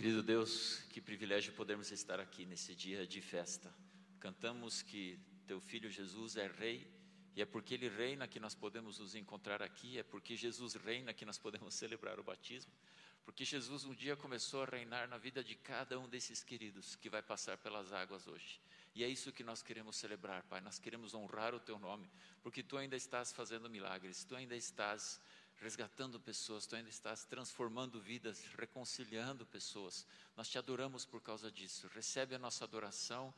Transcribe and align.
Querido 0.00 0.22
Deus, 0.22 0.78
que 0.88 0.98
privilégio 0.98 1.52
podermos 1.52 1.92
estar 1.92 2.18
aqui 2.18 2.46
nesse 2.46 2.74
dia 2.74 3.06
de 3.06 3.20
festa. 3.20 3.70
Cantamos 4.18 4.80
que 4.80 5.18
teu 5.46 5.60
filho 5.60 5.90
Jesus 5.90 6.36
é 6.36 6.46
rei 6.46 6.90
e 7.36 7.42
é 7.42 7.44
porque 7.44 7.74
ele 7.74 7.86
reina 7.86 8.26
que 8.26 8.40
nós 8.40 8.54
podemos 8.54 8.98
nos 8.98 9.14
encontrar 9.14 9.60
aqui, 9.60 9.98
é 9.98 10.02
porque 10.02 10.36
Jesus 10.36 10.72
reina 10.72 11.12
que 11.12 11.26
nós 11.26 11.36
podemos 11.36 11.74
celebrar 11.76 12.18
o 12.18 12.24
batismo. 12.24 12.72
Porque 13.26 13.44
Jesus 13.44 13.84
um 13.84 13.92
dia 13.92 14.16
começou 14.16 14.62
a 14.62 14.64
reinar 14.64 15.06
na 15.06 15.18
vida 15.18 15.44
de 15.44 15.54
cada 15.54 16.00
um 16.00 16.08
desses 16.08 16.42
queridos 16.42 16.96
que 16.96 17.10
vai 17.10 17.22
passar 17.22 17.58
pelas 17.58 17.92
águas 17.92 18.26
hoje. 18.26 18.58
E 18.94 19.04
é 19.04 19.06
isso 19.06 19.30
que 19.30 19.44
nós 19.44 19.62
queremos 19.62 19.96
celebrar, 19.96 20.42
Pai. 20.44 20.62
Nós 20.62 20.78
queremos 20.78 21.12
honrar 21.12 21.54
o 21.54 21.60
Teu 21.60 21.78
nome, 21.78 22.10
porque 22.42 22.62
Tu 22.62 22.78
ainda 22.78 22.96
estás 22.96 23.34
fazendo 23.34 23.68
milagres, 23.68 24.24
Tu 24.24 24.34
ainda 24.34 24.56
estás 24.56 25.20
resgatando 25.60 26.18
pessoas, 26.18 26.66
Tu 26.66 26.74
ainda 26.74 26.88
estás 26.88 27.24
transformando 27.24 28.00
vidas, 28.00 28.44
reconciliando 28.56 29.44
pessoas. 29.46 30.06
Nós 30.36 30.48
te 30.48 30.58
adoramos 30.58 31.04
por 31.04 31.20
causa 31.20 31.50
disso. 31.50 31.88
Recebe 31.94 32.34
a 32.34 32.38
nossa 32.38 32.64
adoração. 32.64 33.32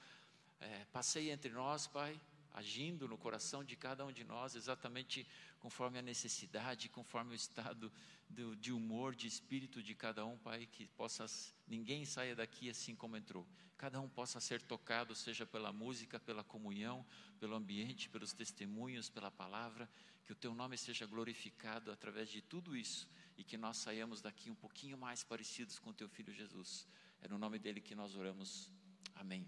É, 0.61 0.87
entre 1.31 1.51
nós, 1.51 1.89
Pai, 1.89 2.19
agindo 2.53 3.09
no 3.09 3.17
coração 3.17 3.65
de 3.65 3.77
cada 3.77 4.05
um 4.05 4.13
de 4.13 4.25
nós, 4.25 4.55
exatamente 4.55 5.27
conforme 5.59 5.99
a 5.99 6.03
necessidade, 6.03 6.89
conforme 6.89 7.33
o 7.33 7.35
estado 7.35 7.93
do, 8.29 8.57
de 8.57 8.73
humor, 8.73 9.15
de 9.15 9.27
espírito 9.27 9.83
de 9.83 9.95
cada 9.95 10.25
um, 10.25 10.37
Pai, 10.39 10.67
que 10.67 10.87
possa 10.89 11.27
ninguém 11.67 12.05
saia 12.05 12.35
daqui 12.35 12.69
assim 12.69 12.95
como 12.95 13.17
entrou. 13.17 13.47
Cada 13.77 14.01
um 14.01 14.09
possa 14.09 14.39
ser 14.41 14.63
tocado, 14.63 15.15
seja 15.15 15.45
pela 15.45 15.73
música, 15.73 16.21
pela 16.21 16.45
comunhão, 16.45 17.05
pelo 17.41 17.55
ambiente, 17.55 18.09
pelos 18.09 18.33
testemunhos, 18.33 19.09
pela 19.09 19.31
palavra, 19.31 19.91
que 20.25 20.33
o 20.33 20.37
Teu 20.37 20.55
nome 20.55 20.79
seja 20.79 21.05
glorificado 21.07 21.91
através 21.91 22.29
de 22.29 22.41
tudo 22.41 22.77
isso 22.77 23.09
e 23.37 23.43
que 23.43 23.57
nós 23.57 23.79
saiamos 23.79 24.21
daqui 24.21 24.51
um 24.51 24.55
pouquinho 24.55 24.97
mais 24.97 25.25
parecidos 25.25 25.79
com 25.79 25.93
Teu 25.93 26.09
Filho 26.09 26.33
Jesus. 26.33 26.87
É 27.21 27.29
no 27.29 27.39
nome 27.39 27.59
dele 27.59 27.81
que 27.81 27.95
nós 27.95 28.15
oramos. 28.15 28.71
Amém. 29.15 29.47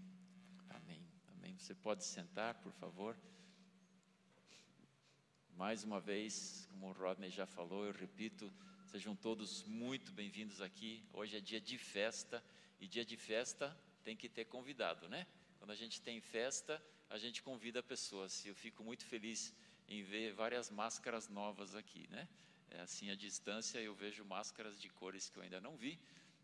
Amém. 0.69 1.04
Você 1.57 1.73
pode 1.73 2.03
sentar, 2.03 2.55
por 2.55 2.71
favor. 2.73 3.17
Mais 5.55 5.83
uma 5.83 5.99
vez, 5.99 6.67
como 6.69 6.89
o 6.89 6.91
Rodney 6.91 7.29
já 7.29 7.45
falou, 7.45 7.85
eu 7.85 7.93
repito, 7.93 8.51
sejam 8.85 9.15
todos 9.15 9.63
muito 9.63 10.11
bem-vindos 10.11 10.61
aqui. 10.61 11.03
Hoje 11.13 11.37
é 11.37 11.39
dia 11.39 11.61
de 11.61 11.77
festa 11.77 12.43
e 12.79 12.87
dia 12.87 13.05
de 13.05 13.15
festa 13.15 13.75
tem 14.03 14.17
que 14.17 14.27
ter 14.27 14.45
convidado, 14.45 15.07
né? 15.07 15.25
Quando 15.57 15.71
a 15.71 15.75
gente 15.75 16.01
tem 16.01 16.19
festa, 16.19 16.81
a 17.09 17.17
gente 17.17 17.41
convida 17.41 17.81
pessoas. 17.81 18.43
E 18.45 18.49
eu 18.49 18.55
fico 18.55 18.83
muito 18.83 19.05
feliz 19.05 19.53
em 19.87 20.03
ver 20.03 20.33
várias 20.33 20.69
máscaras 20.69 21.29
novas 21.29 21.73
aqui, 21.73 22.05
né? 22.09 22.27
É, 22.69 22.81
assim, 22.81 23.09
à 23.09 23.15
distância 23.15 23.79
eu 23.79 23.95
vejo 23.95 24.25
máscaras 24.25 24.79
de 24.79 24.89
cores 24.89 25.29
que 25.29 25.37
eu 25.37 25.43
ainda 25.43 25.61
não 25.61 25.77
vi 25.77 25.97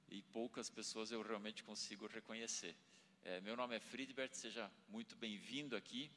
e 0.10 0.22
poucas 0.22 0.70
pessoas 0.70 1.12
eu 1.12 1.22
realmente 1.22 1.64
consigo 1.64 2.08
reconhecer. 2.08 2.76
É, 3.24 3.40
meu 3.42 3.56
nome 3.56 3.76
é 3.76 3.80
Friedbert, 3.80 4.34
seja 4.34 4.70
muito 4.90 5.16
bem-vindo 5.16 5.76
aqui. 5.76 6.10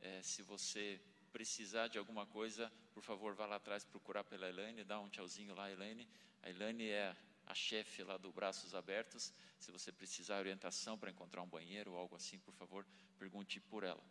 É, 0.00 0.22
se 0.22 0.42
você 0.42 1.00
precisar 1.32 1.88
de 1.88 1.98
alguma 1.98 2.24
coisa, 2.24 2.72
por 2.94 3.02
favor, 3.02 3.34
vá 3.34 3.46
lá 3.46 3.56
atrás 3.56 3.84
procurar 3.84 4.22
pela 4.22 4.48
Elaine, 4.48 4.84
dá 4.84 5.00
um 5.00 5.08
tchauzinho 5.08 5.54
lá, 5.56 5.68
Elaine. 5.68 6.08
A 6.40 6.50
Elaine 6.50 6.88
é 6.88 7.16
a 7.46 7.54
chefe 7.54 8.04
lá 8.04 8.16
do 8.16 8.30
Braços 8.30 8.76
Abertos. 8.76 9.32
Se 9.58 9.72
você 9.72 9.90
precisar 9.90 10.38
orientação 10.38 10.96
para 10.96 11.10
encontrar 11.10 11.42
um 11.42 11.48
banheiro 11.48 11.92
ou 11.92 11.98
algo 11.98 12.14
assim, 12.14 12.38
por 12.38 12.54
favor, 12.54 12.86
pergunte 13.18 13.58
por 13.60 13.82
ela. 13.82 14.02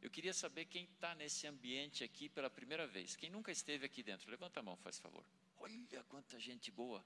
Eu 0.00 0.10
queria 0.10 0.32
saber 0.32 0.64
quem 0.64 0.84
está 0.84 1.14
nesse 1.14 1.46
ambiente 1.46 2.02
aqui 2.04 2.30
pela 2.30 2.48
primeira 2.48 2.86
vez. 2.86 3.16
Quem 3.16 3.28
nunca 3.28 3.52
esteve 3.52 3.84
aqui 3.84 4.02
dentro? 4.02 4.30
Levanta 4.30 4.60
a 4.60 4.62
mão, 4.62 4.78
faz 4.78 4.98
favor. 4.98 5.24
Olha 5.58 6.02
quanta 6.04 6.38
gente 6.40 6.70
boa. 6.70 7.04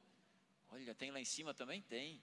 Olha, 0.69 0.95
tem 0.95 1.11
lá 1.11 1.19
em 1.19 1.25
cima 1.25 1.53
também? 1.53 1.83
Tem. 1.83 2.23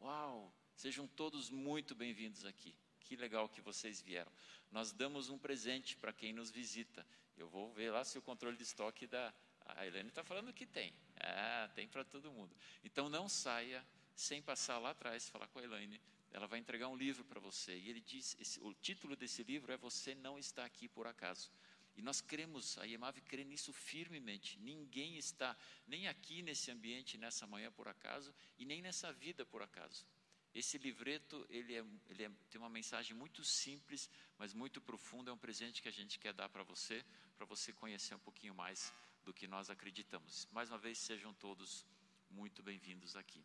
Uau! 0.00 0.54
Sejam 0.80 1.06
todos 1.06 1.50
muito 1.50 1.94
bem-vindos 1.94 2.46
aqui. 2.46 2.74
Que 3.00 3.14
legal 3.14 3.50
que 3.50 3.60
vocês 3.60 4.00
vieram. 4.00 4.32
Nós 4.72 4.92
damos 4.92 5.28
um 5.28 5.36
presente 5.36 5.94
para 5.94 6.10
quem 6.10 6.32
nos 6.32 6.50
visita. 6.50 7.06
Eu 7.36 7.50
vou 7.50 7.70
ver 7.74 7.90
lá 7.90 8.02
se 8.02 8.16
o 8.16 8.22
controle 8.22 8.56
de 8.56 8.62
estoque 8.62 9.06
da. 9.06 9.30
A 9.66 9.86
Helene 9.86 10.08
está 10.08 10.24
falando 10.24 10.54
que 10.54 10.64
tem. 10.64 10.94
Ah, 11.20 11.70
tem 11.74 11.86
para 11.86 12.02
todo 12.02 12.32
mundo. 12.32 12.56
Então 12.82 13.10
não 13.10 13.28
saia 13.28 13.86
sem 14.16 14.40
passar 14.40 14.78
lá 14.78 14.92
atrás, 14.92 15.28
falar 15.28 15.48
com 15.48 15.58
a 15.58 15.62
Elaine. 15.62 16.00
Ela 16.30 16.46
vai 16.46 16.58
entregar 16.58 16.88
um 16.88 16.96
livro 16.96 17.26
para 17.26 17.38
você. 17.38 17.76
E 17.76 17.90
ele 17.90 18.00
diz: 18.00 18.34
esse, 18.40 18.58
o 18.62 18.72
título 18.72 19.14
desse 19.14 19.42
livro 19.42 19.70
é 19.70 19.76
Você 19.76 20.14
Não 20.14 20.38
Está 20.38 20.64
Aqui 20.64 20.88
por 20.88 21.06
Acaso. 21.06 21.52
E 21.94 22.00
nós 22.00 22.22
cremos, 22.22 22.78
a 22.78 22.86
IEMAV 22.86 23.20
crê 23.20 23.44
nisso 23.44 23.70
firmemente. 23.74 24.58
Ninguém 24.58 25.18
está 25.18 25.54
nem 25.86 26.08
aqui 26.08 26.40
nesse 26.40 26.70
ambiente, 26.70 27.18
nessa 27.18 27.46
manhã 27.46 27.70
por 27.70 27.86
acaso, 27.86 28.34
e 28.58 28.64
nem 28.64 28.80
nessa 28.80 29.12
vida 29.12 29.44
por 29.44 29.60
acaso. 29.60 30.06
Esse 30.54 30.78
livreto, 30.78 31.46
ele, 31.48 31.74
é, 31.74 31.84
ele 32.08 32.24
é, 32.24 32.30
tem 32.50 32.60
uma 32.60 32.68
mensagem 32.68 33.16
muito 33.16 33.44
simples, 33.44 34.10
mas 34.36 34.52
muito 34.52 34.80
profunda. 34.80 35.30
É 35.30 35.34
um 35.34 35.38
presente 35.38 35.80
que 35.80 35.88
a 35.88 35.92
gente 35.92 36.18
quer 36.18 36.32
dar 36.32 36.48
para 36.48 36.64
você, 36.64 37.04
para 37.36 37.46
você 37.46 37.72
conhecer 37.72 38.14
um 38.14 38.18
pouquinho 38.18 38.54
mais 38.54 38.92
do 39.24 39.32
que 39.32 39.46
nós 39.46 39.70
acreditamos. 39.70 40.48
Mais 40.50 40.68
uma 40.68 40.78
vez, 40.78 40.98
sejam 40.98 41.32
todos 41.34 41.86
muito 42.30 42.62
bem-vindos 42.62 43.14
aqui. 43.14 43.44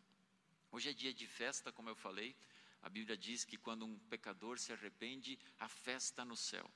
Hoje 0.72 0.90
é 0.90 0.92
dia 0.92 1.14
de 1.14 1.26
festa, 1.26 1.70
como 1.70 1.88
eu 1.88 1.94
falei. 1.94 2.34
A 2.82 2.88
Bíblia 2.88 3.16
diz 3.16 3.44
que 3.44 3.56
quando 3.56 3.84
um 3.84 3.98
pecador 4.10 4.58
se 4.58 4.72
arrepende, 4.72 5.38
a 5.58 5.68
festa 5.68 6.24
no 6.24 6.36
céu. 6.36 6.68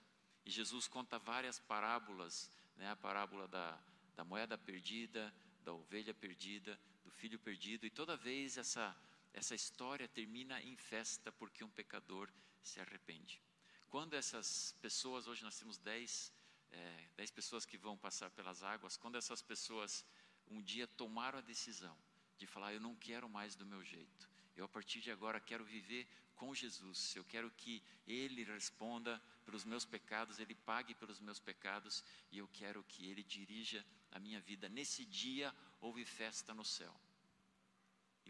E 0.45 0.51
Jesus 0.51 0.87
conta 0.87 1.19
várias 1.19 1.59
parábolas, 1.59 2.51
né? 2.77 2.89
a 2.91 2.97
parábola 2.97 3.47
da, 3.49 3.81
da 4.15 4.25
moeda 4.25 4.57
perdida, 4.57 5.35
da 5.65 5.73
ovelha 5.73 6.15
perdida, 6.15 6.81
do 7.05 7.11
filho 7.11 7.39
perdido, 7.39 7.85
e 7.85 7.91
toda 7.91 8.17
vez 8.17 8.57
essa 8.57 8.97
essa 9.33 9.55
história 9.55 10.09
termina 10.09 10.61
em 10.63 10.77
festa 10.77 11.31
porque 11.33 11.65
um 11.65 11.71
pecador 11.71 12.31
se 12.63 12.81
arrepende. 12.81 13.41
Quando 13.89 14.15
essas 14.15 14.77
pessoas, 14.81 15.27
hoje 15.27 15.43
nós 15.43 15.59
temos 15.59 15.79
dez, 15.79 16.33
é, 16.71 17.09
dez 17.17 17.31
pessoas 17.31 17.65
que 17.65 17.77
vão 17.77 17.97
passar 17.97 18.31
pelas 18.31 18.63
águas, 18.63 18.97
quando 18.97 19.17
essas 19.17 19.43
pessoas 19.43 20.05
um 20.49 20.63
dia 20.63 20.87
tomaram 20.87 21.39
a 21.39 21.43
decisão 21.43 21.97
de 22.39 22.47
falar: 22.47 22.73
Eu 22.73 22.81
não 22.81 22.95
quero 22.97 23.29
mais 23.29 23.55
do 23.57 23.67
meu 23.67 23.83
jeito, 23.83 24.29
eu 24.57 24.65
a 24.65 24.69
partir 24.69 25.01
de 25.01 25.11
agora 25.11 25.41
quero 25.41 25.65
viver 25.65 26.09
com 26.37 26.55
Jesus, 26.55 27.15
eu 27.17 27.25
quero 27.25 27.51
que 27.51 27.83
Ele 28.07 28.45
responda 28.45 29.21
pelos 29.45 29.65
meus 29.65 29.85
pecados, 29.85 30.39
Ele 30.39 30.55
pague 30.55 30.95
pelos 30.95 31.21
meus 31.21 31.39
pecados 31.39 32.03
e 32.31 32.39
eu 32.39 32.49
quero 32.49 32.83
que 32.85 33.07
Ele 33.07 33.23
dirija 33.23 33.85
a 34.11 34.19
minha 34.19 34.41
vida. 34.41 34.69
Nesse 34.69 35.05
dia 35.05 35.55
houve 35.81 36.05
festa 36.05 36.55
no 36.55 36.65
céu. 36.65 36.99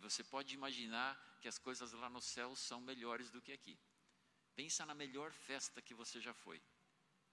Você 0.01 0.25
pode 0.25 0.55
imaginar 0.55 1.11
que 1.41 1.49
as 1.49 1.59
coisas 1.59 1.93
lá 1.93 2.09
no 2.09 2.21
céu 2.21 2.55
são 2.57 2.81
melhores 2.81 3.31
do 3.31 3.41
que 3.41 3.53
aqui. 3.53 3.79
Pensa 4.55 4.85
na 4.85 4.95
melhor 4.95 5.33
festa 5.33 5.81
que 5.81 5.95
você 5.95 6.21
já 6.21 6.35
foi. 6.35 6.61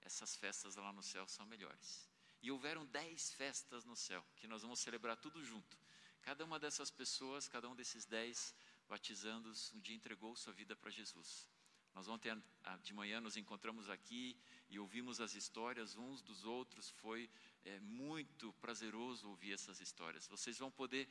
Essas 0.02 0.36
festas 0.36 0.76
lá 0.76 0.92
no 0.92 1.02
céu 1.02 1.26
são 1.26 1.44
melhores. 1.46 2.08
E 2.40 2.50
houveram 2.50 2.86
dez 2.86 3.32
festas 3.32 3.84
no 3.84 3.96
céu, 3.96 4.24
que 4.36 4.46
nós 4.46 4.62
vamos 4.62 4.80
celebrar 4.80 5.16
tudo 5.16 5.44
junto. 5.44 5.76
Cada 6.22 6.44
uma 6.44 6.58
dessas 6.58 6.90
pessoas, 6.90 7.48
cada 7.48 7.68
um 7.68 7.74
desses 7.74 8.04
dez 8.04 8.54
batizandos, 8.88 9.72
um 9.72 9.80
dia 9.80 9.96
entregou 9.96 10.36
sua 10.36 10.52
vida 10.52 10.76
para 10.76 10.90
Jesus. 10.90 11.48
Nós 11.94 12.06
ontem 12.06 12.30
de 12.82 12.94
manhã 12.94 13.20
nos 13.20 13.36
encontramos 13.36 13.90
aqui 13.90 14.38
e 14.70 14.78
ouvimos 14.78 15.20
as 15.20 15.34
histórias 15.34 15.96
uns 15.96 16.22
dos 16.22 16.44
outros. 16.44 16.90
Foi 16.90 17.28
é, 17.64 17.80
muito 17.80 18.52
prazeroso 18.54 19.28
ouvir 19.28 19.52
essas 19.52 19.80
histórias. 19.80 20.26
Vocês 20.28 20.58
vão 20.58 20.70
poder 20.70 21.08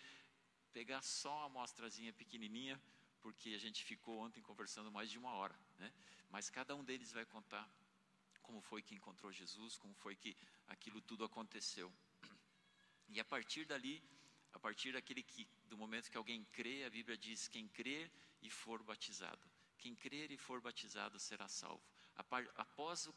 pegar 0.74 1.02
só 1.02 1.36
uma 1.38 1.46
amostrazinha 1.46 2.14
pequenininha, 2.14 2.80
porque 3.22 3.50
a 3.50 3.58
gente 3.58 3.84
ficou 3.84 4.20
ontem 4.20 4.42
conversando 4.42 4.92
mais 4.92 5.10
de 5.10 5.18
uma 5.18 5.32
hora, 5.32 5.58
né? 5.78 5.92
Mas 6.30 6.50
cada 6.50 6.76
um 6.76 6.84
deles 6.84 7.12
vai 7.12 7.26
contar 7.26 7.70
como 8.42 8.62
foi 8.62 8.82
que 8.82 8.96
encontrou 8.96 9.32
Jesus, 9.32 9.78
como 9.78 9.94
foi 9.96 10.16
que 10.16 10.36
aquilo 10.68 11.02
tudo 11.02 11.26
aconteceu. 11.26 11.92
E 13.10 13.20
a 13.20 13.26
partir 13.26 13.66
dali, 13.66 14.04
a 14.54 14.60
partir 14.60 14.94
daquele 14.94 15.24
que, 15.24 15.48
do 15.66 15.78
momento 15.78 16.10
que 16.10 16.18
alguém 16.18 16.46
crê, 16.46 16.86
a 16.86 16.90
Bíblia 16.90 17.18
diz: 17.18 17.48
quem 17.48 17.68
crer 17.68 18.12
e 18.42 18.50
for 18.50 18.82
batizado, 18.84 19.46
quem 19.78 19.96
crer 19.96 20.32
e 20.32 20.38
for 20.38 20.62
batizado 20.62 21.20
será 21.20 21.48
salvo. 21.48 21.84
Após 22.56 23.08
o 23.08 23.16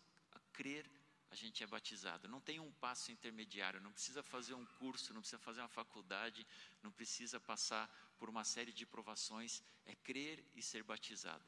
crer, 0.53 0.91
a 1.31 1.35
gente 1.35 1.63
é 1.63 1.67
batizado. 1.67 2.29
Não 2.29 2.41
tem 2.41 2.59
um 2.59 2.73
passo 2.73 3.13
intermediário, 3.13 3.81
não 3.81 3.93
precisa 3.93 4.23
fazer 4.23 4.55
um 4.55 4.67
curso, 4.67 5.15
não 5.15 5.21
precisa 5.21 5.39
fazer 5.39 5.61
uma 5.61 5.69
faculdade, 5.69 6.47
não 6.83 6.91
precisa 6.91 7.39
passar 7.39 7.89
por 8.19 8.29
uma 8.29 8.45
série 8.45 8.73
de 8.73 8.85
provações, 8.85 9.63
é 9.87 9.95
crer 9.95 10.45
e 10.55 10.63
ser 10.63 10.83
batizado. 10.83 11.45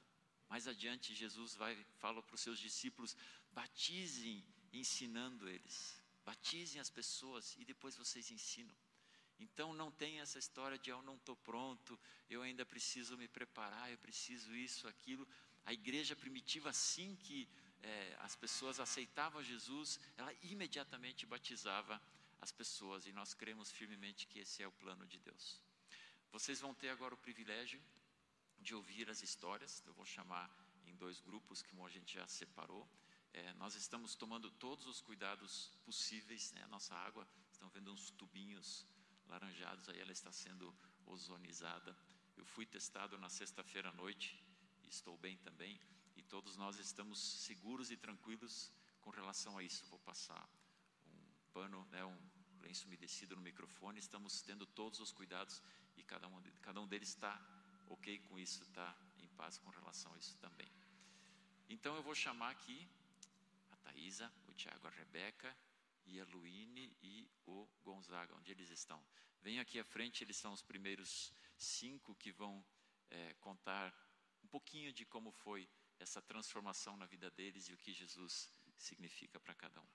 Mais 0.49 0.69
adiante, 0.69 1.15
Jesus 1.15 1.55
vai 1.55 1.75
fala 1.99 2.23
para 2.23 2.35
os 2.35 2.41
seus 2.41 2.59
discípulos: 2.59 3.17
batizem, 3.53 4.45
ensinando 4.73 5.49
eles. 5.49 6.01
Batizem 6.25 6.81
as 6.81 6.91
pessoas 6.91 7.57
e 7.59 7.65
depois 7.65 7.97
vocês 7.97 8.31
ensinam. 8.31 8.77
Então 9.41 9.75
não 9.75 9.91
tem 9.91 10.21
essa 10.21 10.39
história 10.39 10.79
de 10.79 10.91
eu 10.91 11.03
não 11.03 11.17
estou 11.17 11.35
pronto, 11.35 11.99
eu 12.31 12.43
ainda 12.43 12.65
preciso 12.65 13.17
me 13.17 13.27
preparar, 13.27 13.91
eu 13.91 13.99
preciso 13.99 14.55
isso, 14.55 14.87
aquilo. 14.87 15.27
A 15.65 15.73
igreja 15.73 16.15
primitiva, 16.15 16.71
assim 16.71 17.17
que 17.17 17.49
é, 17.83 18.17
as 18.21 18.37
pessoas 18.37 18.79
aceitavam 18.79 19.43
Jesus, 19.43 19.99
ela 20.17 20.33
imediatamente 20.43 21.27
batizava 21.27 22.01
as 22.41 22.53
pessoas 22.53 23.07
e 23.07 23.13
nós 23.13 23.35
cremos 23.35 23.71
firmemente 23.71 24.27
que 24.27 24.39
esse 24.39 24.63
é 24.63 24.69
o 24.69 24.73
plano 24.73 25.07
de 25.07 25.19
Deus. 25.19 25.61
Vocês 26.31 26.61
vão 26.61 26.75
ter 26.75 26.89
agora 26.89 27.15
o 27.15 27.19
privilégio 27.19 27.81
de 28.59 28.75
ouvir 28.75 29.11
as 29.11 29.23
histórias. 29.23 29.83
Eu 29.87 29.93
vou 29.95 30.07
chamar 30.07 30.51
em 30.87 30.95
dois 30.97 31.21
grupos 31.21 31.63
que 31.63 31.79
a 31.79 31.89
gente 31.89 32.15
já 32.15 32.27
separou. 32.27 32.89
É, 33.33 33.53
nós 33.55 33.75
estamos 33.75 34.15
tomando 34.15 34.51
todos 34.51 34.87
os 34.87 35.01
cuidados 35.01 35.71
possíveis. 35.85 36.53
Né? 36.53 36.63
A 36.63 36.69
nossa 36.69 36.95
água, 36.95 37.27
estão 37.51 37.69
vendo 37.71 37.93
uns 37.93 38.11
tubinhos 38.11 38.87
laranjados, 39.27 39.89
aí 39.89 40.01
ela 40.01 40.13
está 40.13 40.33
sendo 40.33 40.75
ozonizada. 41.07 41.97
Eu 42.37 42.45
fui 42.45 42.65
testado 42.65 43.19
na 43.19 43.29
sexta-feira 43.29 43.89
à 43.89 43.93
noite, 43.93 44.43
estou 44.89 45.17
bem 45.17 45.37
também, 45.39 45.81
todos 46.33 46.57
nós 46.57 46.79
estamos 46.79 47.19
seguros 47.19 47.91
e 47.91 47.97
tranquilos 47.99 48.73
com 49.03 49.11
relação 49.11 49.59
a 49.59 49.63
isso. 49.63 49.85
Vou 49.91 49.99
passar 49.99 50.49
um 51.07 51.53
pano, 51.53 51.87
né, 51.91 52.03
um 52.07 52.19
lenço 52.63 52.87
umedecido 52.87 53.37
no 53.37 53.43
microfone. 53.43 53.99
Estamos 53.99 54.41
tendo 54.41 54.65
todos 54.65 54.99
os 54.99 55.13
cuidados 55.13 55.63
e 55.95 56.03
cada 56.03 56.27
um, 56.27 56.43
cada 56.63 56.81
um 56.81 56.89
deles 56.89 57.11
está 57.11 57.39
ok 57.91 58.19
com 58.21 58.39
isso, 58.39 58.63
está 58.63 58.97
em 59.19 59.29
paz 59.37 59.59
com 59.59 59.69
relação 59.69 60.11
a 60.15 60.19
isso 60.19 60.35
também. 60.39 60.67
Então 61.69 61.95
eu 61.97 62.03
vou 62.03 62.15
chamar 62.15 62.49
aqui 62.53 62.89
a 63.71 63.77
Thaisa, 63.77 64.33
o 64.49 64.55
Tiago, 64.55 64.87
a 64.87 64.91
Rebeca 64.91 65.55
e 66.07 66.19
a 66.19 66.25
Luíne 66.25 66.97
e 67.03 67.29
o 67.45 67.69
Gonzaga, 67.85 68.35
onde 68.37 68.53
eles 68.53 68.71
estão. 68.71 69.05
Vem 69.43 69.61
aqui 69.61 69.79
à 69.79 69.85
frente, 69.85 70.25
eles 70.25 70.39
são 70.39 70.55
os 70.55 70.63
primeiros 70.63 71.31
cinco 71.59 72.15
que 72.15 72.33
vão 72.33 72.65
é, 73.11 73.35
contar 73.35 73.95
um 74.43 74.47
pouquinho 74.47 74.95
de 74.95 75.05
como 75.05 75.31
foi 75.31 75.69
essa 76.03 76.21
transformação 76.21 76.97
na 76.97 77.07
vida 77.07 77.31
deles 77.31 77.69
e 77.69 77.73
o 77.73 77.79
que 77.79 77.93
Jesus 77.93 78.51
significa 78.77 79.39
para 79.39 79.55
cada 79.55 79.81
um. 79.81 79.87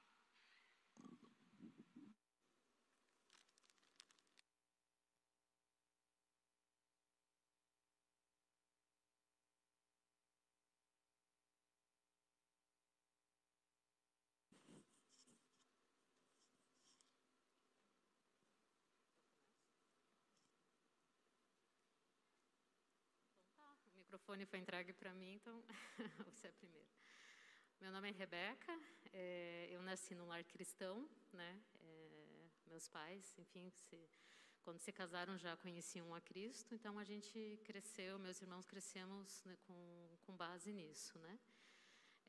microfone 24.28 24.37
foi 24.48 24.60
entregue 24.60 24.94
para 24.94 25.14
mim, 25.14 25.34
então 25.34 25.62
você 26.26 26.48
é 26.48 26.52
primeiro. 26.52 26.88
Meu 27.82 27.92
nome 27.92 28.10
é 28.10 28.12
Rebeca, 28.12 28.80
é, 29.12 29.68
eu 29.70 29.82
nasci 29.82 30.16
num 30.16 30.26
lar 30.26 30.44
cristão, 30.46 31.08
né? 31.34 31.62
É, 31.82 32.46
meus 32.68 32.88
pais, 32.88 33.38
enfim, 33.38 33.70
se, 33.70 34.00
quando 34.64 34.80
se 34.80 34.92
casaram 34.94 35.38
já 35.38 35.58
conheciam 35.58 36.16
a 36.16 36.22
Cristo, 36.22 36.74
então 36.74 36.98
a 36.98 37.04
gente 37.04 37.60
cresceu, 37.66 38.18
meus 38.20 38.42
irmãos 38.42 38.66
crescemos 38.66 39.44
né, 39.44 39.58
com, 39.68 40.18
com 40.26 40.38
base 40.38 40.72
nisso, 40.72 41.20
né? 41.20 41.38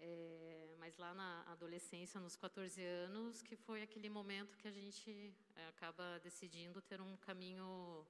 É, 0.00 0.75
mas 0.79 0.97
lá 0.97 1.14
na 1.14 1.43
adolescência, 1.53 2.21
nos 2.21 2.35
14 2.35 2.82
anos, 2.82 3.43
que 3.43 3.55
foi 3.55 3.82
aquele 3.82 4.11
momento 4.11 4.59
que 4.59 4.67
a 4.67 4.73
gente 4.73 5.32
é, 5.55 5.69
acaba 5.69 6.19
decidindo 6.19 6.82
ter 6.82 7.00
um 7.00 7.17
caminho 7.17 8.06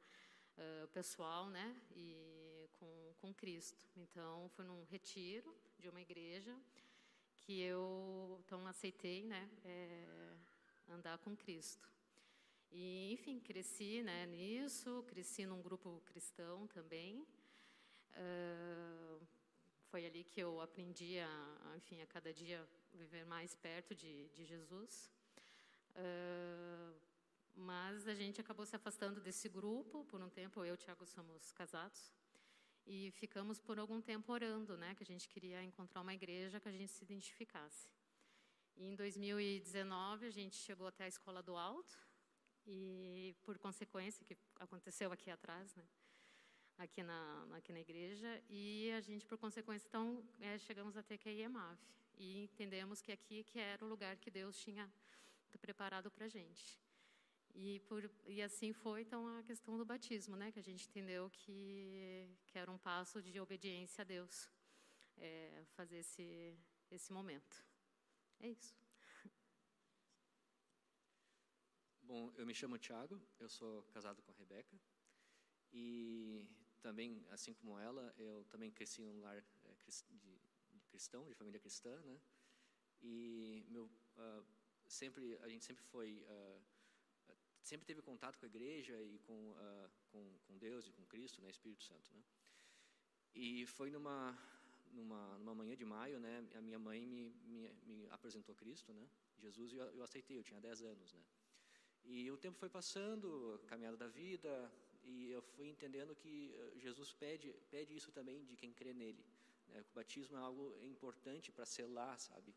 uh, 0.59 0.89
pessoal, 0.89 1.49
né? 1.49 1.81
E 1.95 2.48
com, 3.21 3.35
Cristo. 3.35 3.87
Então, 3.97 4.49
foi 4.51 4.65
num 4.65 4.85
retiro 4.85 5.55
de 5.79 5.89
uma 5.89 6.01
igreja 6.01 6.57
que 7.37 7.61
eu 7.61 8.41
então 8.45 8.67
aceitei, 8.67 9.25
né? 9.25 9.49
É, 9.65 10.35
andar 10.89 11.19
com 11.19 11.37
Cristo. 11.37 11.89
E, 12.71 13.13
enfim, 13.13 13.41
cresci 13.41 14.03
né, 14.03 14.27
nisso, 14.27 15.05
cresci 15.09 15.47
num 15.47 15.63
grupo 15.63 16.03
cristão 16.07 16.67
também. 16.69 17.27
Uh, 18.13 19.27
foi 19.91 20.05
ali 20.05 20.25
que 20.25 20.41
eu 20.41 20.61
aprendi 20.61 21.19
a, 21.19 21.75
enfim, 21.77 22.03
a 22.03 22.07
cada 22.07 22.33
dia 22.33 22.67
viver 22.93 23.25
mais 23.25 23.55
perto 23.55 23.95
de, 23.95 24.29
de 24.29 24.45
Jesus. 24.45 25.11
Uh, 25.91 26.95
mas 27.55 28.07
a 28.07 28.15
gente 28.15 28.41
acabou 28.41 28.67
se 28.67 28.77
afastando 28.77 29.21
desse 29.21 29.49
grupo 29.49 30.05
por 30.05 30.21
um 30.21 30.29
tempo. 30.29 30.61
Eu 30.61 30.67
e 30.67 30.73
o 30.73 30.77
Tiago 30.77 31.07
somos 31.07 31.53
casados. 31.53 32.13
E 32.91 33.11
ficamos 33.11 33.61
por 33.61 33.79
algum 33.79 34.01
tempo 34.01 34.33
orando, 34.33 34.75
né? 34.79 34.95
Que 34.95 35.03
a 35.03 35.07
gente 35.07 35.29
queria 35.29 35.63
encontrar 35.63 36.01
uma 36.01 36.15
igreja 36.15 36.59
que 36.59 36.69
a 36.71 36.73
gente 36.73 36.91
se 36.91 37.05
identificasse. 37.05 37.87
E 38.75 38.87
em 38.87 38.95
2019 38.97 40.25
a 40.25 40.31
gente 40.31 40.57
chegou 40.57 40.87
até 40.87 41.05
a 41.05 41.09
Escola 41.09 41.43
do 41.43 41.55
Alto. 41.55 41.95
E 42.67 43.37
por 43.45 43.59
consequência, 43.59 44.25
que 44.25 44.35
aconteceu 44.59 45.13
aqui 45.13 45.31
atrás, 45.31 45.75
né? 45.75 45.85
Aqui 46.79 47.03
na, 47.03 47.47
aqui 47.59 47.75
na 47.75 47.81
igreja. 47.81 48.43
E 48.49 48.91
a 48.97 49.03
gente, 49.03 49.27
por 49.27 49.37
consequência, 49.37 49.87
então, 49.87 50.25
é, 50.41 50.57
chegamos 50.57 50.97
até 50.97 51.19
que 51.19 51.29
a 51.29 51.33
IEMAV. 51.33 51.79
E 52.17 52.45
entendemos 52.45 53.03
que 53.03 53.13
aqui 53.13 53.45
que 53.45 53.59
era 53.59 53.85
o 53.85 53.89
lugar 53.89 54.17
que 54.17 54.31
Deus 54.31 54.59
tinha 54.59 54.91
preparado 55.61 56.11
para 56.11 56.25
a 56.25 56.29
gente. 56.29 56.81
E, 57.55 57.81
por, 57.81 58.11
e 58.27 58.41
assim 58.43 58.73
foi, 58.73 59.03
então, 59.03 59.27
a 59.39 59.43
questão 59.43 59.77
do 59.77 59.85
batismo, 59.85 60.37
né? 60.37 60.53
Que 60.53 60.61
a 60.61 60.63
gente 60.63 60.89
entendeu 60.89 61.29
que, 61.31 62.29
que 62.47 62.59
era 62.59 62.71
um 62.71 62.79
passo 62.79 63.21
de 63.23 63.41
obediência 63.41 64.03
a 64.03 64.05
Deus, 64.05 64.49
é, 65.17 65.65
fazer 65.77 65.99
esse, 65.99 66.57
esse 66.91 67.13
momento. 67.13 67.65
É 68.41 68.49
isso. 68.49 68.77
Bom, 72.03 72.33
eu 72.37 72.47
me 72.47 72.55
chamo 72.55 72.79
Tiago, 72.79 73.21
eu 73.39 73.49
sou 73.49 73.83
casado 73.85 74.23
com 74.23 74.31
a 74.31 74.35
Rebeca. 74.35 74.81
E 75.73 76.47
também, 76.81 77.27
assim 77.31 77.53
como 77.53 77.79
ela, 77.79 78.15
eu 78.17 78.45
também 78.45 78.71
cresci 78.71 79.03
em 79.03 79.09
um 79.09 79.21
lar 79.21 79.37
é, 79.37 79.75
de, 79.75 80.41
de 80.71 80.81
cristão, 80.87 81.27
de 81.29 81.35
família 81.35 81.61
cristã, 81.61 82.01
né? 82.03 82.21
E 83.03 83.65
meu, 83.69 83.85
uh, 83.85 84.47
sempre, 84.87 85.37
a 85.43 85.49
gente 85.49 85.65
sempre 85.65 85.85
foi... 85.85 86.25
Uh, 86.25 86.78
sempre 87.71 87.87
teve 87.87 88.01
contato 88.11 88.39
com 88.39 88.47
a 88.47 88.53
igreja 88.55 88.95
e 89.03 89.19
com, 89.27 89.39
uh, 89.51 89.91
com, 90.11 90.23
com, 90.47 90.59
Deus 90.67 90.87
e 90.89 90.93
com 90.97 91.05
Cristo, 91.07 91.43
né, 91.43 91.51
Espírito 91.51 91.85
Santo, 91.85 92.09
né? 92.15 92.23
E 93.35 93.67
foi 93.67 93.91
numa 93.91 94.37
numa, 94.93 95.39
numa 95.39 95.55
manhã 95.55 95.77
de 95.77 95.85
maio, 95.85 96.19
né, 96.19 96.35
a 96.55 96.63
minha 96.63 96.79
mãe 96.79 97.01
me, 97.07 97.31
me, 97.45 97.71
me 97.87 98.09
apresentou 98.11 98.55
Cristo, 98.55 98.91
né, 98.93 99.07
Jesus, 99.39 99.73
e 99.73 99.77
eu, 99.77 99.87
eu, 99.99 100.03
aceitei, 100.03 100.39
eu 100.39 100.43
tinha 100.43 100.61
10 100.61 100.83
anos, 100.83 101.13
né. 101.13 101.23
E 102.05 102.31
o 102.31 102.39
tempo 102.39 102.59
foi 102.59 102.71
passando, 102.71 103.61
caminhada 103.67 103.97
da 103.97 104.09
vida, 104.09 104.73
e 105.05 105.31
eu 105.31 105.43
fui 105.43 105.69
entendendo 105.69 106.15
que 106.15 106.55
eh, 106.55 106.73
Jesus 106.79 107.13
pede, 107.13 107.53
pede 107.71 107.95
isso 107.95 108.11
também 108.11 108.45
de 108.47 108.57
quem 108.57 108.73
crê 108.73 108.95
nele. 108.95 109.23
Né, 109.69 109.85
o 109.91 109.95
batismo 109.95 110.39
é 110.39 110.41
algo 110.41 110.65
importante 110.83 111.53
para 111.53 111.67
selar, 111.67 112.19
sabe, 112.19 112.55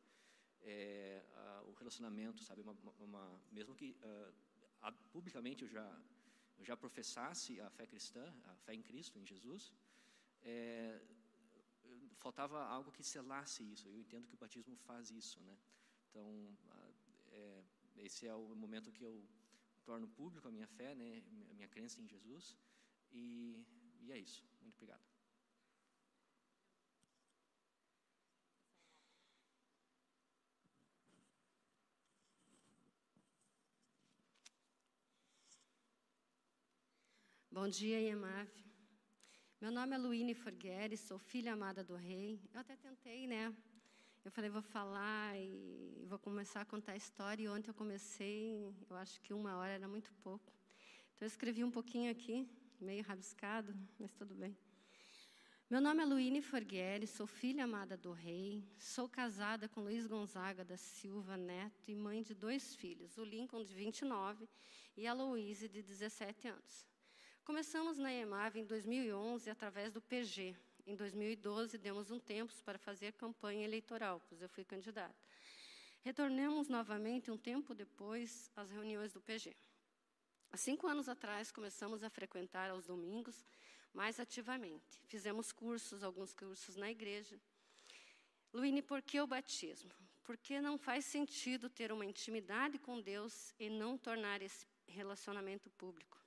é, 0.61 1.21
o 1.67 1.73
relacionamento, 1.73 2.43
sabe, 2.43 2.61
uma, 2.61 2.75
uma, 2.99 3.41
mesmo 3.51 3.75
que 3.75 3.97
uh, 4.03 4.33
publicamente 5.11 5.63
eu 5.63 5.69
já, 5.69 5.87
eu 6.57 6.65
já 6.65 6.75
professasse 6.75 7.59
a 7.61 7.69
fé 7.69 7.85
cristã, 7.85 8.25
a 8.45 8.55
fé 8.65 8.73
em 8.73 8.81
Cristo, 8.81 9.19
em 9.19 9.25
Jesus, 9.25 9.71
é, 10.43 10.99
faltava 12.17 12.63
algo 12.65 12.91
que 12.91 13.03
selasse 13.03 13.63
isso. 13.73 13.87
Eu 13.87 13.97
entendo 13.99 14.27
que 14.27 14.35
o 14.35 14.37
batismo 14.37 14.75
faz 14.77 15.11
isso, 15.11 15.39
né? 15.41 15.57
Então, 16.09 16.57
é, 17.31 17.63
esse 17.97 18.27
é 18.27 18.33
o 18.33 18.55
momento 18.55 18.91
que 18.91 19.03
eu 19.03 19.15
torno 19.83 20.07
público 20.07 20.47
a 20.47 20.51
minha 20.51 20.67
fé, 20.67 20.95
né? 20.95 21.23
A 21.49 21.53
minha 21.53 21.67
crença 21.67 22.01
em 22.01 22.07
Jesus. 22.07 22.57
E, 23.11 23.65
e 24.01 24.11
é 24.11 24.17
isso. 24.17 24.43
Muito 24.61 24.75
obrigado. 24.75 25.10
Bom 37.61 37.69
dia, 37.69 38.01
Iemave. 38.01 38.65
Meu 39.61 39.71
nome 39.71 39.93
é 39.93 39.97
Luíne 39.99 40.33
Forgueri, 40.33 40.97
sou 40.97 41.19
filha 41.19 41.53
amada 41.53 41.83
do 41.83 41.95
rei. 41.95 42.41
Eu 42.51 42.59
até 42.59 42.75
tentei, 42.75 43.27
né? 43.27 43.55
Eu 44.25 44.31
falei, 44.31 44.49
vou 44.49 44.63
falar 44.63 45.37
e 45.37 46.03
vou 46.07 46.17
começar 46.17 46.61
a 46.61 46.65
contar 46.65 46.93
a 46.93 46.97
história. 46.97 47.43
E 47.43 47.47
ontem 47.47 47.69
eu 47.69 47.75
comecei, 47.75 48.51
eu 48.89 48.95
acho 48.95 49.21
que 49.21 49.31
uma 49.31 49.57
hora 49.57 49.73
era 49.73 49.87
muito 49.87 50.11
pouco. 50.23 50.51
Então 51.13 51.27
eu 51.27 51.27
escrevi 51.27 51.63
um 51.63 51.69
pouquinho 51.69 52.09
aqui, 52.09 52.49
meio 52.79 53.03
rabiscado, 53.03 53.77
mas 53.99 54.11
tudo 54.11 54.33
bem. 54.33 54.57
Meu 55.69 55.79
nome 55.79 56.01
é 56.01 56.05
Luíne 56.07 56.41
Forgueri, 56.41 57.05
sou 57.05 57.27
filha 57.27 57.65
amada 57.65 57.95
do 57.95 58.11
rei, 58.11 58.67
sou 58.79 59.07
casada 59.07 59.69
com 59.69 59.81
Luiz 59.81 60.07
Gonzaga 60.07 60.65
da 60.65 60.77
Silva 60.77 61.37
Neto 61.37 61.91
e 61.91 61.95
mãe 61.95 62.23
de 62.23 62.33
dois 62.33 62.73
filhos, 62.73 63.19
o 63.19 63.23
Lincoln, 63.23 63.63
de 63.63 63.75
29, 63.75 64.49
e 64.97 65.05
a 65.05 65.13
Louise, 65.13 65.69
de 65.69 65.83
17 65.83 66.47
anos. 66.47 66.90
Começamos 67.43 67.97
na 67.97 68.13
EMAV 68.13 68.59
em 68.59 68.65
2011 68.65 69.49
através 69.49 69.91
do 69.91 69.99
PG. 69.99 70.55
Em 70.85 70.95
2012, 70.95 71.75
demos 71.79 72.11
um 72.11 72.19
tempo 72.19 72.53
para 72.63 72.77
fazer 72.77 73.13
campanha 73.13 73.65
eleitoral, 73.65 74.21
pois 74.29 74.41
eu 74.43 74.47
fui 74.47 74.63
candidata. 74.63 75.15
Retornamos 76.03 76.69
novamente 76.69 77.31
um 77.31 77.37
tempo 77.37 77.73
depois 77.73 78.51
às 78.55 78.69
reuniões 78.69 79.11
do 79.11 79.19
PG. 79.19 79.55
Há 80.51 80.57
cinco 80.57 80.87
anos 80.87 81.09
atrás, 81.09 81.51
começamos 81.51 82.03
a 82.03 82.11
frequentar 82.11 82.69
aos 82.69 82.85
domingos, 82.85 83.43
mais 83.91 84.19
ativamente. 84.19 85.01
Fizemos 85.07 85.51
cursos, 85.51 86.03
alguns 86.03 86.35
cursos 86.35 86.75
na 86.75 86.91
igreja. 86.91 87.41
Luíne, 88.53 88.83
por 88.83 89.01
que 89.01 89.19
o 89.19 89.25
batismo? 89.25 89.91
Porque 90.23 90.61
não 90.61 90.77
faz 90.77 91.05
sentido 91.05 91.71
ter 91.71 91.91
uma 91.91 92.05
intimidade 92.05 92.77
com 92.77 93.01
Deus 93.01 93.55
e 93.59 93.67
não 93.67 93.97
tornar 93.97 94.43
esse 94.43 94.67
relacionamento 94.85 95.69
público. 95.71 96.20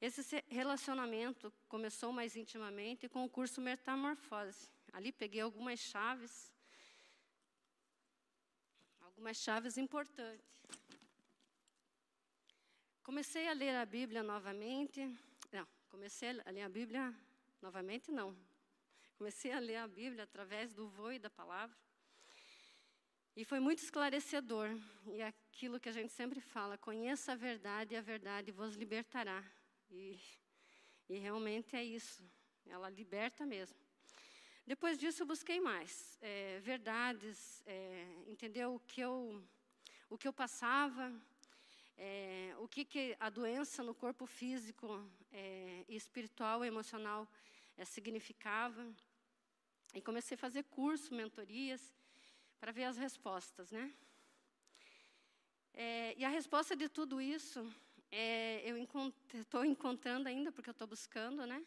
Esse 0.00 0.42
relacionamento 0.48 1.52
começou 1.68 2.10
mais 2.10 2.34
intimamente 2.34 3.06
com 3.06 3.22
o 3.22 3.28
curso 3.28 3.60
Metamorfose. 3.60 4.70
Ali 4.92 5.12
peguei 5.12 5.42
algumas 5.42 5.78
chaves, 5.78 6.50
algumas 9.02 9.36
chaves 9.36 9.76
importantes. 9.76 10.48
Comecei 13.02 13.46
a 13.46 13.52
ler 13.52 13.76
a 13.76 13.84
Bíblia 13.84 14.22
novamente. 14.22 15.06
Não, 15.52 15.68
comecei 15.90 16.30
a 16.30 16.50
ler 16.50 16.62
a 16.62 16.68
Bíblia 16.68 17.14
novamente, 17.60 18.10
não. 18.10 18.34
Comecei 19.18 19.52
a 19.52 19.58
ler 19.58 19.76
a 19.76 19.86
Bíblia 19.86 20.24
através 20.24 20.72
do 20.72 20.88
voo 20.88 21.12
e 21.12 21.18
da 21.18 21.28
palavra. 21.28 21.76
E 23.36 23.44
foi 23.44 23.60
muito 23.60 23.82
esclarecedor. 23.82 24.70
E 25.08 25.20
é 25.20 25.26
aquilo 25.26 25.78
que 25.78 25.90
a 25.90 25.92
gente 25.92 26.12
sempre 26.12 26.40
fala: 26.40 26.78
conheça 26.78 27.32
a 27.32 27.34
verdade 27.34 27.92
e 27.92 27.96
a 27.98 28.00
verdade 28.00 28.50
vos 28.50 28.76
libertará. 28.76 29.44
E, 29.90 30.18
e 31.08 31.18
realmente 31.18 31.74
é 31.74 31.84
isso. 31.84 32.22
Ela 32.66 32.88
liberta 32.88 33.44
mesmo. 33.44 33.76
Depois 34.66 34.96
disso, 34.96 35.22
eu 35.22 35.26
busquei 35.26 35.60
mais 35.60 36.16
é, 36.20 36.60
verdades, 36.60 37.62
é, 37.66 38.06
o 38.68 38.78
que 38.78 39.00
eu, 39.00 39.42
o 40.08 40.16
que 40.16 40.28
eu 40.28 40.32
passava, 40.32 41.12
é, 41.96 42.54
o 42.58 42.68
que, 42.68 42.84
que 42.84 43.16
a 43.18 43.28
doença 43.28 43.82
no 43.82 43.94
corpo 43.94 44.26
físico, 44.26 45.04
é, 45.32 45.84
espiritual 45.88 46.64
e 46.64 46.68
emocional 46.68 47.28
é, 47.76 47.84
significava. 47.84 48.86
E 49.92 50.00
comecei 50.00 50.36
a 50.36 50.38
fazer 50.38 50.62
curso, 50.64 51.12
mentorias, 51.14 51.92
para 52.60 52.70
ver 52.70 52.84
as 52.84 52.96
respostas, 52.96 53.72
né? 53.72 53.92
É, 55.74 56.14
e 56.16 56.24
a 56.24 56.28
resposta 56.28 56.76
de 56.76 56.88
tudo 56.88 57.20
isso, 57.20 57.66
é, 58.10 58.62
eu 58.64 58.76
estou 59.34 59.64
encontrando 59.64 60.28
ainda, 60.28 60.50
porque 60.50 60.68
eu 60.68 60.72
estou 60.72 60.86
buscando, 60.86 61.46
né? 61.46 61.64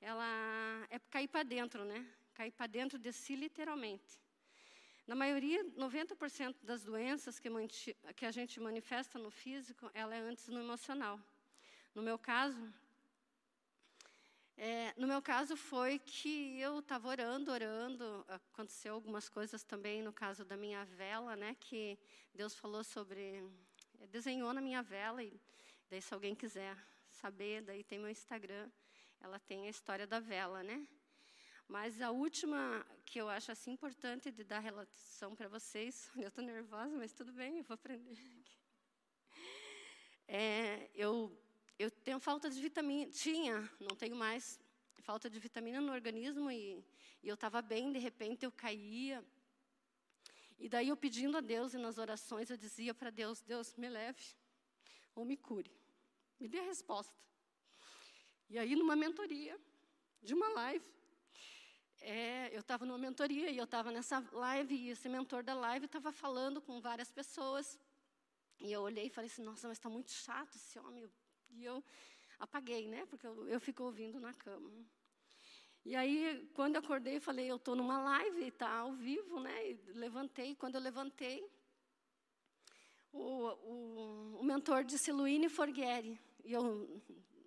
Ela 0.00 0.86
é 0.90 0.98
cair 1.10 1.28
para 1.28 1.42
dentro, 1.42 1.84
né? 1.84 2.06
Cair 2.34 2.52
para 2.52 2.66
dentro 2.66 2.98
de 2.98 3.12
si, 3.12 3.34
literalmente. 3.34 4.20
Na 5.06 5.14
maioria, 5.14 5.64
90% 5.76 6.56
das 6.62 6.84
doenças 6.84 7.38
que, 7.38 7.48
que 8.16 8.24
a 8.24 8.30
gente 8.30 8.58
manifesta 8.60 9.18
no 9.18 9.30
físico, 9.30 9.90
ela 9.92 10.14
é 10.14 10.20
antes 10.20 10.48
no 10.48 10.60
emocional. 10.60 11.20
No 11.94 12.02
meu 12.02 12.18
caso, 12.18 12.72
é, 14.56 14.94
no 14.96 15.06
meu 15.06 15.20
caso 15.20 15.56
foi 15.56 15.98
que 15.98 16.58
eu 16.60 16.78
estava 16.78 17.08
orando, 17.08 17.50
orando, 17.50 18.24
aconteceu 18.28 18.94
algumas 18.94 19.28
coisas 19.28 19.64
também 19.64 20.00
no 20.00 20.12
caso 20.12 20.44
da 20.44 20.56
minha 20.56 20.84
vela, 20.84 21.34
né, 21.34 21.56
que 21.58 21.98
Deus 22.32 22.54
falou 22.54 22.84
sobre, 22.84 23.44
desenhou 24.10 24.52
na 24.52 24.60
minha 24.60 24.82
vela 24.82 25.22
e 25.22 25.40
daí 25.94 26.02
se 26.02 26.12
alguém 26.12 26.34
quiser 26.34 26.76
saber, 27.08 27.62
daí 27.62 27.84
tem 27.84 28.00
meu 28.00 28.10
Instagram, 28.10 28.68
ela 29.20 29.38
tem 29.38 29.68
a 29.68 29.70
história 29.70 30.08
da 30.08 30.18
vela, 30.18 30.60
né? 30.60 30.88
Mas 31.68 32.02
a 32.02 32.10
última 32.10 32.84
que 33.06 33.20
eu 33.20 33.28
acho 33.28 33.52
assim 33.52 33.70
importante 33.70 34.32
de 34.32 34.42
dar 34.42 34.58
relação 34.58 35.36
para 35.36 35.46
vocês, 35.46 36.10
eu 36.18 36.26
estou 36.26 36.42
nervosa, 36.42 36.96
mas 36.96 37.12
tudo 37.12 37.32
bem, 37.32 37.58
eu 37.58 37.62
vou 37.62 37.76
aprender. 37.76 38.18
É, 40.26 40.90
eu 40.96 41.40
eu 41.78 41.92
tenho 41.92 42.18
falta 42.18 42.50
de 42.50 42.60
vitamina, 42.60 43.08
tinha, 43.12 43.70
não 43.78 43.94
tenho 43.96 44.16
mais, 44.16 44.58
falta 44.94 45.30
de 45.30 45.38
vitamina 45.38 45.80
no 45.80 45.92
organismo 45.92 46.50
e, 46.50 46.84
e 47.22 47.28
eu 47.28 47.34
estava 47.34 47.62
bem, 47.62 47.92
de 47.92 48.00
repente 48.00 48.44
eu 48.44 48.50
caía. 48.50 49.24
E 50.58 50.68
daí 50.68 50.88
eu 50.88 50.96
pedindo 50.96 51.36
a 51.36 51.40
Deus 51.40 51.72
e 51.72 51.78
nas 51.78 51.98
orações 51.98 52.50
eu 52.50 52.56
dizia 52.56 52.92
para 52.92 53.10
Deus: 53.10 53.42
Deus, 53.42 53.76
me 53.76 53.88
leve 53.88 54.24
ou 55.14 55.24
me 55.24 55.36
cure. 55.36 55.83
Me 56.40 56.48
dê 56.48 56.58
a 56.58 56.62
resposta. 56.64 57.14
E 58.48 58.58
aí, 58.58 58.76
numa 58.76 58.94
mentoria, 58.94 59.58
de 60.22 60.34
uma 60.34 60.48
live, 60.48 60.84
é, 62.00 62.54
eu 62.54 62.60
estava 62.60 62.84
numa 62.84 62.98
mentoria 62.98 63.50
e 63.50 63.56
eu 63.56 63.64
estava 63.64 63.90
nessa 63.90 64.20
live 64.32 64.74
e 64.74 64.90
esse 64.90 65.08
mentor 65.08 65.42
da 65.42 65.54
live 65.54 65.86
estava 65.86 66.12
falando 66.12 66.60
com 66.60 66.80
várias 66.80 67.10
pessoas. 67.10 67.78
E 68.60 68.70
eu 68.72 68.82
olhei 68.82 69.06
e 69.06 69.10
falei 69.10 69.30
assim, 69.30 69.42
nossa, 69.42 69.66
mas 69.68 69.78
está 69.78 69.88
muito 69.88 70.10
chato 70.10 70.54
esse 70.56 70.78
homem. 70.78 71.10
E 71.50 71.64
eu 71.64 71.82
apaguei, 72.38 72.88
né? 72.88 73.06
Porque 73.06 73.26
eu, 73.26 73.48
eu 73.48 73.60
fico 73.60 73.82
ouvindo 73.84 74.20
na 74.20 74.32
cama. 74.34 74.70
E 75.84 75.94
aí, 75.94 76.48
quando 76.54 76.76
eu 76.76 76.80
acordei, 76.80 77.16
eu 77.16 77.20
falei, 77.20 77.50
eu 77.50 77.56
estou 77.56 77.76
numa 77.76 78.02
live, 78.02 78.48
está 78.48 78.70
ao 78.70 78.92
vivo, 78.92 79.40
né? 79.40 79.70
E 79.70 79.74
levantei. 79.92 80.54
Quando 80.54 80.76
eu 80.76 80.80
levantei, 80.80 81.46
o, 83.14 83.48
o, 83.72 84.38
o 84.40 84.44
mentor 84.44 84.84
disse 84.84 85.12
Luíne 85.12 85.48
Forghieri. 85.48 86.20
E 86.44 86.52
eu, 86.52 87.00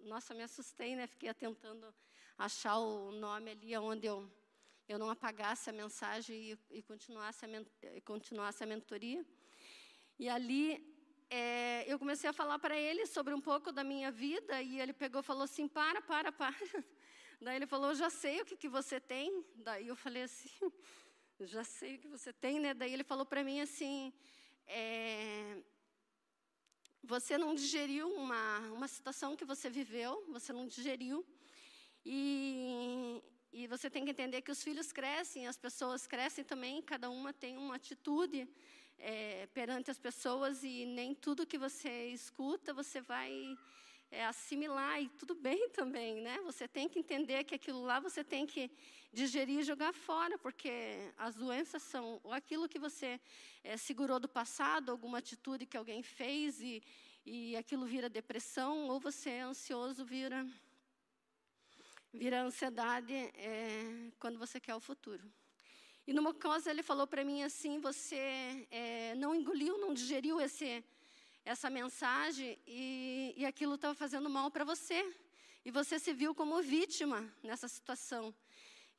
nossa, 0.04 0.34
me 0.34 0.44
assustei, 0.44 0.96
né? 0.96 1.06
Fiquei 1.08 1.34
tentando 1.34 1.94
achar 2.38 2.78
o 2.78 3.12
nome 3.12 3.52
ali 3.52 3.78
onde 3.78 4.08
eu 4.08 4.30
eu 4.88 4.98
não 4.98 5.10
apagasse 5.10 5.70
a 5.70 5.74
mensagem 5.74 6.52
e, 6.52 6.78
e 6.78 6.82
continuasse, 6.82 7.46
a, 7.46 7.50
continuasse 8.06 8.64
a 8.64 8.66
mentoria. 8.66 9.26
E 10.18 10.30
ali 10.30 10.82
é, 11.30 11.84
eu 11.92 12.00
comecei 12.00 12.30
a 12.30 12.34
falar 12.34 12.58
para 12.58 12.78
ele 12.78 13.06
sobre 13.06 13.34
um 13.34 13.42
pouco 13.42 13.70
da 13.74 13.84
minha 13.84 14.10
vida 14.10 14.62
e 14.62 14.80
ele 14.80 14.94
pegou 14.94 15.20
e 15.20 15.24
falou 15.24 15.44
assim: 15.44 15.68
para, 15.68 16.02
para, 16.02 16.32
para. 16.32 16.56
Daí 17.42 17.58
ele 17.58 17.68
falou: 17.68 17.94
já 17.94 18.10
sei 18.10 18.42
o 18.42 18.46
que, 18.46 18.56
que 18.56 18.70
você 18.70 18.98
tem. 18.98 19.46
Daí 19.56 19.90
eu 19.90 19.96
falei 19.96 20.24
assim: 20.24 20.50
já 21.42 21.66
sei 21.66 21.96
o 21.96 22.00
que 22.00 22.08
você 22.08 22.32
tem, 22.32 22.58
né? 22.58 22.74
Daí 22.74 22.94
ele 22.94 23.04
falou 23.04 23.26
para 23.26 23.44
mim 23.44 23.60
assim: 23.60 24.14
é, 24.68 25.58
você 27.04 27.38
não 27.38 27.56
digeriu 27.56 28.14
uma, 28.14 28.60
uma 28.72 28.88
situação 28.88 29.36
que 29.36 29.46
você 29.46 29.70
viveu, 29.70 30.26
você 30.30 30.52
não 30.52 30.68
digeriu. 30.68 31.26
E, 32.06 33.22
e 33.52 33.68
você 33.68 33.90
tem 33.90 34.04
que 34.04 34.12
entender 34.12 34.42
que 34.42 34.52
os 34.52 34.62
filhos 34.62 34.92
crescem, 34.92 35.48
as 35.48 35.58
pessoas 35.58 36.06
crescem 36.06 36.44
também, 36.44 36.82
cada 36.82 37.10
uma 37.10 37.34
tem 37.34 37.58
uma 37.58 37.76
atitude 37.76 38.48
é, 38.98 39.48
perante 39.48 39.92
as 39.92 40.00
pessoas 40.00 40.64
e 40.64 40.86
nem 40.86 41.14
tudo 41.14 41.46
que 41.46 41.58
você 41.58 42.10
escuta 42.10 42.74
você 42.74 43.02
vai 43.02 43.58
é, 44.12 44.26
assimilar 44.26 45.02
e 45.02 45.10
tudo 45.10 45.36
bem 45.36 45.70
também, 45.72 46.22
né? 46.22 46.40
Você 46.44 46.68
tem 46.68 46.88
que 46.88 47.00
entender 47.00 47.44
que 47.44 47.56
aquilo 47.56 47.82
lá 47.82 48.00
você 48.00 48.24
tem 48.24 48.46
que 48.46 48.72
digerir 49.12 49.60
e 49.60 49.64
jogar 49.64 49.94
fora, 49.94 50.38
porque 50.38 50.72
as 51.18 51.36
doenças 51.36 51.82
são 51.84 52.20
ou 52.24 52.34
aquilo 52.34 52.70
que 52.70 52.80
você 52.80 53.20
é, 53.64 53.78
segurou 53.78 54.20
do 54.20 54.28
passado, 54.28 54.92
alguma 54.92 55.18
atitude 55.18 55.66
que 55.66 55.78
alguém 55.78 56.02
fez 56.04 56.62
e, 56.62 56.84
e 57.26 57.56
aquilo 57.56 57.86
vira 57.86 58.10
depressão, 58.10 58.88
ou 58.88 59.00
você 59.00 59.30
é 59.30 59.42
ansioso 59.42 60.06
vira 60.06 60.46
vira 62.14 62.42
ansiedade 62.42 63.14
é, 63.14 64.12
quando 64.20 64.40
você 64.40 64.60
quer 64.60 64.76
o 64.76 64.80
futuro. 64.80 65.24
E 66.08 66.14
numa 66.14 66.34
coisa 66.34 66.72
ele 66.72 66.82
falou 66.82 67.06
para 67.06 67.24
mim 67.24 67.44
assim: 67.44 67.80
você 67.80 68.66
é, 68.72 69.14
não 69.16 69.36
engoliu, 69.36 69.78
não 69.78 69.94
digeriu 69.94 70.40
esse, 70.40 70.84
essa 71.48 71.70
mensagem 71.70 72.60
e, 72.68 73.34
e 73.38 73.46
aquilo 73.46 73.76
estava 73.76 73.96
fazendo 73.96 74.30
mal 74.30 74.52
para 74.52 74.66
você. 74.66 75.00
E 75.64 75.72
você 75.72 75.98
se 75.98 76.12
viu 76.12 76.36
como 76.36 76.62
vítima 76.62 77.26
nessa 77.42 77.70
situação. 77.70 78.36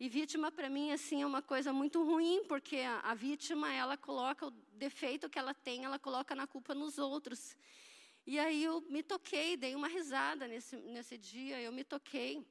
E 0.01 0.09
vítima 0.09 0.51
para 0.51 0.71
mim 0.71 0.91
assim 0.91 1.21
é 1.21 1.27
uma 1.27 1.43
coisa 1.43 1.75
muito 1.75 2.03
ruim, 2.03 2.45
porque 2.49 2.79
a, 2.79 3.01
a, 3.01 3.15
vítima 3.15 3.73
ela 3.75 3.99
coloca 3.99 4.47
o 4.47 4.51
defeito 4.73 5.29
que 5.29 5.39
ela 5.39 5.53
tem, 5.53 5.85
ela 5.85 5.99
coloca 5.99 6.35
na 6.35 6.47
culpa 6.47 6.75
nos 6.75 6.97
outros. 6.97 7.55
E 8.27 8.39
aí 8.39 8.65
eu 8.65 8.81
me 8.89 9.03
toquei, 9.03 9.55
dei 9.55 9.75
uma 9.75 9.89
risada 9.89 10.49
nesse 10.49 10.77
nesse 10.77 11.19
dia, 11.19 11.61
eu 11.61 11.73
me 11.73 11.85
toquei 11.85 12.47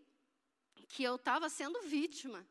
que 0.90 1.02
eu 1.04 1.16
estava 1.16 1.50
sendo 1.50 1.82
vítima. 1.82 2.46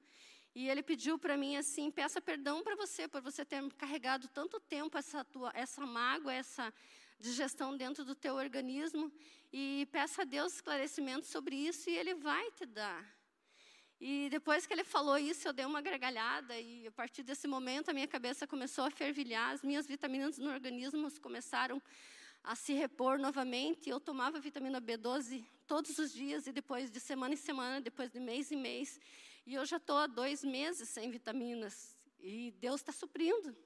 E 0.53 0.69
ele 0.69 0.83
pediu 0.83 1.17
para 1.17 1.37
mim 1.37 1.57
assim: 1.57 1.93
peça 1.93 2.21
perdão 2.21 2.65
para 2.65 2.75
você 2.75 3.07
por 3.07 3.21
você 3.21 3.45
ter 3.45 3.63
carregado 3.75 4.27
tanto 4.29 4.59
tempo 4.59 4.99
essa 4.99 5.25
tua, 5.25 5.53
essa 5.55 5.87
mágoa, 5.87 6.33
essa 6.33 6.73
digestão 7.19 7.77
dentro 7.77 8.05
do 8.05 8.15
teu 8.15 8.35
organismo 8.35 9.13
e 9.53 9.89
peça 9.91 10.23
a 10.23 10.25
Deus 10.25 10.55
esclarecimento 10.55 11.27
sobre 11.27 11.57
isso 11.57 11.89
e 11.89 11.97
Ele 11.97 12.15
vai 12.15 12.51
te 12.53 12.67
dar. 12.67 13.17
E 13.99 14.29
depois 14.31 14.67
que 14.67 14.75
ele 14.75 14.85
falou 14.85 15.17
isso, 15.17 15.49
eu 15.49 15.55
dei 15.55 15.65
uma 15.65 15.81
gargalhada 15.81 16.59
e 16.61 16.87
a 16.87 16.91
partir 16.91 17.23
desse 17.23 17.49
momento 17.49 17.89
a 17.89 17.95
minha 17.95 18.07
cabeça 18.07 18.47
começou 18.47 18.85
a 18.85 18.91
fervilhar, 18.91 19.55
as 19.55 19.63
minhas 19.63 19.87
vitaminas 19.87 20.37
no 20.37 20.51
organismo 20.51 21.09
começaram 21.21 21.83
a 22.45 22.55
se 22.55 22.75
repor 22.75 23.19
novamente. 23.19 23.89
Eu 23.89 23.99
tomava 23.99 24.39
vitamina 24.39 24.83
B12 24.83 25.47
todos 25.67 25.99
os 25.99 26.13
dias 26.13 26.47
e 26.47 26.53
depois 26.53 26.91
de 26.91 27.01
semana 27.01 27.33
em 27.33 27.39
semana, 27.39 27.81
depois 27.81 28.11
de 28.11 28.21
mês 28.21 28.53
em 28.53 28.57
mês. 28.57 29.01
E 29.47 29.55
eu 29.55 29.65
já 29.65 29.79
estou 29.79 29.97
há 29.97 30.07
dois 30.07 30.45
meses 30.45 30.91
sem 30.91 31.11
vitaminas 31.11 31.97
e 32.21 32.51
Deus 32.59 32.83
está 32.83 32.93
suprindo. 32.93 33.57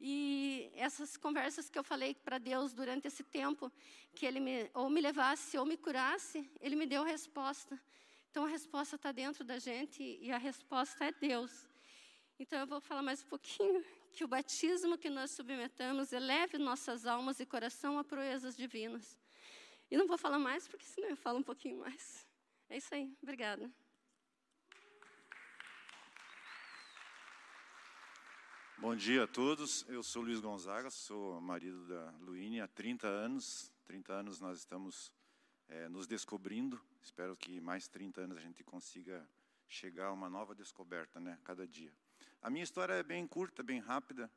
E 0.00 0.70
essas 0.74 1.16
conversas 1.16 1.68
que 1.68 1.78
eu 1.78 1.82
falei 1.82 2.14
para 2.14 2.38
Deus 2.38 2.72
durante 2.72 3.08
esse 3.08 3.24
tempo, 3.24 3.70
que 4.14 4.24
Ele 4.24 4.38
me, 4.38 4.70
ou 4.74 4.88
me 4.88 5.00
levasse 5.00 5.58
ou 5.58 5.66
me 5.66 5.76
curasse, 5.76 6.48
Ele 6.60 6.76
me 6.76 6.86
deu 6.86 7.02
a 7.02 7.06
resposta. 7.06 7.80
Então 8.30 8.44
a 8.44 8.48
resposta 8.48 8.96
está 8.96 9.10
dentro 9.10 9.44
da 9.44 9.58
gente 9.58 10.02
e 10.20 10.30
a 10.30 10.38
resposta 10.38 11.04
é 11.04 11.12
Deus. 11.12 11.66
Então 12.38 12.60
eu 12.60 12.66
vou 12.66 12.80
falar 12.80 13.02
mais 13.02 13.22
um 13.22 13.26
pouquinho 13.26 13.84
que 14.12 14.22
o 14.22 14.28
batismo 14.28 14.96
que 14.96 15.10
nós 15.10 15.32
submetamos 15.32 16.12
eleve 16.12 16.58
nossas 16.58 17.04
almas 17.04 17.40
e 17.40 17.46
coração 17.46 17.98
a 17.98 18.04
proezas 18.04 18.56
divinas. 18.56 19.18
E 19.90 19.96
não 19.96 20.06
vou 20.06 20.18
falar 20.18 20.38
mais, 20.38 20.68
porque 20.68 20.84
senão 20.84 21.08
eu 21.08 21.16
falo 21.16 21.38
um 21.38 21.42
pouquinho 21.42 21.78
mais. 21.78 22.26
É 22.68 22.76
isso 22.76 22.94
aí. 22.94 23.12
Obrigada. 23.22 23.68
Bom 28.80 28.94
dia 28.94 29.24
a 29.24 29.26
todos. 29.26 29.84
Eu 29.88 30.04
sou 30.04 30.22
Luiz 30.22 30.38
Gonzaga, 30.38 30.88
sou 30.88 31.40
marido 31.40 31.84
da 31.88 32.12
Luíne 32.20 32.60
há 32.60 32.68
30 32.68 33.08
anos. 33.08 33.72
30 33.84 34.12
anos 34.12 34.38
nós 34.38 34.60
estamos 34.60 35.12
é, 35.68 35.88
nos 35.88 36.06
descobrindo. 36.06 36.80
Espero 37.02 37.36
que 37.36 37.60
mais 37.60 37.88
30 37.88 38.20
anos 38.20 38.38
a 38.38 38.40
gente 38.40 38.62
consiga 38.62 39.28
chegar 39.68 40.06
a 40.06 40.12
uma 40.12 40.30
nova 40.30 40.54
descoberta, 40.54 41.18
né, 41.18 41.36
cada 41.42 41.66
dia. 41.66 41.92
A 42.40 42.48
minha 42.48 42.62
história 42.62 42.92
é 42.92 43.02
bem 43.02 43.26
curta, 43.26 43.64
bem 43.64 43.80
rápida. 43.80 44.30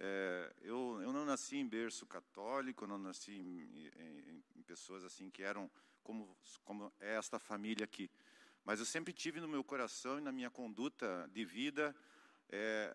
É, 0.00 0.52
eu, 0.60 0.98
eu 1.00 1.12
não 1.12 1.24
nasci 1.24 1.56
em 1.58 1.66
berço 1.66 2.04
católico, 2.04 2.88
não 2.88 2.98
nasci 2.98 3.30
em, 3.30 3.86
em, 3.96 4.44
em 4.56 4.62
pessoas 4.64 5.04
assim 5.04 5.30
que 5.30 5.44
eram 5.44 5.70
como, 6.02 6.36
como 6.64 6.92
é 6.98 7.14
esta 7.14 7.38
família 7.38 7.84
aqui. 7.84 8.10
Mas 8.64 8.80
eu 8.80 8.86
sempre 8.86 9.12
tive 9.12 9.38
no 9.38 9.46
meu 9.46 9.62
coração 9.62 10.18
e 10.18 10.20
na 10.20 10.32
minha 10.32 10.50
conduta 10.50 11.30
de 11.32 11.44
vida 11.44 11.94
é, 12.48 12.92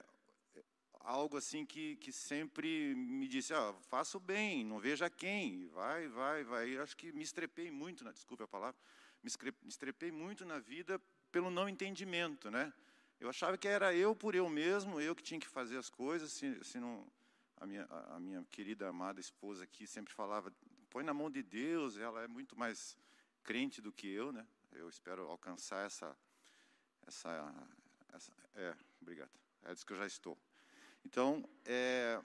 algo 1.00 1.38
assim 1.38 1.66
que, 1.66 1.96
que 1.98 2.12
sempre 2.12 2.94
me 2.96 3.28
disse, 3.28 3.54
ah, 3.54 3.74
faça 3.88 4.18
o 4.18 4.20
bem, 4.20 4.64
não 4.64 4.80
veja 4.80 5.10
quem, 5.10 5.68
vai, 5.68 6.08
vai, 6.08 6.44
vai. 6.44 6.70
Eu 6.70 6.84
acho 6.84 6.96
que 6.96 7.12
me 7.12 7.24
estrepei 7.24 7.72
muito, 7.72 8.04
na, 8.04 8.12
desculpe 8.12 8.44
a 8.44 8.48
palavra, 8.48 8.80
me 9.24 9.30
estrepei 9.68 10.12
muito 10.12 10.46
na 10.46 10.60
vida 10.60 11.02
pelo 11.32 11.50
não 11.50 11.68
entendimento, 11.68 12.50
né? 12.50 12.74
Eu 13.20 13.30
achava 13.30 13.58
que 13.58 13.68
era 13.68 13.94
eu 13.94 14.16
por 14.16 14.34
eu 14.34 14.48
mesmo, 14.50 15.00
eu 15.02 15.16
que 15.16 15.24
tinha 15.24 15.40
que 15.40 15.48
fazer 15.48 15.78
as 15.78 15.90
coisas, 15.90 16.32
se, 16.32 16.64
se 16.64 16.80
não, 16.80 17.06
a 17.58 17.66
minha, 17.66 17.86
a 17.86 18.20
minha 18.20 18.46
querida 18.50 18.88
amada 18.88 19.20
esposa 19.20 19.64
aqui 19.64 19.86
sempre 19.86 20.14
falava, 20.14 20.54
põe 20.90 21.04
na 21.04 21.14
mão 21.14 21.30
de 21.30 21.44
Deus, 21.44 21.98
ela 21.98 22.24
é 22.24 22.28
muito 22.28 22.58
mais 22.58 22.98
crente 23.44 23.82
do 23.82 23.92
que 23.92 24.08
eu, 24.08 24.32
né? 24.32 24.46
Eu 24.72 24.88
espero 24.88 25.28
alcançar 25.28 25.86
essa, 25.86 26.16
essa, 27.06 27.54
essa 28.14 28.32
é, 28.56 28.76
obrigado, 29.02 29.32
é 29.64 29.74
disso 29.74 29.86
que 29.86 29.94
eu 29.94 29.98
já 29.98 30.06
estou. 30.06 30.38
Então, 31.06 31.48
é, 31.66 32.22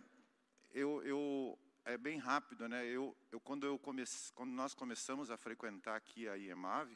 eu, 0.73 1.03
eu, 1.05 1.59
é 1.85 1.97
bem 1.97 2.19
rápido, 2.19 2.69
né? 2.69 2.87
Eu, 2.87 3.17
eu 3.31 3.41
quando 3.41 3.67
eu 3.67 3.79
comece, 3.79 4.33
quando 4.33 4.51
nós 4.51 4.75
começamos 4.75 5.31
a 5.31 5.37
frequentar 5.37 5.97
aqui 5.97 6.29
a 6.29 6.35
IEMAV, 6.35 6.91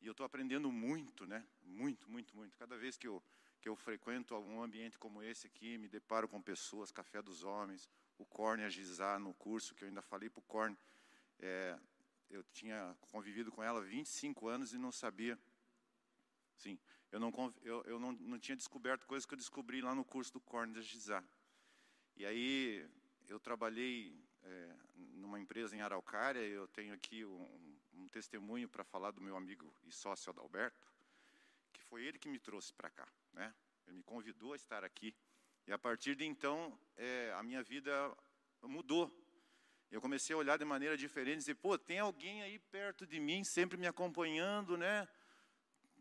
e 0.00 0.06
eu 0.06 0.12
estou 0.12 0.26
aprendendo 0.26 0.70
muito, 0.70 1.26
né? 1.26 1.46
Muito, 1.62 2.10
muito, 2.10 2.36
muito. 2.36 2.56
Cada 2.56 2.76
vez 2.76 2.96
que 2.96 3.08
eu 3.08 3.22
que 3.64 3.68
eu 3.70 3.74
frequento 3.74 4.34
algum 4.34 4.62
ambiente 4.62 4.98
como 4.98 5.22
esse 5.22 5.46
aqui, 5.46 5.78
me 5.78 5.88
deparo 5.88 6.28
com 6.28 6.38
pessoas, 6.42 6.92
Café 6.92 7.22
dos 7.22 7.44
Homens, 7.44 7.88
o 8.18 8.26
Corne 8.26 8.62
a 8.62 8.68
Gizar 8.68 9.18
no 9.18 9.32
curso, 9.32 9.74
que 9.74 9.84
eu 9.84 9.88
ainda 9.88 10.02
falei 10.02 10.28
para 10.28 10.40
o 10.40 10.42
Corne, 10.42 10.76
é, 11.38 11.74
eu 12.28 12.42
tinha 12.52 12.94
convivido 13.10 13.50
com 13.50 13.62
ela 13.62 13.80
25 13.80 14.48
anos 14.48 14.74
e 14.74 14.76
não 14.76 14.92
sabia. 14.92 15.38
Sim, 16.58 16.78
eu 17.14 17.20
não, 17.20 17.32
eu, 17.62 17.80
eu 17.84 18.00
não, 18.00 18.10
não 18.10 18.40
tinha 18.40 18.56
descoberto 18.56 19.06
coisas 19.06 19.24
que 19.24 19.34
eu 19.34 19.38
descobri 19.38 19.80
lá 19.80 19.94
no 19.94 20.04
curso 20.04 20.32
do 20.32 20.40
Corne 20.40 20.74
de 20.74 20.82
Gizar. 20.82 21.24
E 22.16 22.26
aí 22.26 22.84
eu 23.28 23.38
trabalhei 23.38 24.20
é, 24.42 24.76
numa 24.96 25.38
empresa 25.38 25.76
em 25.76 25.80
Araucária, 25.80 26.40
eu 26.40 26.66
tenho 26.66 26.92
aqui 26.92 27.24
um, 27.24 27.78
um 27.94 28.08
testemunho 28.08 28.68
para 28.68 28.82
falar 28.82 29.12
do 29.12 29.20
meu 29.20 29.36
amigo 29.36 29.72
e 29.84 29.92
sócio 29.92 30.28
Adalberto, 30.28 30.92
que 31.72 31.80
foi 31.84 32.04
ele 32.04 32.18
que 32.18 32.28
me 32.28 32.40
trouxe 32.40 32.72
para 32.72 32.90
cá, 32.90 33.06
né? 33.32 33.54
Ele 33.86 33.98
me 33.98 34.02
convidou 34.02 34.52
a 34.52 34.56
estar 34.56 34.82
aqui 34.82 35.14
e 35.68 35.72
a 35.72 35.78
partir 35.78 36.16
de 36.16 36.24
então 36.24 36.76
é, 36.96 37.32
a 37.36 37.44
minha 37.44 37.62
vida 37.62 37.92
mudou. 38.60 39.08
Eu 39.88 40.00
comecei 40.00 40.34
a 40.34 40.38
olhar 40.38 40.58
de 40.58 40.64
maneira 40.64 40.96
diferente, 40.96 41.38
dizer, 41.38 41.54
pô, 41.54 41.78
tem 41.78 42.00
alguém 42.00 42.42
aí 42.42 42.58
perto 42.58 43.06
de 43.06 43.20
mim, 43.20 43.44
sempre 43.44 43.78
me 43.78 43.86
acompanhando, 43.86 44.76
né? 44.76 45.08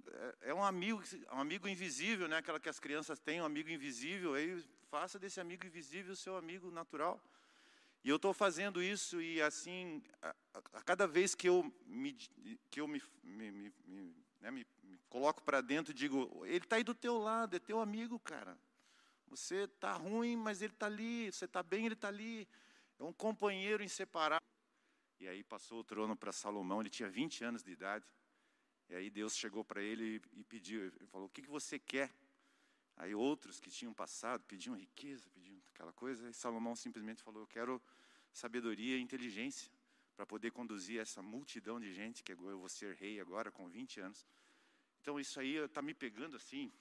É, 0.08 0.50
é 0.50 0.54
um 0.54 0.63
amigo, 0.63 1.02
um 1.32 1.39
amigo 1.39 1.68
invisível, 1.68 2.28
né? 2.28 2.38
Aquela 2.38 2.60
que 2.60 2.70
as 2.70 2.80
crianças 2.80 3.20
têm, 3.20 3.42
um 3.42 3.46
amigo 3.46 3.70
invisível. 3.70 4.34
Aí 4.34 4.63
faça 4.89 5.18
desse 5.18 5.39
amigo 5.39 5.66
invisível 5.66 6.16
seu 6.16 6.36
amigo 6.38 6.70
natural. 6.72 7.22
E 8.04 8.10
eu 8.10 8.18
estou 8.18 8.34
fazendo 8.34 8.84
isso 8.84 9.22
e 9.22 9.42
assim, 9.42 10.04
a, 10.22 10.36
a, 10.74 10.82
cada 10.84 11.08
vez 11.08 11.34
que 11.34 11.48
eu 11.48 11.74
me, 11.86 12.13
que 12.70 12.82
eu 12.82 12.88
me, 12.88 13.02
me, 13.24 13.72
me, 13.86 14.16
né, 14.42 14.52
me 14.52 14.66
coloco 15.10 15.42
para 15.42 15.62
dentro, 15.62 15.94
digo, 15.94 16.44
ele 16.46 16.58
está 16.58 16.76
aí 16.76 16.84
do 16.84 16.94
teu 16.94 17.18
lado, 17.18 17.56
é 17.56 17.60
teu 17.60 17.80
amigo, 17.80 18.20
cara. 18.20 18.58
Você 19.28 19.63
está 19.63 19.94
ruim, 19.94 20.36
mas 20.36 20.62
ele 20.62 20.74
está 20.74 20.86
ali. 20.86 21.32
Você 21.32 21.46
está 21.46 21.63
bem, 21.63 21.86
ele 21.86 21.96
está 21.96 22.08
ali. 22.08 22.48
É 23.00 23.04
um 23.04 23.13
companheiro 23.13 23.84
inseparável. 23.84 24.46
E 25.20 25.28
aí 25.28 25.44
passou 25.44 25.80
o 25.80 25.84
trono 25.84 26.16
para 26.16 26.32
Salomão, 26.32 26.82
ele 26.82 26.89
tinha 26.89 27.10
20 27.10 27.44
anos 27.44 27.63
de 27.63 27.72
idade. 27.72 28.06
E 28.89 28.96
aí 28.96 29.10
Deus 29.10 29.36
chegou 29.36 29.63
para 29.63 29.82
ele 29.82 30.22
e 30.34 30.43
pediu, 30.43 30.86
ele 30.86 31.08
falou, 31.08 31.28
o 31.28 31.30
que, 31.30 31.41
que 31.41 31.50
você 31.50 31.80
quer? 31.80 32.12
Aí 32.96 33.15
outros 33.15 33.60
que 33.60 33.72
tinham 33.72 33.93
passado 33.93 34.43
pediam 34.46 34.76
riqueza, 34.76 35.28
pediam 35.30 35.60
aquela 35.74 35.91
coisa, 35.93 36.30
e 36.30 36.34
Salomão 36.34 36.76
simplesmente 36.76 37.24
falou: 37.24 37.41
Eu 37.41 37.48
quero 37.48 37.82
sabedoria 38.32 38.98
e 38.98 39.02
inteligência 39.02 39.72
para 40.15 40.26
poder 40.26 40.52
conduzir 40.52 41.00
essa 41.00 41.22
multidão 41.22 41.80
de 41.80 41.91
gente, 41.91 42.24
que 42.24 42.34
eu 42.34 42.60
vou 42.60 42.69
ser 42.69 42.93
rei 42.96 43.19
agora 43.19 43.52
com 43.52 43.67
20 43.67 44.00
anos. 44.00 44.28
Então 45.02 45.19
isso 45.19 45.39
aí 45.39 45.56
está 45.58 45.82
me 45.82 45.93
pegando 45.93 46.38
assim, 46.38 46.72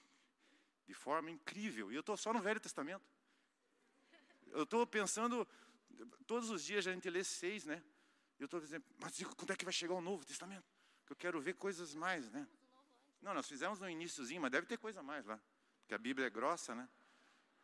de 0.85 0.93
forma 0.93 1.31
incrível. 1.31 1.91
E 1.91 1.95
eu 1.95 2.01
estou 2.01 2.15
só 2.15 2.31
no 2.31 2.39
Velho 2.39 2.59
Testamento. 2.59 3.03
Eu 4.47 4.63
estou 4.63 4.85
pensando, 4.85 5.47
todos 6.27 6.51
os 6.51 6.63
dias 6.63 6.85
a 6.85 6.93
gente 6.93 7.09
lê 7.09 7.23
seis, 7.23 7.65
né? 7.65 7.83
Eu 8.39 8.45
estou 8.45 8.59
dizendo, 8.59 8.85
mas 8.99 9.17
quando 9.35 9.51
é 9.51 9.55
que 9.55 9.65
vai 9.65 9.73
chegar 9.73 9.95
o 9.95 10.01
Novo 10.01 10.23
Testamento? 10.23 10.72
Que 11.05 11.11
eu 11.11 11.17
quero 11.17 11.41
ver 11.41 11.53
coisas 11.53 11.93
mais, 11.93 12.29
né? 12.31 12.47
Não, 13.21 13.33
nós 13.33 13.47
fizemos 13.47 13.79
no 13.79 13.89
iníciozinho, 13.89 14.41
mas 14.41 14.51
deve 14.51 14.67
ter 14.67 14.77
coisa 14.77 15.01
mais 15.01 15.25
lá 15.25 15.39
porque 15.83 15.93
a 15.93 15.97
Bíblia 15.97 16.27
é 16.27 16.29
grossa, 16.29 16.73
né? 16.73 16.87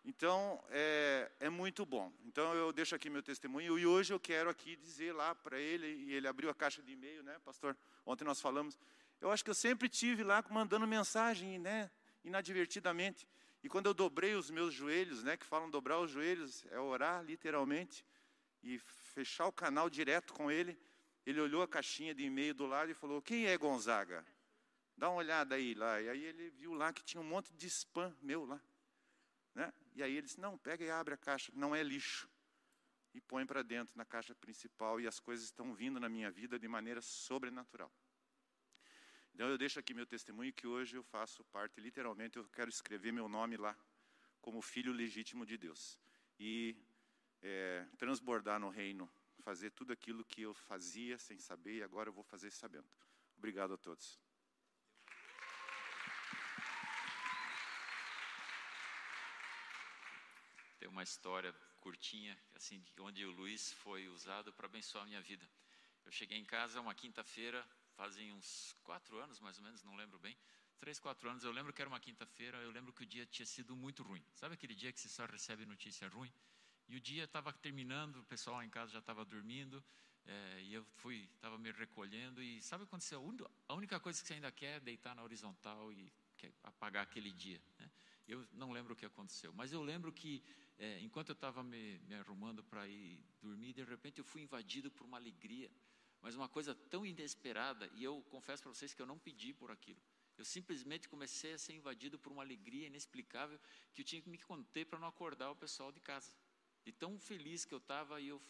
Então, 0.05 0.63
é, 0.69 1.31
é 1.39 1.49
muito 1.49 1.85
bom. 1.85 2.11
Então, 2.25 2.53
eu 2.53 2.71
deixo 2.71 2.95
aqui 2.95 3.09
meu 3.09 3.21
testemunho 3.21 3.77
e 3.77 3.85
hoje 3.85 4.13
eu 4.13 4.19
quero 4.19 4.49
aqui 4.49 4.75
dizer 4.75 5.13
lá 5.13 5.35
para 5.35 5.59
ele, 5.59 5.87
e 5.87 6.13
ele 6.13 6.27
abriu 6.27 6.49
a 6.49 6.55
caixa 6.55 6.81
de 6.81 6.93
e-mail, 6.93 7.23
né, 7.23 7.37
pastor? 7.43 7.77
Ontem 8.05 8.23
nós 8.23 8.39
falamos. 8.39 8.77
Eu 9.19 9.31
acho 9.31 9.43
que 9.43 9.49
eu 9.49 9.55
sempre 9.55 9.89
tive 9.89 10.23
lá 10.23 10.43
mandando 10.49 10.87
mensagem, 10.87 11.59
né, 11.59 11.91
inadvertidamente. 12.23 13.27
E 13.61 13.67
quando 13.67 13.87
eu 13.87 13.93
dobrei 13.93 14.35
os 14.35 14.49
meus 14.49 14.73
joelhos, 14.73 15.23
né, 15.23 15.35
que 15.35 15.45
falam 15.45 15.69
dobrar 15.69 15.99
os 15.99 16.11
joelhos, 16.11 16.65
é 16.71 16.79
orar 16.79 17.23
literalmente, 17.23 18.05
e 18.61 18.77
fechar 18.79 19.47
o 19.47 19.51
canal 19.51 19.89
direto 19.89 20.33
com 20.33 20.51
ele, 20.51 20.77
ele 21.25 21.39
olhou 21.39 21.61
a 21.61 21.67
caixinha 21.67 22.13
de 22.13 22.23
e-mail 22.23 22.53
do 22.53 22.65
lado 22.65 22.91
e 22.91 22.93
falou: 22.93 23.21
Quem 23.21 23.45
é 23.45 23.57
Gonzaga? 23.57 24.25
Dá 24.97 25.09
uma 25.09 25.17
olhada 25.17 25.55
aí 25.55 25.73
lá. 25.73 26.01
E 26.01 26.09
aí 26.09 26.23
ele 26.23 26.49
viu 26.51 26.73
lá 26.73 26.91
que 26.91 27.03
tinha 27.03 27.21
um 27.21 27.25
monte 27.25 27.53
de 27.53 27.67
spam 27.67 28.15
meu 28.21 28.45
lá. 28.45 28.61
Né? 29.53 29.71
E 29.95 30.03
aí 30.03 30.13
ele 30.13 30.23
disse: 30.23 30.39
Não, 30.39 30.57
pega 30.57 30.83
e 30.83 30.89
abre 30.89 31.13
a 31.13 31.17
caixa, 31.17 31.51
não 31.55 31.75
é 31.75 31.83
lixo. 31.83 32.29
E 33.13 33.21
põe 33.21 33.45
para 33.45 33.63
dentro 33.63 33.97
na 33.97 34.05
caixa 34.05 34.35
principal. 34.35 34.99
E 34.99 35.07
as 35.07 35.19
coisas 35.19 35.45
estão 35.45 35.73
vindo 35.73 35.99
na 35.99 36.09
minha 36.09 36.29
vida 36.29 36.59
de 36.59 36.67
maneira 36.67 37.01
sobrenatural. 37.01 37.91
Então 39.33 39.47
eu 39.47 39.57
deixo 39.57 39.79
aqui 39.79 39.93
meu 39.93 40.05
testemunho 40.05 40.51
que 40.51 40.67
hoje 40.67 40.97
eu 40.97 41.03
faço 41.03 41.43
parte, 41.45 41.79
literalmente, 41.79 42.37
eu 42.37 42.43
quero 42.49 42.69
escrever 42.69 43.13
meu 43.13 43.29
nome 43.29 43.55
lá 43.55 43.73
como 44.41 44.61
filho 44.61 44.91
legítimo 44.91 45.45
de 45.45 45.57
Deus. 45.57 45.97
E 46.39 46.75
é, 47.41 47.85
transbordar 47.97 48.59
no 48.59 48.69
reino, 48.69 49.09
fazer 49.39 49.71
tudo 49.71 49.93
aquilo 49.93 50.23
que 50.23 50.41
eu 50.41 50.53
fazia 50.53 51.17
sem 51.17 51.37
saber 51.37 51.75
e 51.77 51.83
agora 51.83 52.09
eu 52.09 52.13
vou 52.13 52.23
fazer 52.23 52.51
sabendo. 52.51 52.89
Obrigado 53.37 53.73
a 53.73 53.77
todos. 53.77 54.19
Tem 60.77 60.87
uma 60.87 61.03
história 61.03 61.53
curtinha, 61.79 62.37
assim, 62.55 62.83
onde 62.99 63.25
o 63.25 63.31
Luiz 63.31 63.71
foi 63.73 64.07
usado 64.07 64.53
para 64.53 64.65
abençoar 64.65 65.03
a 65.03 65.07
minha 65.07 65.21
vida. 65.21 65.49
Eu 66.05 66.11
cheguei 66.11 66.37
em 66.37 66.45
casa 66.45 66.81
uma 66.81 66.93
quinta-feira, 66.93 67.65
fazem 67.95 68.31
uns 68.33 68.73
quatro 68.83 69.17
anos, 69.19 69.39
mais 69.39 69.57
ou 69.57 69.63
menos, 69.63 69.83
não 69.83 69.95
lembro 69.95 70.17
bem, 70.19 70.37
três, 70.79 70.99
quatro 70.99 71.29
anos. 71.29 71.43
Eu 71.43 71.51
lembro 71.51 71.73
que 71.73 71.81
era 71.81 71.89
uma 71.89 71.99
quinta-feira. 71.99 72.57
Eu 72.59 72.71
lembro 72.71 72.93
que 72.93 73.03
o 73.03 73.05
dia 73.05 73.25
tinha 73.25 73.45
sido 73.45 73.75
muito 73.75 74.01
ruim. 74.01 74.23
Sabe 74.33 74.55
aquele 74.55 74.73
dia 74.73 74.91
que 74.91 74.99
você 74.99 75.09
só 75.09 75.25
recebe 75.25 75.65
notícia 75.65 76.07
ruim? 76.07 76.31
E 76.89 76.95
o 76.95 76.99
dia 76.99 77.23
estava 77.23 77.53
terminando, 77.53 78.17
o 78.17 78.23
pessoal 78.23 78.63
em 78.63 78.69
casa 78.69 78.91
já 78.91 78.99
estava 78.99 79.23
dormindo, 79.23 79.83
é, 80.25 80.61
e 80.63 80.73
eu 80.73 80.83
fui, 80.97 81.29
estava 81.35 81.55
me 81.57 81.71
recolhendo. 81.71 82.41
E 82.41 82.61
sabe 82.61 82.85
quando 82.87 83.03
você 83.03 83.15
a 83.15 83.73
única 83.73 83.99
coisa 83.99 84.19
que 84.19 84.27
você 84.27 84.33
ainda 84.33 84.51
quer 84.51 84.77
é 84.77 84.79
deitar 84.79 85.15
na 85.15 85.23
horizontal 85.23 85.91
e 85.93 86.11
apagar 86.63 87.03
aquele 87.03 87.31
dia? 87.31 87.61
Né? 87.77 87.89
Eu 88.27 88.47
não 88.53 88.71
lembro 88.71 88.93
o 88.93 88.95
que 88.95 89.05
aconteceu, 89.05 89.53
mas 89.53 89.71
eu 89.71 89.83
lembro 89.83 90.11
que 90.11 90.43
é, 90.79 90.99
enquanto 91.01 91.29
eu 91.29 91.33
estava 91.33 91.61
me, 91.61 91.99
me, 92.07 92.15
arrumando 92.15 92.63
para 92.63 92.87
ir 92.87 93.19
dormir, 93.41 93.73
de 93.73 93.83
repente 93.83 94.19
eu 94.19 94.25
fui 94.25 94.41
invadido 94.41 94.89
por 94.89 95.05
uma 95.05 95.17
alegria, 95.17 95.69
mas 96.21 96.35
uma 96.35 96.49
coisa 96.49 96.73
tão 96.73 97.05
inesperada, 97.05 97.89
e 97.95 98.03
eu 98.03 98.23
confesso 98.29 98.63
para 98.63 98.73
vocês 98.73 98.93
que 98.93 99.01
eu 99.01 99.05
não 99.05 99.19
pedi 99.19 99.53
por 99.53 99.71
aquilo. 99.71 99.99
Eu 100.37 100.45
simplesmente 100.45 101.09
comecei 101.09 101.53
a 101.53 101.57
ser 101.57 101.73
invadido 101.73 102.17
por 102.17 102.31
uma 102.31 102.41
alegria 102.41 102.87
inexplicável 102.87 103.59
que 103.93 104.01
eu 104.01 104.05
tinha 104.05 104.21
que 104.21 104.29
me 104.29 104.37
conter 104.37 104.85
para 104.85 104.97
não 104.97 105.07
acordar 105.07 105.51
o 105.51 105.55
pessoal 105.55 105.91
de 105.91 105.99
casa. 105.99 106.31
E 106.89 106.91
tão 106.91 107.19
feliz 107.19 107.65
que 107.65 107.73
eu 107.73 107.77
estava, 107.77 108.19
e 108.19 108.27
eu, 108.29 108.41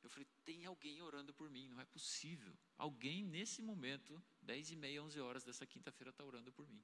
eu 0.00 0.08
falei: 0.08 0.28
tem 0.44 0.64
alguém 0.64 1.02
orando 1.02 1.34
por 1.34 1.50
mim, 1.50 1.66
não 1.68 1.80
é 1.80 1.84
possível. 1.84 2.56
Alguém 2.78 3.24
nesse 3.24 3.60
momento, 3.60 4.22
10 4.42 4.70
e 4.70 4.76
meia, 4.76 5.02
11 5.02 5.20
horas 5.20 5.42
dessa 5.42 5.66
quinta-feira, 5.66 6.10
está 6.10 6.24
orando 6.24 6.52
por 6.52 6.68
mim. 6.68 6.80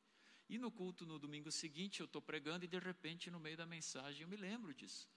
E 0.48 0.58
no 0.58 0.68
culto, 0.68 1.06
no 1.06 1.16
domingo 1.16 1.52
seguinte, 1.52 2.00
eu 2.00 2.06
estou 2.06 2.20
pregando 2.20 2.64
e 2.64 2.68
de 2.68 2.80
repente, 2.80 3.30
no 3.30 3.38
meio 3.38 3.56
da 3.56 3.64
mensagem, 3.64 4.22
eu 4.22 4.28
me 4.28 4.36
lembro 4.36 4.74
disso. 4.74 5.08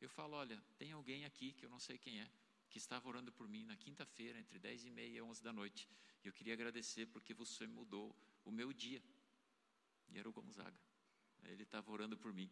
Eu 0.00 0.08
falo: 0.08 0.36
olha, 0.36 0.62
tem 0.78 0.92
alguém 0.92 1.24
aqui 1.24 1.52
que 1.52 1.66
eu 1.66 1.70
não 1.70 1.80
sei 1.80 1.98
quem 1.98 2.20
é, 2.20 2.30
que 2.70 2.78
estava 2.78 3.08
orando 3.08 3.32
por 3.32 3.48
mim 3.48 3.64
na 3.64 3.76
quinta-feira, 3.76 4.38
entre 4.38 4.60
10 4.60 4.84
e 4.84 4.90
meia 4.90 5.16
e 5.18 5.22
11 5.22 5.42
da 5.42 5.52
noite. 5.52 5.88
E 6.22 6.28
eu 6.28 6.32
queria 6.32 6.54
agradecer 6.54 7.06
porque 7.06 7.34
você 7.34 7.66
mudou 7.66 8.14
o 8.44 8.52
meu 8.52 8.72
dia. 8.72 9.02
E 10.08 10.18
era 10.20 10.28
o 10.28 10.32
Gonzaga. 10.32 10.78
Ele 11.46 11.64
estava 11.64 11.90
orando 11.90 12.16
por 12.16 12.32
mim. 12.32 12.48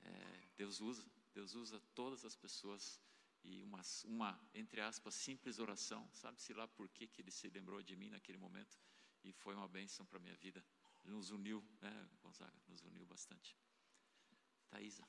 É, 0.00 0.48
Deus 0.56 0.80
usa, 0.80 1.04
Deus 1.38 1.54
usa 1.54 1.80
todas 1.94 2.24
as 2.24 2.34
pessoas 2.34 3.00
e 3.44 3.62
uma, 3.62 3.80
uma, 4.06 4.50
entre 4.52 4.80
aspas, 4.80 5.14
simples 5.14 5.60
oração, 5.60 6.10
sabe-se 6.12 6.52
lá 6.52 6.66
por 6.66 6.88
que, 6.88 7.06
que 7.06 7.22
ele 7.22 7.30
se 7.30 7.48
lembrou 7.48 7.80
de 7.80 7.94
mim 7.94 8.10
naquele 8.10 8.36
momento 8.36 8.76
e 9.22 9.32
foi 9.32 9.54
uma 9.54 9.68
bênção 9.68 10.04
para 10.04 10.18
a 10.18 10.20
minha 10.20 10.34
vida. 10.34 10.64
Nos 11.04 11.30
uniu, 11.30 11.64
né, 11.80 12.10
Gonzaga, 12.20 12.60
nos 12.66 12.82
uniu 12.82 13.06
bastante. 13.06 13.56
Thaisa. 14.68 15.08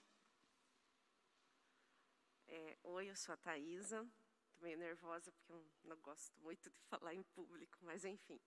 É, 2.48 2.78
oi, 2.84 3.10
eu 3.10 3.16
sou 3.16 3.34
a 3.34 3.38
Thaisa, 3.38 4.08
estou 4.52 4.62
meio 4.62 4.78
nervosa 4.78 5.32
porque 5.32 5.52
eu 5.52 5.66
não 5.84 5.98
gosto 5.98 6.40
muito 6.42 6.70
de 6.70 6.80
falar 6.82 7.16
em 7.16 7.24
público, 7.24 7.76
mas 7.82 8.06
enfim. 8.06 8.40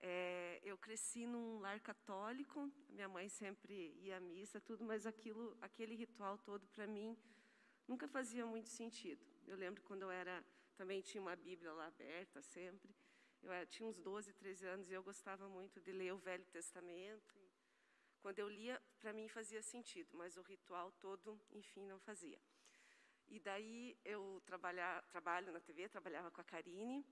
É, 0.00 0.60
eu 0.62 0.78
cresci 0.78 1.26
num 1.26 1.58
lar 1.58 1.80
católico, 1.80 2.70
minha 2.88 3.08
mãe 3.08 3.28
sempre 3.28 3.92
ia 3.98 4.16
à 4.16 4.20
missa, 4.20 4.60
tudo, 4.60 4.84
mas 4.84 5.06
aquilo, 5.06 5.56
aquele 5.60 5.94
ritual 5.94 6.38
todo 6.38 6.66
para 6.68 6.86
mim 6.86 7.16
nunca 7.86 8.06
fazia 8.06 8.46
muito 8.46 8.68
sentido. 8.68 9.24
Eu 9.46 9.56
lembro 9.56 9.82
quando 9.82 10.02
eu 10.02 10.10
era, 10.10 10.44
também 10.76 11.00
tinha 11.00 11.20
uma 11.20 11.34
Bíblia 11.34 11.72
lá 11.72 11.86
aberta 11.86 12.40
sempre. 12.42 12.94
Eu 13.42 13.50
era, 13.50 13.66
tinha 13.66 13.88
uns 13.88 13.98
12, 13.98 14.32
13 14.34 14.66
anos 14.66 14.90
e 14.90 14.94
eu 14.94 15.02
gostava 15.02 15.48
muito 15.48 15.80
de 15.80 15.92
ler 15.92 16.12
o 16.12 16.18
Velho 16.18 16.44
Testamento. 16.46 17.34
quando 18.20 18.38
eu 18.40 18.48
lia, 18.48 18.80
para 19.00 19.12
mim 19.12 19.28
fazia 19.28 19.62
sentido, 19.62 20.16
mas 20.16 20.36
o 20.36 20.42
ritual 20.42 20.92
todo, 20.92 21.40
enfim, 21.52 21.86
não 21.86 21.98
fazia. 21.98 22.38
E 23.28 23.38
daí 23.38 23.96
eu 24.04 24.42
trabalho 24.44 25.52
na 25.52 25.60
TV, 25.60 25.88
trabalhava 25.88 26.30
com 26.30 26.40
a 26.40 26.44
Karine, 26.44 27.04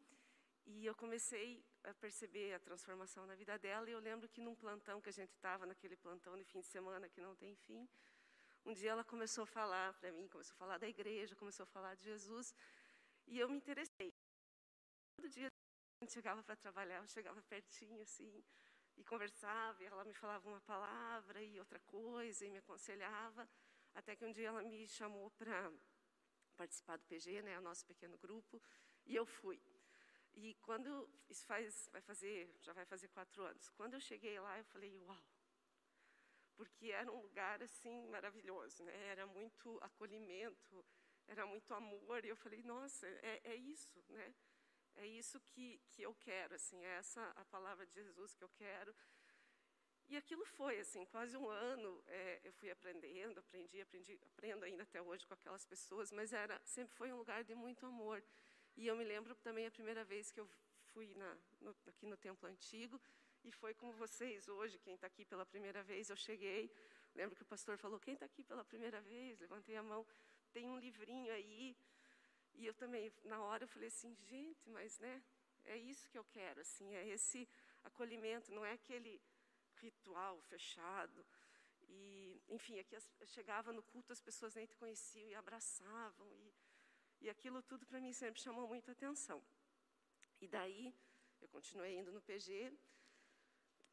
e 0.67 0.85
eu 0.85 0.95
comecei 0.95 1.65
a 1.85 1.95
perceber 1.95 2.55
a 2.55 2.61
transformação 2.61 3.25
na 3.27 3.35
vida 3.35 3.59
dela. 3.59 3.89
E 3.89 3.93
eu 3.93 4.01
lembro 4.01 4.29
que 4.29 4.41
num 4.41 4.55
plantão 4.55 5.01
que 5.01 5.09
a 5.09 5.13
gente 5.13 5.31
estava, 5.31 5.65
naquele 5.65 5.97
plantão 5.97 6.37
de 6.37 6.45
fim 6.45 6.61
de 6.61 6.67
semana 6.67 7.09
que 7.09 7.21
não 7.21 7.35
tem 7.35 7.55
fim, 7.55 7.89
um 8.65 8.73
dia 8.73 8.91
ela 8.91 9.05
começou 9.05 9.45
a 9.45 9.47
falar 9.47 9.95
para 9.95 10.11
mim, 10.13 10.27
começou 10.29 10.55
a 10.55 10.59
falar 10.59 10.79
da 10.79 10.89
igreja, 10.89 11.37
começou 11.37 11.65
a 11.65 11.67
falar 11.67 11.95
de 11.95 12.03
Jesus, 12.03 12.55
e 13.27 13.39
eu 13.39 13.49
me 13.49 13.57
interessei. 13.57 14.13
Todo 15.15 15.29
dia 15.29 15.51
gente 16.01 16.13
chegava 16.13 16.43
para 16.43 16.57
trabalhar, 16.57 16.99
eu 16.99 17.07
chegava 17.07 17.41
pertinho 17.43 18.03
assim, 18.03 18.45
e 18.97 19.05
conversava, 19.05 19.83
e 19.83 19.87
ela 19.87 20.05
me 20.05 20.15
falava 20.15 20.49
uma 20.49 20.61
palavra 20.61 21.43
e 21.43 21.59
outra 21.59 21.81
coisa, 21.81 22.45
e 22.45 22.51
me 22.51 22.59
aconselhava, 22.59 23.49
até 23.95 24.15
que 24.15 24.25
um 24.25 24.33
dia 24.33 24.49
ela 24.49 24.63
me 24.63 24.87
chamou 24.87 25.31
para 25.33 25.73
participar 26.57 26.97
do 26.97 27.05
PG, 27.05 27.43
né, 27.43 27.59
o 27.59 27.63
nosso 27.63 27.85
pequeno 27.87 28.17
grupo, 28.19 28.63
e 29.05 29.15
eu 29.15 29.27
fui. 29.27 29.61
E 30.37 30.55
quando 30.57 31.09
isso 31.31 31.47
faz, 31.47 31.89
vai 31.91 32.03
fazer, 32.03 32.55
já 32.61 32.73
vai 32.73 32.85
fazer 32.85 33.09
quatro 33.09 33.43
anos. 33.43 33.71
Quando 33.71 33.95
eu 33.95 34.01
cheguei 34.01 34.39
lá, 34.39 34.59
eu 34.59 34.65
falei, 34.65 34.95
uau, 34.99 35.19
porque 36.55 36.91
era 36.93 37.11
um 37.11 37.21
lugar 37.21 37.63
assim 37.63 38.07
maravilhoso, 38.09 38.85
né? 38.85 38.95
Era 39.09 39.27
muito 39.27 39.79
acolhimento, 39.83 40.85
era 41.27 41.47
muito 41.47 41.73
amor. 41.73 42.25
E 42.25 42.29
eu 42.29 42.37
falei, 42.37 42.63
nossa, 42.63 43.07
é, 43.07 43.41
é 43.45 43.57
isso, 43.57 44.05
né? 44.09 44.35
É 44.97 45.07
isso 45.07 45.41
que 45.41 45.81
que 45.91 46.03
eu 46.03 46.15
quero, 46.15 46.55
assim, 46.55 46.83
é 46.85 46.99
essa 46.99 47.23
a 47.37 47.45
palavra 47.47 47.87
de 47.87 47.95
Jesus 47.95 48.35
que 48.35 48.45
eu 48.45 48.49
quero. 48.51 48.95
E 50.09 50.17
aquilo 50.17 50.45
foi 50.45 50.79
assim, 50.79 51.05
quase 51.07 51.37
um 51.37 51.49
ano. 51.49 52.03
É, 52.07 52.41
eu 52.45 52.53
fui 52.53 52.71
aprendendo, 52.71 53.41
aprendi, 53.41 53.81
aprendi, 53.81 54.19
aprendo 54.33 54.65
ainda 54.65 54.83
até 54.85 55.03
hoje 55.03 55.27
com 55.27 55.35
aquelas 55.35 55.65
pessoas, 55.67 56.13
mas 56.13 56.33
era 56.33 56.61
sempre 56.65 56.95
foi 56.95 57.13
um 57.13 57.17
lugar 57.17 57.43
de 57.43 57.55
muito 57.55 57.85
amor. 57.87 58.23
E 58.77 58.87
eu 58.87 58.97
me 58.97 59.05
lembro 59.05 59.35
também 59.37 59.67
a 59.67 59.71
primeira 59.71 60.05
vez 60.05 60.31
que 60.31 60.39
eu 60.39 60.47
fui 60.93 61.15
na, 61.15 61.37
no, 61.61 61.75
aqui 61.87 62.07
no 62.07 62.17
Templo 62.17 62.47
Antigo, 62.49 63.01
e 63.43 63.51
foi 63.51 63.73
com 63.75 63.91
vocês 63.93 64.49
hoje, 64.49 64.79
quem 64.79 64.95
está 64.95 65.07
aqui 65.07 65.25
pela 65.25 65.47
primeira 65.47 65.83
vez, 65.83 66.11
eu 66.11 66.17
cheguei, 66.17 66.71
lembro 67.15 67.35
que 67.35 67.43
o 67.43 67.47
pastor 67.47 67.79
falou, 67.79 67.99
quem 67.99 68.15
está 68.15 68.27
aqui 68.27 68.43
pela 68.43 68.65
primeira 68.65 69.01
vez? 69.01 69.39
Levantei 69.39 69.77
a 69.77 69.83
mão, 69.83 70.07
tem 70.53 70.69
um 70.69 70.79
livrinho 70.79 71.33
aí, 71.33 71.77
e 72.55 72.67
eu 72.67 72.75
também, 72.75 73.13
na 73.25 73.41
hora, 73.41 73.65
eu 73.65 73.69
falei 73.69 73.89
assim, 73.89 74.15
gente, 74.15 74.69
mas 74.69 74.99
né, 74.99 75.23
é 75.65 75.77
isso 75.77 76.09
que 76.11 76.19
eu 76.19 76.25
quero, 76.25 76.61
assim, 76.61 76.95
é 76.95 77.09
esse 77.09 77.49
acolhimento, 77.85 78.53
não 78.53 78.65
é 78.65 78.73
aquele 78.73 79.23
ritual 79.77 80.41
fechado, 80.43 81.25
e, 81.89 82.43
enfim, 82.49 82.79
aqui 82.79 82.95
eu 82.95 83.27
chegava 83.27 83.73
no 83.73 83.83
culto, 83.83 84.13
as 84.13 84.21
pessoas 84.21 84.55
nem 84.55 84.67
te 84.67 84.77
conheciam 84.77 85.29
e 85.29 85.35
abraçavam, 85.35 86.27
e 86.37 86.46
e 87.21 87.31
aquilo 87.31 87.63
tudo 87.63 87.87
para 87.87 88.01
mim 88.01 88.13
sempre 88.13 88.41
chamou 88.41 88.69
muita 88.69 88.93
atenção. 88.93 89.43
E 90.41 90.47
daí, 90.47 90.95
eu 91.41 91.49
continuei 91.49 91.99
indo 91.99 92.13
no 92.13 92.21
PG. 92.21 92.73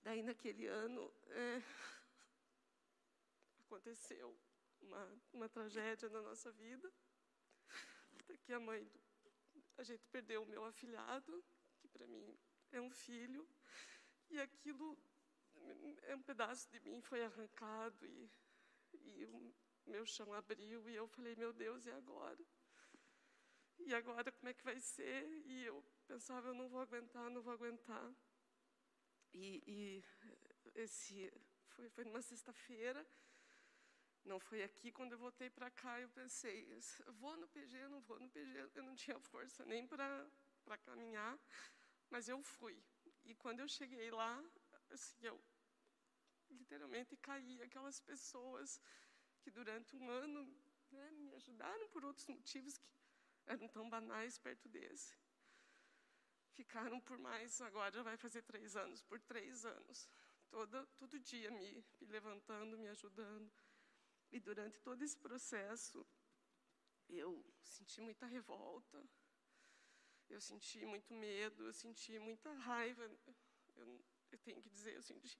Daí, 0.01 0.21
naquele 0.21 0.67
ano, 0.67 1.13
é, 1.29 1.61
aconteceu 3.61 4.37
uma, 4.81 5.21
uma 5.31 5.49
tragédia 5.49 6.09
na 6.09 6.21
nossa 6.21 6.51
vida. 6.51 6.91
Que 8.43 8.53
a 8.53 8.59
mãe, 8.59 8.83
do, 8.83 9.01
a 9.77 9.83
gente 9.83 10.05
perdeu 10.07 10.43
o 10.43 10.45
meu 10.45 10.65
afilhado, 10.65 11.43
que 11.79 11.87
para 11.87 12.05
mim 12.07 12.37
é 12.71 12.81
um 12.81 12.89
filho. 12.89 13.47
E 14.29 14.39
aquilo, 14.39 14.97
é 16.03 16.15
um 16.15 16.21
pedaço 16.21 16.69
de 16.69 16.79
mim 16.81 17.01
foi 17.01 17.23
arrancado 17.23 18.05
e, 18.05 18.29
e 18.93 19.25
o 19.25 19.53
meu 19.85 20.05
chão 20.05 20.33
abriu. 20.33 20.89
E 20.89 20.95
eu 20.95 21.07
falei, 21.07 21.35
meu 21.35 21.53
Deus, 21.53 21.85
e 21.85 21.91
agora? 21.91 22.43
E 23.85 23.93
agora 23.93 24.31
como 24.31 24.49
é 24.49 24.53
que 24.53 24.63
vai 24.63 24.79
ser? 24.79 25.25
E 25.45 25.65
eu 25.65 25.83
pensava, 26.07 26.47
eu 26.47 26.53
não 26.53 26.69
vou 26.69 26.81
aguentar, 26.81 27.29
não 27.29 27.41
vou 27.41 27.53
aguentar. 27.53 28.13
E, 29.33 29.61
e 29.67 30.03
esse 30.75 31.31
foi, 31.67 31.89
foi 31.89 32.05
numa 32.05 32.21
sexta-feira, 32.21 33.05
não 34.23 34.39
foi 34.39 34.63
aqui. 34.63 34.91
Quando 34.91 35.13
eu 35.13 35.17
voltei 35.17 35.49
para 35.49 35.69
cá, 35.69 35.99
eu 35.99 36.09
pensei, 36.09 36.65
vou 37.19 37.35
no 37.35 37.47
PG, 37.47 37.87
não 37.89 37.99
vou 38.01 38.19
no 38.19 38.29
PG. 38.29 38.69
Eu 38.75 38.83
não 38.83 38.95
tinha 38.95 39.19
força 39.19 39.65
nem 39.65 39.85
para 39.85 40.29
caminhar, 40.85 41.37
mas 42.09 42.29
eu 42.29 42.41
fui. 42.41 42.81
E 43.25 43.35
quando 43.35 43.59
eu 43.59 43.67
cheguei 43.67 44.09
lá, 44.11 44.41
assim, 44.91 45.17
eu 45.21 45.39
literalmente 46.49 47.17
caí. 47.17 47.61
Aquelas 47.61 47.99
pessoas 47.99 48.79
que 49.41 49.51
durante 49.51 49.95
um 49.95 50.09
ano 50.09 50.47
né, 50.91 51.11
me 51.11 51.33
ajudaram 51.35 51.89
por 51.89 52.05
outros 52.05 52.27
motivos 52.27 52.77
que 52.77 52.87
eram 53.45 53.67
tão 53.67 53.89
banais 53.89 54.37
perto 54.37 54.67
desse. 54.69 55.15
Ficaram 56.53 56.99
por 57.01 57.17
mais, 57.17 57.59
agora 57.61 57.91
já 57.91 58.03
vai 58.03 58.15
fazer 58.17 58.43
três 58.43 58.75
anos, 58.75 59.01
por 59.01 59.19
três 59.19 59.65
anos, 59.65 60.09
toda, 60.49 60.85
todo 60.97 61.19
dia 61.19 61.49
me, 61.49 61.83
me 61.99 62.07
levantando, 62.07 62.77
me 62.77 62.89
ajudando. 62.89 63.51
E 64.31 64.39
durante 64.39 64.79
todo 64.81 65.01
esse 65.03 65.17
processo, 65.17 66.05
eu 67.09 67.43
senti 67.63 68.01
muita 68.01 68.25
revolta, 68.25 69.03
eu 70.29 70.39
senti 70.41 70.85
muito 70.85 71.13
medo, 71.13 71.65
eu 71.65 71.73
senti 71.73 72.17
muita 72.19 72.51
raiva. 72.53 73.03
Eu, 73.75 74.05
eu 74.31 74.37
tenho 74.39 74.61
que 74.61 74.69
dizer, 74.69 74.95
eu 74.95 75.01
senti, 75.01 75.37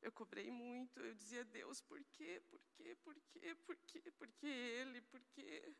eu 0.00 0.12
cobrei 0.12 0.50
muito, 0.50 1.00
eu 1.00 1.14
dizia, 1.14 1.44
Deus, 1.44 1.80
por 1.80 2.02
quê, 2.04 2.40
por 2.48 2.60
quê, 2.74 2.96
por 2.96 3.14
quê, 3.20 3.54
por 3.54 3.76
quê, 3.76 4.10
por 4.12 4.28
que 4.32 4.46
Ele, 4.46 5.00
por 5.02 5.20
quê? 5.34 5.74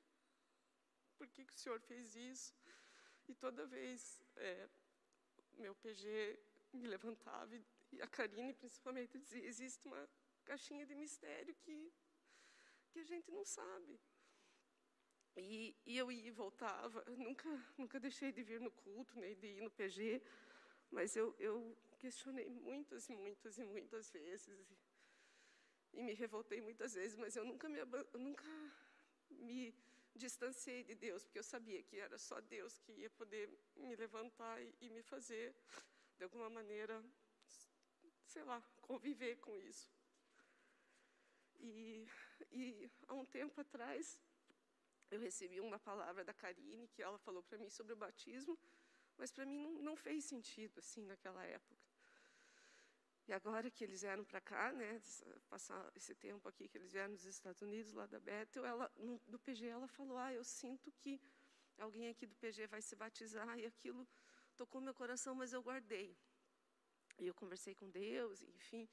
Por 1.22 1.28
que, 1.28 1.44
que 1.44 1.52
o 1.52 1.56
senhor 1.56 1.80
fez 1.80 2.16
isso? 2.16 2.52
E 3.28 3.34
toda 3.34 3.64
vez 3.64 4.20
é, 4.34 4.68
meu 5.56 5.72
PG 5.76 6.36
me 6.72 6.88
levantava, 6.88 7.54
e 7.92 8.02
a 8.02 8.08
Karine 8.08 8.52
principalmente 8.52 9.16
dizia, 9.20 9.44
existe 9.44 9.86
uma 9.86 10.08
caixinha 10.44 10.84
de 10.84 10.96
mistério 10.96 11.54
que, 11.54 11.92
que 12.90 12.98
a 12.98 13.04
gente 13.04 13.30
não 13.30 13.44
sabe. 13.44 14.00
E, 15.36 15.76
e 15.86 15.96
eu 15.96 16.10
ia 16.10 16.26
e 16.26 16.30
voltava, 16.32 17.04
nunca, 17.06 17.48
nunca 17.78 18.00
deixei 18.00 18.32
de 18.32 18.42
vir 18.42 18.60
no 18.60 18.72
culto, 18.72 19.16
nem 19.20 19.36
de 19.36 19.46
ir 19.46 19.60
no 19.60 19.70
PG, 19.70 20.20
mas 20.90 21.14
eu, 21.14 21.36
eu 21.38 21.78
questionei 22.00 22.48
muitas 22.50 23.08
e 23.08 23.14
muitas 23.14 23.58
e 23.58 23.64
muitas 23.64 24.10
vezes, 24.10 24.48
e, 24.48 25.98
e 25.98 26.02
me 26.02 26.14
revoltei 26.14 26.60
muitas 26.60 26.94
vezes, 26.94 27.16
mas 27.16 27.36
eu 27.36 27.44
nunca 27.44 27.68
me, 27.68 27.78
nunca 28.14 28.44
me 29.30 29.72
distanciei 30.14 30.84
de 30.84 30.94
Deus, 30.94 31.24
porque 31.24 31.38
eu 31.38 31.42
sabia 31.42 31.82
que 31.82 31.98
era 31.98 32.18
só 32.18 32.40
Deus 32.40 32.78
que 32.78 32.92
ia 32.92 33.10
poder 33.10 33.48
me 33.76 33.96
levantar 33.96 34.60
e, 34.80 34.90
me 34.90 35.02
fazer, 35.02 35.54
de 36.16 36.24
alguma 36.24 36.48
maneira, 36.50 37.02
sei 38.24 38.44
lá, 38.44 38.62
conviver 38.80 39.36
com 39.36 39.56
isso. 39.58 39.88
E, 41.60 42.06
e 42.50 42.90
há 43.06 43.14
um 43.14 43.24
tempo 43.24 43.60
atrás, 43.60 44.18
eu 45.10 45.20
recebi 45.20 45.60
uma 45.60 45.78
palavra 45.78 46.24
da 46.24 46.34
Karine, 46.34 46.88
que 46.88 47.02
ela 47.02 47.18
falou 47.18 47.42
para 47.42 47.58
mim 47.58 47.70
sobre 47.70 47.92
o 47.92 47.96
batismo, 47.96 48.58
mas 49.16 49.30
para 49.30 49.44
mim 49.44 49.58
não, 49.58 49.72
não, 49.82 49.96
fez 49.96 50.24
sentido 50.24 50.78
assim 50.78 51.04
naquela 51.04 51.44
época. 51.44 51.81
E 53.28 53.32
agora 53.32 53.70
que 53.70 53.84
eles 53.84 54.02
vieram 54.02 54.24
para 54.24 54.40
cá, 54.40 54.72
né, 54.72 55.00
passar 55.48 55.90
esse 55.94 56.14
tempo 56.14 56.48
aqui 56.48 56.68
que 56.68 56.76
eles 56.76 56.92
vieram 56.92 57.14
dos 57.14 57.24
Estados 57.24 57.62
Unidos, 57.62 57.92
lá 57.92 58.06
da 58.06 58.18
Bethel, 58.18 58.64
ela, 58.64 58.90
no, 58.96 59.18
do 59.28 59.38
PG, 59.38 59.66
ela 59.66 59.86
falou: 59.86 60.18
Ah, 60.18 60.32
eu 60.32 60.42
sinto 60.42 60.90
que 60.92 61.20
alguém 61.78 62.08
aqui 62.08 62.26
do 62.26 62.34
PG 62.36 62.66
vai 62.66 62.82
se 62.82 62.96
batizar, 62.96 63.58
e 63.58 63.64
aquilo 63.64 64.06
tocou 64.56 64.80
meu 64.80 64.94
coração, 64.94 65.34
mas 65.34 65.52
eu 65.52 65.62
guardei. 65.62 66.16
E 67.18 67.26
eu 67.26 67.34
conversei 67.34 67.74
com 67.74 67.88
Deus, 67.90 68.42
enfim. 68.42 68.88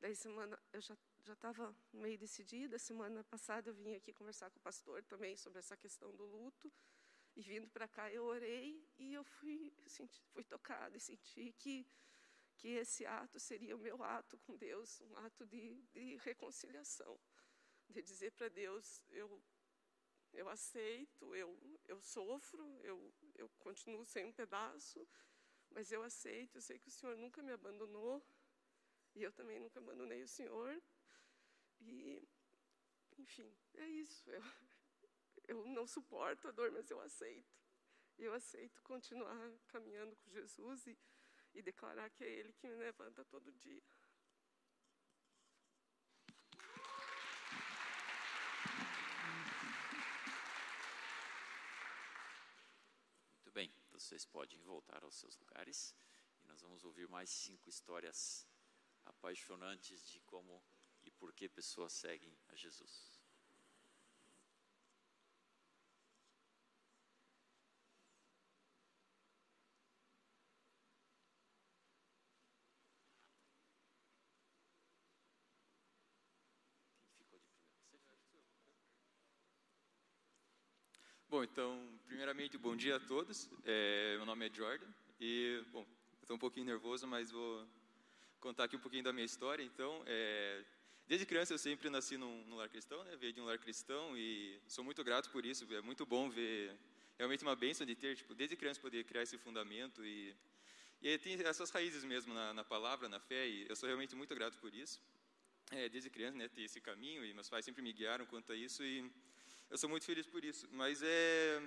Daí, 0.00 0.14
semana, 0.14 0.56
eu 0.72 0.80
já 0.80 0.96
já 1.28 1.34
estava 1.34 1.74
meio 1.92 2.18
decidida. 2.18 2.78
Semana 2.78 3.22
passada 3.24 3.68
eu 3.70 3.74
vim 3.74 3.94
aqui 3.94 4.12
conversar 4.12 4.50
com 4.50 4.58
o 4.58 4.62
pastor 4.62 5.02
também 5.04 5.36
sobre 5.36 5.58
essa 5.58 5.76
questão 5.76 6.14
do 6.14 6.24
luto. 6.24 6.72
E 7.36 7.42
vindo 7.42 7.68
para 7.68 7.86
cá 7.86 8.10
eu 8.10 8.24
orei 8.24 8.82
e 8.98 9.14
eu 9.14 9.22
fui, 9.22 9.72
senti, 9.86 10.22
fui 10.32 10.42
tocada 10.42 10.96
e 10.96 11.00
senti 11.00 11.52
que 11.58 11.86
que 12.58 12.68
esse 12.68 13.06
ato 13.06 13.38
seria 13.38 13.74
o 13.76 13.78
meu 13.78 14.02
ato 14.02 14.36
com 14.38 14.56
Deus, 14.56 15.00
um 15.00 15.16
ato 15.18 15.46
de, 15.46 15.80
de 15.94 16.16
reconciliação, 16.16 17.18
de 17.88 18.02
dizer 18.02 18.32
para 18.32 18.48
Deus 18.48 19.02
eu 19.10 19.42
eu 20.32 20.46
aceito, 20.48 21.34
eu 21.34 21.50
eu 21.86 22.00
sofro, 22.02 22.64
eu 22.82 22.98
eu 23.34 23.48
continuo 23.66 24.04
sem 24.04 24.26
um 24.26 24.32
pedaço, 24.32 25.08
mas 25.70 25.90
eu 25.90 26.02
aceito, 26.02 26.56
eu 26.56 26.62
sei 26.62 26.78
que 26.78 26.88
o 26.88 26.96
Senhor 26.98 27.16
nunca 27.16 27.42
me 27.42 27.52
abandonou 27.52 28.22
e 29.14 29.22
eu 29.22 29.32
também 29.32 29.58
nunca 29.58 29.78
abandonei 29.80 30.22
o 30.22 30.28
Senhor. 30.28 30.80
E, 31.80 32.22
enfim, 33.16 33.52
é 33.74 33.88
isso. 33.88 34.30
Eu, 34.30 34.42
eu 35.48 35.66
não 35.66 35.86
suporto 35.86 36.48
a 36.48 36.52
dor, 36.52 36.70
mas 36.70 36.90
eu 36.90 37.00
aceito. 37.00 37.58
Eu 38.18 38.32
aceito 38.32 38.82
continuar 38.82 39.52
caminhando 39.68 40.14
com 40.16 40.30
Jesus 40.30 40.86
e, 40.86 40.98
e 41.54 41.62
declarar 41.62 42.10
que 42.10 42.24
é 42.24 42.28
Ele 42.28 42.52
que 42.52 42.68
me 42.68 42.76
levanta 42.76 43.24
todo 43.24 43.52
dia. 43.52 43.82
Muito 53.36 53.52
bem, 53.52 53.72
vocês 53.90 54.24
podem 54.24 54.60
voltar 54.62 55.02
aos 55.02 55.16
seus 55.16 55.36
lugares 55.36 55.94
e 56.42 56.46
nós 56.46 56.60
vamos 56.60 56.84
ouvir 56.84 57.08
mais 57.08 57.30
cinco 57.30 57.68
histórias 57.68 58.46
apaixonantes 59.04 60.06
de 60.06 60.20
como 60.20 60.62
e 61.02 61.10
por 61.10 61.32
que 61.32 61.48
pessoas 61.48 61.92
seguem 61.92 62.38
a 62.48 62.54
Jesus. 62.54 63.17
Bom, 81.38 81.44
então, 81.44 81.88
primeiramente, 82.08 82.58
bom 82.58 82.74
dia 82.74 82.96
a 82.96 82.98
todos. 82.98 83.48
É, 83.64 84.16
meu 84.16 84.26
nome 84.26 84.48
é 84.48 84.52
Jordan 84.52 84.88
e, 85.20 85.62
bom, 85.70 85.86
estou 86.20 86.34
um 86.34 86.38
pouquinho 86.38 86.66
nervoso, 86.66 87.06
mas 87.06 87.30
vou 87.30 87.64
contar 88.40 88.64
aqui 88.64 88.74
um 88.74 88.80
pouquinho 88.80 89.04
da 89.04 89.12
minha 89.12 89.24
história. 89.24 89.62
Então, 89.62 90.02
é, 90.04 90.64
desde 91.06 91.24
criança 91.24 91.54
eu 91.54 91.58
sempre 91.58 91.88
nasci 91.90 92.16
num, 92.16 92.44
num, 92.46 92.56
lar 92.56 92.68
cristão, 92.68 93.04
né? 93.04 93.14
Veio 93.14 93.32
de 93.32 93.40
um 93.40 93.44
lar 93.44 93.56
cristão 93.56 94.18
e 94.18 94.60
sou 94.66 94.82
muito 94.82 95.04
grato 95.04 95.30
por 95.30 95.46
isso. 95.46 95.64
É 95.72 95.80
muito 95.80 96.04
bom 96.04 96.28
ver, 96.28 96.76
realmente 97.16 97.44
uma 97.44 97.54
bênção 97.54 97.86
de 97.86 97.94
ter, 97.94 98.16
tipo, 98.16 98.34
desde 98.34 98.56
criança 98.56 98.80
poder 98.80 99.04
criar 99.04 99.22
esse 99.22 99.38
fundamento 99.38 100.04
e 100.04 100.34
e 101.00 101.16
tem 101.18 101.34
essas 101.46 101.70
raízes 101.70 102.02
mesmo 102.02 102.34
na, 102.34 102.52
na, 102.52 102.64
palavra, 102.64 103.08
na 103.08 103.20
fé. 103.20 103.46
E 103.46 103.64
eu 103.68 103.76
sou 103.76 103.86
realmente 103.86 104.16
muito 104.16 104.34
grato 104.34 104.58
por 104.58 104.74
isso. 104.74 105.00
É, 105.70 105.88
desde 105.88 106.10
criança, 106.10 106.36
né? 106.36 106.48
Ter 106.48 106.62
esse 106.62 106.80
caminho 106.80 107.24
e 107.24 107.32
meus 107.32 107.48
pais 107.48 107.64
sempre 107.64 107.80
me 107.80 107.92
guiaram 107.92 108.26
quanto 108.26 108.50
a 108.50 108.56
isso 108.56 108.82
e 108.82 109.08
eu 109.70 109.78
sou 109.78 109.88
muito 109.88 110.04
feliz 110.04 110.26
por 110.26 110.44
isso. 110.44 110.68
Mas 110.72 111.02
é 111.02 111.62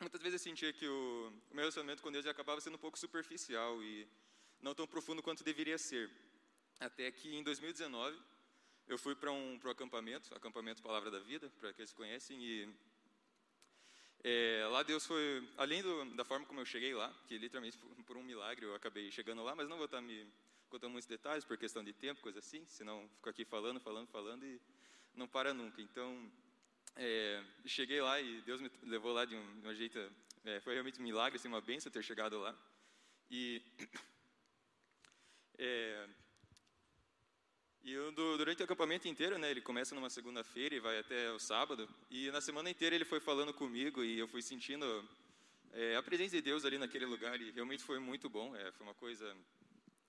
muitas 0.00 0.22
vezes 0.22 0.40
eu 0.40 0.50
sentia 0.50 0.72
que 0.72 0.86
o, 0.88 1.32
o 1.50 1.54
meu 1.54 1.62
relacionamento 1.62 2.02
com 2.02 2.10
Deus 2.10 2.24
acabava 2.26 2.60
sendo 2.60 2.76
um 2.76 2.78
pouco 2.78 2.98
superficial 2.98 3.82
e 3.82 4.08
não 4.60 4.74
tão 4.74 4.86
profundo 4.86 5.22
quanto 5.22 5.44
deveria 5.44 5.76
ser. 5.76 6.10
Até 6.78 7.10
que 7.10 7.36
em 7.36 7.42
2019 7.42 8.18
eu 8.88 8.98
fui 8.98 9.14
para 9.14 9.30
um, 9.30 9.60
um 9.62 9.70
acampamento, 9.70 10.34
acampamento 10.34 10.82
Palavra 10.82 11.10
da 11.10 11.20
Vida, 11.20 11.52
para 11.60 11.68
aqueles 11.68 11.90
que 11.90 11.96
conhecem, 11.96 12.42
e 12.42 12.68
é, 14.24 14.66
lá 14.70 14.82
Deus 14.82 15.06
foi, 15.06 15.46
além 15.56 15.82
do, 15.82 16.04
da 16.16 16.24
forma 16.24 16.46
como 16.46 16.60
eu 16.60 16.64
cheguei 16.64 16.94
lá, 16.94 17.14
que 17.26 17.36
literalmente 17.36 17.78
por 18.06 18.16
um 18.16 18.22
milagre 18.22 18.64
eu 18.64 18.74
acabei 18.74 19.10
chegando 19.10 19.44
lá, 19.44 19.54
mas 19.54 19.68
não 19.68 19.76
vou 19.76 19.84
estar 19.84 20.00
me 20.00 20.26
contando 20.70 20.92
muitos 20.92 21.06
detalhes 21.06 21.44
por 21.44 21.58
questão 21.58 21.84
de 21.84 21.92
tempo, 21.92 22.20
coisa 22.22 22.38
assim, 22.38 22.64
senão 22.66 23.08
fico 23.16 23.28
aqui 23.28 23.44
falando, 23.44 23.80
falando, 23.80 24.08
falando 24.08 24.46
e 24.46 24.60
não 25.14 25.28
para 25.28 25.52
nunca. 25.52 25.82
Então, 25.82 26.30
é, 26.96 27.42
cheguei 27.66 28.00
lá 28.00 28.20
e 28.20 28.40
Deus 28.42 28.60
me 28.60 28.70
levou 28.82 29.12
lá 29.12 29.24
de 29.24 29.36
um, 29.36 29.60
de 29.60 29.68
um 29.68 29.74
jeito, 29.74 29.98
é, 30.44 30.60
foi 30.60 30.74
realmente 30.74 31.00
um 31.00 31.04
milagre, 31.04 31.36
assim, 31.36 31.48
uma 31.48 31.60
benção 31.60 31.90
ter 31.90 32.02
chegado 32.02 32.38
lá. 32.38 32.54
E, 33.30 33.62
é, 35.58 36.08
e 37.82 37.92
eu, 37.92 38.12
durante 38.12 38.60
o 38.60 38.64
acampamento 38.64 39.08
inteiro, 39.08 39.38
né, 39.38 39.50
ele 39.50 39.60
começa 39.60 39.94
numa 39.94 40.10
segunda-feira 40.10 40.74
e 40.74 40.80
vai 40.80 40.98
até 40.98 41.32
o 41.32 41.38
sábado, 41.38 41.88
e 42.10 42.30
na 42.30 42.40
semana 42.40 42.68
inteira 42.68 42.94
ele 42.94 43.04
foi 43.04 43.20
falando 43.20 43.54
comigo 43.54 44.04
e 44.04 44.18
eu 44.18 44.28
fui 44.28 44.42
sentindo 44.42 45.08
é, 45.72 45.96
a 45.96 46.02
presença 46.02 46.36
de 46.36 46.42
Deus 46.42 46.64
ali 46.64 46.76
naquele 46.76 47.06
lugar 47.06 47.40
e 47.40 47.50
realmente 47.52 47.82
foi 47.82 47.98
muito 47.98 48.28
bom, 48.28 48.54
é, 48.54 48.70
foi 48.72 48.86
uma 48.86 48.94
coisa 48.94 49.34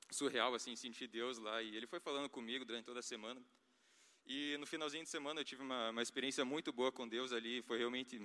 surreal, 0.09 0.53
assim, 0.53 0.75
sentir 0.75 1.07
Deus 1.07 1.37
lá, 1.37 1.61
e 1.61 1.75
ele 1.75 1.87
foi 1.87 1.99
falando 1.99 2.29
comigo 2.29 2.65
durante 2.65 2.85
toda 2.85 2.99
a 2.99 3.03
semana. 3.03 3.41
E 4.25 4.57
no 4.57 4.65
finalzinho 4.65 5.03
de 5.03 5.09
semana 5.09 5.41
eu 5.41 5.45
tive 5.45 5.61
uma, 5.61 5.89
uma 5.89 6.01
experiência 6.01 6.45
muito 6.45 6.71
boa 6.71 6.91
com 6.91 7.07
Deus 7.07 7.33
ali, 7.33 7.61
foi 7.61 7.77
realmente 7.77 8.21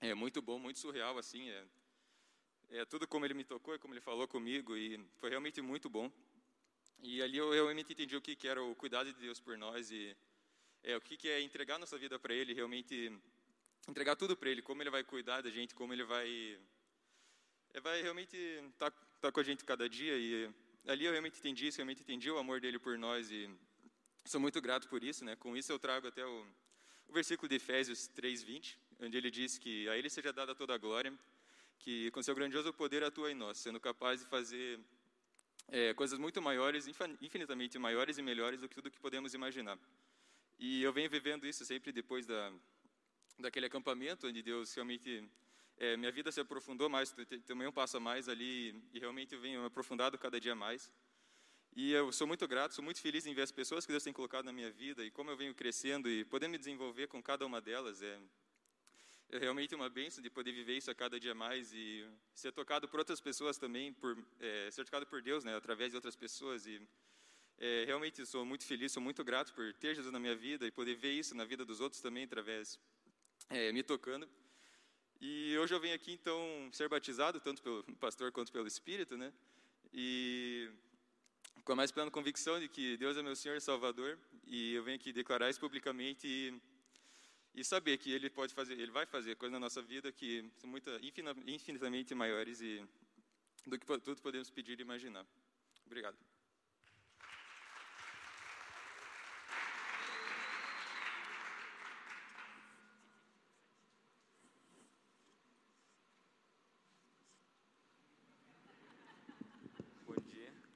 é, 0.00 0.14
muito 0.14 0.42
bom, 0.42 0.58
muito 0.58 0.78
surreal, 0.78 1.16
assim, 1.18 1.48
é, 1.48 1.64
é 2.70 2.84
tudo 2.84 3.06
como 3.06 3.24
ele 3.24 3.34
me 3.34 3.44
tocou, 3.44 3.78
como 3.78 3.94
ele 3.94 4.00
falou 4.00 4.28
comigo, 4.28 4.76
e 4.76 4.98
foi 5.16 5.30
realmente 5.30 5.60
muito 5.60 5.88
bom. 5.88 6.10
E 7.02 7.22
ali 7.22 7.36
eu 7.38 7.52
realmente 7.52 7.92
entendi 7.92 8.16
o 8.16 8.20
que, 8.20 8.34
que 8.34 8.48
era 8.48 8.62
o 8.62 8.74
cuidado 8.74 9.12
de 9.12 9.20
Deus 9.20 9.40
por 9.40 9.58
nós 9.58 9.90
e 9.90 10.16
é, 10.82 10.96
o 10.96 11.00
que, 11.00 11.16
que 11.16 11.28
é 11.28 11.40
entregar 11.40 11.78
nossa 11.78 11.98
vida 11.98 12.18
para 12.18 12.34
Ele, 12.34 12.52
realmente 12.54 13.12
entregar 13.88 14.16
tudo 14.16 14.36
para 14.36 14.50
Ele, 14.50 14.62
como 14.62 14.82
Ele 14.82 14.90
vai 14.90 15.04
cuidar 15.04 15.42
da 15.42 15.50
gente, 15.50 15.74
como 15.74 15.92
Ele 15.92 16.04
vai, 16.04 16.58
é, 17.72 17.80
vai 17.80 18.02
realmente 18.02 18.36
estar 18.36 18.90
tá, 18.90 19.06
tá 19.20 19.32
com 19.32 19.40
a 19.40 19.42
gente 19.42 19.64
cada 19.64 19.88
dia. 19.88 20.16
E 20.16 20.50
ali 20.86 21.04
eu 21.04 21.12
realmente 21.12 21.38
entendi 21.38 21.66
isso, 21.66 21.78
realmente 21.78 22.02
entendi 22.02 22.30
o 22.30 22.38
amor 22.38 22.60
dele 22.60 22.78
por 22.78 22.98
nós 22.98 23.30
e 23.30 23.50
Sou 24.26 24.40
muito 24.40 24.58
grato 24.58 24.88
por 24.88 25.04
isso, 25.04 25.22
né? 25.22 25.36
Com 25.36 25.54
isso 25.54 25.70
eu 25.70 25.78
trago 25.78 26.08
até 26.08 26.24
o, 26.24 26.46
o 27.08 27.12
versículo 27.12 27.46
de 27.46 27.56
Efésios 27.56 28.08
3:20, 28.08 28.74
onde 29.00 29.18
ele 29.18 29.30
diz 29.30 29.58
que 29.58 29.86
a 29.90 29.98
ele 29.98 30.08
seja 30.08 30.32
dada 30.32 30.54
toda 30.54 30.74
a 30.74 30.78
glória, 30.78 31.12
que 31.78 32.10
com 32.10 32.22
seu 32.22 32.34
grandioso 32.34 32.72
poder 32.72 33.04
atua 33.04 33.30
em 33.30 33.34
nós, 33.34 33.58
sendo 33.58 33.78
capaz 33.78 34.20
de 34.20 34.26
fazer 34.26 34.80
é, 35.68 35.92
coisas 35.92 36.18
muito 36.18 36.40
maiores, 36.40 36.86
infinitamente 37.20 37.78
maiores 37.78 38.16
e 38.16 38.22
melhores 38.22 38.62
do 38.62 38.68
que 38.68 38.74
tudo 38.74 38.90
que 38.90 38.98
podemos 38.98 39.34
imaginar. 39.34 39.78
E 40.58 40.82
eu 40.82 40.90
venho 40.90 41.10
vivendo 41.10 41.46
isso 41.46 41.62
sempre 41.62 41.92
depois 41.92 42.24
da 42.24 42.50
daquele 43.38 43.66
acampamento, 43.66 44.26
onde 44.26 44.42
Deus 44.42 44.72
realmente 44.72 45.28
é, 45.76 45.98
minha 45.98 46.10
vida 46.10 46.32
se 46.32 46.40
aprofundou 46.40 46.88
mais, 46.88 47.14
também 47.44 47.68
um 47.68 47.72
passo 47.72 47.98
a 47.98 48.00
mais 48.00 48.26
ali 48.26 48.74
e 48.90 48.98
realmente 48.98 49.34
eu 49.34 49.40
venho 49.40 49.66
aprofundado 49.66 50.16
cada 50.16 50.40
dia 50.40 50.54
mais. 50.54 50.90
E 51.76 51.90
eu 51.90 52.12
sou 52.12 52.24
muito 52.24 52.46
grato, 52.46 52.72
sou 52.72 52.84
muito 52.84 53.00
feliz 53.00 53.26
em 53.26 53.34
ver 53.34 53.42
as 53.42 53.50
pessoas 53.50 53.84
que 53.84 53.90
Deus 53.90 54.04
tem 54.04 54.12
colocado 54.12 54.44
na 54.44 54.52
minha 54.52 54.70
vida 54.70 55.04
e 55.04 55.10
como 55.10 55.30
eu 55.30 55.36
venho 55.36 55.52
crescendo 55.52 56.08
e 56.08 56.24
poder 56.24 56.46
me 56.46 56.56
desenvolver 56.56 57.08
com 57.08 57.20
cada 57.20 57.44
uma 57.44 57.60
delas. 57.60 58.00
É, 58.00 58.16
é 59.30 59.38
realmente 59.38 59.74
uma 59.74 59.88
bênção 59.88 60.22
de 60.22 60.30
poder 60.30 60.52
viver 60.52 60.76
isso 60.76 60.88
a 60.88 60.94
cada 60.94 61.18
dia 61.18 61.34
mais 61.34 61.72
e 61.72 62.08
ser 62.32 62.52
tocado 62.52 62.86
por 62.86 63.00
outras 63.00 63.20
pessoas 63.20 63.58
também, 63.58 63.92
por, 63.92 64.16
é, 64.38 64.70
ser 64.70 64.84
tocado 64.84 65.04
por 65.04 65.20
Deus, 65.20 65.42
né, 65.42 65.56
através 65.56 65.90
de 65.90 65.96
outras 65.96 66.14
pessoas. 66.14 66.64
E 66.64 66.80
é, 67.58 67.84
realmente 67.86 68.24
sou 68.24 68.44
muito 68.44 68.64
feliz, 68.64 68.92
sou 68.92 69.02
muito 69.02 69.24
grato 69.24 69.52
por 69.52 69.72
ter 69.74 69.96
Jesus 69.96 70.12
na 70.12 70.20
minha 70.20 70.36
vida 70.36 70.64
e 70.64 70.70
poder 70.70 70.94
ver 70.94 71.10
isso 71.10 71.34
na 71.34 71.44
vida 71.44 71.64
dos 71.64 71.80
outros 71.80 72.00
também, 72.00 72.22
através, 72.22 72.78
é, 73.50 73.72
me 73.72 73.82
tocando. 73.82 74.28
E 75.20 75.58
hoje 75.58 75.74
eu 75.74 75.80
venho 75.80 75.96
aqui, 75.96 76.12
então, 76.12 76.70
ser 76.70 76.88
batizado, 76.88 77.40
tanto 77.40 77.60
pelo 77.60 77.82
pastor 77.96 78.30
quanto 78.30 78.52
pelo 78.52 78.68
Espírito, 78.68 79.16
né? 79.16 79.32
E 79.92 80.70
com 81.64 81.72
a 81.72 81.76
mais 81.76 81.90
plena 81.90 82.10
convicção 82.10 82.58
de 82.58 82.68
que 82.68 82.96
Deus 82.96 83.16
é 83.16 83.22
meu 83.22 83.36
Senhor 83.36 83.56
e 83.56 83.60
Salvador, 83.60 84.18
e 84.46 84.74
eu 84.74 84.82
venho 84.82 84.96
aqui 84.96 85.12
declarar 85.12 85.50
isso 85.50 85.60
publicamente. 85.60 86.26
E, 86.26 86.60
e 87.54 87.64
saber 87.64 87.98
que 87.98 88.10
Ele 88.12 88.28
pode 88.28 88.52
fazer, 88.52 88.74
Ele 88.74 88.90
vai 88.90 89.06
fazer 89.06 89.36
coisas 89.36 89.52
na 89.52 89.60
nossa 89.60 89.80
vida 89.80 90.10
que 90.10 90.44
são 90.58 90.68
muita, 90.68 90.98
infinitamente 91.46 92.14
maiores 92.14 92.60
e 92.60 92.84
do 93.66 93.78
que 93.78 93.86
tudo 93.86 94.20
podemos 94.20 94.50
pedir 94.50 94.78
e 94.78 94.82
imaginar. 94.82 95.24
Obrigado. 95.86 96.33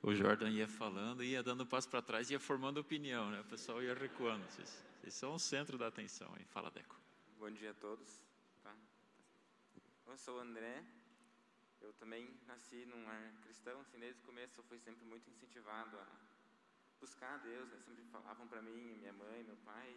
O 0.09 0.15
Jordan 0.15 0.49
ia 0.49 0.67
falando, 0.67 1.23
ia 1.23 1.43
dando 1.43 1.65
um 1.65 1.67
passo 1.67 1.87
para 1.89 2.01
trás, 2.01 2.31
ia 2.31 2.41
formando 2.41 2.79
opinião, 2.79 3.31
né? 3.31 3.41
O 3.41 3.45
pessoal 3.45 3.83
ia 3.83 3.95
recuando. 3.95 4.43
Vocês, 4.47 4.83
vocês 5.01 5.13
são 5.13 5.35
o 5.35 5.39
centro 5.39 5.77
da 5.77 5.87
atenção, 5.87 6.35
hein? 6.39 6.47
Fala, 6.49 6.71
Deco. 6.71 6.97
Bom 7.39 7.51
dia 7.51 7.73
a 7.73 7.75
todos. 7.75 8.23
Tá? 8.63 8.75
Eu 10.07 10.17
sou 10.17 10.39
o 10.39 10.41
André. 10.41 10.83
Eu 11.83 11.93
também 11.93 12.35
nasci 12.47 12.87
num 12.87 13.05
lar 13.05 13.35
cristão. 13.43 13.81
Assim, 13.81 13.99
desde 13.99 14.19
o 14.23 14.25
começo 14.25 14.59
eu 14.59 14.65
fui 14.65 14.79
sempre 14.79 15.05
muito 15.05 15.29
incentivado 15.29 15.99
a 15.99 16.07
buscar 16.99 17.35
a 17.35 17.37
Deus. 17.37 17.69
Né? 17.69 17.79
Sempre 17.85 18.05
falavam 18.05 18.49
para 18.49 18.63
mim, 18.63 18.97
minha 18.97 19.13
mãe, 19.13 19.45
meu 19.45 19.57
pai, 19.59 19.95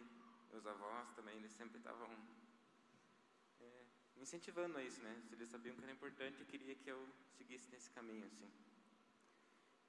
meus 0.52 0.66
avós 0.66 1.10
também, 1.12 1.36
eles 1.38 1.52
sempre 1.52 1.78
estavam 1.78 2.10
é, 3.60 3.84
me 4.14 4.22
incentivando 4.22 4.76
a 4.76 4.82
isso, 4.82 5.00
né? 5.00 5.22
Eles 5.32 5.48
sabiam 5.48 5.74
que 5.74 5.82
era 5.82 5.92
importante 5.92 6.42
e 6.42 6.44
queria 6.44 6.74
que 6.74 6.90
eu 6.90 7.08
seguisse 7.30 7.70
nesse 7.70 7.90
caminho, 7.90 8.26
assim. 8.26 8.50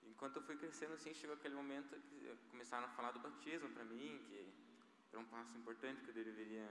Enquanto 0.08 0.38
eu 0.38 0.44
fui 0.44 0.56
crescendo, 0.56 0.94
assim, 0.94 1.14
chegou 1.14 1.36
aquele 1.36 1.56
momento 1.56 1.96
que 2.10 2.36
começaram 2.50 2.86
a 2.86 2.90
falar 2.90 3.12
do 3.12 3.20
batismo 3.20 3.70
para 3.70 3.84
mim, 3.86 4.20
que 4.30 4.54
era 5.12 5.20
um 5.20 5.26
passo 5.26 5.58
importante 5.58 6.02
que 6.02 6.10
eu 6.10 6.14
deveria 6.14 6.68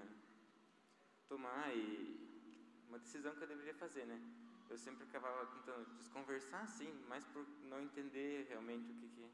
tomar 1.29 1.75
e 1.75 2.85
uma 2.89 2.99
decisão 2.99 3.35
que 3.35 3.43
eu 3.43 3.49
deveria 3.49 3.75
fazer, 3.75 4.05
né? 4.07 4.21
Eu 4.69 4.79
sempre 4.79 5.05
acabava 5.05 5.47
tentando 5.47 5.85
desconversar, 5.97 6.67
sim, 6.67 6.93
mas 7.09 7.25
por 7.27 7.47
não 7.65 7.81
entender 7.81 8.47
realmente 8.49 8.91
o 8.91 8.95
que, 8.95 9.09
que 9.09 9.31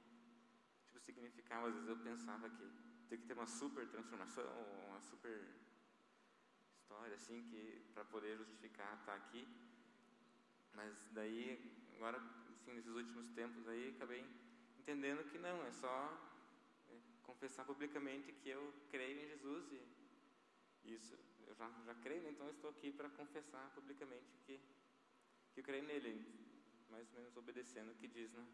tipo, 0.85 1.01
significava. 1.01 1.69
Às 1.69 1.75
vezes 1.75 1.89
eu 1.89 1.97
pensava 1.99 2.51
que 2.51 2.71
tem 3.09 3.19
que 3.19 3.27
ter 3.27 3.35
uma 3.35 3.47
super 3.47 3.87
transformação, 3.89 4.45
uma 4.89 5.01
super 5.01 5.41
história, 6.75 7.15
assim, 7.15 7.43
que 7.45 7.85
para 7.95 8.05
poder 8.05 8.37
justificar 8.37 8.95
estar 8.99 9.15
aqui. 9.15 9.47
Mas 10.75 11.09
daí, 11.13 11.59
agora 11.97 12.21
assim, 12.59 12.73
nesses 12.73 12.93
últimos 12.93 13.29
tempos 13.31 13.67
aí, 13.69 13.95
acabei 13.97 14.25
entendendo 14.79 15.29
que 15.31 15.39
não, 15.39 15.65
é 15.65 15.71
só 15.71 15.95
é, 16.89 16.99
confessar 17.23 17.65
publicamente 17.65 18.33
que 18.33 18.49
eu 18.49 18.75
creio 18.91 19.25
em 19.25 19.29
Jesus 19.29 19.73
e 19.73 20.93
isso, 20.93 21.19
eu 21.47 21.55
já, 21.55 21.71
já 21.85 21.95
creio, 21.97 22.23
né? 22.23 22.31
então 22.31 22.47
eu 22.47 22.53
estou 22.53 22.71
aqui 22.71 22.91
para 22.91 23.09
confessar 23.11 23.71
publicamente 23.75 24.39
que, 24.47 24.59
que 25.53 25.61
eu 25.61 25.65
creio 25.65 25.85
nele, 25.85 26.27
mais 26.89 27.07
ou 27.13 27.21
menos 27.21 27.37
obedecendo 27.37 27.93
o 27.93 27.95
que 27.95 28.09
diz 28.09 28.33
na 28.33 28.45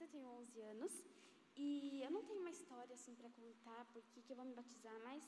palavra. 0.00 0.06
tenho 0.08 0.28
11 0.28 0.60
anos 0.62 1.04
e 1.56 2.02
eu 2.02 2.10
não 2.10 2.22
tenho 2.24 2.40
uma 2.40 2.50
história 2.50 2.94
assim 2.94 3.14
para 3.14 3.28
contar 3.30 3.84
por 3.92 4.02
que 4.02 4.30
eu 4.30 4.36
vou 4.36 4.44
me 4.44 4.54
batizar, 4.54 4.98
mas 5.02 5.22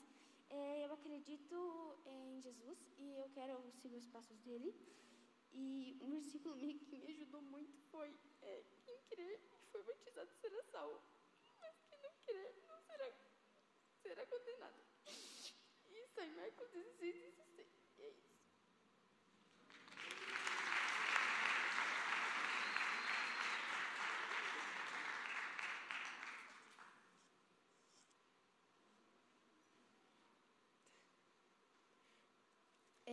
é, 0.49 0.85
eu 0.85 0.93
acredito 0.93 1.99
em 2.05 2.41
Jesus 2.41 2.79
e 2.97 3.19
eu 3.19 3.29
quero 3.29 3.71
seguir 3.81 3.97
os 3.97 4.07
passos 4.07 4.39
dele. 4.39 4.73
E 5.51 5.97
um 6.01 6.09
versículo 6.09 6.55
que 6.57 6.97
me 6.97 7.13
ajudou 7.13 7.41
muito 7.41 7.77
foi: 7.91 8.15
é, 8.41 8.63
quem 8.83 8.97
crer 9.09 9.39
que 9.39 9.67
foi 9.71 9.83
batizado 9.83 10.31
será 10.41 10.63
salvo, 10.63 11.01
mas 11.61 11.75
quem 11.87 12.01
não 12.01 12.11
crer 12.25 12.55
não 12.67 12.81
será, 12.81 13.11
será 14.01 14.25
condenado. 14.25 14.79
Isso 15.91 16.19
aí, 16.19 16.31
Marcos 16.31 16.69
16, 16.71 17.35
16. 17.35 17.82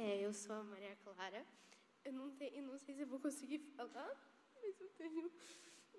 É 0.02 0.16
eu 0.26 0.32
sou 0.32 0.56
a 0.56 0.62
Maria 0.62 0.96
Clara. 1.04 1.46
Eu 2.02 2.12
não, 2.14 2.32
eu 2.40 2.62
não 2.62 2.78
sei 2.78 2.94
se 2.94 3.02
eu 3.02 3.06
vou 3.06 3.20
conseguir 3.20 3.58
falar, 3.76 4.12
mas 4.62 4.80
eu 4.80 4.88
tenho. 5.00 5.30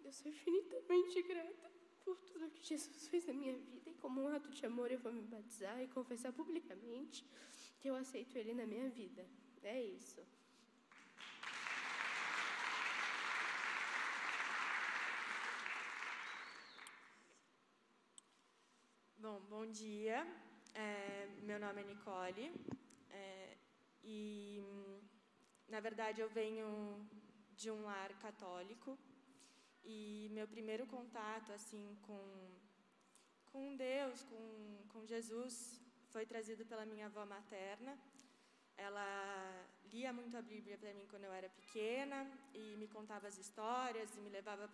Eu 0.04 0.12
sou 0.12 0.32
infinitamente 0.32 1.22
grata 1.22 1.70
por 2.04 2.20
tudo 2.22 2.50
que 2.50 2.64
Jesus 2.64 3.08
fez 3.10 3.28
na 3.28 3.34
minha 3.34 3.56
vida 3.56 3.92
e 3.92 3.94
como 3.94 4.24
um 4.24 4.28
ato 4.30 4.50
de 4.50 4.66
amor 4.66 4.92
eu 4.92 4.98
vou 4.98 5.14
me 5.14 5.22
batizar 5.22 5.80
e 5.84 5.88
confessar 5.88 6.34
publicamente 6.34 7.24
que 7.80 7.88
eu 7.90 7.96
aceito 7.96 8.36
Ele 8.36 8.56
na 8.56 8.66
minha 8.66 8.90
vida. 8.90 9.24
É 9.62 9.80
isso. 9.84 10.26
Bom, 19.20 19.40
bom 19.42 19.68
dia. 19.68 20.26
É, 20.74 21.28
meu 21.44 21.60
nome 21.60 21.82
é 21.82 21.86
Nicole. 21.86 22.52
E, 24.04 24.62
na 25.68 25.80
verdade, 25.80 26.22
eu 26.22 26.30
venho 26.30 26.70
de 27.56 27.70
um 27.70 27.84
lar 27.84 28.12
católico 28.20 28.98
e 29.84 30.30
meu 30.32 30.48
primeiro 30.48 30.86
contato 30.88 31.52
assim 31.52 31.98
com 32.02 32.22
com 33.52 33.76
Deus, 33.76 34.24
com, 34.24 34.44
com 34.92 35.06
Jesus, 35.06 35.56
foi 36.14 36.26
trazido 36.26 36.66
pela 36.66 36.86
minha 36.86 37.08
avó 37.08 37.26
materna. 37.26 37.94
Ela 38.78 39.10
lia 39.94 40.12
muito 40.14 40.36
a 40.38 40.42
Bíblia 40.42 40.78
para 40.78 40.94
mim 40.98 41.06
quando 41.12 41.26
eu 41.26 41.34
era 41.40 41.50
pequena 41.50 42.20
e 42.54 42.64
me 42.82 42.88
contava 42.88 43.28
as 43.28 43.38
histórias 43.38 44.16
e 44.16 44.22
me 44.22 44.30
levava 44.38 44.66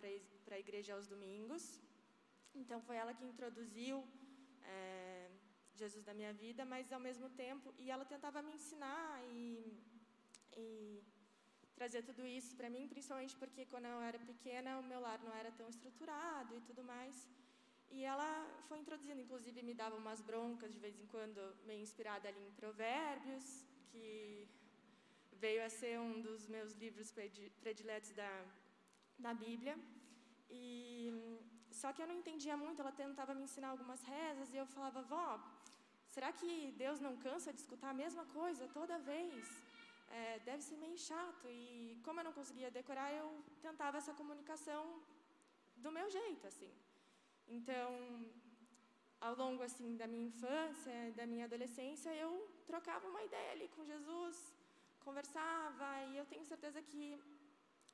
para 0.44 0.54
a 0.54 0.62
igreja 0.64 0.94
aos 0.94 1.08
domingos. 1.14 1.64
Então 2.54 2.80
foi 2.80 2.96
ela 3.02 3.12
que 3.18 3.24
introduziu 3.32 3.96
é, 4.62 5.07
Jesus 5.82 6.02
da 6.08 6.14
minha 6.20 6.32
vida, 6.44 6.62
mas 6.72 6.92
ao 6.96 7.02
mesmo 7.08 7.28
tempo, 7.44 7.66
e 7.82 7.90
ela 7.94 8.04
tentava 8.12 8.40
me 8.46 8.52
ensinar 8.58 9.10
e, 9.40 9.42
e 10.56 11.02
trazer 11.78 12.02
tudo 12.08 12.22
isso 12.38 12.52
para 12.58 12.68
mim, 12.74 12.84
principalmente 12.94 13.34
porque 13.42 13.64
quando 13.72 13.86
eu 13.94 14.00
era 14.10 14.18
pequena 14.30 14.78
o 14.82 14.86
meu 14.90 15.00
lar 15.06 15.20
não 15.26 15.34
era 15.40 15.50
tão 15.58 15.68
estruturado 15.74 16.52
e 16.56 16.60
tudo 16.68 16.82
mais. 16.92 17.16
E 17.96 18.04
ela 18.12 18.30
foi 18.68 18.78
introduzindo, 18.80 19.20
inclusive 19.26 19.62
me 19.68 19.74
dava 19.82 19.96
umas 19.96 20.20
broncas 20.30 20.72
de 20.76 20.80
vez 20.86 20.96
em 21.02 21.06
quando, 21.06 21.40
meio 21.70 21.82
inspirada 21.88 22.28
ali 22.28 22.42
em 22.48 22.52
Provérbios, 22.60 23.46
que 23.90 24.46
veio 25.44 25.64
a 25.64 25.70
ser 25.80 25.94
um 26.06 26.20
dos 26.20 26.42
meus 26.54 26.72
livros 26.84 27.10
prediletos 27.62 28.10
da, 28.20 28.32
da 29.18 29.32
Bíblia. 29.32 29.76
E 30.50 31.12
só 31.70 31.92
que 31.92 32.02
eu 32.02 32.06
não 32.06 32.14
entendia 32.14 32.56
muito, 32.56 32.80
ela 32.80 32.92
tentava 32.92 33.34
me 33.34 33.44
ensinar 33.44 33.68
algumas 33.68 34.02
rezas 34.02 34.52
e 34.52 34.56
eu 34.56 34.66
falava, 34.66 35.02
vó, 35.02 35.40
Será 36.14 36.32
que 36.32 36.50
Deus 36.82 36.98
não 37.06 37.14
cansa 37.24 37.52
de 37.52 37.60
escutar 37.60 37.90
a 37.90 38.00
mesma 38.02 38.24
coisa 38.38 38.66
toda 38.78 38.98
vez? 38.98 39.44
É, 40.10 40.38
deve 40.48 40.62
ser 40.62 40.76
meio 40.84 40.98
chato. 40.98 41.46
E 41.48 42.00
como 42.04 42.18
eu 42.20 42.24
não 42.24 42.32
conseguia 42.32 42.70
decorar, 42.78 43.12
eu 43.12 43.28
tentava 43.66 43.98
essa 43.98 44.14
comunicação 44.20 44.82
do 45.76 45.92
meu 45.92 46.08
jeito, 46.18 46.46
assim. 46.50 46.72
Então, 47.46 47.90
ao 49.20 49.34
longo 49.42 49.62
assim 49.62 49.96
da 49.96 50.06
minha 50.06 50.26
infância, 50.26 51.12
da 51.14 51.26
minha 51.26 51.44
adolescência, 51.44 52.10
eu 52.24 52.32
trocava 52.66 53.06
uma 53.06 53.22
ideia 53.22 53.52
ali 53.52 53.68
com 53.76 53.84
Jesus, 53.84 54.36
conversava, 55.00 55.88
e 56.10 56.16
eu 56.16 56.26
tenho 56.26 56.44
certeza 56.44 56.80
que 56.82 57.04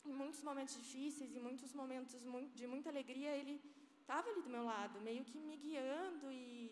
em 0.04 0.12
muitos 0.12 0.42
momentos 0.42 0.74
difíceis, 0.76 1.34
em 1.34 1.40
muitos 1.40 1.72
momentos 1.72 2.14
de 2.60 2.66
muita 2.66 2.88
alegria, 2.90 3.30
ele 3.40 3.60
estava 4.00 4.28
ali 4.30 4.42
do 4.42 4.50
meu 4.56 4.64
lado, 4.64 5.00
meio 5.00 5.24
que 5.24 5.38
me 5.38 5.56
guiando 5.56 6.30
e, 6.30 6.70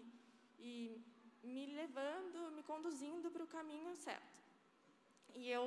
e 0.59 0.73
me 1.43 1.67
levando, 1.81 2.53
me 2.57 2.63
conduzindo 2.63 3.31
para 3.31 3.43
o 3.43 3.47
caminho 3.47 3.97
certo. 3.97 4.39
E 5.35 5.49
eu 5.49 5.67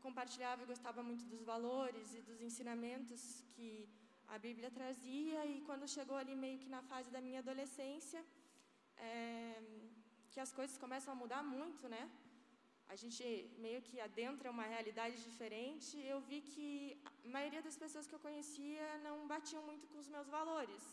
compartilhava 0.00 0.62
e 0.62 0.66
gostava 0.66 1.02
muito 1.02 1.24
dos 1.32 1.42
valores 1.44 2.14
e 2.14 2.20
dos 2.22 2.40
ensinamentos 2.40 3.44
que 3.54 3.88
a 4.28 4.38
Bíblia 4.38 4.70
trazia, 4.70 5.44
e 5.46 5.60
quando 5.62 5.92
chegou 5.96 6.16
ali 6.16 6.34
meio 6.34 6.58
que 6.58 6.68
na 6.68 6.82
fase 6.82 7.10
da 7.10 7.20
minha 7.20 7.40
adolescência, 7.40 8.24
é, 8.96 9.62
que 10.30 10.40
as 10.40 10.52
coisas 10.52 10.76
começam 10.78 11.12
a 11.12 11.16
mudar 11.16 11.42
muito, 11.42 11.88
né? 11.88 12.02
A 12.92 12.96
gente 13.00 13.24
meio 13.64 13.80
que 13.88 13.96
adentra 14.08 14.52
uma 14.54 14.66
realidade 14.74 15.16
diferente. 15.28 15.92
Eu 16.12 16.18
vi 16.28 16.38
que 16.52 16.66
a 17.24 17.28
maioria 17.36 17.62
das 17.66 17.76
pessoas 17.82 18.06
que 18.08 18.16
eu 18.16 18.22
conhecia 18.26 18.86
não 19.06 19.16
batiam 19.32 19.62
muito 19.68 19.86
com 19.90 19.98
os 20.02 20.08
meus 20.14 20.28
valores. 20.36 20.84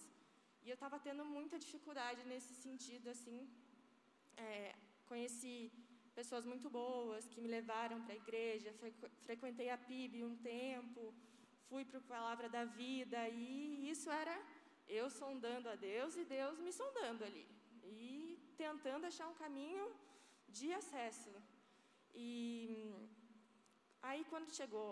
E 0.64 0.70
eu 0.70 0.78
estava 0.80 0.98
tendo 1.08 1.24
muita 1.38 1.58
dificuldade 1.66 2.22
nesse 2.32 2.54
sentido, 2.66 3.08
assim, 3.16 3.40
é, 4.46 4.76
conheci 5.12 5.72
pessoas 6.20 6.46
muito 6.52 6.68
boas 6.70 7.28
que 7.32 7.42
me 7.44 7.50
levaram 7.58 7.98
para 8.04 8.14
a 8.14 8.22
igreja, 8.24 8.76
frequentei 9.28 9.70
a 9.70 9.78
PIB 9.88 10.24
um 10.30 10.36
tempo, 10.38 11.02
fui 11.70 11.84
para 11.86 12.00
a 12.00 12.10
Palavra 12.16 12.48
da 12.56 12.64
Vida, 12.66 13.20
e 13.30 13.90
isso 13.94 14.10
era 14.22 14.36
eu 15.00 15.10
sondando 15.10 15.70
a 15.70 15.76
Deus 15.76 16.16
e 16.16 16.26
Deus 16.26 16.60
me 16.66 16.74
sondando 16.82 17.24
ali, 17.30 17.46
e 17.84 18.38
tentando 18.64 19.06
achar 19.06 19.28
um 19.30 19.40
caminho 19.44 19.88
de 20.50 20.74
acesso. 20.74 21.32
E 22.20 22.30
aí, 24.02 24.22
quando 24.32 24.56
chegou 24.60 24.92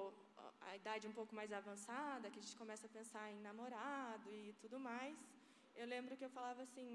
a 0.61 0.75
idade 0.79 1.07
um 1.07 1.15
pouco 1.19 1.33
mais 1.39 1.51
avançada, 1.51 2.29
que 2.29 2.39
a 2.39 2.43
gente 2.45 2.57
começa 2.63 2.85
a 2.85 2.95
pensar 2.97 3.25
em 3.31 3.39
namorado 3.47 4.29
e 4.31 4.53
tudo 4.61 4.79
mais, 4.79 5.17
eu 5.75 5.87
lembro 5.93 6.15
que 6.17 6.25
eu 6.27 6.29
falava 6.37 6.61
assim: 6.67 6.91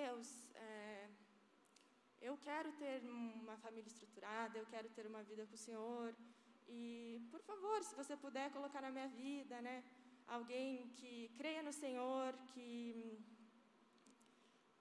Deus, 0.00 0.28
é, 0.54 1.08
eu 2.20 2.36
quero 2.46 2.70
ter 2.82 3.02
uma 3.02 3.56
família 3.64 3.88
estruturada, 3.94 4.56
eu 4.56 4.66
quero 4.74 4.88
ter 4.90 5.06
uma 5.12 5.24
vida 5.30 5.44
com 5.48 5.56
o 5.58 5.64
Senhor, 5.66 6.14
e, 6.68 7.20
por 7.32 7.42
favor, 7.50 7.82
se 7.82 7.96
você 7.96 8.16
puder 8.16 8.52
colocar 8.52 8.80
na 8.80 8.90
minha 8.90 9.08
vida, 9.08 9.60
né, 9.60 9.82
alguém 10.26 10.88
que 10.98 11.12
creia 11.36 11.62
no 11.62 11.72
Senhor, 11.72 12.32
que 12.52 12.94
hum, 12.96 13.16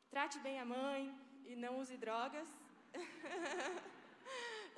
trate 0.09 0.39
bem 0.39 0.59
a 0.59 0.65
mãe 0.65 1.01
e 1.45 1.55
não 1.55 1.79
use 1.79 1.97
drogas. 1.97 2.47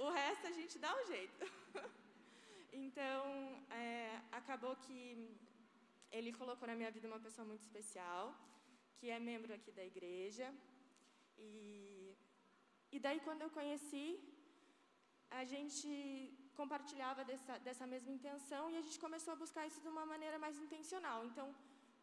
o 0.05 0.09
resto 0.09 0.47
a 0.47 0.51
gente 0.59 0.77
dá 0.85 0.91
um 0.99 1.05
jeito. 1.13 1.43
então, 2.85 3.21
é, 3.69 4.21
acabou 4.39 4.75
que 4.85 4.99
ele 6.17 6.31
colocou 6.41 6.67
na 6.67 6.75
minha 6.79 6.91
vida 6.95 7.07
uma 7.07 7.19
pessoa 7.19 7.45
muito 7.51 7.63
especial, 7.67 8.23
que 8.97 9.09
é 9.09 9.19
membro 9.19 9.53
aqui 9.57 9.71
da 9.79 9.85
igreja. 9.91 10.47
E, 11.37 12.15
e 12.91 12.99
daí, 12.99 13.19
quando 13.27 13.41
eu 13.45 13.49
conheci, 13.49 14.07
a 15.29 15.43
gente 15.53 15.89
compartilhava 16.59 17.23
dessa, 17.29 17.53
dessa 17.59 17.85
mesma 17.93 18.11
intenção 18.17 18.63
e 18.71 18.77
a 18.77 18.81
gente 18.85 18.99
começou 18.99 19.33
a 19.33 19.41
buscar 19.43 19.65
isso 19.67 19.81
de 19.81 19.89
uma 19.95 20.05
maneira 20.05 20.37
mais 20.39 20.57
intencional. 20.65 21.19
Então, 21.25 21.47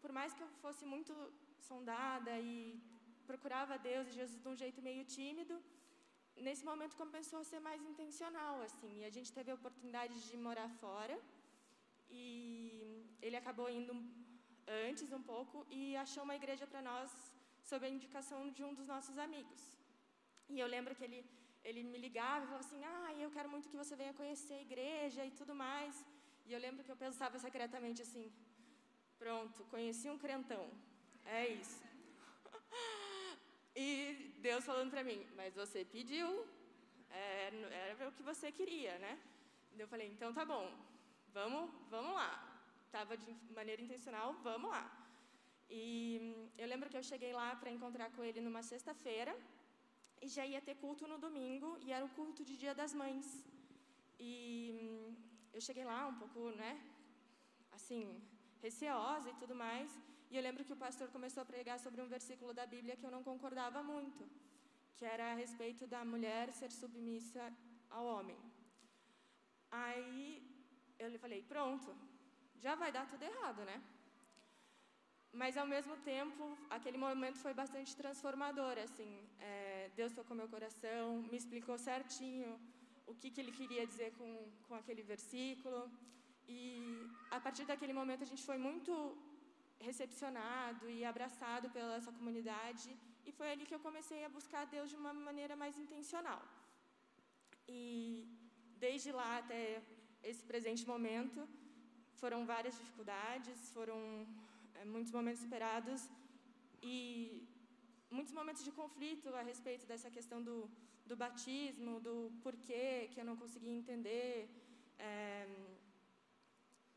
por 0.02 0.12
mais 0.12 0.32
que 0.34 0.42
eu 0.42 0.48
fosse 0.64 0.84
muito 0.84 1.12
sondada 1.70 2.32
e 2.38 2.54
procurava 3.30 3.78
Deus 3.78 4.06
e 4.08 4.18
Jesus 4.20 4.40
de 4.40 4.48
um 4.52 4.56
jeito 4.62 4.80
meio 4.82 5.04
tímido, 5.16 5.54
nesse 6.42 6.64
momento 6.64 6.96
começou 6.96 7.38
a 7.40 7.44
ser 7.44 7.60
mais 7.60 7.82
intencional, 7.82 8.60
assim. 8.62 9.00
E 9.00 9.04
a 9.04 9.10
gente 9.10 9.32
teve 9.32 9.50
a 9.50 9.54
oportunidade 9.54 10.14
de 10.28 10.36
morar 10.36 10.68
fora 10.68 11.18
e 12.10 13.06
ele 13.22 13.36
acabou 13.36 13.68
indo 13.70 13.94
antes 14.88 15.12
um 15.12 15.22
pouco 15.22 15.66
e 15.70 15.96
achou 15.96 16.24
uma 16.24 16.36
igreja 16.36 16.66
para 16.66 16.82
nós 16.82 17.10
sob 17.62 17.86
a 17.86 17.88
indicação 17.88 18.50
de 18.50 18.62
um 18.64 18.74
dos 18.74 18.86
nossos 18.86 19.16
amigos. 19.18 19.62
E 20.48 20.58
eu 20.58 20.66
lembro 20.66 20.94
que 20.94 21.04
ele 21.04 21.24
ele 21.68 21.82
me 21.82 21.98
ligava 21.98 22.44
e 22.44 22.48
falava 22.48 22.64
assim: 22.66 22.82
Ah, 22.84 23.12
eu 23.24 23.30
quero 23.30 23.48
muito 23.48 23.68
que 23.70 23.76
você 23.82 23.96
venha 23.96 24.12
conhecer 24.12 24.54
a 24.54 24.60
igreja 24.60 25.24
e 25.24 25.30
tudo 25.30 25.54
mais. 25.54 26.04
E 26.46 26.52
eu 26.52 26.60
lembro 26.60 26.84
que 26.84 26.92
eu 26.92 26.96
pensava 26.96 27.38
secretamente 27.38 28.02
assim: 28.02 28.30
Pronto, 29.18 29.64
conheci 29.64 30.10
um 30.10 30.18
crentão. 30.18 30.70
É 31.24 31.48
isso. 31.48 31.82
e 33.74 33.86
Deus 34.38 34.64
falando 34.64 34.90
para 34.90 35.04
mim: 35.04 35.20
Mas 35.36 35.54
você 35.54 35.84
pediu, 35.84 36.28
é, 37.10 37.50
era 37.82 38.08
o 38.08 38.12
que 38.12 38.22
você 38.22 38.50
queria, 38.52 38.98
né? 38.98 39.18
Eu 39.78 39.88
falei: 39.88 40.08
Então 40.14 40.32
tá 40.32 40.44
bom, 40.44 40.66
vamos, 41.32 41.70
vamos 41.90 42.14
lá. 42.14 42.32
Estava 42.86 43.16
de 43.16 43.32
maneira 43.58 43.82
intencional, 43.82 44.34
vamos 44.48 44.70
lá. 44.70 44.84
E 45.68 45.80
eu 46.56 46.66
lembro 46.72 46.88
que 46.90 46.96
eu 46.96 47.02
cheguei 47.02 47.32
lá 47.32 47.56
para 47.56 47.70
encontrar 47.76 48.10
com 48.14 48.22
ele 48.22 48.40
numa 48.40 48.62
sexta-feira 48.62 49.34
e 50.22 50.28
já 50.28 50.44
ia 50.46 50.60
ter 50.60 50.76
culto 50.76 51.06
no 51.06 51.18
domingo, 51.18 51.68
e 51.84 51.92
era 51.92 52.04
o 52.04 52.14
culto 52.18 52.44
de 52.48 52.56
Dia 52.56 52.74
das 52.74 52.94
Mães. 52.94 53.26
E 54.18 54.32
hum, 54.74 55.14
eu 55.52 55.60
cheguei 55.60 55.84
lá 55.84 56.06
um 56.06 56.14
pouco, 56.22 56.50
né, 56.62 56.72
assim, 57.72 58.02
receosa 58.62 59.28
e 59.30 59.34
tudo 59.34 59.54
mais, 59.54 59.90
e 60.34 60.36
eu 60.38 60.42
lembro 60.46 60.64
que 60.66 60.76
o 60.76 60.82
pastor 60.84 61.08
começou 61.16 61.40
a 61.42 61.50
pregar 61.50 61.76
sobre 61.82 62.00
um 62.02 62.08
versículo 62.14 62.52
da 62.58 62.64
Bíblia 62.72 62.96
que 62.96 63.06
eu 63.06 63.12
não 63.16 63.22
concordava 63.28 63.80
muito, 63.90 64.22
que 64.96 65.04
era 65.04 65.26
a 65.30 65.36
respeito 65.42 65.86
da 65.92 66.00
mulher 66.12 66.46
ser 66.60 66.70
submissa 66.78 67.44
ao 67.88 68.04
homem. 68.12 68.38
Aí 69.82 70.22
eu 71.02 71.08
lhe 71.12 71.20
falei: 71.24 71.40
pronto, 71.52 71.90
já 72.64 72.74
vai 72.80 72.90
dar 72.96 73.04
tudo 73.12 73.22
errado, 73.30 73.60
né? 73.70 73.76
Mas 75.40 75.56
ao 75.56 75.68
mesmo 75.74 75.96
tempo, 76.12 76.42
aquele 76.78 76.98
momento 77.06 77.38
foi 77.44 77.54
bastante 77.62 77.94
transformador, 78.00 78.74
assim. 78.86 79.12
É, 79.38 79.90
Deus 80.00 80.12
tocou 80.18 80.36
meu 80.40 80.48
coração, 80.56 81.04
me 81.30 81.38
explicou 81.42 81.78
certinho 81.78 82.50
o 83.06 83.14
que, 83.20 83.30
que 83.30 83.40
Ele 83.42 83.54
queria 83.60 83.86
dizer 83.92 84.10
com, 84.18 84.30
com 84.66 84.74
aquele 84.80 85.04
versículo. 85.12 85.78
E 86.48 86.60
a 87.30 87.38
partir 87.46 87.66
daquele 87.70 87.96
momento 88.00 88.24
a 88.26 88.30
gente 88.32 88.44
foi 88.50 88.58
muito 88.58 88.92
recepcionado 89.88 90.84
e 90.96 90.98
abraçado 91.12 91.66
pela 91.76 91.96
essa 92.00 92.12
comunidade. 92.18 92.88
E 93.26 93.32
foi 93.38 93.48
ali 93.52 93.64
que 93.68 93.76
eu 93.76 93.84
comecei 93.88 94.20
a 94.24 94.34
buscar 94.38 94.62
Deus 94.76 94.88
de 94.92 94.96
uma 95.02 95.12
maneira 95.28 95.54
mais 95.62 95.76
intencional. 95.84 96.42
E 97.68 97.80
desde 98.86 99.10
lá 99.20 99.30
até 99.42 99.62
esse 100.30 100.42
presente 100.50 100.84
momento, 100.92 101.40
foram 102.22 102.40
várias 102.54 102.74
dificuldades, 102.80 103.58
foram 103.76 103.98
é, 104.78 104.84
muitos 104.94 105.12
momentos 105.18 105.40
superados 105.44 106.00
e 106.82 106.96
muitos 108.16 108.34
momentos 108.38 108.62
de 108.66 108.72
conflito 108.80 109.28
a 109.40 109.42
respeito 109.50 109.84
dessa 109.90 110.10
questão 110.16 110.38
do, 110.48 110.56
do 111.10 111.16
batismo, 111.24 111.92
do 112.06 112.14
porquê 112.42 113.08
que 113.12 113.20
eu 113.20 113.26
não 113.30 113.36
conseguia 113.42 113.74
entender, 113.82 114.48
é, 114.98 115.46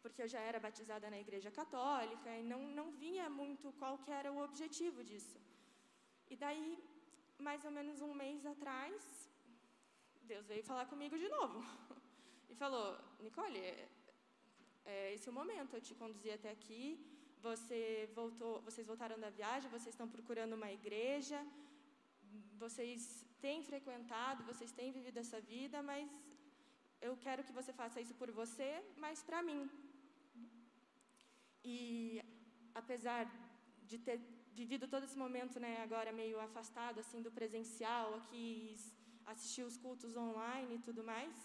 porque 0.10 0.24
eu 0.24 0.32
já 0.36 0.42
era 0.50 0.60
batizada 0.66 1.10
na 1.14 1.20
igreja 1.26 1.50
católica 1.60 2.30
e 2.40 2.44
não, 2.52 2.62
não 2.80 2.88
vinha 3.04 3.26
muito 3.30 3.74
qual 3.80 3.96
que 4.04 4.12
era 4.20 4.32
o 4.36 4.42
objetivo 4.48 5.04
disso. 5.10 5.40
E 6.34 6.36
daí, 6.44 6.70
mais 7.48 7.64
ou 7.68 7.72
menos 7.78 8.02
um 8.08 8.14
mês 8.24 8.46
atrás, 8.54 8.96
Deus 10.32 10.46
veio 10.52 10.64
falar 10.72 10.86
comigo 10.94 11.18
de 11.24 11.30
novo 11.36 11.60
e 12.52 12.56
falou, 12.64 12.88
Nicole, 13.26 13.60
é, 13.60 13.88
é 14.86 15.14
esse 15.16 15.30
o 15.30 15.34
momento, 15.40 15.76
eu 15.76 15.84
te 15.88 15.96
conduzi 16.02 16.32
até 16.38 16.50
aqui, 16.58 16.84
você 17.50 18.10
voltou, 18.20 18.54
vocês 18.68 18.86
voltaram 18.92 19.18
da 19.26 19.30
viagem, 19.30 19.76
vocês 19.78 19.94
estão 19.94 20.10
procurando 20.16 20.54
uma 20.60 20.72
igreja, 20.80 21.40
vocês 22.64 23.02
têm 23.44 23.60
frequentado, 23.72 24.44
vocês 24.52 24.72
têm 24.78 24.92
vivido 24.92 25.18
essa 25.26 25.40
vida, 25.40 25.82
mas 25.92 26.10
eu 27.08 27.16
quero 27.26 27.44
que 27.48 27.58
você 27.60 27.72
faça 27.82 28.02
isso 28.02 28.16
por 28.22 28.32
você, 28.32 28.70
mas 29.04 29.22
para 29.22 29.42
mim. 29.50 29.62
E 31.76 31.78
apesar 32.82 33.24
de 33.90 33.98
ter 34.08 34.18
vivido 34.60 34.86
todo 34.94 35.04
esse 35.08 35.18
momento, 35.24 35.56
né, 35.64 35.72
agora 35.88 36.12
meio 36.22 36.38
afastado 36.48 36.98
assim 37.04 37.22
do 37.26 37.32
presencial, 37.38 38.08
aqui 38.20 38.44
assistir 39.32 39.64
os 39.70 39.78
cultos 39.86 40.12
online 40.26 40.76
e 40.76 40.84
tudo 40.88 41.02
mais, 41.12 41.36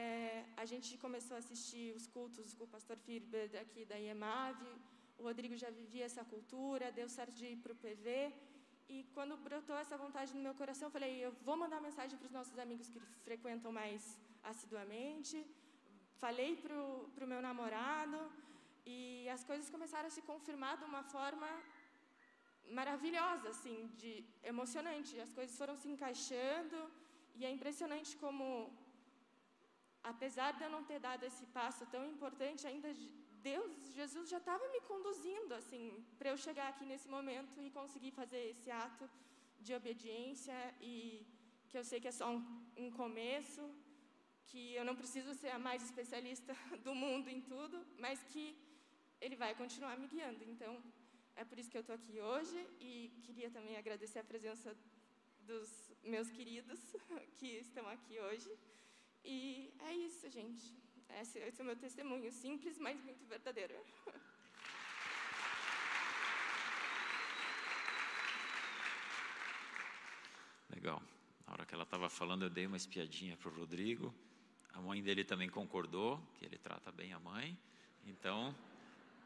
é, 0.00 0.44
a 0.62 0.64
gente 0.72 0.90
começou 1.04 1.34
a 1.36 1.40
assistir 1.44 1.88
os 1.98 2.06
cultos 2.16 2.54
com 2.56 2.64
o 2.66 2.72
pastor 2.76 2.96
Firber 3.06 3.48
aqui 3.64 3.84
da 3.90 3.96
IEMAV, 4.04 4.60
o 5.18 5.24
Rodrigo 5.28 5.56
já 5.64 5.70
vivia 5.80 6.04
essa 6.10 6.24
cultura, 6.32 6.92
deu 7.00 7.08
certo 7.16 7.34
de 7.40 7.46
ir 7.54 7.56
para 7.64 7.72
o 7.74 7.80
PV. 7.84 8.08
E 8.94 8.98
quando 9.14 9.36
brotou 9.48 9.76
essa 9.84 9.96
vontade 10.04 10.30
no 10.36 10.42
meu 10.46 10.54
coração, 10.60 10.86
eu 10.88 10.94
falei: 10.98 11.12
eu 11.26 11.32
vou 11.48 11.56
mandar 11.62 11.80
mensagem 11.88 12.16
para 12.18 12.28
os 12.30 12.36
nossos 12.38 12.58
amigos 12.64 12.88
que 12.92 13.00
frequentam 13.26 13.72
mais 13.80 14.02
assiduamente. 14.52 15.36
Falei 16.24 16.50
para 16.62 17.24
o 17.24 17.30
meu 17.32 17.42
namorado 17.48 18.18
e 18.86 19.28
as 19.28 19.44
coisas 19.44 19.68
começaram 19.70 20.08
a 20.08 20.16
se 20.16 20.22
confirmar 20.22 20.76
de 20.78 20.84
uma 20.84 21.02
forma 21.02 21.48
maravilhosa, 22.78 23.48
assim, 23.54 23.76
de 24.00 24.24
emocionante. 24.42 25.20
As 25.20 25.32
coisas 25.32 25.56
foram 25.56 25.76
se 25.76 25.88
encaixando 25.88 26.78
e 27.34 27.44
é 27.44 27.50
impressionante 27.50 28.16
como, 28.16 28.46
apesar 30.02 30.52
de 30.52 30.62
eu 30.64 30.70
não 30.70 30.84
ter 30.84 30.98
dado 30.98 31.24
esse 31.24 31.44
passo 31.46 31.84
tão 31.86 32.04
importante, 32.06 32.66
ainda 32.66 32.90
Deus, 33.42 33.72
Jesus 33.94 34.28
já 34.28 34.36
estava 34.36 34.68
me 34.68 34.80
conduzindo 34.82 35.54
assim 35.54 36.04
para 36.18 36.30
eu 36.30 36.36
chegar 36.36 36.68
aqui 36.68 36.84
nesse 36.84 37.08
momento 37.08 37.62
e 37.62 37.70
conseguir 37.70 38.10
fazer 38.10 38.50
esse 38.50 38.70
ato 38.70 39.08
de 39.58 39.72
obediência 39.74 40.58
e 40.80 41.26
que 41.68 41.78
eu 41.78 41.84
sei 41.84 42.00
que 42.00 42.08
é 42.08 42.12
só 42.12 42.28
um, 42.30 42.42
um 42.76 42.90
começo, 42.90 43.62
que 44.48 44.74
eu 44.74 44.84
não 44.84 44.96
preciso 45.00 45.32
ser 45.32 45.50
a 45.50 45.58
mais 45.58 45.82
especialista 45.82 46.54
do 46.84 46.94
mundo 46.94 47.28
em 47.28 47.40
tudo, 47.40 47.86
mas 47.98 48.22
que 48.24 48.44
Ele 49.20 49.36
vai 49.36 49.54
continuar 49.54 49.98
me 49.98 50.06
guiando. 50.06 50.42
Então, 50.44 50.82
é 51.36 51.44
por 51.44 51.58
isso 51.58 51.70
que 51.70 51.76
eu 51.76 51.82
estou 51.82 51.94
aqui 51.94 52.20
hoje 52.20 52.66
e 52.80 53.12
queria 53.22 53.50
também 53.50 53.76
agradecer 53.76 54.18
a 54.18 54.24
presença 54.24 54.76
dos 55.40 55.92
meus 56.02 56.30
queridos 56.30 56.80
que 57.38 57.46
estão 57.58 57.86
aqui 57.88 58.18
hoje. 58.18 58.50
E 59.24 59.72
é 59.80 59.94
isso, 59.94 60.28
gente. 60.30 60.74
Esse, 61.20 61.38
esse 61.40 61.60
é 61.60 61.62
o 61.62 61.66
meu 61.66 61.76
testemunho, 61.76 62.30
simples, 62.32 62.78
mas 62.78 63.02
muito 63.02 63.24
verdadeiro. 63.26 63.74
Legal. 70.70 71.02
estava 71.90 72.08
falando, 72.08 72.44
eu 72.44 72.50
dei 72.50 72.66
uma 72.66 72.76
espiadinha 72.76 73.36
para 73.36 73.48
o 73.50 73.52
Rodrigo. 73.52 74.14
A 74.72 74.80
mãe 74.80 75.02
dele 75.02 75.24
também 75.24 75.48
concordou, 75.50 76.18
que 76.36 76.44
ele 76.44 76.56
trata 76.56 76.92
bem 76.92 77.12
a 77.12 77.18
mãe. 77.18 77.58
Então, 78.06 78.54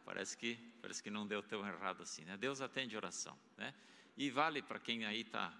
parece 0.05 0.37
que, 0.37 0.57
parece 0.81 1.03
que 1.03 1.11
não 1.11 1.27
deu 1.27 1.43
tão 1.43 1.67
errado 1.67 2.03
assim. 2.03 2.25
Né? 2.25 2.37
Deus 2.37 2.61
atende 2.61 2.97
oração. 2.97 3.39
Né? 3.57 3.75
E 4.17 4.31
vale 4.31 4.63
para 4.63 4.79
quem 4.79 5.05
aí 5.05 5.23
está 5.23 5.53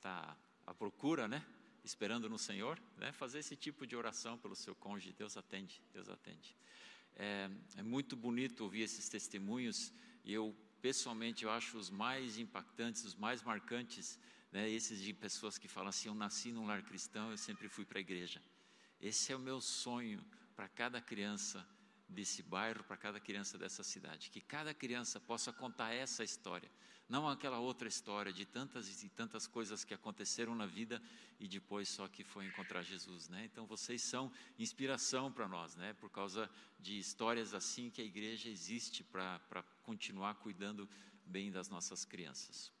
tá 0.00 0.36
à 0.66 0.74
procura, 0.74 1.28
né? 1.28 1.44
esperando 1.84 2.28
no 2.28 2.38
Senhor, 2.38 2.80
né? 2.96 3.12
fazer 3.12 3.38
esse 3.38 3.56
tipo 3.56 3.86
de 3.86 3.96
oração 3.96 4.38
pelo 4.38 4.56
seu 4.56 4.74
cônjuge. 4.74 5.12
Deus 5.12 5.36
atende, 5.36 5.82
Deus 5.92 6.08
atende. 6.08 6.56
É, 7.16 7.50
é 7.76 7.82
muito 7.82 8.16
bonito 8.16 8.62
ouvir 8.62 8.82
esses 8.82 9.08
testemunhos 9.08 9.92
e 10.24 10.32
eu, 10.32 10.56
pessoalmente, 10.80 11.44
eu 11.44 11.50
acho 11.50 11.76
os 11.76 11.90
mais 11.90 12.38
impactantes, 12.38 13.04
os 13.04 13.14
mais 13.14 13.42
marcantes, 13.42 14.18
né? 14.52 14.68
esses 14.68 15.00
de 15.00 15.12
pessoas 15.12 15.58
que 15.58 15.68
falam 15.68 15.88
assim, 15.88 16.08
eu 16.08 16.14
nasci 16.14 16.52
num 16.52 16.66
lar 16.66 16.82
cristão, 16.82 17.30
eu 17.30 17.36
sempre 17.36 17.68
fui 17.68 17.84
para 17.84 17.98
a 17.98 18.00
igreja. 18.00 18.40
Esse 19.00 19.32
é 19.32 19.36
o 19.36 19.40
meu 19.40 19.60
sonho 19.60 20.22
para 20.54 20.68
cada 20.68 21.00
criança 21.00 21.66
desse 22.10 22.42
bairro, 22.42 22.84
para 22.84 22.96
cada 22.96 23.20
criança 23.20 23.56
dessa 23.56 23.82
cidade. 23.82 24.30
Que 24.30 24.40
cada 24.40 24.74
criança 24.74 25.20
possa 25.20 25.52
contar 25.52 25.92
essa 25.92 26.22
história, 26.24 26.70
não 27.08 27.28
aquela 27.28 27.58
outra 27.58 27.88
história 27.88 28.32
de 28.32 28.44
tantas 28.44 29.02
e 29.02 29.08
tantas 29.08 29.46
coisas 29.46 29.84
que 29.84 29.94
aconteceram 29.94 30.54
na 30.54 30.66
vida 30.66 31.02
e 31.38 31.48
depois 31.48 31.88
só 31.88 32.06
que 32.06 32.22
foi 32.22 32.46
encontrar 32.46 32.82
Jesus, 32.82 33.28
né? 33.28 33.44
Então 33.44 33.66
vocês 33.66 34.02
são 34.02 34.30
inspiração 34.58 35.32
para 35.32 35.48
nós, 35.48 35.74
né? 35.76 35.92
Por 35.94 36.10
causa 36.10 36.50
de 36.78 36.98
histórias 36.98 37.54
assim 37.54 37.90
que 37.90 38.02
a 38.02 38.04
igreja 38.04 38.48
existe 38.48 39.02
para 39.02 39.64
continuar 39.82 40.34
cuidando 40.34 40.88
bem 41.24 41.50
das 41.50 41.68
nossas 41.68 42.04
crianças. 42.04 42.72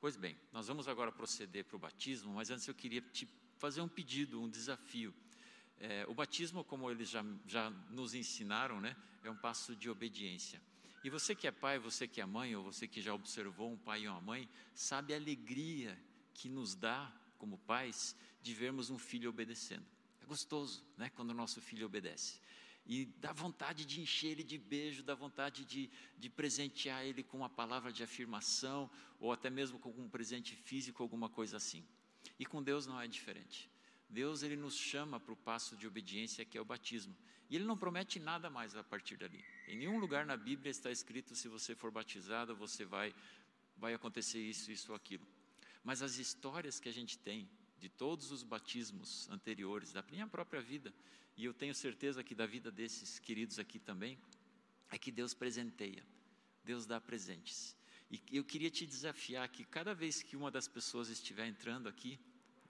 Pois 0.00 0.16
bem, 0.16 0.36
nós 0.52 0.68
vamos 0.68 0.86
agora 0.86 1.10
proceder 1.10 1.64
para 1.64 1.76
o 1.76 1.78
batismo, 1.78 2.34
mas 2.34 2.50
antes 2.50 2.66
eu 2.68 2.74
queria 2.74 3.00
te 3.00 3.26
fazer 3.56 3.80
um 3.80 3.88
pedido, 3.88 4.40
um 4.40 4.48
desafio. 4.48 5.12
É, 5.80 6.04
o 6.08 6.14
batismo, 6.14 6.64
como 6.64 6.90
eles 6.90 7.08
já, 7.08 7.24
já 7.46 7.70
nos 7.90 8.14
ensinaram, 8.14 8.80
né, 8.80 8.96
é 9.22 9.30
um 9.30 9.36
passo 9.36 9.76
de 9.76 9.88
obediência. 9.88 10.60
E 11.04 11.10
você 11.10 11.34
que 11.34 11.46
é 11.46 11.52
pai, 11.52 11.78
você 11.78 12.08
que 12.08 12.20
é 12.20 12.26
mãe, 12.26 12.56
ou 12.56 12.64
você 12.64 12.88
que 12.88 13.00
já 13.00 13.14
observou 13.14 13.70
um 13.70 13.76
pai 13.76 14.02
e 14.02 14.08
uma 14.08 14.20
mãe, 14.20 14.48
sabe 14.74 15.14
a 15.14 15.16
alegria 15.16 15.96
que 16.34 16.48
nos 16.48 16.74
dá, 16.74 17.12
como 17.38 17.58
pais, 17.58 18.16
de 18.42 18.52
vermos 18.52 18.90
um 18.90 18.98
filho 18.98 19.30
obedecendo. 19.30 19.86
É 20.20 20.26
gostoso, 20.26 20.84
né, 20.96 21.10
quando 21.10 21.30
o 21.30 21.34
nosso 21.34 21.60
filho 21.60 21.86
obedece. 21.86 22.40
E 22.84 23.04
dá 23.20 23.32
vontade 23.32 23.84
de 23.84 24.00
encher 24.00 24.28
ele 24.32 24.42
de 24.42 24.58
beijo, 24.58 25.02
dá 25.02 25.14
vontade 25.14 25.64
de, 25.64 25.90
de 26.16 26.30
presentear 26.30 27.04
ele 27.04 27.22
com 27.22 27.36
uma 27.36 27.50
palavra 27.50 27.92
de 27.92 28.02
afirmação, 28.02 28.90
ou 29.20 29.30
até 29.30 29.50
mesmo 29.50 29.78
com 29.78 29.90
um 29.90 30.08
presente 30.08 30.56
físico, 30.56 31.02
alguma 31.02 31.28
coisa 31.28 31.58
assim. 31.58 31.84
E 32.38 32.46
com 32.46 32.62
Deus 32.62 32.86
não 32.86 33.00
é 33.00 33.06
diferente. 33.06 33.70
Deus 34.08 34.42
ele 34.42 34.56
nos 34.56 34.76
chama 34.76 35.20
para 35.20 35.32
o 35.32 35.36
passo 35.36 35.76
de 35.76 35.86
obediência 35.86 36.44
que 36.44 36.56
é 36.56 36.60
o 36.60 36.64
batismo. 36.64 37.14
E 37.50 37.56
ele 37.56 37.64
não 37.64 37.76
promete 37.76 38.18
nada 38.18 38.50
mais 38.50 38.74
a 38.76 38.84
partir 38.84 39.16
dali. 39.16 39.44
Em 39.66 39.76
nenhum 39.76 39.98
lugar 39.98 40.26
na 40.26 40.36
Bíblia 40.36 40.70
está 40.70 40.90
escrito 40.90 41.34
se 41.34 41.48
você 41.48 41.74
for 41.74 41.90
batizado, 41.90 42.54
você 42.54 42.84
vai 42.84 43.14
vai 43.78 43.94
acontecer 43.94 44.40
isso, 44.40 44.70
isso 44.70 44.90
ou 44.90 44.96
aquilo. 44.96 45.26
Mas 45.84 46.02
as 46.02 46.18
histórias 46.18 46.80
que 46.80 46.88
a 46.88 46.92
gente 46.92 47.16
tem 47.16 47.48
de 47.78 47.88
todos 47.88 48.30
os 48.32 48.42
batismos 48.42 49.28
anteriores, 49.30 49.92
da 49.92 50.02
minha 50.10 50.26
própria 50.26 50.60
vida, 50.60 50.92
e 51.36 51.44
eu 51.44 51.54
tenho 51.54 51.74
certeza 51.74 52.24
que 52.24 52.34
da 52.34 52.46
vida 52.46 52.70
desses 52.70 53.18
queridos 53.18 53.58
aqui 53.58 53.78
também, 53.78 54.18
é 54.90 54.98
que 54.98 55.12
Deus 55.12 55.32
presenteia, 55.32 56.04
Deus 56.64 56.86
dá 56.86 57.00
presentes. 57.00 57.76
E 58.10 58.20
eu 58.32 58.44
queria 58.44 58.70
te 58.70 58.84
desafiar 58.86 59.48
que 59.48 59.64
cada 59.64 59.94
vez 59.94 60.22
que 60.22 60.36
uma 60.36 60.50
das 60.50 60.66
pessoas 60.66 61.08
estiver 61.08 61.46
entrando 61.46 61.88
aqui, 61.88 62.18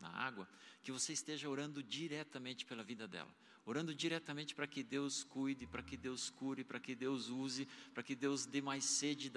na 0.01 0.09
água, 0.09 0.49
que 0.82 0.92
você 0.92 1.12
esteja 1.12 1.49
orando 1.49 1.82
diretamente 1.82 2.64
pela 2.64 2.82
vida 2.82 3.07
dela. 3.07 3.32
Orando 3.66 3.94
diretamente 3.94 4.55
para 4.55 4.66
que 4.66 4.82
Deus 4.82 5.22
cuide, 5.22 5.66
para 5.66 5.82
que 5.82 5.94
Deus 5.94 6.30
cure, 6.30 6.64
para 6.64 6.80
que 6.80 6.94
Deus 6.94 7.28
use, 7.28 7.68
para 7.92 8.03
que 8.03 8.14
Deus 8.14 8.46
dê 8.46 8.62
mais 8.62 8.82
sede 8.82 9.30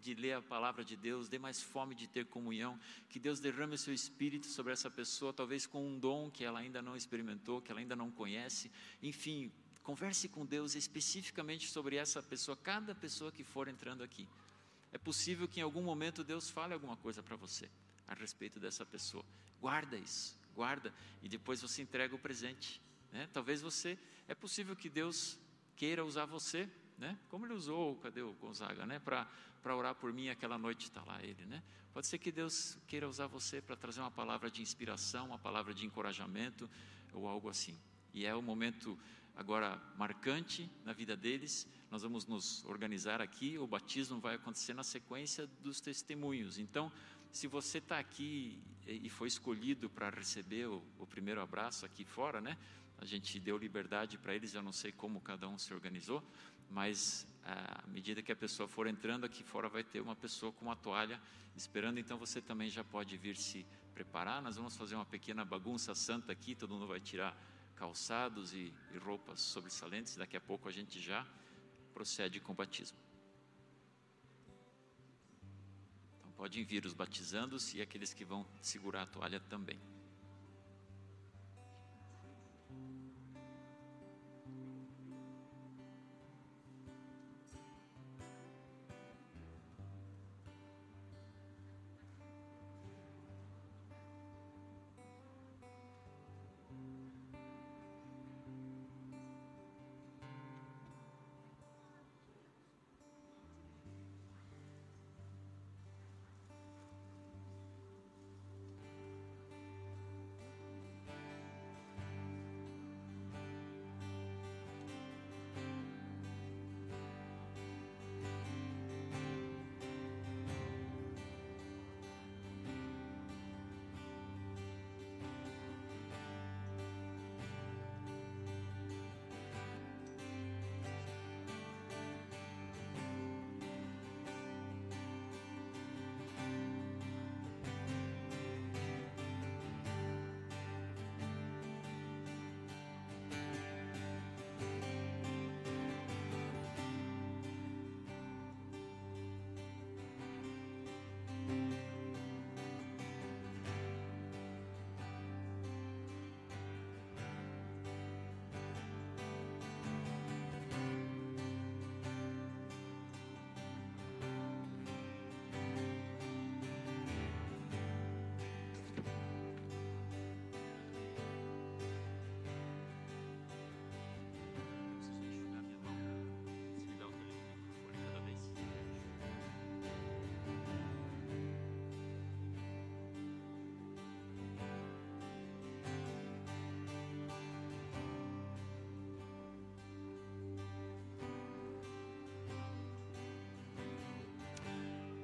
de 0.00 0.14
ler 0.14 0.34
a 0.34 0.42
palavra 0.42 0.84
de 0.84 0.94
Deus, 0.94 1.28
dê 1.28 1.36
mais 1.36 1.60
fome 1.60 1.92
de 1.92 2.06
ter 2.06 2.26
comunhão, 2.26 2.78
que 3.08 3.18
Deus 3.18 3.40
derrame 3.40 3.74
o 3.74 3.78
seu 3.78 3.92
espírito 3.92 4.46
sobre 4.46 4.72
essa 4.72 4.88
pessoa, 4.88 5.32
talvez 5.32 5.66
com 5.66 5.84
um 5.84 5.98
dom 5.98 6.30
que 6.30 6.44
ela 6.44 6.60
ainda 6.60 6.80
não 6.80 6.94
experimentou, 6.94 7.60
que 7.60 7.72
ela 7.72 7.80
ainda 7.80 7.96
não 7.96 8.08
conhece. 8.08 8.70
Enfim, 9.02 9.50
converse 9.82 10.28
com 10.28 10.46
Deus 10.46 10.76
especificamente 10.76 11.68
sobre 11.68 11.96
essa 11.96 12.22
pessoa, 12.22 12.56
cada 12.56 12.94
pessoa 12.94 13.32
que 13.32 13.42
for 13.42 13.66
entrando 13.66 14.04
aqui. 14.04 14.28
É 14.92 14.98
possível 14.98 15.48
que 15.48 15.58
em 15.58 15.62
algum 15.64 15.82
momento 15.82 16.22
Deus 16.22 16.48
fale 16.48 16.72
alguma 16.72 16.96
coisa 16.96 17.20
para 17.20 17.34
você 17.34 17.68
a 18.12 18.14
respeito 18.14 18.60
dessa 18.60 18.84
pessoa. 18.84 19.24
Guarda 19.60 19.96
isso, 19.96 20.38
guarda 20.54 20.92
e 21.22 21.28
depois 21.28 21.60
você 21.60 21.82
entrega 21.82 22.14
o 22.14 22.18
presente. 22.18 22.80
Né? 23.10 23.28
Talvez 23.32 23.60
você, 23.60 23.98
é 24.28 24.34
possível 24.34 24.74
que 24.76 24.88
Deus 24.88 25.38
queira 25.76 26.04
usar 26.04 26.26
você, 26.26 26.68
né? 26.98 27.18
Como 27.28 27.46
ele 27.46 27.54
usou, 27.54 27.96
cadê 27.96 28.22
o 28.22 28.32
Gonzaga, 28.34 28.86
né? 28.86 28.98
Para 28.98 29.28
para 29.62 29.76
orar 29.76 29.94
por 29.94 30.12
mim 30.12 30.28
aquela 30.28 30.58
noite 30.58 30.84
está 30.84 31.02
lá 31.04 31.22
ele, 31.22 31.46
né? 31.46 31.62
Pode 31.94 32.06
ser 32.06 32.18
que 32.18 32.32
Deus 32.32 32.78
queira 32.86 33.08
usar 33.08 33.26
você 33.26 33.60
para 33.60 33.76
trazer 33.76 34.00
uma 34.00 34.10
palavra 34.10 34.50
de 34.50 34.60
inspiração, 34.60 35.26
uma 35.26 35.38
palavra 35.38 35.72
de 35.72 35.86
encorajamento 35.86 36.68
ou 37.12 37.28
algo 37.28 37.48
assim. 37.48 37.78
E 38.12 38.26
é 38.26 38.34
o 38.34 38.38
um 38.38 38.42
momento 38.42 38.98
agora 39.36 39.80
marcante 39.96 40.70
na 40.84 40.92
vida 40.92 41.16
deles. 41.16 41.68
Nós 41.90 42.02
vamos 42.02 42.26
nos 42.26 42.64
organizar 42.64 43.20
aqui. 43.20 43.58
O 43.58 43.66
batismo 43.66 44.18
vai 44.20 44.34
acontecer 44.34 44.74
na 44.74 44.82
sequência 44.82 45.46
dos 45.60 45.80
testemunhos. 45.80 46.58
Então, 46.58 46.90
se 47.32 47.46
você 47.46 47.78
está 47.78 47.98
aqui 47.98 48.62
e 48.86 49.08
foi 49.08 49.26
escolhido 49.26 49.88
para 49.88 50.10
receber 50.10 50.66
o, 50.66 50.82
o, 50.98 51.06
primeiro 51.06 51.40
abraço 51.40 51.86
aqui 51.86 52.04
fora, 52.04 52.40
né? 52.40 52.58
A 52.98 53.06
gente 53.06 53.40
deu 53.40 53.56
liberdade 53.56 54.18
para 54.18 54.34
eles, 54.34 54.54
eu 54.54 54.62
não 54.62 54.70
sei 54.70 54.92
como 54.92 55.20
cada 55.20 55.48
um 55.48 55.58
se 55.58 55.72
organizou, 55.72 56.22
mas 56.68 57.26
à 57.42 57.86
medida 57.88 58.22
que 58.22 58.30
a 58.30 58.36
pessoa 58.36 58.68
for 58.68 58.86
entrando 58.86 59.24
aqui 59.24 59.42
fora, 59.42 59.68
vai 59.68 59.82
ter 59.82 60.00
uma 60.00 60.14
pessoa 60.14 60.52
com 60.52 60.66
uma 60.66 60.76
toalha 60.76 61.20
esperando, 61.56 61.98
então 61.98 62.18
você 62.18 62.40
também 62.40 62.68
já 62.68 62.84
pode 62.84 63.16
vir 63.16 63.36
se 63.36 63.66
preparar. 63.94 64.42
Nós 64.42 64.56
vamos 64.56 64.76
fazer 64.76 64.94
uma 64.94 65.06
pequena 65.06 65.44
bagunça 65.44 65.94
santa 65.94 66.32
aqui, 66.32 66.54
todo 66.54 66.74
mundo 66.74 66.86
vai 66.86 67.00
tirar 67.00 67.36
calçados 67.74 68.52
e, 68.52 68.72
e 68.92 68.98
roupas 68.98 69.40
sobressalentes, 69.40 70.16
daqui 70.16 70.36
a 70.36 70.40
pouco 70.40 70.68
a 70.68 70.72
gente 70.72 71.00
já 71.00 71.26
procede 71.94 72.40
com 72.40 72.52
o 72.52 72.54
batismo. 72.54 73.11
Podem 76.42 76.64
vir 76.64 76.84
os 76.84 76.92
batizandos 76.92 77.72
e 77.72 77.80
aqueles 77.80 78.12
que 78.12 78.24
vão 78.24 78.44
segurar 78.60 79.02
a 79.02 79.06
toalha 79.06 79.38
também. 79.38 79.78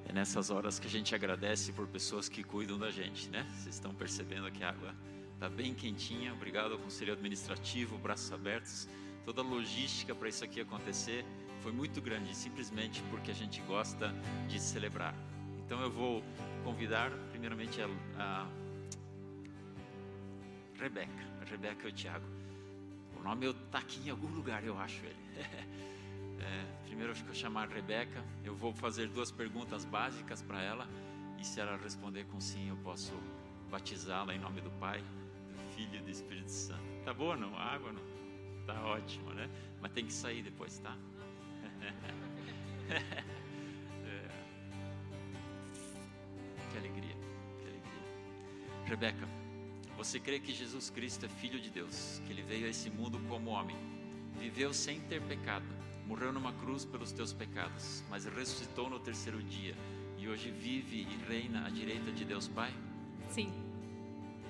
É 0.09 0.13
nessas 0.13 0.49
horas 0.49 0.79
que 0.79 0.87
a 0.87 0.91
gente 0.91 1.15
agradece 1.15 1.71
por 1.71 1.87
pessoas 1.87 2.31
que 2.31 2.43
cuidam 2.43 2.79
da 2.79 2.91
gente, 2.91 3.29
né? 3.29 3.47
Vocês 3.51 3.75
estão 3.75 3.95
percebendo 3.95 4.51
que 4.51 4.65
a 4.65 4.71
água 4.71 4.95
está 5.35 5.51
bem 5.51 5.75
quentinha. 5.75 6.33
Obrigado 6.33 6.73
ao 6.73 6.79
Conselho 6.79 7.13
Administrativo, 7.13 7.99
braços 7.99 8.33
abertos. 8.33 8.89
Toda 9.27 9.43
a 9.43 9.45
logística 9.45 10.15
para 10.15 10.31
isso 10.31 10.43
aqui 10.43 10.63
acontecer 10.63 11.27
foi 11.61 11.73
muito 11.73 12.01
grande, 12.01 12.35
simplesmente 12.35 13.03
porque 13.11 13.31
a 13.31 13.35
gente 13.35 13.61
gosta 13.63 14.15
de 14.49 14.59
celebrar. 14.59 15.15
Então 15.59 15.79
eu 15.83 15.91
vou 15.91 16.25
convidar 16.65 17.11
primeiramente 17.31 17.79
a, 17.83 17.89
a 18.19 18.47
Rebeca, 20.81 21.29
Rebeca 21.51 21.87
e 21.87 21.91
o 21.91 21.93
Tiago. 21.93 22.27
O 23.21 23.23
nome 23.23 23.47
está 23.51 23.79
aqui 23.79 24.01
em 24.07 24.11
algum 24.11 24.29
lugar, 24.29 24.65
eu 24.65 24.79
acho 24.79 25.05
ele. 25.05 25.17
é, 26.49 26.64
primeiro 26.86 27.12
eu 27.12 27.16
vou 27.24 27.34
chamar 27.34 27.68
a 27.68 27.74
Rebeca. 27.74 28.24
Eu 28.42 28.55
vou 28.55 28.72
fazer 28.72 29.09
duas 29.09 29.30
perguntas 29.30 29.84
básicas 29.84 30.42
para 30.42 30.62
ela. 30.62 30.88
E 31.38 31.44
se 31.44 31.61
ela 31.61 31.76
responder 31.76 32.24
com 32.24 32.40
sim, 32.40 32.68
eu 32.68 32.76
posso 32.78 33.12
batizá-la 33.70 34.34
em 34.34 34.38
nome 34.38 34.61
do 34.61 34.70
Pai, 34.72 35.01
do 35.01 35.74
Filho 35.74 35.96
e 35.96 36.03
do 36.03 36.11
Espírito 36.11 36.51
Santo. 36.51 36.82
Tá 37.05 37.12
boa 37.12 37.36
não? 37.36 37.55
A 37.57 37.62
água 37.62 37.92
não? 37.92 38.03
Tá 38.66 38.82
ótimo, 38.84 39.32
né? 39.32 39.49
Mas 39.80 39.92
tem 39.92 40.07
que 40.07 40.12
sair 40.12 40.42
depois, 40.42 40.78
tá? 40.78 40.96
é. 42.90 44.28
Que 46.70 46.78
alegria, 46.78 47.16
que 47.59 47.68
alegria. 47.68 48.03
Rebeca, 48.86 49.28
você 49.96 50.18
crê 50.18 50.40
que 50.40 50.53
Jesus 50.53 50.90
Cristo 50.90 51.26
é 51.26 51.28
Filho 51.28 51.61
de 51.61 51.70
Deus, 51.70 52.20
que 52.26 52.32
Ele 52.32 52.42
veio 52.42 52.66
a 52.66 52.70
esse 52.70 52.90
mundo 52.90 53.18
como 53.28 53.51
homem, 53.51 53.76
viveu 54.38 54.72
sem 54.72 55.01
ter 55.01 55.22
pecado, 55.22 55.66
morreu 56.09 56.33
numa 56.33 56.55
cruz 56.55 56.87
pelos 56.87 57.13
teus 57.13 57.35
pecados, 57.35 58.03
mas 58.09 58.25
ressuscitou 58.25 58.89
no 58.89 58.99
terceiro 58.99 59.43
dia 59.43 59.77
e 60.17 60.27
hoje 60.27 60.51
vive 60.51 61.03
e 61.03 61.29
reina 61.29 61.67
à 61.67 61.69
direita 61.71 62.11
de 62.11 62.25
Deus 62.25 62.49
Pai? 62.49 62.73
Sim. 63.29 63.53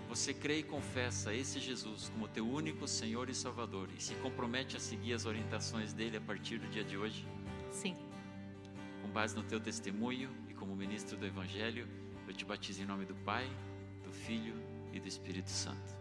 Você 0.08 0.32
crê 0.32 0.60
e 0.60 0.62
confessa 0.62 1.34
esse 1.34 1.58
Jesus 1.58 2.10
como 2.10 2.28
teu 2.28 2.48
único 2.48 2.86
Senhor 2.86 3.28
e 3.28 3.34
Salvador 3.34 3.88
e 3.94 4.00
se 4.00 4.14
compromete 4.14 4.76
a 4.76 4.80
seguir 4.80 5.12
as 5.14 5.26
orientações 5.26 5.92
dele 5.92 6.16
a 6.16 6.20
partir 6.20 6.58
do 6.58 6.68
dia 6.68 6.84
de 6.84 6.96
hoje? 6.96 7.26
Sim. 7.72 7.96
Com 9.02 9.08
base 9.08 9.34
no 9.34 9.42
teu 9.42 9.58
testemunho 9.58 10.30
e 10.48 10.54
como 10.54 10.76
ministro 10.76 11.16
do 11.16 11.26
Evangelho, 11.26 11.88
eu 12.28 12.32
te 12.32 12.44
batizo 12.44 12.82
em 12.82 12.86
nome 12.86 13.04
do 13.04 13.16
Pai, 13.16 13.50
do 14.04 14.12
Filho 14.12 14.54
e 14.92 15.00
do 15.00 15.08
Espírito 15.08 15.50
Santo. 15.50 15.76
Santo, 15.76 15.97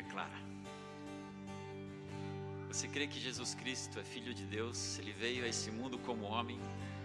Maria 0.00 0.02
Clara. 0.02 0.50
Você 2.68 2.88
crê 2.88 3.06
que 3.06 3.20
Jesus 3.20 3.54
Cristo 3.54 3.98
é 3.98 4.04
Filho 4.04 4.32
de 4.32 4.46
Deus? 4.46 4.98
Ele 4.98 5.12
veio 5.12 5.44
a 5.44 5.48
esse 5.48 5.70
mundo 5.70 5.98
como 5.98 6.24
homem. 6.24 6.58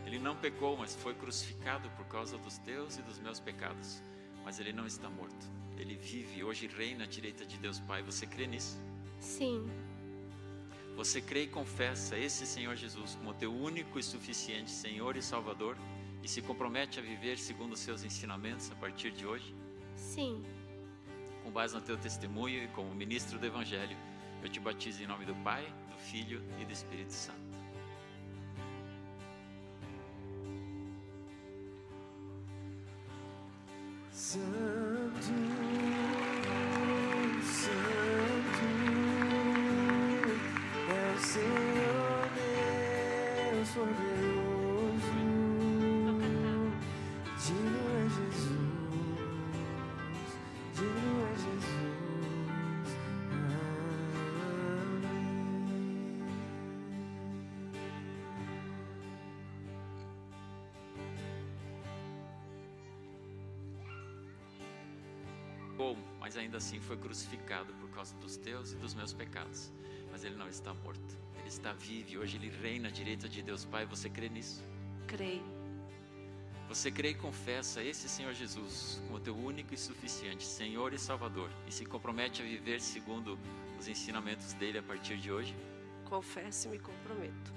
Ele 0.05 0.19
não 0.19 0.35
pecou, 0.35 0.77
mas 0.77 0.95
foi 0.95 1.13
crucificado 1.15 1.89
por 1.91 2.05
causa 2.05 2.37
dos 2.37 2.57
teus 2.59 2.97
e 2.97 3.01
dos 3.01 3.19
meus 3.19 3.39
pecados. 3.39 4.01
Mas 4.43 4.59
ele 4.59 4.71
não 4.71 4.85
está 4.85 5.09
morto. 5.09 5.49
Ele 5.77 5.95
vive, 5.95 6.43
hoje 6.43 6.67
reina 6.67 7.03
à 7.03 7.07
direita 7.07 7.45
de 7.45 7.57
Deus 7.57 7.79
Pai. 7.79 8.03
Você 8.03 8.25
crê 8.27 8.47
nisso? 8.47 8.79
Sim, 9.19 9.73
Você 10.95 11.21
crê 11.21 11.43
e 11.43 11.47
confessa 11.47 12.17
esse 12.17 12.45
Senhor 12.45 12.75
Jesus 12.75 13.15
como 13.15 13.33
teu 13.33 13.53
único 13.53 13.99
e 13.99 14.03
suficiente 14.03 14.71
Senhor 14.71 15.17
e 15.17 15.21
Salvador 15.21 15.77
e 16.23 16.27
se 16.27 16.41
compromete 16.41 16.99
a 16.99 17.03
viver 17.03 17.37
segundo 17.37 17.73
os 17.73 17.79
seus 17.81 18.03
ensinamentos 18.03 18.71
a 18.71 18.75
partir 18.75 19.11
de 19.11 19.25
hoje? 19.25 19.53
sim, 19.95 20.45
base 21.55 21.73
no 21.73 21.79
teu 21.79 21.95
testemunho 21.95 22.65
e 22.65 22.67
como 22.67 22.93
ministro 22.93 23.39
do 23.39 23.45
Evangelho, 23.45 23.95
eu 24.43 24.49
te 24.49 24.59
batizo 24.59 25.01
em 25.01 25.07
nome 25.07 25.23
do 25.23 25.33
Pai, 25.35 25.65
do 25.89 25.97
Filho 25.97 26.43
e 26.59 26.65
do 26.65 26.73
Espírito 26.73 27.13
Santo. 27.13 27.39
Santo, 27.39 27.44
assim 66.75 66.79
foi 66.79 66.97
crucificado 66.97 67.73
por 67.75 67.89
causa 67.89 68.13
dos 68.15 68.37
teus 68.37 68.73
e 68.73 68.75
dos 68.75 68.93
meus 68.93 69.13
pecados. 69.13 69.71
Mas 70.11 70.23
ele 70.23 70.35
não 70.35 70.47
está 70.47 70.73
morto. 70.73 71.17
Ele 71.39 71.47
está 71.47 71.73
vivo 71.73 72.11
e 72.11 72.17
hoje 72.17 72.37
ele 72.37 72.49
reina 72.49 72.89
à 72.89 72.91
direita 72.91 73.29
de 73.29 73.41
Deus 73.41 73.65
Pai. 73.65 73.85
Você 73.85 74.09
crê 74.09 74.29
nisso? 74.29 74.63
Creio. 75.07 75.43
Você 76.67 76.89
crê 76.91 77.11
e 77.11 77.13
confessa 77.13 77.83
esse 77.83 78.09
Senhor 78.09 78.33
Jesus 78.33 79.01
como 79.05 79.19
teu 79.19 79.35
único 79.35 79.73
e 79.73 79.77
suficiente 79.77 80.43
Senhor 80.43 80.93
e 80.93 80.97
Salvador 80.97 81.49
e 81.67 81.71
se 81.71 81.85
compromete 81.85 82.41
a 82.41 82.45
viver 82.45 82.81
segundo 82.81 83.37
os 83.79 83.87
ensinamentos 83.87 84.53
dele 84.53 84.79
a 84.79 84.83
partir 84.83 85.17
de 85.17 85.31
hoje? 85.31 85.55
Confesso 86.05 86.67
e 86.67 86.71
me 86.71 86.79
comprometo. 86.79 87.53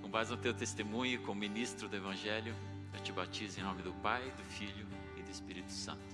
Com 0.00 0.08
base 0.08 0.30
no 0.30 0.36
teu 0.36 0.54
testemunho 0.54 1.20
como 1.22 1.40
ministro 1.40 1.88
do 1.88 1.96
Evangelho, 1.96 2.54
eu 2.92 3.00
te 3.00 3.10
batizo 3.10 3.58
em 3.58 3.64
nome 3.64 3.82
do 3.82 3.92
Pai, 3.94 4.22
do 4.36 4.44
Filho 4.44 4.86
e 5.16 5.22
do 5.22 5.30
Espírito 5.30 5.72
Santo. 5.72 6.13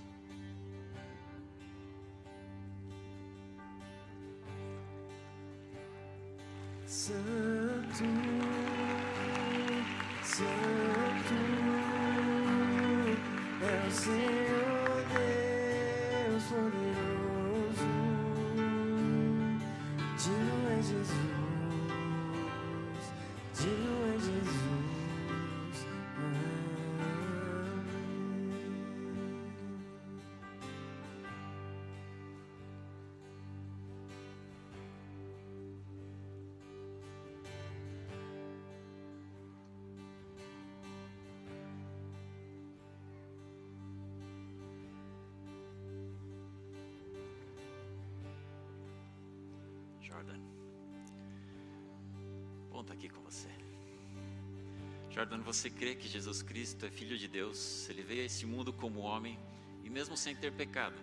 Santo 7.01 8.30
Jordan. 50.11 50.39
Bom 52.69 52.81
estar 52.81 52.93
aqui 52.93 53.07
com 53.07 53.21
você. 53.21 53.47
Jordan, 55.09 55.39
você 55.39 55.69
crê 55.69 55.95
que 55.95 56.07
Jesus 56.07 56.41
Cristo 56.41 56.85
é 56.85 56.91
Filho 56.91 57.17
de 57.17 57.29
Deus? 57.29 57.89
Ele 57.89 58.03
veio 58.03 58.21
a 58.21 58.25
esse 58.25 58.45
mundo 58.45 58.73
como 58.73 58.99
homem 58.99 59.39
e, 59.85 59.89
mesmo 59.89 60.17
sem 60.17 60.35
ter 60.35 60.51
pecado, 60.51 60.97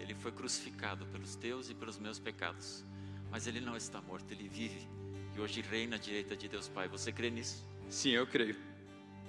ele 0.00 0.12
foi 0.12 0.32
crucificado 0.32 1.06
pelos 1.06 1.36
teus 1.36 1.70
e 1.70 1.74
pelos 1.74 1.98
meus 1.98 2.18
pecados. 2.18 2.84
Mas 3.30 3.46
ele 3.46 3.60
não 3.60 3.76
está 3.76 4.02
morto, 4.02 4.32
ele 4.32 4.48
vive 4.48 4.88
e 5.36 5.40
hoje 5.40 5.60
reina 5.60 5.94
à 5.94 5.98
direita 5.98 6.36
de 6.36 6.48
Deus 6.48 6.68
Pai. 6.68 6.88
Você 6.88 7.12
crê 7.12 7.30
nisso? 7.30 7.64
Sim, 7.88 8.10
eu 8.10 8.26
creio. 8.26 8.56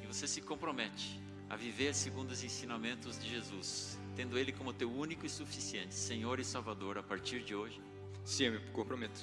E 0.01 0.07
você 0.07 0.27
se 0.27 0.41
compromete 0.41 1.21
a 1.47 1.55
viver 1.55 1.93
segundo 1.93 2.31
os 2.31 2.43
ensinamentos 2.43 3.19
de 3.19 3.29
Jesus, 3.29 3.99
tendo 4.15 4.39
Ele 4.39 4.51
como 4.51 4.73
teu 4.73 4.91
único 4.91 5.25
e 5.25 5.29
suficiente 5.29 5.93
Senhor 5.93 6.39
e 6.39 6.43
Salvador 6.43 6.97
a 6.97 7.03
partir 7.03 7.43
de 7.43 7.53
hoje? 7.53 7.79
Sim, 8.23 8.45
eu 8.45 8.51
me 8.53 8.59
comprometo. 8.71 9.21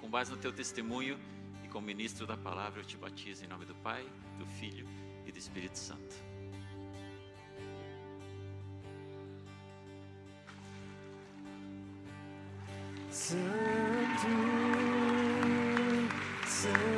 Com 0.00 0.08
base 0.08 0.30
no 0.30 0.36
teu 0.36 0.52
testemunho 0.52 1.18
e 1.64 1.68
como 1.68 1.86
ministro 1.86 2.26
da 2.26 2.36
palavra, 2.36 2.80
eu 2.80 2.84
te 2.84 2.96
batizo 2.96 3.44
em 3.44 3.48
nome 3.48 3.64
do 3.64 3.74
Pai, 3.76 4.06
do 4.38 4.46
Filho 4.46 4.86
e 5.26 5.32
do 5.32 5.38
Espírito 5.38 5.78
Santo. 5.78 6.14
Santo, 13.10 13.38
Santo 16.46 16.97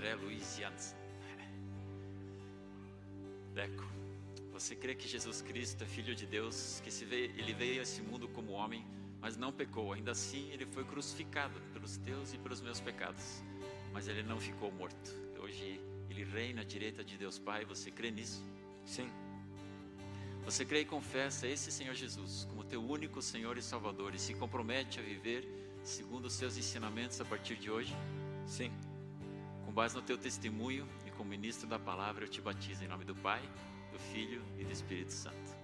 André 0.00 0.14
Luiz 0.14 0.56
Jansen. 0.56 0.96
Deco, 3.52 3.84
você 4.50 4.74
crê 4.74 4.94
que 4.94 5.06
Jesus 5.06 5.42
Cristo 5.42 5.84
é 5.84 5.86
Filho 5.86 6.14
de 6.14 6.24
Deus, 6.24 6.80
que 6.82 6.88
veio, 7.04 7.30
ele 7.36 7.52
veio 7.52 7.80
a 7.80 7.82
esse 7.82 8.00
mundo 8.00 8.26
como 8.28 8.52
homem, 8.52 8.82
mas 9.20 9.36
não 9.36 9.52
pecou. 9.52 9.92
Ainda 9.92 10.12
assim, 10.12 10.50
ele 10.52 10.64
foi 10.64 10.84
crucificado 10.84 11.60
pelos 11.74 11.98
teus 11.98 12.32
e 12.32 12.38
pelos 12.38 12.62
meus 12.62 12.80
pecados. 12.80 13.42
Mas 13.92 14.08
ele 14.08 14.22
não 14.22 14.40
ficou 14.40 14.72
morto. 14.72 15.10
Hoje 15.38 15.78
ele 16.08 16.24
reina 16.24 16.62
à 16.62 16.64
direita 16.64 17.04
de 17.04 17.18
Deus 17.18 17.38
Pai. 17.38 17.66
Você 17.66 17.90
crê 17.90 18.10
nisso? 18.10 18.42
Sim. 18.86 19.10
Você 20.46 20.64
crê 20.64 20.80
e 20.80 20.84
confessa 20.86 21.46
esse 21.46 21.70
Senhor 21.70 21.94
Jesus 21.94 22.46
como 22.48 22.64
teu 22.64 22.82
único 22.82 23.20
Senhor 23.20 23.58
e 23.58 23.62
Salvador 23.62 24.14
e 24.14 24.18
se 24.18 24.32
compromete 24.32 24.98
a 24.98 25.02
viver 25.02 25.46
segundo 25.84 26.24
os 26.24 26.32
seus 26.32 26.56
ensinamentos 26.56 27.20
a 27.20 27.24
partir 27.26 27.56
de 27.56 27.70
hoje? 27.70 27.94
Sim. 28.46 28.72
Base 29.80 29.96
no 29.96 30.02
teu 30.02 30.18
testemunho 30.18 30.86
e 31.06 31.10
como 31.12 31.30
ministro 31.30 31.66
da 31.66 31.78
palavra, 31.78 32.26
eu 32.26 32.28
te 32.28 32.38
batizo 32.38 32.84
em 32.84 32.86
nome 32.86 33.02
do 33.02 33.14
Pai, 33.14 33.40
do 33.90 33.98
Filho 33.98 34.42
e 34.58 34.62
do 34.62 34.70
Espírito 34.70 35.10
Santo. 35.10 35.56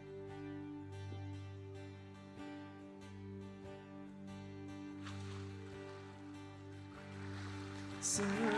Santo, 8.01 8.56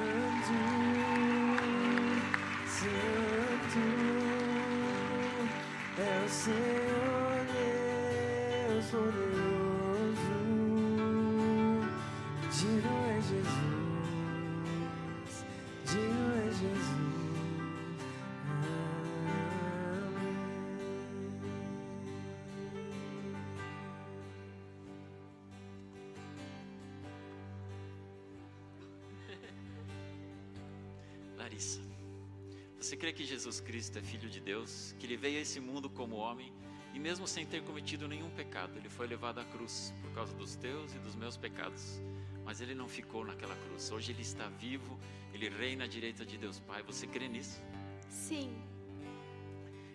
você 32.89 32.97
crê 32.97 33.13
que 33.13 33.23
Jesus 33.23 33.61
Cristo 33.61 33.99
é 33.99 34.01
Filho 34.03 34.31
de 34.31 34.41
Deus, 34.41 34.95
que 34.99 35.05
ele 35.05 35.19
veio 35.19 35.37
a 35.37 35.43
esse 35.43 35.61
mundo 35.61 35.91
como 35.91 36.17
homem 36.17 36.51
e, 36.95 36.99
mesmo 36.99 37.29
sem 37.29 37.45
ter 37.45 37.63
cometido 37.63 38.09
nenhum 38.09 38.31
pecado, 38.31 38.79
ele 38.79 38.89
foi 38.89 39.07
levado 39.07 39.41
à 39.41 39.45
cruz 39.45 39.93
por 40.01 40.11
causa 40.13 40.35
dos 40.35 40.57
teus 40.57 40.95
e 40.95 40.99
dos 40.99 41.15
meus 41.15 41.37
pecados. 41.37 42.01
Mas 42.47 42.63
ele 42.63 42.75
não 42.75 42.89
ficou 42.89 43.27
naquela 43.27 43.55
cruz. 43.57 43.91
Hoje 43.91 44.13
ele 44.13 44.23
está 44.23 44.49
vivo, 44.49 44.99
ele 45.35 45.51
reina 45.51 45.85
à 45.85 45.87
direita 45.87 46.25
de 46.25 46.39
Deus 46.39 46.61
Pai. 46.61 46.83
Você 46.85 47.07
crê 47.07 47.29
nisso? 47.29 47.61
Sim, 48.09 48.57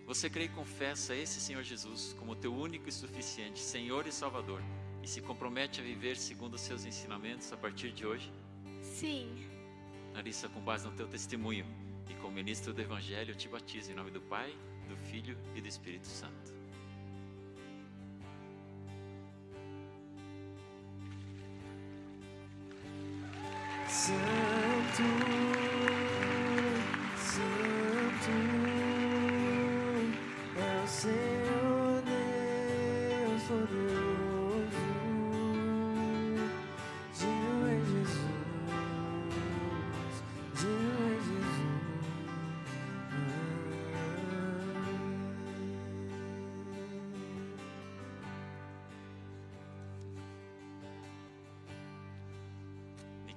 Você 0.06 0.30
crê 0.30 0.44
e 0.44 0.48
confessa 0.48 1.16
esse 1.16 1.40
Senhor 1.40 1.64
Jesus 1.64 2.14
como 2.16 2.36
teu 2.36 2.54
único 2.54 2.88
e 2.88 2.92
suficiente 2.92 3.58
Senhor 3.58 4.06
e 4.06 4.12
Salvador 4.12 4.62
e 5.02 5.08
se 5.08 5.20
compromete 5.20 5.80
a 5.80 5.82
viver 5.82 6.16
segundo 6.16 6.54
os 6.54 6.60
seus 6.60 6.84
ensinamentos 6.84 7.52
a 7.52 7.56
partir 7.56 7.90
de 7.90 8.06
hoje? 8.06 8.32
sim, 8.80 9.34
Larissa, 10.12 10.48
com 10.48 10.60
base 10.60 10.86
no 10.86 10.92
teu 10.92 11.08
testemunho 11.08 11.66
ministro 12.34 12.74
do 12.74 12.82
Evangelho, 12.82 13.34
te 13.36 13.48
batizo 13.48 13.92
em 13.92 13.94
nome 13.94 14.10
do 14.10 14.20
Pai, 14.20 14.52
do 14.88 14.96
Filho 14.96 15.38
e 15.54 15.60
do 15.60 15.68
Espírito. 15.68 16.06
Santo, 16.06 16.52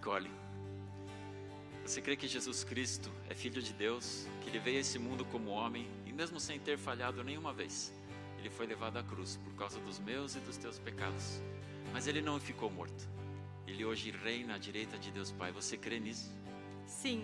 Nicole, 0.07 0.31
você 1.83 2.01
crê 2.01 2.15
que 2.15 2.29
Jesus 2.29 2.63
Cristo 2.63 3.11
é 3.29 3.35
Filho 3.35 3.61
de 3.61 3.73
Deus, 3.73 4.25
que 4.41 4.49
ele 4.49 4.57
veio 4.57 4.77
a 4.77 4.79
esse 4.79 4.97
mundo 4.97 5.25
como 5.25 5.49
homem 5.49 5.85
e, 6.05 6.13
mesmo 6.13 6.39
sem 6.39 6.57
ter 6.57 6.77
falhado 6.77 7.25
nenhuma 7.25 7.51
vez, 7.51 7.93
ele 8.39 8.49
foi 8.49 8.65
levado 8.65 8.95
à 8.95 9.03
cruz 9.03 9.37
por 9.43 9.53
causa 9.55 9.81
dos 9.81 9.99
meus 9.99 10.33
e 10.35 10.39
dos 10.39 10.55
teus 10.55 10.79
pecados. 10.79 11.41
Mas 11.91 12.07
ele 12.07 12.21
não 12.21 12.39
ficou 12.39 12.71
morto. 12.71 13.05
Ele 13.67 13.83
hoje 13.83 14.11
reina 14.11 14.55
à 14.55 14.57
direita 14.57 14.97
de 14.97 15.11
Deus 15.11 15.29
Pai. 15.33 15.51
Você 15.51 15.75
crê 15.77 15.99
nisso? 15.99 16.31
sim, 16.85 17.21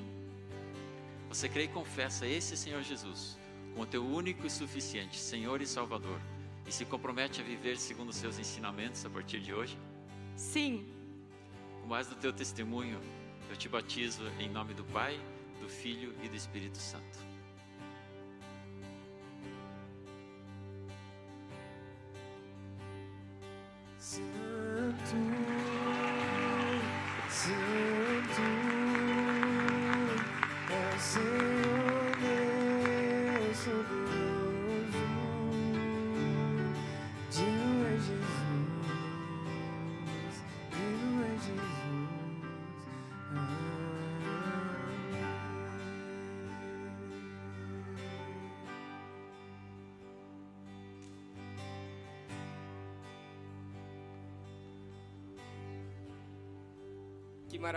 Você 1.29 1.47
crê 1.47 1.63
e 1.63 1.67
confessa 1.69 2.27
esse 2.27 2.57
Senhor 2.57 2.83
Jesus 2.83 3.37
como 3.73 3.85
teu 3.85 4.05
único 4.05 4.45
e 4.45 4.49
suficiente 4.49 5.17
Senhor 5.17 5.61
e 5.61 5.65
Salvador 5.65 6.19
e 6.67 6.71
se 6.71 6.83
compromete 6.83 7.39
a 7.39 7.45
viver 7.45 7.77
segundo 7.77 8.09
os 8.09 8.17
seus 8.17 8.37
ensinamentos 8.37 9.05
a 9.05 9.09
partir 9.09 9.39
de 9.39 9.53
hoje? 9.53 9.77
sim, 10.35 10.92
Com 11.83 11.89
base 11.89 12.09
no 12.09 12.15
teu 12.15 12.31
testemunho, 12.31 12.97
eu 13.49 13.57
te 13.57 13.67
batizo 13.67 14.23
em 14.39 14.49
nome 14.49 14.73
do 14.73 14.85
Pai, 14.85 15.19
do 15.59 15.67
Filho 15.67 16.15
e 16.23 16.29
do 16.29 16.35
Espírito. 16.37 16.77
Santo, 16.77 17.19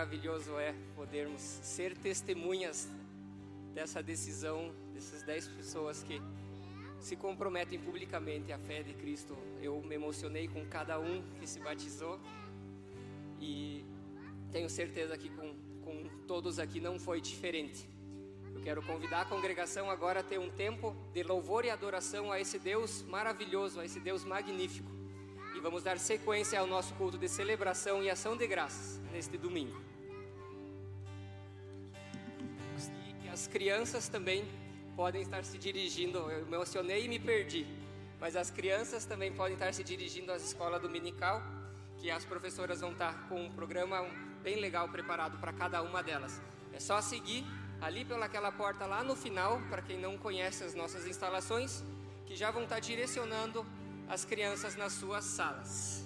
maravilhoso 0.06 0.56
é 0.56 0.72
podermos 0.94 1.40
ser 1.40 1.96
testemunhas 1.98 2.88
dessa 3.74 4.00
decisão 4.00 4.72
dessas 4.94 5.24
dez 5.24 5.48
pessoas 5.48 6.00
que 6.04 6.22
se 7.00 7.16
comprometem 7.16 7.76
publicamente 7.76 8.52
à 8.52 8.58
fé 8.58 8.84
de 8.84 8.94
Cristo. 8.94 9.36
Eu 9.60 9.82
me 9.82 9.96
emocionei 9.96 10.46
com 10.46 10.64
cada 10.66 11.00
um 11.00 11.24
que 11.40 11.46
se 11.46 11.58
batizou 11.58 12.20
e 13.40 13.84
tenho 14.52 14.70
certeza 14.70 15.18
que 15.18 15.28
com, 15.28 15.56
com 15.82 16.08
todos 16.28 16.60
aqui 16.60 16.80
não 16.80 17.00
foi 17.00 17.20
diferente. 17.20 17.88
Eu 18.54 18.60
quero 18.60 18.82
convidar 18.82 19.22
a 19.22 19.24
congregação 19.24 19.90
agora 19.90 20.20
a 20.20 20.22
ter 20.22 20.38
um 20.38 20.50
tempo 20.50 20.94
de 21.12 21.24
louvor 21.24 21.64
e 21.64 21.70
adoração 21.70 22.30
a 22.30 22.40
esse 22.40 22.60
Deus 22.60 23.02
maravilhoso, 23.02 23.80
a 23.80 23.84
esse 23.84 23.98
Deus 23.98 24.22
magnífico. 24.22 24.88
E 25.56 25.60
vamos 25.60 25.82
dar 25.82 25.98
sequência 25.98 26.60
ao 26.60 26.66
nosso 26.68 26.94
culto 26.94 27.18
de 27.18 27.28
celebração 27.28 28.04
e 28.04 28.08
ação 28.08 28.36
de 28.36 28.46
graças 28.46 29.00
neste 29.10 29.36
domingo. 29.36 29.85
Crianças 33.56 34.06
também 34.06 34.46
podem 34.94 35.22
estar 35.22 35.42
se 35.42 35.56
dirigindo. 35.56 36.18
Eu 36.30 36.44
me 36.44 36.56
emocionei 36.56 37.06
e 37.06 37.08
me 37.08 37.18
perdi. 37.18 37.66
Mas 38.20 38.36
as 38.36 38.50
crianças 38.50 39.06
também 39.06 39.32
podem 39.32 39.54
estar 39.54 39.72
se 39.72 39.82
dirigindo 39.82 40.30
às 40.30 40.44
escolas 40.44 40.82
dominical, 40.82 41.42
que 41.96 42.10
as 42.10 42.22
professoras 42.22 42.82
vão 42.82 42.92
estar 42.92 43.26
com 43.30 43.46
um 43.46 43.50
programa 43.50 44.06
bem 44.42 44.60
legal 44.60 44.90
preparado 44.90 45.38
para 45.38 45.54
cada 45.54 45.80
uma 45.80 46.02
delas. 46.02 46.38
É 46.70 46.78
só 46.78 47.00
seguir 47.00 47.46
ali 47.80 48.04
pelaquela 48.04 48.52
porta 48.52 48.84
lá 48.84 49.02
no 49.02 49.16
final, 49.16 49.58
para 49.70 49.80
quem 49.80 49.98
não 49.98 50.18
conhece 50.18 50.62
as 50.62 50.74
nossas 50.74 51.06
instalações, 51.06 51.82
que 52.26 52.36
já 52.36 52.50
vão 52.50 52.64
estar 52.64 52.80
direcionando 52.80 53.64
as 54.06 54.26
crianças 54.26 54.76
nas 54.76 54.92
suas 54.92 55.24
salas. 55.24 56.05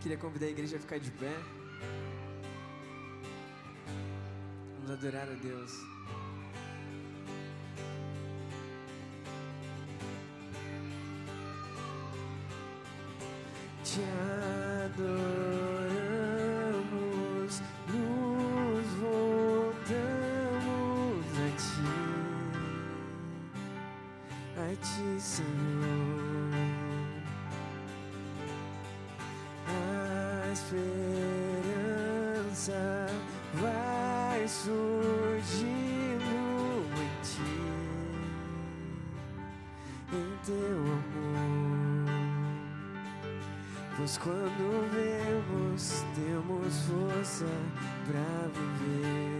Queria 0.00 0.16
convidar 0.16 0.46
a 0.46 0.50
igreja 0.50 0.76
a 0.76 0.80
ficar 0.80 0.98
de 0.98 1.10
pé. 1.10 1.34
Vamos 4.76 4.90
adorar 4.92 5.28
a 5.28 5.34
Deus. 5.34 5.72
Vai 33.54 34.46
surgindo 34.46 34.80
em 36.96 37.10
ti, 37.22 37.62
em 40.12 40.30
teu 40.44 40.78
amor. 40.78 42.10
Pois 43.96 44.18
quando 44.18 44.90
vemos, 44.92 46.04
temos 46.14 46.82
força 46.82 47.46
pra 48.06 48.48
viver. 48.54 49.30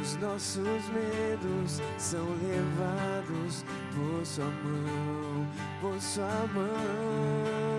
Os 0.00 0.16
nossos 0.16 0.88
medos 0.88 1.80
são 1.96 2.26
levados 2.42 3.64
por 3.94 4.26
sua 4.26 4.46
mão, 4.46 5.46
por 5.80 6.00
sua 6.00 6.46
mão. 6.54 7.71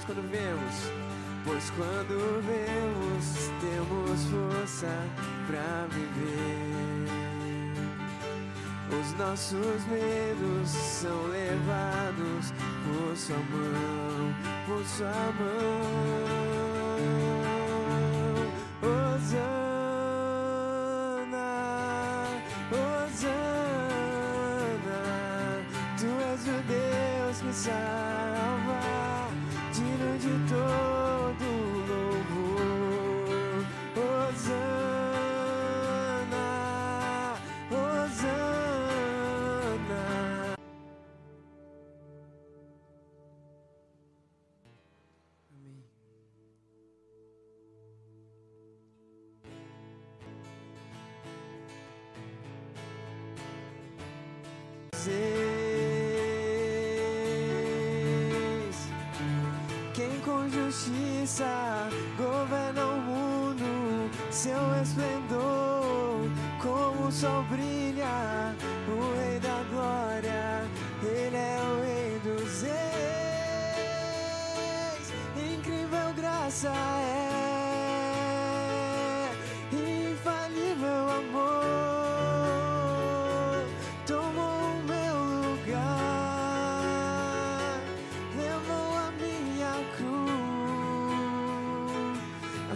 Pois 0.00 0.04
quando 0.04 0.22
vemos, 0.30 0.74
pois 1.44 1.70
quando 1.70 2.40
vemos, 2.46 3.50
temos 3.60 4.24
força 4.30 4.92
pra 5.46 5.86
viver. 5.90 7.06
Os 8.98 9.12
nossos 9.18 9.84
medos 9.86 10.68
são 10.68 11.26
levados 11.28 12.52
por 12.84 13.16
sua 13.16 13.36
mão, 13.36 14.34
por 14.66 14.84
sua 14.86 15.32
mão. 15.38 15.80
Hosana, 18.82 19.60
Hosana, 22.72 23.60
justiça 60.70 61.88
governa 62.16 62.86
o 62.86 63.00
mundo, 63.00 64.08
seu 64.30 64.80
esplendor 64.80 66.30
como 66.62 67.08
o 67.08 67.12
sol 67.12 67.42
brilha, 67.50 67.79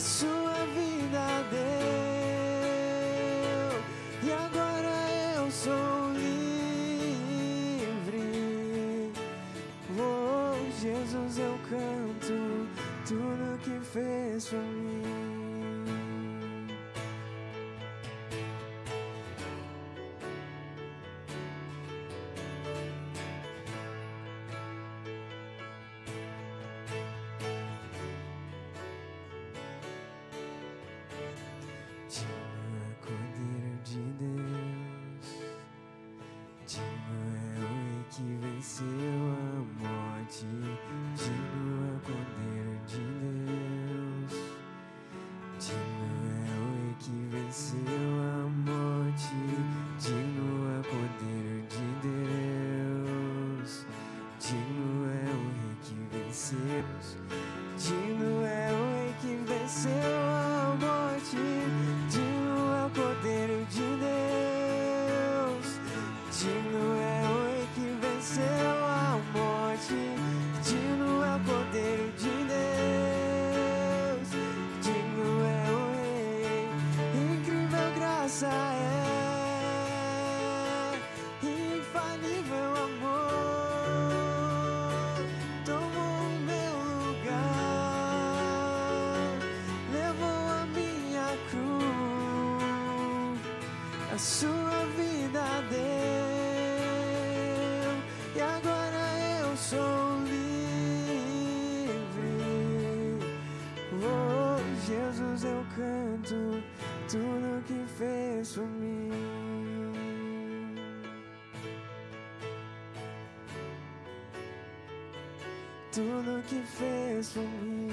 sua 0.04 0.66
vida 0.74 1.42
deu, 1.50 1.72
e 4.22 4.30
agora 4.32 4.94
eu 5.34 5.50
sou 5.50 6.12
livre. 6.12 7.50
Oh, 9.98 10.56
Jesus, 10.78 11.38
eu 11.38 11.58
canto 11.70 12.68
tudo 13.08 13.58
que 13.62 13.80
fez 13.80 14.44
por 14.48 14.58
mim. 14.58 14.83
Que 38.76 38.82
venceu 39.78 40.63
tanto 106.24 106.62
tudo 107.10 107.62
que 107.66 107.84
fez 107.98 108.54
por 108.54 108.66
mim. 108.66 109.10
Tudo 115.92 116.42
que 116.48 116.62
fez 116.62 117.28
por 117.28 117.42
mim. 117.42 117.83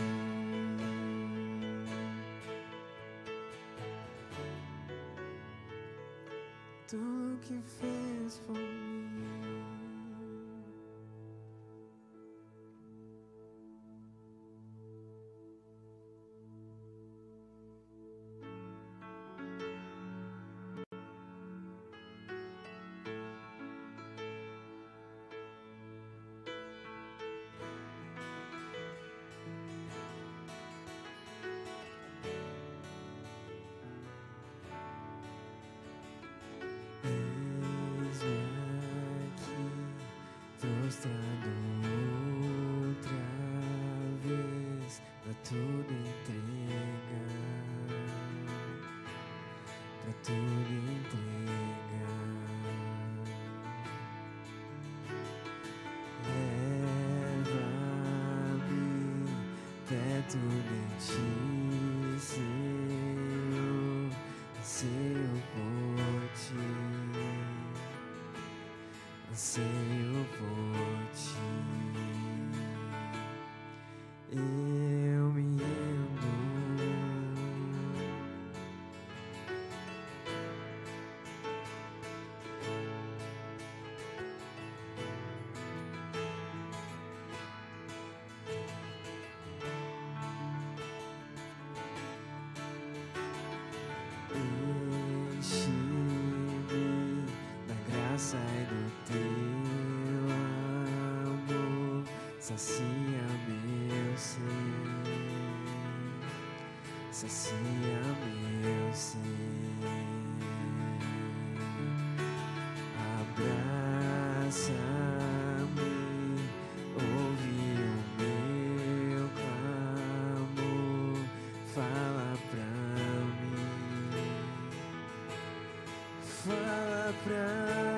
refrão. 127.26 127.91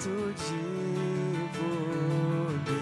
manto 0.00 0.32
de 0.32 1.50
poder 1.58 2.80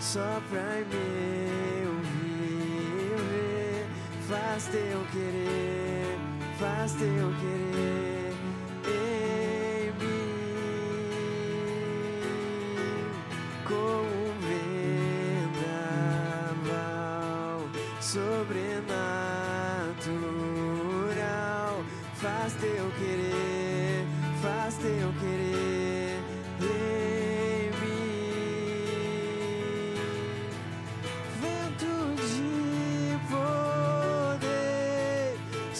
só 0.00 0.40
pra 0.48 0.76
meu 0.92 1.92
viver, 2.14 3.86
faz 4.28 4.66
teu 4.68 5.04
querer, 5.12 6.18
faz 6.58 6.92
teu 6.92 7.34
querer 7.40 8.32
em 8.86 9.92
mim 9.98 10.30
com 13.66 13.74
um 13.74 14.32
vendaval 16.60 17.58
sobrenatural, 18.00 18.64
faz 22.14 22.52
teu 22.54 22.90
querer, 22.98 24.06
faz 24.40 24.74
teu 24.76 25.12
querer. 25.20 25.47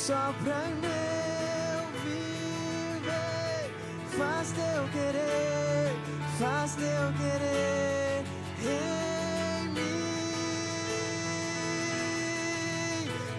só 0.08 0.32
pra 0.42 0.60
meu 0.80 1.84
viver, 2.02 3.68
faz 4.16 4.52
teu 4.52 4.88
querer, 4.88 5.92
faz 6.38 6.74
teu 6.76 7.12
querer 7.18 8.24
em 8.62 9.68
mim, 9.68 10.62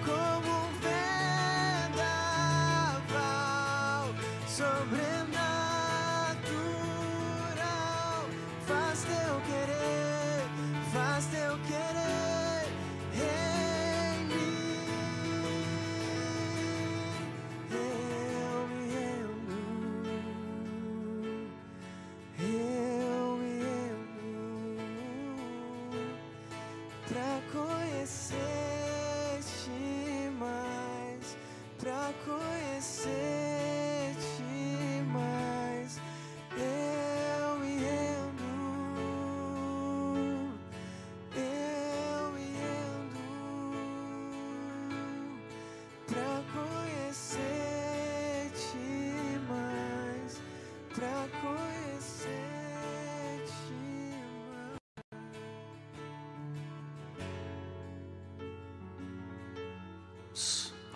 como 0.05 0.49
um 0.57 0.69
vendaval 2.99 4.05
sobre 4.47 5.18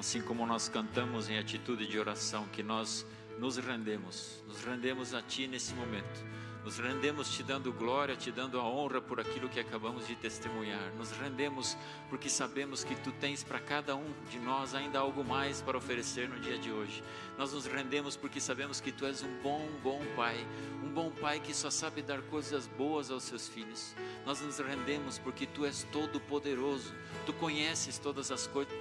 Assim 0.03 0.21
como 0.21 0.45
nós 0.45 0.67
cantamos 0.67 1.29
em 1.29 1.39
atitude 1.39 1.87
de 1.87 1.97
oração, 1.97 2.45
que 2.47 2.61
nós 2.61 3.05
nos 3.39 3.55
rendemos, 3.55 4.43
nos 4.45 4.61
rendemos 4.61 5.13
a 5.13 5.21
Ti 5.21 5.47
nesse 5.47 5.73
momento. 5.73 6.25
Nos 6.61 6.77
rendemos 6.77 7.29
te 7.29 7.41
dando 7.41 7.71
glória, 7.71 8.13
te 8.13 8.29
dando 8.29 8.59
a 8.59 8.63
honra 8.63 8.99
por 8.99 9.21
aquilo 9.21 9.47
que 9.47 9.61
acabamos 9.61 10.05
de 10.05 10.17
testemunhar. 10.17 10.91
Nos 10.97 11.13
rendemos 11.13 11.77
porque 12.09 12.29
sabemos 12.29 12.83
que 12.83 12.95
Tu 12.97 13.13
tens 13.13 13.45
para 13.45 13.61
cada 13.61 13.95
um 13.95 14.13
de 14.29 14.39
nós 14.39 14.75
ainda 14.75 14.99
algo 14.99 15.23
mais 15.23 15.61
para 15.61 15.77
oferecer 15.77 16.27
no 16.27 16.37
dia 16.37 16.57
de 16.57 16.69
hoje. 16.69 17.01
Nós 17.37 17.53
nos 17.53 17.65
rendemos 17.65 18.17
porque 18.17 18.41
sabemos 18.41 18.81
que 18.81 18.91
Tu 18.91 19.05
és 19.05 19.23
um 19.23 19.41
bom, 19.41 19.65
bom 19.81 20.01
Pai, 20.17 20.35
um 20.83 20.89
bom 20.89 21.11
Pai 21.11 21.39
que 21.39 21.53
só 21.53 21.69
sabe 21.69 22.01
dar 22.01 22.21
coisas 22.23 22.67
boas 22.67 23.09
aos 23.09 23.23
seus 23.23 23.47
filhos. 23.47 23.95
Nós 24.25 24.41
nos 24.41 24.59
rendemos 24.59 25.17
porque 25.17 25.47
Tu 25.47 25.65
és 25.65 25.87
todo 25.93 26.19
poderoso, 26.19 26.93
Tu 27.25 27.31
conheces 27.31 27.97
todas 27.97 28.31
as 28.31 28.47
coisas 28.47 28.73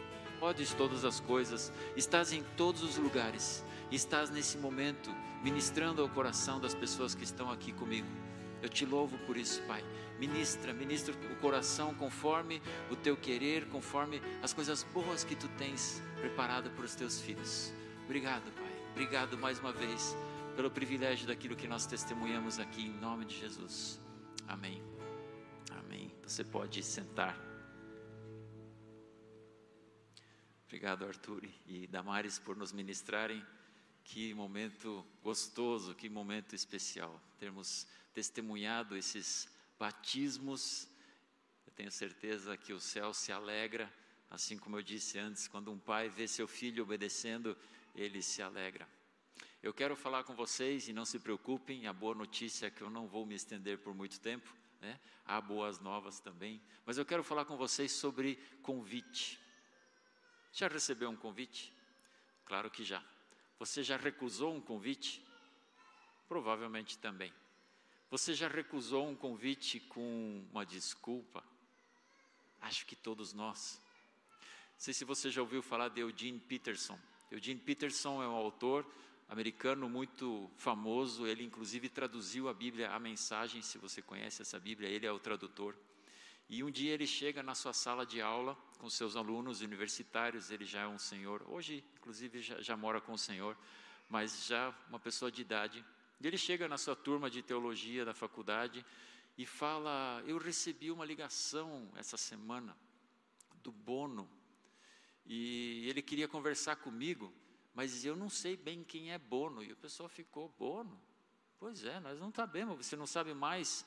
podes 0.43 0.75
todas 0.75 1.05
as 1.05 1.21
coisas, 1.21 1.73
estás 1.97 2.33
em 2.33 2.43
todos 2.57 2.83
os 2.83 2.97
lugares, 2.97 3.65
estás 3.93 4.29
nesse 4.29 4.59
momento 4.59 5.09
ministrando 5.41 6.03
ao 6.03 6.09
coração 6.09 6.59
das 6.59 6.75
pessoas 6.75 7.15
que 7.15 7.23
estão 7.23 7.49
aqui 7.49 7.73
comigo. 7.73 8.09
Eu 8.61 8.69
te 8.69 8.85
louvo 8.85 9.17
por 9.19 9.37
isso, 9.37 9.63
Pai. 9.69 9.85
Ministra, 10.19 10.73
ministra 10.73 11.15
o 11.31 11.37
coração 11.37 11.95
conforme 11.95 12.61
o 12.91 12.97
teu 12.97 13.17
querer, 13.17 13.69
conforme 13.69 14.21
as 14.43 14.53
coisas 14.53 14.83
boas 14.93 15.23
que 15.23 15.37
tu 15.37 15.47
tens 15.51 16.03
preparado 16.17 16.71
para 16.71 16.87
os 16.87 16.97
teus 16.97 17.21
filhos. 17.21 17.73
Obrigado, 18.05 18.51
Pai. 18.57 18.73
Obrigado 18.91 19.39
mais 19.39 19.61
uma 19.61 19.73
vez 19.73 20.17
pelo 20.57 20.73
privilégio 20.73 21.29
daquilo 21.29 21.55
que 21.55 21.69
nós 21.69 21.87
testemunhamos 21.87 22.59
aqui 22.59 22.87
em 22.87 23.01
nome 23.01 23.27
de 23.27 23.39
Jesus. 23.39 24.01
Amém. 24.49 24.83
Amém. 25.71 26.13
Você 26.27 26.43
pode 26.43 26.83
sentar. 26.83 27.52
Obrigado, 30.73 31.05
Arthur 31.05 31.47
e 31.67 31.87
Damares, 31.87 32.39
por 32.39 32.57
nos 32.57 32.73
ministrarem. 32.73 33.45
Que 34.05 34.33
momento 34.33 35.07
gostoso, 35.23 35.95
que 35.95 36.09
momento 36.09 36.55
especial. 36.55 37.21
Termos 37.39 37.87
testemunhado 38.15 38.97
esses 38.97 39.47
batismos. 39.79 40.89
Eu 41.67 41.75
tenho 41.75 41.93
certeza 41.93 42.57
que 42.57 42.73
o 42.73 42.81
céu 42.81 43.13
se 43.13 43.31
alegra, 43.31 43.93
assim 44.31 44.57
como 44.57 44.79
eu 44.79 44.83
disse 44.83 45.19
antes, 45.19 45.47
quando 45.47 45.71
um 45.71 45.79
pai 45.79 46.09
vê 46.09 46.27
seu 46.27 46.49
filho 46.49 46.85
obedecendo, 46.85 47.55
ele 47.95 48.23
se 48.23 48.41
alegra. 48.41 48.89
Eu 49.63 49.75
quero 49.75 49.95
falar 49.95 50.25
com 50.25 50.35
vocês 50.35 50.89
e 50.89 50.93
não 50.95 51.05
se 51.05 51.19
preocupem, 51.19 51.87
a 51.87 51.93
boa 51.93 52.15
notícia 52.15 52.69
é 52.69 52.71
que 52.71 52.81
eu 52.81 52.89
não 52.89 53.07
vou 53.07 53.27
me 53.27 53.35
estender 53.35 53.77
por 53.77 53.95
muito 53.95 54.19
tempo, 54.21 54.51
né? 54.81 54.99
Há 55.27 55.39
boas 55.39 55.81
novas 55.81 56.19
também, 56.19 56.63
mas 56.87 56.97
eu 56.97 57.05
quero 57.05 57.23
falar 57.23 57.45
com 57.45 57.59
vocês 57.59 57.93
sobre 57.93 58.37
convite. 58.63 59.42
Já 60.53 60.69
recebeu 60.69 61.09
um 61.09 61.17
convite? 61.17 61.73
Claro 62.45 62.71
que 62.71 62.85
já. 62.85 63.03
Você 63.59 63.83
já 63.83 63.97
recusou 63.97 64.55
um 64.55 64.61
convite? 64.61 65.25
Provavelmente 66.29 66.99
também. 66.99 67.33
Você 68.11 68.35
já 68.35 68.49
recusou 68.49 69.09
um 69.09 69.17
convite 69.17 69.81
com 69.81 70.47
uma 70.51 70.67
desculpa? 70.67 71.43
Acho 72.61 72.85
que 72.85 72.95
todos 72.95 73.33
nós. 73.33 73.81
Não 74.41 74.41
sei 74.77 74.93
se 74.93 75.07
você 75.07 75.31
já 75.31 75.41
ouviu 75.41 75.63
falar 75.63 75.89
de 75.89 76.01
Eugene 76.01 76.39
Peterson. 76.39 76.99
Eugene 77.31 77.59
Peterson 77.59 78.23
é 78.23 78.29
um 78.29 78.35
autor 78.35 78.87
americano 79.31 79.89
muito 79.89 80.51
famoso. 80.59 81.27
Ele, 81.27 81.45
inclusive, 81.45 81.89
traduziu 81.89 82.51
a 82.51 82.53
Bíblia, 82.53 82.91
a 82.91 83.01
mensagem. 83.01 83.63
Se 83.63 83.79
você 83.79 84.03
conhece 84.03 84.43
essa 84.43 84.61
Bíblia, 84.61 84.91
ele 84.91 85.07
é 85.07 85.13
o 85.13 85.19
tradutor. 85.19 85.75
E 86.53 86.63
um 86.63 86.71
dia 86.71 86.93
ele 86.93 87.07
chega 87.07 87.43
na 87.43 87.55
sua 87.55 87.73
sala 87.73 88.05
de 88.05 88.21
aula 88.21 88.55
com 88.79 88.91
seus 88.91 89.17
alunos 89.17 89.63
universitários, 89.63 90.51
ele 90.51 90.67
já 90.67 90.83
é 90.83 90.87
um 90.87 90.99
senhor, 90.99 91.43
hoje 91.49 91.83
inclusive 91.97 92.43
já, 92.43 92.61
já, 92.61 92.77
mora 92.77 93.01
com 93.01 93.15
o 93.15 93.19
senhor, 93.19 93.57
mas 94.07 94.45
já 94.45 94.69
uma 94.87 95.01
pessoa 95.01 95.33
de 95.33 95.41
idade. 95.41 95.83
E 96.21 96.27
ele 96.27 96.37
chega 96.37 96.69
na 96.69 96.77
sua 96.77 96.95
turma 96.95 97.31
de 97.31 97.43
teologia 97.43 98.05
da 98.05 98.13
faculdade 98.13 98.85
e 99.39 99.47
fala: 99.47 100.23
Eu 100.27 100.37
recebi 100.37 100.91
uma 100.91 101.07
ligação 101.07 101.91
essa 101.97 102.19
semana 102.19 102.77
do 103.63 103.73
Bono 103.73 104.29
e 105.25 105.89
ele 105.89 106.03
queria 106.03 106.29
conversar 106.29 106.77
comigo, 106.77 107.33
mas 107.73 108.05
eu 108.05 108.15
não 108.15 108.29
sei 108.29 108.59
bem 108.59 108.85
quem 108.85 109.11
é 109.11 109.19
Bono. 109.19 109.63
E 109.63 109.73
o 109.73 109.77
pessoal 109.77 110.07
ficou: 110.07 110.55
Bono? 110.59 111.01
Pois 111.59 111.83
é, 111.83 111.99
nós 111.99 112.21
não 112.21 112.31
sabemos, 112.31 112.85
você 112.85 112.95
não 112.95 113.07
sabe 113.07 113.33
mais. 113.33 113.87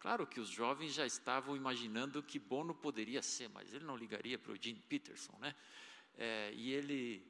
Claro 0.00 0.26
que 0.26 0.40
os 0.40 0.48
jovens 0.48 0.94
já 0.94 1.04
estavam 1.04 1.54
imaginando 1.54 2.22
que 2.22 2.38
Bono 2.38 2.74
poderia 2.74 3.20
ser, 3.20 3.48
mas 3.50 3.72
ele 3.72 3.84
não 3.84 3.96
ligaria 3.96 4.38
para 4.38 4.52
o 4.52 4.56
Jim 4.56 4.74
Peterson, 4.88 5.36
né? 5.38 5.54
É, 6.16 6.52
e 6.54 6.72
ele, 6.72 7.22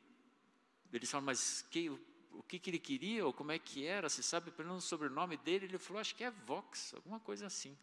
eles 0.92 1.10
falam, 1.10 1.26
mas 1.26 1.62
que, 1.62 1.90
o 1.90 2.44
que, 2.44 2.60
que 2.60 2.70
ele 2.70 2.78
queria, 2.78 3.26
ou 3.26 3.32
como 3.32 3.50
é 3.50 3.58
que 3.58 3.84
era, 3.84 4.08
você 4.08 4.22
sabe 4.22 4.52
pelo 4.52 4.72
o 4.74 4.80
sobrenome 4.80 5.36
dele? 5.36 5.66
Ele 5.66 5.78
falou, 5.78 6.00
acho 6.00 6.14
que 6.14 6.22
é 6.22 6.30
Vox, 6.30 6.94
alguma 6.94 7.18
coisa 7.18 7.44
assim. 7.46 7.76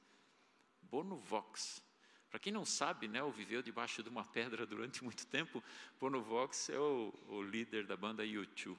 Bono 0.82 1.18
Vox. 1.18 1.84
Para 2.30 2.40
quem 2.40 2.54
não 2.54 2.66
sabe, 2.66 3.10
né, 3.10 3.22
ou 3.22 3.32
viveu 3.32 3.62
debaixo 3.62 4.02
de 4.02 4.08
uma 4.08 4.24
pedra 4.24 4.66
durante 4.66 5.04
muito 5.04 5.28
tempo, 5.28 5.62
Bono 6.00 6.22
Vox 6.22 6.70
é 6.70 6.80
o, 6.80 7.14
o 7.28 7.42
líder 7.42 7.86
da 7.86 7.98
banda 7.98 8.24
U2. 8.24 8.78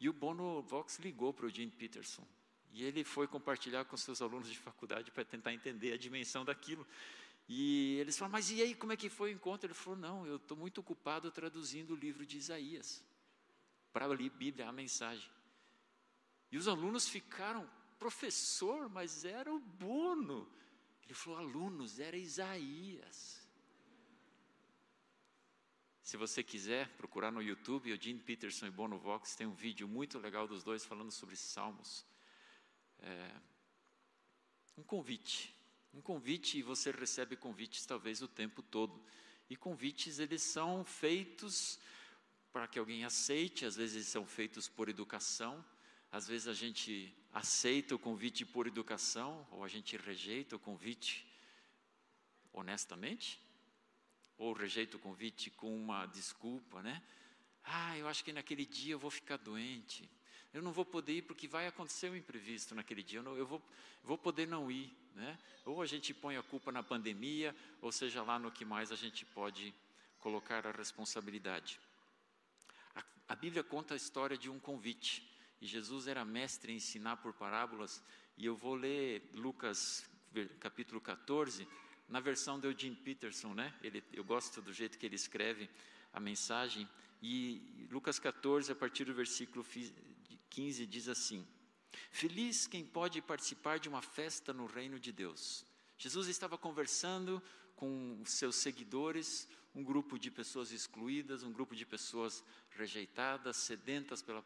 E 0.00 0.08
o 0.08 0.12
Bono 0.12 0.62
Vox 0.62 0.98
ligou 0.98 1.34
para 1.34 1.46
o 1.46 1.50
Jim 1.50 1.68
Peterson. 1.68 2.26
E 2.72 2.82
ele 2.84 3.04
foi 3.04 3.28
compartilhar 3.28 3.84
com 3.84 3.96
seus 3.96 4.22
alunos 4.22 4.48
de 4.48 4.58
faculdade 4.58 5.10
para 5.10 5.24
tentar 5.24 5.52
entender 5.52 5.92
a 5.92 5.98
dimensão 5.98 6.44
daquilo. 6.44 6.86
E 7.48 7.96
eles 7.98 8.16
falaram, 8.16 8.32
mas 8.32 8.50
e 8.50 8.62
aí, 8.62 8.74
como 8.74 8.92
é 8.92 8.96
que 8.96 9.10
foi 9.10 9.30
o 9.30 9.34
encontro? 9.34 9.66
Ele 9.66 9.74
falou, 9.74 9.98
não, 9.98 10.26
eu 10.26 10.36
estou 10.36 10.56
muito 10.56 10.78
ocupado 10.78 11.30
traduzindo 11.30 11.92
o 11.92 11.96
livro 11.96 12.24
de 12.24 12.38
Isaías, 12.38 13.04
para 13.92 14.06
ler 14.06 14.30
Bíblia, 14.30 14.68
a 14.68 14.72
mensagem. 14.72 15.30
E 16.50 16.56
os 16.56 16.66
alunos 16.66 17.08
ficaram, 17.08 17.68
professor, 17.98 18.88
mas 18.88 19.24
era 19.24 19.52
o 19.52 19.58
Bono. 19.58 20.50
Ele 21.04 21.14
falou, 21.14 21.38
alunos, 21.38 22.00
era 22.00 22.16
Isaías. 22.16 23.46
Se 26.02 26.16
você 26.16 26.42
quiser 26.42 26.88
procurar 26.96 27.30
no 27.30 27.42
YouTube, 27.42 27.92
o 27.92 28.00
Jim 28.00 28.18
Peterson 28.18 28.66
e 28.66 28.70
Bono 28.70 28.98
Vox 28.98 29.36
tem 29.36 29.46
um 29.46 29.54
vídeo 29.54 29.86
muito 29.86 30.18
legal 30.18 30.48
dos 30.48 30.62
dois 30.62 30.84
falando 30.84 31.10
sobre 31.10 31.36
Salmos. 31.36 32.04
É, 33.02 33.30
um 34.78 34.82
convite, 34.82 35.54
um 35.92 36.00
convite 36.00 36.58
e 36.58 36.62
você 36.62 36.90
recebe 36.90 37.36
convites 37.36 37.84
talvez 37.84 38.22
o 38.22 38.28
tempo 38.28 38.62
todo. 38.62 39.04
E 39.50 39.56
convites 39.56 40.18
eles 40.18 40.42
são 40.42 40.84
feitos 40.84 41.78
para 42.52 42.66
que 42.66 42.78
alguém 42.78 43.04
aceite, 43.04 43.64
às 43.64 43.76
vezes 43.76 44.06
são 44.06 44.26
feitos 44.26 44.68
por 44.68 44.88
educação, 44.88 45.64
às 46.10 46.26
vezes 46.26 46.46
a 46.46 46.54
gente 46.54 47.14
aceita 47.32 47.94
o 47.94 47.98
convite 47.98 48.44
por 48.44 48.66
educação 48.66 49.46
ou 49.50 49.64
a 49.64 49.68
gente 49.68 49.96
rejeita 49.96 50.56
o 50.56 50.58
convite 50.58 51.26
honestamente 52.52 53.40
ou 54.36 54.52
rejeita 54.52 54.96
o 54.96 55.00
convite 55.00 55.50
com 55.50 55.74
uma 55.74 56.06
desculpa, 56.06 56.82
né? 56.82 57.02
Ah, 57.64 57.96
eu 57.96 58.08
acho 58.08 58.24
que 58.24 58.32
naquele 58.32 58.66
dia 58.66 58.94
eu 58.94 58.98
vou 58.98 59.10
ficar 59.10 59.36
doente. 59.36 60.08
Eu 60.52 60.60
não 60.60 60.72
vou 60.72 60.84
poder 60.84 61.14
ir 61.14 61.22
porque 61.22 61.48
vai 61.48 61.66
acontecer 61.66 62.10
um 62.10 62.16
imprevisto 62.16 62.74
naquele 62.74 63.02
dia. 63.02 63.20
Eu, 63.20 63.22
não, 63.22 63.36
eu 63.36 63.46
vou, 63.46 63.62
vou 64.04 64.18
poder 64.18 64.46
não 64.46 64.70
ir, 64.70 64.94
né? 65.14 65.38
Ou 65.64 65.80
a 65.80 65.86
gente 65.86 66.12
põe 66.12 66.36
a 66.36 66.42
culpa 66.42 66.70
na 66.70 66.82
pandemia, 66.82 67.56
ou 67.80 67.90
seja 67.90 68.22
lá 68.22 68.38
no 68.38 68.50
que 68.50 68.64
mais 68.64 68.92
a 68.92 68.96
gente 68.96 69.24
pode 69.24 69.74
colocar 70.18 70.66
a 70.66 70.70
responsabilidade. 70.70 71.80
A, 72.94 73.02
a 73.28 73.36
Bíblia 73.36 73.64
conta 73.64 73.94
a 73.94 73.96
história 73.96 74.36
de 74.36 74.50
um 74.50 74.58
convite. 74.58 75.26
e 75.60 75.66
Jesus 75.66 76.06
era 76.06 76.24
mestre 76.24 76.72
em 76.72 76.76
ensinar 76.76 77.16
por 77.16 77.32
parábolas, 77.32 78.02
e 78.36 78.44
eu 78.44 78.54
vou 78.56 78.74
ler 78.74 79.30
Lucas 79.34 80.04
capítulo 80.60 81.00
14, 81.00 81.66
na 82.08 82.20
versão 82.20 82.58
do 82.58 82.66
Eugene 82.66 82.96
Peterson, 82.96 83.54
né? 83.54 83.72
Ele, 83.82 84.02
eu 84.12 84.24
gosto 84.24 84.60
do 84.60 84.72
jeito 84.72 84.98
que 84.98 85.06
ele 85.06 85.14
escreve 85.14 85.68
a 86.12 86.20
mensagem, 86.20 86.88
e 87.22 87.86
Lucas 87.90 88.18
14, 88.18 88.72
a 88.72 88.74
partir 88.74 89.04
do 89.04 89.14
versículo 89.14 89.62
15, 90.52 90.86
diz 90.86 91.08
assim: 91.08 91.46
Feliz 92.10 92.66
quem 92.66 92.84
pode 92.84 93.20
participar 93.22 93.78
de 93.78 93.88
uma 93.88 94.02
festa 94.02 94.52
no 94.52 94.66
reino 94.66 95.00
de 95.00 95.10
Deus. 95.10 95.64
Jesus 95.96 96.28
estava 96.28 96.58
conversando 96.58 97.42
com 97.74 98.22
seus 98.26 98.56
seguidores, 98.56 99.48
um 99.74 99.82
grupo 99.82 100.18
de 100.18 100.30
pessoas 100.30 100.70
excluídas, 100.70 101.42
um 101.42 101.52
grupo 101.52 101.74
de 101.74 101.86
pessoas 101.86 102.44
rejeitadas, 102.70 103.56
sedentas 103.56 104.20
pela, 104.20 104.44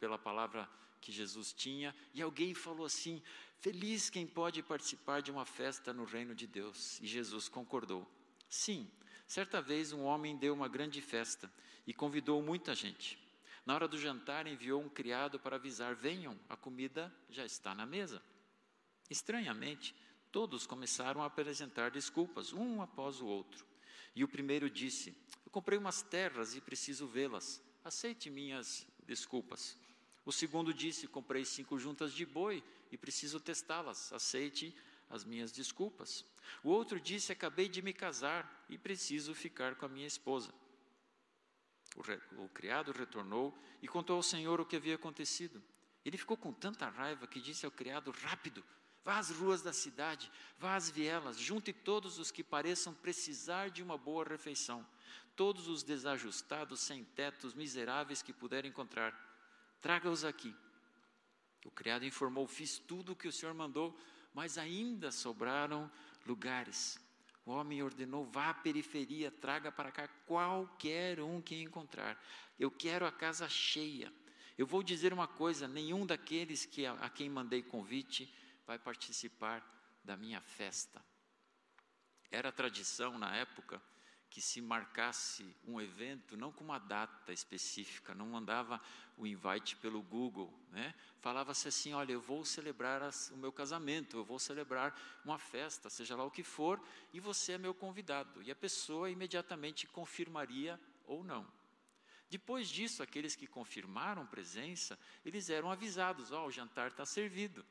pela 0.00 0.18
palavra 0.18 0.68
que 1.00 1.12
Jesus 1.12 1.52
tinha, 1.52 1.94
e 2.14 2.22
alguém 2.22 2.54
falou 2.54 2.86
assim: 2.86 3.22
Feliz 3.58 4.08
quem 4.08 4.26
pode 4.26 4.62
participar 4.62 5.20
de 5.20 5.30
uma 5.30 5.44
festa 5.44 5.92
no 5.92 6.04
reino 6.04 6.34
de 6.34 6.46
Deus. 6.46 6.98
E 7.00 7.06
Jesus 7.06 7.48
concordou. 7.48 8.10
Sim, 8.48 8.90
certa 9.26 9.60
vez 9.60 9.92
um 9.92 10.04
homem 10.04 10.36
deu 10.36 10.54
uma 10.54 10.68
grande 10.68 11.02
festa 11.02 11.52
e 11.86 11.92
convidou 11.92 12.42
muita 12.42 12.74
gente. 12.74 13.23
Na 13.64 13.74
hora 13.74 13.88
do 13.88 13.98
jantar, 13.98 14.46
enviou 14.46 14.82
um 14.82 14.88
criado 14.88 15.38
para 15.38 15.56
avisar: 15.56 15.94
Venham, 15.94 16.38
a 16.48 16.56
comida 16.56 17.14
já 17.30 17.44
está 17.44 17.74
na 17.74 17.86
mesa. 17.86 18.22
Estranhamente, 19.10 19.94
todos 20.30 20.66
começaram 20.66 21.22
a 21.22 21.26
apresentar 21.26 21.90
desculpas, 21.90 22.52
um 22.52 22.82
após 22.82 23.20
o 23.20 23.26
outro. 23.26 23.64
E 24.14 24.22
o 24.22 24.28
primeiro 24.28 24.68
disse: 24.68 25.16
Eu 25.44 25.50
comprei 25.50 25.78
umas 25.78 26.02
terras 26.02 26.54
e 26.54 26.60
preciso 26.60 27.06
vê-las. 27.06 27.62
Aceite 27.82 28.28
minhas 28.30 28.86
desculpas. 29.06 29.78
O 30.26 30.32
segundo 30.32 30.72
disse: 30.72 31.06
Comprei 31.06 31.44
cinco 31.44 31.78
juntas 31.78 32.12
de 32.12 32.26
boi 32.26 32.62
e 32.92 32.98
preciso 32.98 33.40
testá-las. 33.40 34.12
Aceite 34.12 34.74
as 35.08 35.24
minhas 35.24 35.50
desculpas. 35.50 36.24
O 36.62 36.68
outro 36.68 37.00
disse: 37.00 37.32
Acabei 37.32 37.68
de 37.68 37.80
me 37.80 37.92
casar 37.92 38.66
e 38.68 38.76
preciso 38.76 39.34
ficar 39.34 39.74
com 39.74 39.86
a 39.86 39.88
minha 39.88 40.06
esposa. 40.06 40.52
O, 41.94 42.44
o 42.44 42.48
criado 42.48 42.92
retornou 42.92 43.56
e 43.80 43.86
contou 43.86 44.16
ao 44.16 44.22
senhor 44.22 44.60
o 44.60 44.66
que 44.66 44.76
havia 44.76 44.96
acontecido. 44.96 45.62
Ele 46.04 46.18
ficou 46.18 46.36
com 46.36 46.52
tanta 46.52 46.88
raiva 46.88 47.26
que 47.26 47.40
disse 47.40 47.64
ao 47.64 47.72
criado: 47.72 48.10
Rápido, 48.10 48.64
vá 49.04 49.18
às 49.18 49.30
ruas 49.30 49.62
da 49.62 49.72
cidade, 49.72 50.30
vá 50.58 50.74
às 50.74 50.90
vielas, 50.90 51.38
junte 51.38 51.72
todos 51.72 52.18
os 52.18 52.30
que 52.30 52.42
pareçam 52.42 52.92
precisar 52.92 53.70
de 53.70 53.82
uma 53.82 53.96
boa 53.96 54.24
refeição, 54.24 54.86
todos 55.36 55.68
os 55.68 55.82
desajustados, 55.82 56.80
sem 56.80 57.04
tetos, 57.04 57.54
miseráveis 57.54 58.22
que 58.22 58.32
puder 58.32 58.64
encontrar. 58.64 59.14
Traga-os 59.80 60.24
aqui. 60.24 60.54
O 61.64 61.70
criado 61.70 62.04
informou: 62.04 62.46
Fiz 62.46 62.78
tudo 62.78 63.12
o 63.12 63.16
que 63.16 63.28
o 63.28 63.32
senhor 63.32 63.54
mandou, 63.54 63.96
mas 64.34 64.58
ainda 64.58 65.10
sobraram 65.10 65.90
lugares. 66.26 66.98
O 67.44 67.52
homem 67.52 67.82
ordenou: 67.82 68.24
vá 68.24 68.50
à 68.50 68.54
periferia, 68.54 69.30
traga 69.30 69.70
para 69.70 69.92
cá 69.92 70.08
qualquer 70.26 71.20
um 71.20 71.40
que 71.40 71.60
encontrar. 71.60 72.22
Eu 72.58 72.70
quero 72.70 73.06
a 73.06 73.12
casa 73.12 73.48
cheia. 73.48 74.12
Eu 74.56 74.66
vou 74.66 74.82
dizer 74.82 75.12
uma 75.12 75.28
coisa: 75.28 75.68
nenhum 75.68 76.06
daqueles 76.06 76.64
que 76.64 76.86
a, 76.86 76.92
a 76.94 77.10
quem 77.10 77.28
mandei 77.28 77.62
convite 77.62 78.32
vai 78.66 78.78
participar 78.78 79.62
da 80.02 80.16
minha 80.16 80.40
festa. 80.40 81.04
Era 82.30 82.50
tradição 82.50 83.18
na 83.18 83.34
época 83.36 83.80
que 84.34 84.42
se 84.42 84.60
marcasse 84.60 85.46
um 85.64 85.80
evento, 85.80 86.36
não 86.36 86.50
com 86.50 86.64
uma 86.64 86.80
data 86.80 87.32
específica, 87.32 88.16
não 88.16 88.26
mandava 88.26 88.80
o 89.16 89.28
invite 89.28 89.76
pelo 89.76 90.02
Google, 90.02 90.52
né? 90.72 90.92
falava-se 91.20 91.68
assim: 91.68 91.94
olha, 91.94 92.10
eu 92.14 92.20
vou 92.20 92.44
celebrar 92.44 93.00
as, 93.00 93.30
o 93.30 93.36
meu 93.36 93.52
casamento, 93.52 94.16
eu 94.16 94.24
vou 94.24 94.40
celebrar 94.40 94.92
uma 95.24 95.38
festa, 95.38 95.88
seja 95.88 96.16
lá 96.16 96.24
o 96.24 96.32
que 96.32 96.42
for, 96.42 96.82
e 97.12 97.20
você 97.20 97.52
é 97.52 97.58
meu 97.58 97.72
convidado. 97.72 98.42
E 98.42 98.50
a 98.50 98.56
pessoa 98.56 99.08
imediatamente 99.08 99.86
confirmaria 99.86 100.80
ou 101.06 101.22
não. 101.22 101.46
Depois 102.28 102.68
disso, 102.68 103.04
aqueles 103.04 103.36
que 103.36 103.46
confirmaram 103.46 104.26
presença, 104.26 104.98
eles 105.24 105.48
eram 105.48 105.70
avisados: 105.70 106.32
ó, 106.32 106.42
oh, 106.42 106.46
o 106.48 106.50
jantar 106.50 106.88
está 106.88 107.06
servido. 107.06 107.64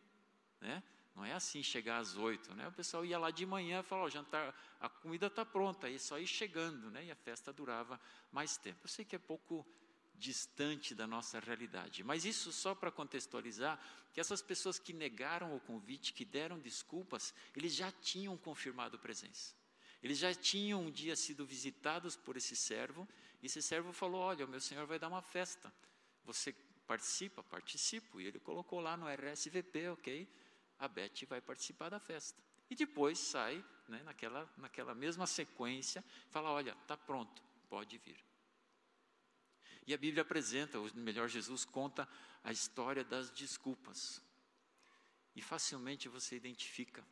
Né? 0.62 0.82
Não 1.16 1.24
é 1.24 1.34
assim 1.34 1.62
chegar 1.62 2.00
às 2.00 2.16
oito, 2.16 2.54
né? 2.56 2.68
O 2.68 2.72
pessoal 2.72 3.06
ia 3.06 3.20
lá 3.20 3.30
de 3.30 3.46
manhã 3.46 3.82
e 3.82 3.84
falava, 3.84 4.08
oh, 4.08 4.10
jantar, 4.10 4.56
a 4.80 4.90
comida 4.90 5.28
está 5.28 5.46
pronta, 5.46 5.90
e 5.90 6.00
só 6.00 6.18
ir 6.18 6.26
chegando, 6.26 6.90
né? 6.90 7.06
E 7.06 7.12
a 7.12 7.16
festa 7.16 7.54
durava 7.54 8.00
mais 8.32 8.58
tempo. 8.58 8.80
Eu 8.84 8.90
sei 8.90 9.06
que 9.06 9.16
é 9.16 9.20
pouco 9.20 9.66
distante 10.16 10.96
da 10.96 11.06
nossa 11.06 11.40
realidade, 11.40 12.04
mas 12.04 12.24
isso 12.26 12.52
só 12.52 12.74
para 12.74 12.92
contextualizar 12.92 13.80
que 14.14 14.20
essas 14.20 14.42
pessoas 14.42 14.80
que 14.80 14.94
negaram 14.94 15.56
o 15.56 15.60
convite, 15.60 16.14
que 16.14 16.24
deram 16.24 16.60
desculpas, 16.60 17.34
eles 17.56 17.76
já 17.76 17.92
tinham 17.92 18.38
confirmado 18.38 18.98
presença. 18.98 19.56
Eles 20.02 20.18
já 20.18 20.34
tinham 20.34 20.82
um 20.82 20.92
dia 20.92 21.16
sido 21.16 21.46
visitados 21.46 22.16
por 22.16 22.38
esse 22.38 22.56
servo, 22.56 23.08
e 23.42 23.46
esse 23.46 23.62
servo 23.62 23.94
falou: 23.94 24.22
Olha, 24.22 24.46
o 24.46 24.50
meu 24.50 24.60
senhor 24.60 24.86
vai 24.86 25.00
dar 25.00 25.08
uma 25.08 25.22
festa. 25.22 25.74
Você 26.26 26.54
participa? 26.86 27.42
Participo. 27.44 28.20
E 28.20 28.26
ele 28.28 28.40
colocou 28.40 28.80
lá 28.80 28.96
no 28.98 29.08
RSVP, 29.08 29.90
ok? 29.90 30.28
A 30.84 30.88
Beth 30.90 31.26
vai 31.30 31.40
participar 31.40 31.90
da 31.90 32.00
festa. 32.00 32.44
E 32.70 32.76
depois 32.76 33.18
sai, 33.18 33.64
né, 33.88 34.04
naquela, 34.04 34.52
naquela 34.58 34.94
mesma 34.94 35.26
sequência, 35.26 36.04
fala: 36.30 36.52
olha, 36.52 36.76
está 36.82 36.98
pronto, 36.98 37.42
pode 37.70 37.98
vir. 38.00 38.22
E 39.88 39.94
a 39.94 39.98
Bíblia 39.98 40.24
apresenta, 40.24 40.78
ou 40.80 40.94
melhor, 40.94 41.30
Jesus 41.30 41.64
conta 41.64 42.08
a 42.44 42.52
história 42.52 43.04
das 43.04 43.32
desculpas. 43.32 44.22
E 45.34 45.42
facilmente 45.42 46.10
você 46.10 46.36
identifica 46.36 47.06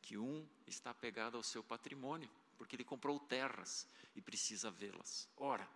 que 0.00 0.16
um 0.16 0.48
está 0.66 0.90
apegado 0.90 1.36
ao 1.36 1.42
seu 1.42 1.62
patrimônio, 1.62 2.30
porque 2.56 2.76
ele 2.76 2.84
comprou 2.84 3.18
terras 3.18 3.88
e 4.14 4.22
precisa 4.22 4.70
vê-las. 4.70 5.28
Ora, 5.36 5.68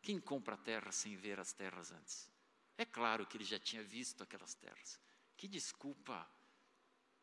quem 0.00 0.20
compra 0.20 0.56
terra 0.56 0.92
sem 0.92 1.16
ver 1.16 1.40
as 1.40 1.52
terras 1.52 1.90
antes? 1.90 2.30
É 2.78 2.84
claro 2.84 3.26
que 3.26 3.36
ele 3.36 3.44
já 3.44 3.58
tinha 3.58 3.82
visto 3.82 4.22
aquelas 4.22 4.54
terras. 4.54 5.00
Que 5.36 5.48
desculpa 5.48 6.28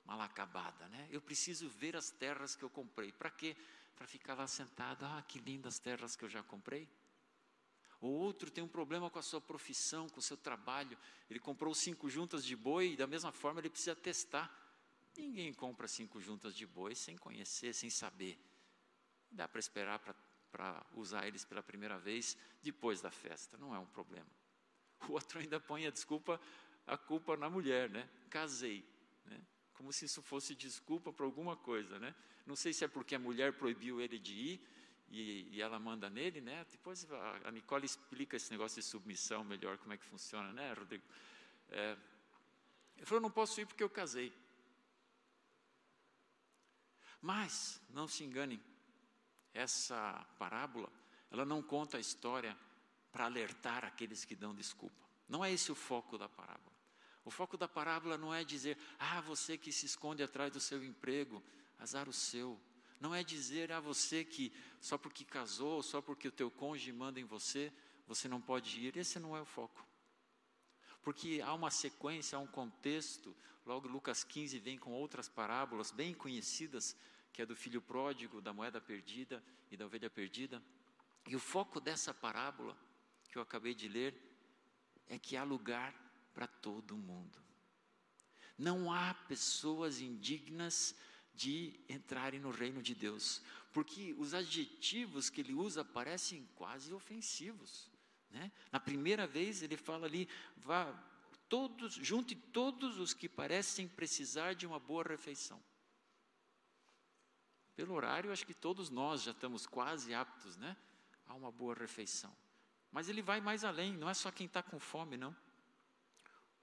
mal 0.06 0.22
acabada, 0.22 0.88
né? 0.90 1.08
Eu 1.12 1.22
preciso 1.22 1.70
ver 1.70 1.96
as 1.96 2.12
terras 2.12 2.56
que 2.56 2.64
eu 2.64 2.70
comprei. 2.70 3.12
Para 3.12 3.30
quê? 3.30 3.56
Para 3.96 4.08
ficar 4.08 4.34
lá 4.34 4.48
sentado, 4.48 5.06
ah, 5.06 5.24
que 5.28 5.40
lindas 5.40 5.80
terras 5.80 6.16
que 6.16 6.24
eu 6.24 6.30
já 6.30 6.42
comprei. 6.44 6.88
O 8.02 8.08
outro 8.08 8.50
tem 8.50 8.64
um 8.64 8.68
problema 8.68 9.10
com 9.12 9.20
a 9.20 9.22
sua 9.22 9.40
profissão, 9.40 10.10
com 10.10 10.20
o 10.20 10.24
seu 10.24 10.36
trabalho. 10.36 10.98
Ele 11.30 11.40
comprou 11.40 11.74
cinco 11.76 12.10
juntas 12.10 12.44
de 12.44 12.56
boi 12.56 12.94
e 12.94 12.98
da 12.98 13.06
mesma 13.06 13.32
forma 13.32 13.60
ele 13.60 13.70
precisa 13.70 13.96
testar. 13.96 14.52
Ninguém 15.16 15.54
compra 15.54 15.88
cinco 15.88 16.20
juntas 16.20 16.56
de 16.56 16.66
boi 16.66 16.96
sem 16.96 17.16
conhecer, 17.16 17.74
sem 17.74 17.92
saber. 17.92 18.40
Dá 19.30 19.48
para 19.48 19.60
esperar 19.60 20.00
para 20.52 20.86
usar 20.94 21.28
eles 21.28 21.46
pela 21.46 21.62
primeira 21.62 21.98
vez 22.00 22.36
depois 22.62 23.02
da 23.02 23.12
festa, 23.12 23.58
não 23.58 23.74
é 23.74 23.80
um 23.80 23.86
problema. 23.86 24.28
O 25.08 25.14
outro 25.14 25.40
ainda 25.40 25.60
põe 25.60 25.86
a 25.86 25.92
desculpa, 25.92 26.40
a 26.86 26.98
culpa 26.98 27.38
na 27.38 27.50
mulher, 27.50 27.90
né? 27.90 28.10
Casei, 28.30 28.86
né? 29.26 29.40
Como 29.82 29.92
se 29.92 30.06
isso 30.06 30.22
fosse 30.22 30.54
desculpa 30.54 31.12
para 31.12 31.26
alguma 31.26 31.58
coisa, 31.58 31.98
né? 31.98 32.14
Não 32.46 32.56
sei 32.56 32.72
se 32.72 32.86
é 32.86 32.88
porque 32.88 33.16
a 33.16 33.20
mulher 33.20 33.54
proibiu 33.54 34.00
ele 34.00 34.20
de 34.20 34.34
ir 34.36 34.68
e, 35.10 35.48
e 35.56 35.60
ela 35.60 35.80
manda 35.80 36.08
nele, 36.08 36.40
né? 36.40 36.68
Depois 36.70 37.12
a, 37.12 37.48
a, 37.48 37.52
Nicole 37.52 37.88
explica 37.88 38.38
esse 38.38 38.52
negócio 38.52 38.80
de 38.80 38.88
submissão 38.88 39.44
melhor, 39.44 39.80
como 39.80 39.92
é 39.92 39.98
que 39.98 40.06
funciona, 40.06 40.54
né, 40.54 40.72
Rodrigo? 40.74 41.04
É, 41.70 41.98
ele 42.96 43.06
falou, 43.08 43.24
não 43.24 43.32
posso 43.32 43.60
ir 43.60 43.66
porque 43.66 43.82
eu 43.82 43.90
casei. 43.90 44.32
Mas, 47.20 47.82
não 47.90 48.08
se 48.08 48.24
enganem, 48.24 48.62
essa 49.52 50.24
parábola, 50.38 50.94
ela 51.32 51.44
não 51.44 51.64
conta 51.64 51.98
a 51.98 52.00
história 52.00 52.56
para 53.12 53.26
alertar 53.26 53.84
aqueles 53.84 54.26
que 54.26 54.36
dão 54.36 54.54
desculpa. 54.54 55.04
Não 55.28 55.44
é 55.44 55.52
esse 55.52 55.72
o 55.72 55.76
foco 55.76 56.20
da 56.20 56.30
parábola. 56.30 56.71
O 57.24 57.30
foco 57.30 57.56
da 57.56 57.68
parábola 57.68 58.18
não 58.18 58.34
é 58.34 58.44
dizer, 58.44 58.78
ah, 58.98 59.22
você 59.22 59.58
que 59.58 59.72
se 59.72 59.86
esconde 59.86 60.24
atrás 60.24 60.52
do 60.52 60.60
seu 60.60 60.84
emprego, 60.84 61.44
azar 61.78 62.10
o 62.10 62.14
seu. 62.14 62.60
Não 63.00 63.14
é 63.14 63.24
dizer 63.24 63.72
a 63.72 63.78
ah, 63.78 63.80
você 63.80 64.24
que 64.24 64.52
só 64.80 64.98
porque 64.98 65.24
casou, 65.24 65.82
só 65.84 66.02
porque 66.02 66.28
o 66.28 66.32
teu 66.32 66.50
cônjuge 66.50 66.92
manda 66.92 67.20
em 67.20 67.24
você, 67.24 67.72
você 68.08 68.28
não 68.28 68.42
pode 68.42 68.80
ir. 68.80 68.98
Esse 68.98 69.20
não 69.20 69.36
é 69.36 69.42
o 69.42 69.46
foco. 69.46 69.86
Porque 71.02 71.42
há 71.44 71.54
uma 71.54 71.72
sequência, 71.72 72.38
há 72.38 72.42
um 72.42 72.48
contexto. 72.48 73.36
Logo, 73.66 73.88
Lucas 73.88 74.24
15 74.24 74.60
vem 74.60 74.78
com 74.78 74.92
outras 74.92 75.30
parábolas 75.30 75.92
bem 75.92 76.14
conhecidas, 76.14 76.96
que 77.32 77.42
é 77.42 77.46
do 77.46 77.56
filho 77.56 77.82
pródigo, 77.82 78.42
da 78.42 78.54
moeda 78.54 78.82
perdida 78.82 79.44
e 79.70 79.78
da 79.78 79.86
ovelha 79.86 80.10
perdida. 80.10 80.62
E 81.28 81.36
o 81.36 81.40
foco 81.40 81.80
dessa 81.80 82.14
parábola, 82.14 82.78
que 83.30 83.38
eu 83.38 83.42
acabei 83.42 83.74
de 83.74 83.88
ler, 83.88 84.16
é 85.08 85.18
que 85.18 85.38
há 85.38 85.44
lugar 85.44 85.94
para 86.34 86.48
todo 86.48 86.98
mundo. 86.98 87.40
Não 88.58 88.92
há 88.92 89.14
pessoas 89.14 90.02
indignas 90.02 90.96
de 91.34 91.80
entrarem 91.90 92.40
no 92.40 92.52
reino 92.52 92.82
de 92.82 92.94
Deus, 92.94 93.42
porque 93.72 94.14
os 94.18 94.34
adjetivos 94.34 95.30
que 95.30 95.42
ele 95.42 95.54
usa 95.54 95.84
parecem 95.84 96.48
quase 96.56 96.94
ofensivos. 96.94 97.90
Né? 98.30 98.52
Na 98.72 98.80
primeira 98.80 99.26
vez 99.26 99.62
ele 99.62 99.78
fala 99.78 100.06
ali, 100.06 100.28
vá, 100.58 100.94
todos, 101.50 101.94
junte 101.96 102.36
todos 102.36 103.00
os 103.00 103.14
que 103.14 103.28
parecem 103.28 103.88
precisar 103.88 104.54
de 104.54 104.66
uma 104.66 104.80
boa 104.80 105.04
refeição. 105.04 105.62
Pelo 107.76 107.94
horário, 107.94 108.32
acho 108.32 108.46
que 108.46 108.54
todos 108.54 108.90
nós 108.90 109.24
já 109.24 109.32
estamos 109.32 109.66
quase 109.66 110.14
aptos, 110.14 110.58
né? 110.58 110.78
A 111.26 111.34
uma 111.34 111.52
boa 111.52 111.74
refeição. 111.74 112.36
Mas 112.92 113.08
ele 113.08 113.22
vai 113.22 113.40
mais 113.40 113.64
além, 113.64 113.98
não 113.98 114.10
é 114.10 114.14
só 114.14 114.30
quem 114.30 114.46
está 114.46 114.62
com 114.62 114.80
fome, 114.80 115.18
não. 115.18 115.36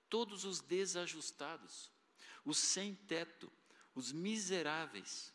Todos 0.08 0.44
os 0.44 0.60
desajustados, 0.60 1.90
os 2.44 2.58
sem 2.58 2.94
teto, 2.94 3.52
os 3.94 4.12
miseráveis. 4.12 5.32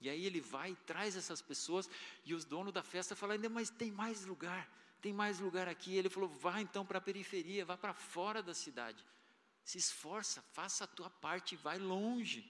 E 0.00 0.10
aí 0.10 0.26
ele 0.26 0.40
vai 0.40 0.72
e 0.72 0.76
traz 0.76 1.16
essas 1.16 1.40
pessoas, 1.40 1.88
e 2.24 2.34
os 2.34 2.44
donos 2.44 2.72
da 2.72 2.82
festa 2.82 3.14
falam 3.14 3.36
ainda, 3.36 3.48
mas 3.48 3.70
tem 3.70 3.90
mais 3.90 4.24
lugar, 4.24 4.68
tem 5.00 5.12
mais 5.12 5.38
lugar 5.38 5.68
aqui. 5.68 5.94
Ele 5.94 6.10
falou, 6.10 6.28
vá 6.28 6.60
então 6.60 6.84
para 6.84 6.98
a 6.98 7.00
periferia, 7.00 7.64
vá 7.64 7.76
para 7.76 7.94
fora 7.94 8.42
da 8.42 8.52
cidade. 8.52 9.04
Se 9.64 9.78
esforça, 9.78 10.42
faça 10.52 10.84
a 10.84 10.88
tua 10.88 11.08
parte, 11.08 11.54
vai 11.54 11.78
longe. 11.78 12.44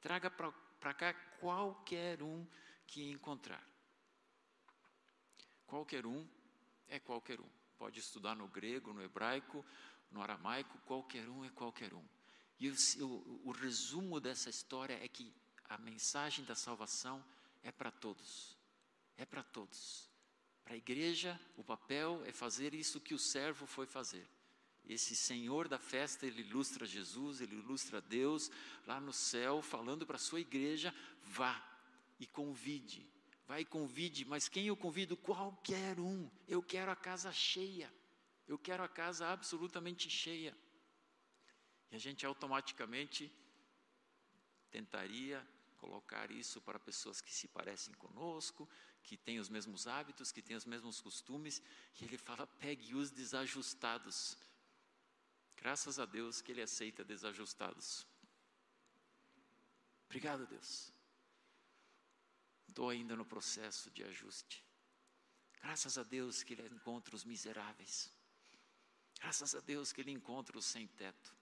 Traga 0.00 0.30
para 0.30 0.94
cá 0.94 1.14
qualquer 1.40 2.22
um 2.22 2.46
que 2.86 3.08
encontrar. 3.08 3.64
Qualquer 5.66 6.04
um 6.04 6.26
é 6.88 6.98
qualquer 6.98 7.40
um. 7.40 7.57
Pode 7.78 8.00
estudar 8.00 8.34
no 8.34 8.48
grego, 8.48 8.92
no 8.92 9.02
hebraico, 9.02 9.64
no 10.10 10.22
aramaico, 10.22 10.78
qualquer 10.84 11.28
um 11.28 11.44
é 11.44 11.50
qualquer 11.50 11.94
um. 11.94 12.04
E 12.58 12.68
o, 12.68 12.74
o, 13.00 13.48
o 13.48 13.50
resumo 13.52 14.20
dessa 14.20 14.50
história 14.50 14.98
é 15.02 15.06
que 15.06 15.32
a 15.68 15.78
mensagem 15.78 16.44
da 16.44 16.54
salvação 16.54 17.24
é 17.62 17.70
para 17.70 17.90
todos. 17.90 18.56
É 19.16 19.24
para 19.24 19.42
todos. 19.42 20.08
Para 20.64 20.74
a 20.74 20.76
igreja, 20.76 21.40
o 21.56 21.64
papel 21.64 22.22
é 22.26 22.32
fazer 22.32 22.74
isso 22.74 23.00
que 23.00 23.14
o 23.14 23.18
servo 23.18 23.66
foi 23.66 23.86
fazer. 23.86 24.28
Esse 24.88 25.14
Senhor 25.14 25.68
da 25.68 25.78
festa, 25.78 26.26
ele 26.26 26.40
ilustra 26.42 26.86
Jesus, 26.86 27.40
ele 27.40 27.56
ilustra 27.56 28.00
Deus 28.00 28.50
lá 28.86 29.00
no 29.00 29.12
céu, 29.12 29.60
falando 29.60 30.06
para 30.06 30.16
a 30.16 30.20
sua 30.20 30.40
igreja: 30.40 30.94
vá 31.22 31.62
e 32.18 32.26
convide, 32.26 33.06
vai 33.48 33.62
e 33.62 33.64
convide, 33.64 34.24
mas 34.24 34.48
quem 34.48 34.66
eu 34.66 34.76
convido? 34.76 35.16
Qualquer 35.16 35.98
um. 35.98 36.30
Eu 36.46 36.62
quero 36.62 36.90
a 36.90 36.96
casa 36.96 37.32
cheia, 37.32 37.92
eu 38.46 38.58
quero 38.58 38.82
a 38.82 38.88
casa 38.88 39.26
absolutamente 39.28 40.08
cheia. 40.08 40.56
E 41.90 41.96
a 41.96 41.98
gente 41.98 42.24
automaticamente 42.24 43.32
tentaria 44.70 45.44
colocar 45.78 46.30
isso 46.30 46.60
para 46.60 46.78
pessoas 46.78 47.20
que 47.20 47.32
se 47.32 47.48
parecem 47.48 47.94
conosco, 47.94 48.68
que 49.02 49.16
têm 49.16 49.40
os 49.40 49.48
mesmos 49.48 49.86
hábitos, 49.86 50.30
que 50.30 50.42
têm 50.42 50.56
os 50.56 50.66
mesmos 50.66 51.00
costumes, 51.00 51.62
e 51.98 52.04
ele 52.04 52.18
fala: 52.18 52.46
pegue 52.46 52.94
os 52.94 53.10
desajustados 53.10 54.36
Graças 55.60 55.98
a 55.98 56.06
Deus 56.06 56.40
que 56.40 56.52
Ele 56.52 56.62
aceita 56.62 57.04
desajustados. 57.04 58.06
Obrigado, 60.06 60.46
Deus. 60.46 60.92
Estou 62.78 62.90
ainda 62.90 63.16
no 63.16 63.24
processo 63.24 63.90
de 63.90 64.04
ajuste. 64.04 64.64
Graças 65.60 65.98
a 65.98 66.04
Deus 66.04 66.44
que 66.44 66.52
Ele 66.52 66.72
encontra 66.72 67.16
os 67.16 67.24
miseráveis. 67.24 68.08
Graças 69.18 69.52
a 69.56 69.58
Deus 69.58 69.92
que 69.92 70.00
Ele 70.00 70.12
encontra 70.12 70.56
os 70.56 70.64
sem 70.64 70.86
teto. 70.86 71.34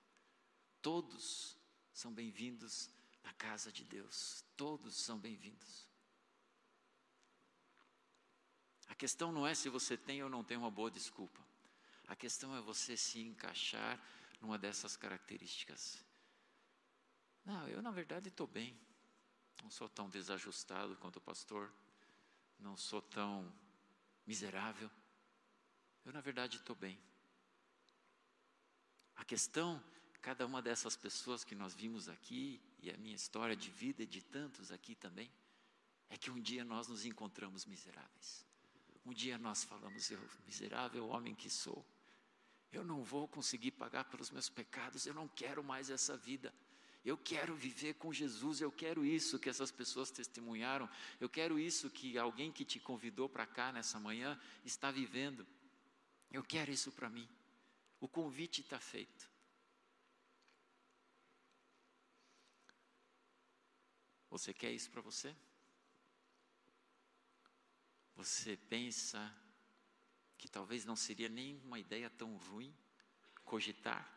Todos 0.80 1.54
são 1.92 2.10
bem-vindos 2.10 2.88
na 3.22 3.34
casa 3.34 3.70
de 3.70 3.84
Deus. 3.84 4.46
Todos 4.56 4.96
são 4.96 5.18
bem-vindos. 5.18 5.86
A 8.88 8.94
questão 8.94 9.30
não 9.30 9.46
é 9.46 9.54
se 9.54 9.68
você 9.68 9.94
tem 9.94 10.22
ou 10.22 10.30
não 10.30 10.42
tem 10.42 10.56
uma 10.56 10.70
boa 10.70 10.90
desculpa. 10.90 11.46
A 12.08 12.16
questão 12.16 12.56
é 12.56 12.62
você 12.62 12.96
se 12.96 13.20
encaixar 13.20 14.02
numa 14.40 14.56
dessas 14.56 14.96
características. 14.96 16.02
Não, 17.44 17.68
eu 17.68 17.82
na 17.82 17.90
verdade 17.90 18.30
estou 18.30 18.46
bem. 18.46 18.85
Não 19.62 19.70
sou 19.70 19.88
tão 19.88 20.08
desajustado 20.08 20.96
quanto 20.96 21.16
o 21.16 21.20
pastor. 21.20 21.72
Não 22.58 22.76
sou 22.76 23.02
tão 23.02 23.52
miserável. 24.26 24.90
Eu 26.04 26.12
na 26.12 26.20
verdade 26.20 26.56
estou 26.56 26.76
bem. 26.76 26.98
A 29.16 29.24
questão, 29.24 29.82
cada 30.20 30.46
uma 30.46 30.60
dessas 30.60 30.96
pessoas 30.96 31.42
que 31.42 31.54
nós 31.54 31.74
vimos 31.74 32.08
aqui, 32.08 32.60
e 32.80 32.90
a 32.90 32.96
minha 32.96 33.14
história 33.14 33.56
de 33.56 33.70
vida 33.70 34.02
e 34.02 34.06
de 34.06 34.22
tantos 34.22 34.70
aqui 34.70 34.94
também, 34.94 35.30
é 36.08 36.16
que 36.16 36.30
um 36.30 36.40
dia 36.40 36.64
nós 36.64 36.88
nos 36.88 37.04
encontramos 37.04 37.64
miseráveis. 37.64 38.46
Um 39.04 39.12
dia 39.12 39.38
nós 39.38 39.64
falamos, 39.64 40.10
eu, 40.10 40.20
miserável 40.46 41.08
homem 41.08 41.34
que 41.34 41.48
sou, 41.48 41.84
eu 42.72 42.84
não 42.84 43.02
vou 43.02 43.26
conseguir 43.26 43.70
pagar 43.70 44.04
pelos 44.04 44.30
meus 44.30 44.48
pecados, 44.48 45.06
eu 45.06 45.14
não 45.14 45.28
quero 45.28 45.62
mais 45.62 45.90
essa 45.90 46.16
vida. 46.16 46.52
Eu 47.06 47.16
quero 47.16 47.54
viver 47.54 47.94
com 47.94 48.12
Jesus, 48.12 48.60
eu 48.60 48.72
quero 48.72 49.04
isso 49.04 49.38
que 49.38 49.48
essas 49.48 49.70
pessoas 49.70 50.10
testemunharam, 50.10 50.90
eu 51.20 51.28
quero 51.28 51.56
isso 51.56 51.88
que 51.88 52.18
alguém 52.18 52.50
que 52.50 52.64
te 52.64 52.80
convidou 52.80 53.28
para 53.28 53.46
cá 53.46 53.70
nessa 53.70 54.00
manhã 54.00 54.36
está 54.64 54.90
vivendo. 54.90 55.46
Eu 56.32 56.42
quero 56.42 56.72
isso 56.72 56.90
para 56.90 57.08
mim. 57.08 57.28
O 58.00 58.08
convite 58.08 58.60
está 58.60 58.80
feito. 58.80 59.30
Você 64.28 64.52
quer 64.52 64.72
isso 64.72 64.90
para 64.90 65.00
você? 65.00 65.32
Você 68.16 68.56
pensa 68.68 69.32
que 70.36 70.48
talvez 70.48 70.84
não 70.84 70.96
seria 70.96 71.28
nem 71.28 71.60
uma 71.64 71.78
ideia 71.78 72.10
tão 72.10 72.36
ruim 72.36 72.74
cogitar. 73.44 74.15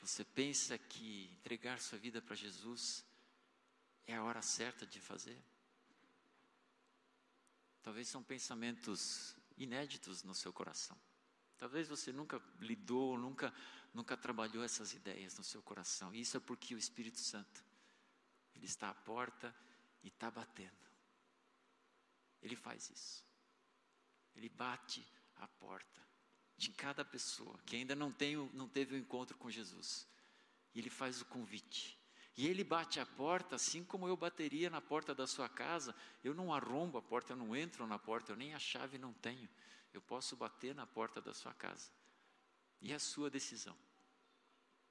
Você 0.00 0.24
pensa 0.24 0.78
que 0.78 1.30
entregar 1.32 1.78
sua 1.78 1.98
vida 1.98 2.22
para 2.22 2.34
Jesus 2.34 3.04
é 4.06 4.16
a 4.16 4.22
hora 4.22 4.40
certa 4.40 4.86
de 4.86 5.00
fazer? 5.00 5.40
Talvez 7.82 8.08
são 8.08 8.22
pensamentos 8.22 9.36
inéditos 9.56 10.22
no 10.22 10.34
seu 10.34 10.52
coração. 10.52 10.98
Talvez 11.58 11.86
você 11.88 12.10
nunca 12.12 12.40
lidou, 12.58 13.18
nunca, 13.18 13.52
nunca 13.92 14.16
trabalhou 14.16 14.64
essas 14.64 14.94
ideias 14.94 15.36
no 15.36 15.44
seu 15.44 15.62
coração. 15.62 16.14
E 16.14 16.20
isso 16.20 16.36
é 16.36 16.40
porque 16.40 16.74
o 16.74 16.78
Espírito 16.78 17.18
Santo, 17.18 17.62
ele 18.54 18.64
está 18.64 18.88
à 18.88 18.94
porta 18.94 19.54
e 20.02 20.08
está 20.08 20.30
batendo. 20.30 20.88
Ele 22.40 22.56
faz 22.56 22.88
isso. 22.88 23.24
Ele 24.34 24.48
bate 24.48 25.06
a 25.36 25.46
porta 25.46 26.09
de 26.60 26.68
cada 26.72 27.02
pessoa 27.02 27.58
que 27.64 27.74
ainda 27.74 27.94
não, 27.94 28.12
tem, 28.12 28.36
não 28.52 28.68
teve 28.68 28.94
o 28.94 28.98
um 28.98 29.00
encontro 29.00 29.34
com 29.38 29.50
Jesus. 29.50 30.06
E 30.74 30.78
ele 30.78 30.90
faz 30.90 31.22
o 31.22 31.24
convite. 31.24 31.98
E 32.36 32.46
ele 32.46 32.62
bate 32.62 33.00
a 33.00 33.06
porta, 33.06 33.56
assim 33.56 33.82
como 33.82 34.06
eu 34.06 34.14
bateria 34.14 34.68
na 34.68 34.78
porta 34.78 35.14
da 35.14 35.26
sua 35.26 35.48
casa. 35.48 35.96
Eu 36.22 36.34
não 36.34 36.52
arrombo 36.52 36.98
a 36.98 37.02
porta, 37.02 37.32
eu 37.32 37.36
não 37.36 37.56
entro 37.56 37.86
na 37.86 37.98
porta, 37.98 38.32
eu 38.32 38.36
nem 38.36 38.52
a 38.52 38.58
chave 38.58 38.98
não 38.98 39.14
tenho. 39.14 39.48
Eu 39.90 40.02
posso 40.02 40.36
bater 40.36 40.74
na 40.74 40.86
porta 40.86 41.18
da 41.18 41.32
sua 41.32 41.54
casa. 41.54 41.90
E 42.82 42.92
é 42.92 42.96
a 42.96 43.00
sua 43.00 43.30
decisão 43.30 43.76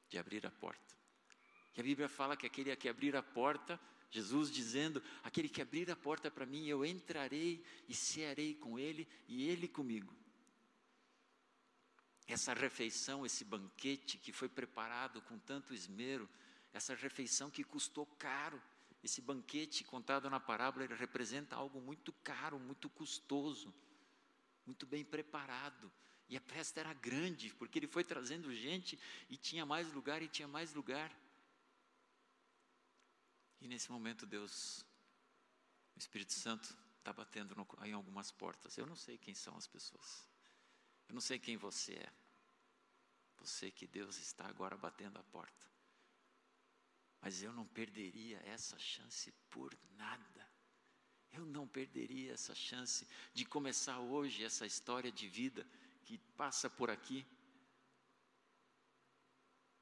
de 0.09 0.17
abrir 0.17 0.47
a 0.47 0.51
porta. 0.51 0.95
E 1.77 1.81
a 1.81 1.83
Bíblia 1.83 2.09
fala 2.09 2.35
que 2.35 2.47
aquele 2.47 2.75
que 2.75 2.89
abrir 2.89 3.15
a 3.15 3.21
porta 3.21 3.79
Jesus 4.09 4.49
dizendo: 4.49 5.03
Aquele 5.23 5.47
que 5.47 5.61
abrir 5.61 5.91
a 5.91 5.95
porta 5.95 6.31
para 6.31 6.47
mim, 6.47 6.65
eu 6.65 6.83
entrarei 6.83 7.63
e 7.87 7.93
cearei 7.93 8.55
com 8.55 8.79
ele 8.79 9.07
e 9.27 9.47
ele 9.47 9.67
comigo. 9.67 10.17
Essa 12.29 12.53
refeição, 12.53 13.25
esse 13.25 13.43
banquete 13.43 14.19
que 14.19 14.31
foi 14.31 14.47
preparado 14.47 15.19
com 15.23 15.39
tanto 15.39 15.73
esmero, 15.73 16.29
essa 16.71 16.93
refeição 16.93 17.49
que 17.49 17.63
custou 17.63 18.05
caro, 18.05 18.61
esse 19.03 19.19
banquete 19.19 19.83
contado 19.83 20.29
na 20.29 20.39
parábola, 20.39 20.85
ele 20.85 20.93
representa 20.93 21.55
algo 21.55 21.81
muito 21.81 22.13
caro, 22.23 22.59
muito 22.59 22.87
custoso, 22.87 23.73
muito 24.63 24.85
bem 24.85 25.03
preparado. 25.03 25.91
E 26.29 26.37
a 26.37 26.41
festa 26.41 26.79
era 26.79 26.93
grande, 26.93 27.51
porque 27.55 27.79
ele 27.79 27.87
foi 27.87 28.03
trazendo 28.03 28.53
gente 28.53 28.99
e 29.27 29.35
tinha 29.35 29.65
mais 29.65 29.91
lugar 29.91 30.21
e 30.21 30.27
tinha 30.27 30.47
mais 30.47 30.71
lugar. 30.75 31.11
E 33.59 33.67
nesse 33.67 33.91
momento 33.91 34.27
Deus, 34.27 34.85
o 35.95 35.97
Espírito 35.99 36.33
Santo 36.33 36.77
está 36.99 37.11
batendo 37.11 37.55
no, 37.55 37.67
em 37.83 37.93
algumas 37.93 38.31
portas. 38.31 38.77
Eu 38.77 38.85
não 38.85 38.95
sei 38.95 39.17
quem 39.17 39.33
são 39.33 39.57
as 39.57 39.65
pessoas. 39.65 40.29
Eu 41.07 41.15
não 41.15 41.21
sei 41.21 41.39
quem 41.39 41.57
você 41.57 41.93
é. 41.93 42.18
Você 43.39 43.71
que 43.71 43.87
Deus 43.87 44.17
está 44.17 44.45
agora 44.47 44.75
batendo 44.77 45.17
a 45.17 45.23
porta. 45.23 45.67
Mas 47.21 47.41
eu 47.41 47.51
não 47.53 47.65
perderia 47.65 48.37
essa 48.45 48.77
chance 48.77 49.31
por 49.49 49.77
nada. 49.97 50.49
Eu 51.31 51.45
não 51.45 51.67
perderia 51.67 52.33
essa 52.33 52.55
chance 52.55 53.07
de 53.33 53.45
começar 53.45 53.99
hoje 53.99 54.43
essa 54.43 54.65
história 54.65 55.11
de 55.11 55.27
vida 55.27 55.65
que 56.05 56.17
passa 56.35 56.69
por 56.69 56.89
aqui 56.89 57.25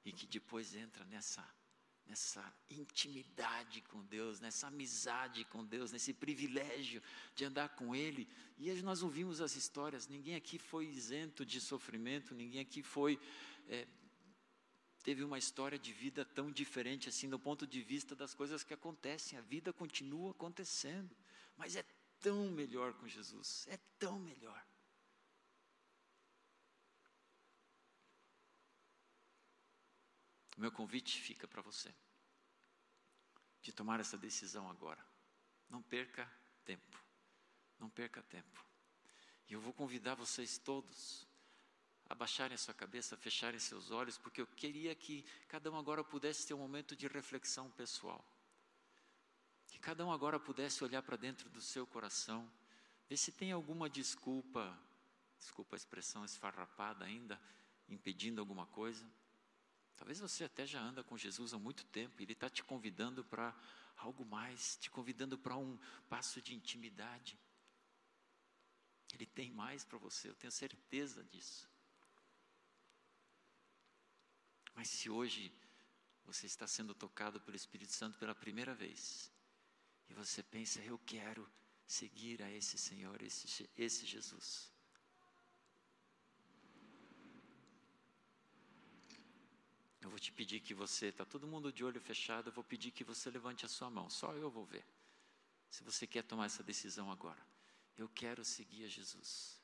e 0.04 0.12
que 0.12 0.26
depois 0.26 0.76
entra 0.76 1.06
nessa 1.06 1.42
nessa 2.08 2.54
intimidade 2.70 3.82
com 3.82 4.04
Deus, 4.06 4.40
nessa 4.40 4.68
amizade 4.68 5.44
com 5.46 5.66
Deus, 5.66 5.92
nesse 5.92 6.14
privilégio 6.14 7.02
de 7.36 7.46
andar 7.46 7.70
com 7.70 7.96
Ele. 7.96 8.28
E 8.58 8.72
nós 8.82 9.04
ouvimos 9.04 9.42
as 9.42 9.56
histórias, 9.56 10.08
ninguém 10.08 10.36
aqui 10.36 10.58
foi 10.58 10.86
isento 10.86 11.46
de 11.46 11.60
sofrimento, 11.60 12.34
ninguém 12.34 12.62
aqui 12.62 12.82
foi. 12.82 13.20
É, 13.68 13.88
teve 15.04 15.24
uma 15.24 15.38
história 15.38 15.78
de 15.78 15.92
vida 15.92 16.24
tão 16.24 16.52
diferente 16.52 17.10
assim, 17.10 17.30
do 17.30 17.40
ponto 17.40 17.68
de 17.68 17.82
vista 17.82 18.16
das 18.16 18.34
coisas 18.34 18.64
que 18.64 18.74
acontecem. 18.74 19.38
A 19.38 19.42
vida 19.42 19.74
continua 19.74 20.32
acontecendo, 20.32 21.16
mas 21.58 21.76
é 21.76 21.86
tão 22.20 22.50
melhor 22.52 22.94
com 22.94 23.08
Jesus, 23.08 23.66
é 23.70 23.78
tão 24.00 24.18
melhor. 24.20 24.66
O 30.58 30.62
meu 30.62 30.72
convite 30.72 31.22
fica 31.22 31.48
para 31.48 31.62
você 31.62 31.94
de 33.62 33.72
tomar 33.72 34.00
essa 34.00 34.18
decisão 34.18 34.70
agora. 34.70 35.06
Não 35.70 35.84
perca 35.84 36.30
tempo. 36.66 36.98
Não 37.80 37.90
perca 37.90 38.24
tempo. 38.24 38.66
E 39.48 39.54
eu 39.54 39.62
vou 39.62 39.72
convidar 39.72 40.16
vocês 40.16 40.58
todos 40.58 41.28
a 42.10 42.16
baixarem 42.16 42.56
a 42.56 42.58
sua 42.58 42.74
cabeça, 42.74 43.16
a 43.16 43.18
fecharem 43.18 43.60
seus 43.60 43.92
olhos, 43.92 44.18
porque 44.18 44.42
eu 44.42 44.48
queria 44.48 44.96
que 44.96 45.24
cada 45.48 45.70
um 45.72 45.78
agora 45.78 46.04
pudesse 46.04 46.48
ter 46.48 46.54
um 46.54 46.60
momento 46.60 46.96
de 46.96 47.08
reflexão 47.08 47.70
pessoal. 47.72 48.26
Que 49.68 49.78
cada 49.78 50.06
um 50.06 50.12
agora 50.12 50.40
pudesse 50.40 50.84
olhar 50.84 51.04
para 51.04 51.18
dentro 51.18 51.50
do 51.50 51.62
seu 51.62 51.86
coração, 51.86 52.50
ver 53.08 53.18
se 53.18 53.32
tem 53.32 53.52
alguma 53.52 53.90
desculpa, 53.90 54.78
desculpa 55.38 55.76
a 55.76 55.78
expressão 55.78 56.26
esfarrapada 56.26 57.06
ainda, 57.06 57.40
impedindo 57.88 58.40
alguma 58.40 58.66
coisa. 58.68 59.06
Talvez 59.98 60.20
você 60.20 60.44
até 60.44 60.66
já 60.66 60.80
anda 60.80 61.04
com 61.04 61.18
Jesus 61.18 61.54
há 61.54 61.60
muito 61.60 61.84
tempo, 61.86 62.22
e 62.22 62.24
Ele 62.24 62.34
está 62.34 62.50
te 62.50 62.64
convidando 62.64 63.24
para 63.26 63.54
algo 63.98 64.24
mais, 64.24 64.78
te 64.78 64.90
convidando 64.90 65.38
para 65.38 65.58
um 65.58 65.78
passo 66.08 66.42
de 66.42 66.54
intimidade. 66.54 67.38
Ele 69.14 69.26
tem 69.26 69.52
mais 69.52 69.84
para 69.84 69.98
você, 69.98 70.30
eu 70.30 70.36
tenho 70.36 70.52
certeza 70.52 71.24
disso. 71.24 71.68
Mas 74.76 74.90
se 74.90 75.10
hoje 75.10 75.52
você 76.24 76.46
está 76.46 76.68
sendo 76.68 76.94
tocado 76.94 77.42
pelo 77.42 77.58
Espírito 77.58 77.94
Santo 77.94 78.20
pela 78.20 78.36
primeira 78.36 78.76
vez, 78.76 79.32
e 80.10 80.14
você 80.14 80.44
pensa, 80.44 80.80
eu 80.82 81.00
quero 81.00 81.50
seguir 81.88 82.44
a 82.44 82.52
esse 82.52 82.78
Senhor, 82.78 83.20
esse, 83.24 83.68
esse 83.76 84.06
Jesus. 84.06 84.72
Eu 90.08 90.12
vou 90.12 90.20
te 90.20 90.32
pedir 90.32 90.62
que 90.62 90.74
você, 90.74 91.08
está 91.08 91.26
todo 91.26 91.46
mundo 91.46 91.70
de 91.70 91.84
olho 91.84 92.00
fechado, 92.00 92.48
eu 92.48 92.54
vou 92.54 92.64
pedir 92.64 92.92
que 92.92 93.04
você 93.04 93.30
levante 93.30 93.66
a 93.66 93.68
sua 93.68 93.90
mão, 93.90 94.10
só 94.10 94.32
eu 94.32 94.50
vou 94.50 94.64
ver. 94.64 94.86
Se 95.70 95.84
você 95.84 96.08
quer 96.08 96.24
tomar 96.24 96.46
essa 96.46 96.64
decisão 96.64 97.12
agora, 97.12 97.46
eu 97.98 98.08
quero 98.08 98.46
seguir 98.46 98.86
a 98.86 98.88
Jesus. 98.88 99.62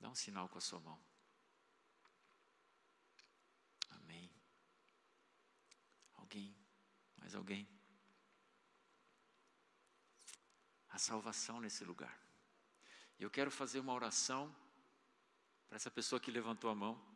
Dá 0.00 0.08
um 0.08 0.14
sinal 0.14 0.48
com 0.48 0.56
a 0.56 0.60
sua 0.62 0.80
mão. 0.80 0.98
Amém. 3.90 4.32
Alguém? 6.14 6.56
Mais 7.18 7.34
alguém? 7.34 7.68
A 10.88 10.96
salvação 10.96 11.60
nesse 11.60 11.84
lugar. 11.84 12.18
Eu 13.18 13.28
quero 13.28 13.50
fazer 13.50 13.80
uma 13.80 13.92
oração 13.92 14.50
para 15.68 15.76
essa 15.76 15.90
pessoa 15.90 16.18
que 16.18 16.30
levantou 16.30 16.70
a 16.70 16.74
mão 16.74 17.07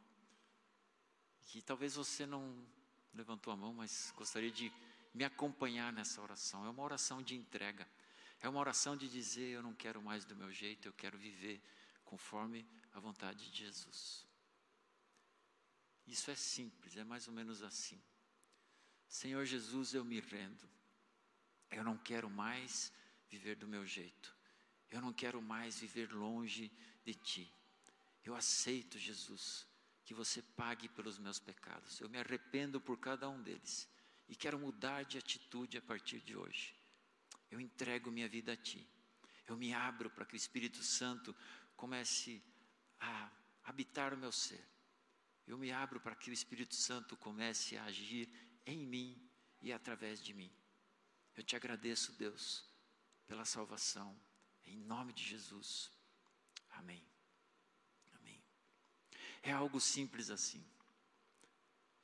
que 1.45 1.63
talvez 1.63 1.95
você 1.95 2.27
não 2.27 2.67
levantou 3.15 3.53
a 3.53 3.57
mão, 3.57 3.75
mas 3.75 4.13
gostaria 4.17 4.51
de 4.51 4.73
me 5.15 5.25
acompanhar 5.25 5.93
nessa 5.93 6.21
oração. 6.21 6.65
É 6.67 6.71
uma 6.71 6.83
oração 6.83 7.23
de 7.23 7.35
entrega. 7.35 7.87
É 8.41 8.49
uma 8.49 8.61
oração 8.61 8.97
de 8.97 9.09
dizer: 9.09 9.51
Eu 9.51 9.63
não 9.63 9.75
quero 9.75 10.01
mais 10.03 10.25
do 10.25 10.35
meu 10.35 10.53
jeito, 10.53 10.89
eu 10.89 10.93
quero 10.93 11.19
viver 11.19 11.63
conforme 12.05 12.67
a 12.93 13.01
vontade 13.01 13.51
de 13.51 13.59
Jesus. 13.59 14.27
Isso 16.07 16.31
é 16.31 16.35
simples, 16.35 16.97
é 16.97 17.05
mais 17.05 17.29
ou 17.29 17.35
menos 17.35 17.63
assim. 17.63 18.01
Senhor 19.09 19.45
Jesus, 19.45 19.95
eu 19.95 20.05
me 20.05 20.21
rendo. 20.21 20.69
Eu 21.71 21.85
não 21.85 21.97
quero 21.97 22.29
mais 22.29 22.93
viver 23.31 23.57
do 23.57 23.69
meu 23.69 23.87
jeito. 23.87 24.37
Eu 24.91 25.01
não 25.01 25.13
quero 25.13 25.41
mais 25.41 25.79
viver 25.79 26.13
longe 26.13 26.71
de 27.05 27.15
Ti. 27.15 27.55
Eu 28.25 28.35
aceito, 28.35 28.99
Jesus, 28.99 29.67
que 30.05 30.15
você 30.15 30.43
pague 30.43 30.89
pelos 30.89 31.19
meus 31.19 31.39
pecados. 31.39 32.01
Eu 32.01 32.09
me 32.09 32.19
arrependo 32.19 32.81
por 32.81 32.99
cada 32.99 33.29
um 33.29 33.43
deles 33.43 33.89
e 34.29 34.35
quero 34.35 34.59
mudar 34.59 35.05
de 35.05 35.19
atitude 35.19 35.79
a 35.79 35.83
partir 35.83 36.21
de 36.21 36.37
hoje. 36.37 36.75
Eu 37.51 37.61
entrego 37.61 38.11
minha 38.11 38.29
vida 38.29 38.53
a 38.53 38.57
Ti. 38.57 38.87
Eu 39.47 39.57
me 39.57 39.73
abro 39.75 40.11
para 40.11 40.25
que 40.25 40.35
o 40.35 40.37
Espírito 40.37 40.83
Santo 40.83 41.37
comece 41.77 42.43
a 43.01 43.31
habitar 43.65 44.15
o 44.15 44.17
meu 44.17 44.33
ser. 44.33 44.65
Eu 45.47 45.59
me 45.59 45.71
abro 45.71 46.01
para 46.01 46.15
que 46.15 46.31
o 46.31 46.33
Espírito 46.33 46.75
Santo 46.75 47.17
comece 47.17 47.77
a 47.77 47.85
agir 47.85 48.29
em 48.65 48.87
mim 48.87 49.31
e 49.61 49.73
através 49.73 50.23
de 50.23 50.33
mim. 50.33 50.53
Eu 51.37 51.43
te 51.43 51.57
agradeço, 51.57 52.13
Deus, 52.13 52.65
pela 53.27 53.45
salvação. 53.45 54.19
Em 54.65 54.77
nome 54.77 55.13
de 55.13 55.25
Jesus. 55.25 55.91
Amém. 56.71 57.12
É 59.43 59.53
algo 59.53 59.81
simples 59.81 60.31
assim. 60.31 60.65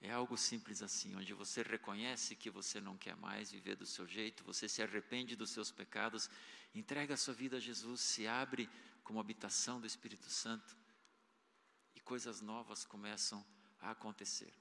É 0.00 0.12
algo 0.12 0.36
simples 0.36 0.80
assim, 0.80 1.16
onde 1.16 1.34
você 1.34 1.62
reconhece 1.62 2.36
que 2.36 2.50
você 2.50 2.80
não 2.80 2.96
quer 2.96 3.16
mais 3.16 3.50
viver 3.50 3.74
do 3.74 3.84
seu 3.84 4.06
jeito, 4.06 4.44
você 4.44 4.68
se 4.68 4.80
arrepende 4.80 5.34
dos 5.34 5.50
seus 5.50 5.72
pecados, 5.72 6.30
entrega 6.72 7.14
a 7.14 7.16
sua 7.16 7.34
vida 7.34 7.56
a 7.56 7.60
Jesus, 7.60 8.00
se 8.00 8.26
abre 8.26 8.70
como 9.02 9.18
habitação 9.18 9.80
do 9.80 9.86
Espírito 9.86 10.30
Santo 10.30 10.76
e 11.96 12.00
coisas 12.00 12.40
novas 12.40 12.84
começam 12.84 13.44
a 13.80 13.90
acontecer. 13.90 14.54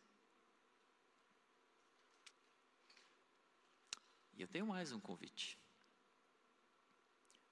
E 4.33 4.41
eu 4.41 4.47
tenho 4.47 4.65
mais 4.65 4.91
um 4.91 4.99
convite. 4.99 5.59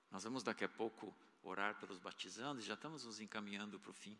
Nós 0.09 0.23
vamos 0.23 0.41
daqui 0.41 0.63
a 0.63 0.69
pouco 0.69 1.15
orar 1.43 1.79
pelos 1.79 1.99
batizandos, 1.99 2.65
já 2.65 2.73
estamos 2.73 3.05
nos 3.05 3.19
encaminhando 3.19 3.79
para 3.79 3.91
o 3.91 3.93
fim. 3.93 4.17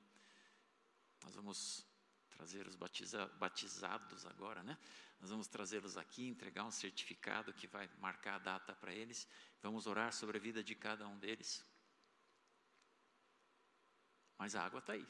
Nós 1.26 1.34
vamos 1.34 1.84
trazer 2.30 2.68
os 2.68 2.76
batiza, 2.76 3.26
batizados 3.39 4.26
agora, 4.27 4.61
né? 4.61 4.77
Nós 5.19 5.31
vamos 5.31 5.47
trazê-los 5.47 5.97
aqui, 5.97 6.27
entregar 6.27 6.64
um 6.64 6.72
certificado 6.72 7.52
que 7.52 7.65
vai 7.65 7.89
marcar 7.99 8.35
a 8.35 8.39
data 8.39 8.76
para 8.76 8.93
eles. 8.93 9.27
Vamos 9.61 9.88
orar 9.88 10.14
sobre 10.14 10.38
a 10.38 10.39
vida 10.39 10.64
de 10.64 10.76
cada 10.76 11.07
um 11.07 11.18
deles. 11.18 11.65
Mas 14.38 14.56
a 14.56 14.64
água 14.64 14.80
está 14.80 14.93
aí. 14.93 15.07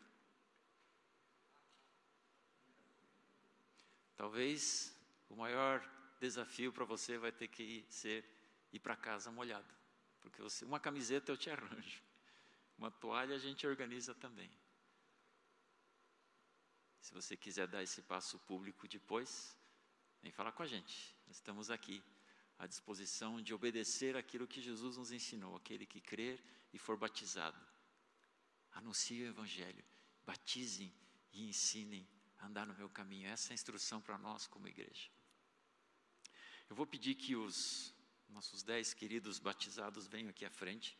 Talvez 4.15 4.95
o 5.27 5.35
maior 5.35 5.85
desafio 6.21 6.71
para 6.71 6.85
você 6.85 7.17
vai 7.17 7.33
ter 7.33 7.49
que 7.49 7.61
ir, 7.61 7.85
ser 7.89 8.23
ir 8.71 8.79
para 8.79 8.95
casa 8.95 9.29
molhado. 9.29 9.67
Porque 10.21 10.41
você, 10.41 10.63
uma 10.63 10.79
camiseta 10.79 11.29
eu 11.29 11.37
te 11.37 11.49
arranjo. 11.51 12.01
Uma 12.77 12.89
toalha 12.89 13.35
a 13.35 13.39
gente 13.39 13.67
organiza 13.67 14.15
também. 14.15 14.49
Se 17.05 17.13
você 17.13 17.37
quiser 17.37 17.67
dar 17.67 17.83
esse 17.83 18.01
passo 18.01 18.39
público 18.39 18.87
depois, 18.87 19.55
vem 20.23 20.31
falar 20.31 20.51
com 20.53 20.63
a 20.63 20.65
gente. 20.65 21.15
Estamos 21.29 21.69
aqui 21.69 22.03
à 22.57 22.65
disposição 22.65 23.39
de 23.39 23.53
obedecer 23.53 24.17
aquilo 24.17 24.47
que 24.47 24.59
Jesus 24.59 24.97
nos 24.97 25.11
ensinou, 25.11 25.55
aquele 25.55 25.85
que 25.85 26.01
crer 26.01 26.43
e 26.73 26.79
for 26.79 26.97
batizado. 26.97 27.63
Anuncie 28.71 29.21
o 29.21 29.27
Evangelho, 29.27 29.85
batizem 30.25 30.91
e 31.31 31.47
ensinem 31.47 32.07
a 32.39 32.47
andar 32.47 32.65
no 32.65 32.73
meu 32.73 32.89
caminho. 32.89 33.27
Essa 33.27 33.49
é 33.49 33.53
a 33.53 33.53
instrução 33.53 34.01
para 34.01 34.17
nós 34.17 34.47
como 34.47 34.67
igreja. 34.67 35.07
Eu 36.67 36.75
vou 36.75 36.87
pedir 36.87 37.13
que 37.13 37.35
os 37.35 37.93
nossos 38.29 38.63
dez 38.63 38.95
queridos 38.95 39.37
batizados 39.37 40.07
venham 40.07 40.31
aqui 40.31 40.43
à 40.43 40.49
frente. 40.49 40.97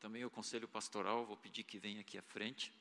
Também 0.00 0.24
o 0.24 0.30
conselho 0.30 0.66
pastoral, 0.66 1.24
vou 1.24 1.36
pedir 1.36 1.62
que 1.62 1.78
venha 1.78 2.00
aqui 2.00 2.18
à 2.18 2.22
frente. 2.22 2.74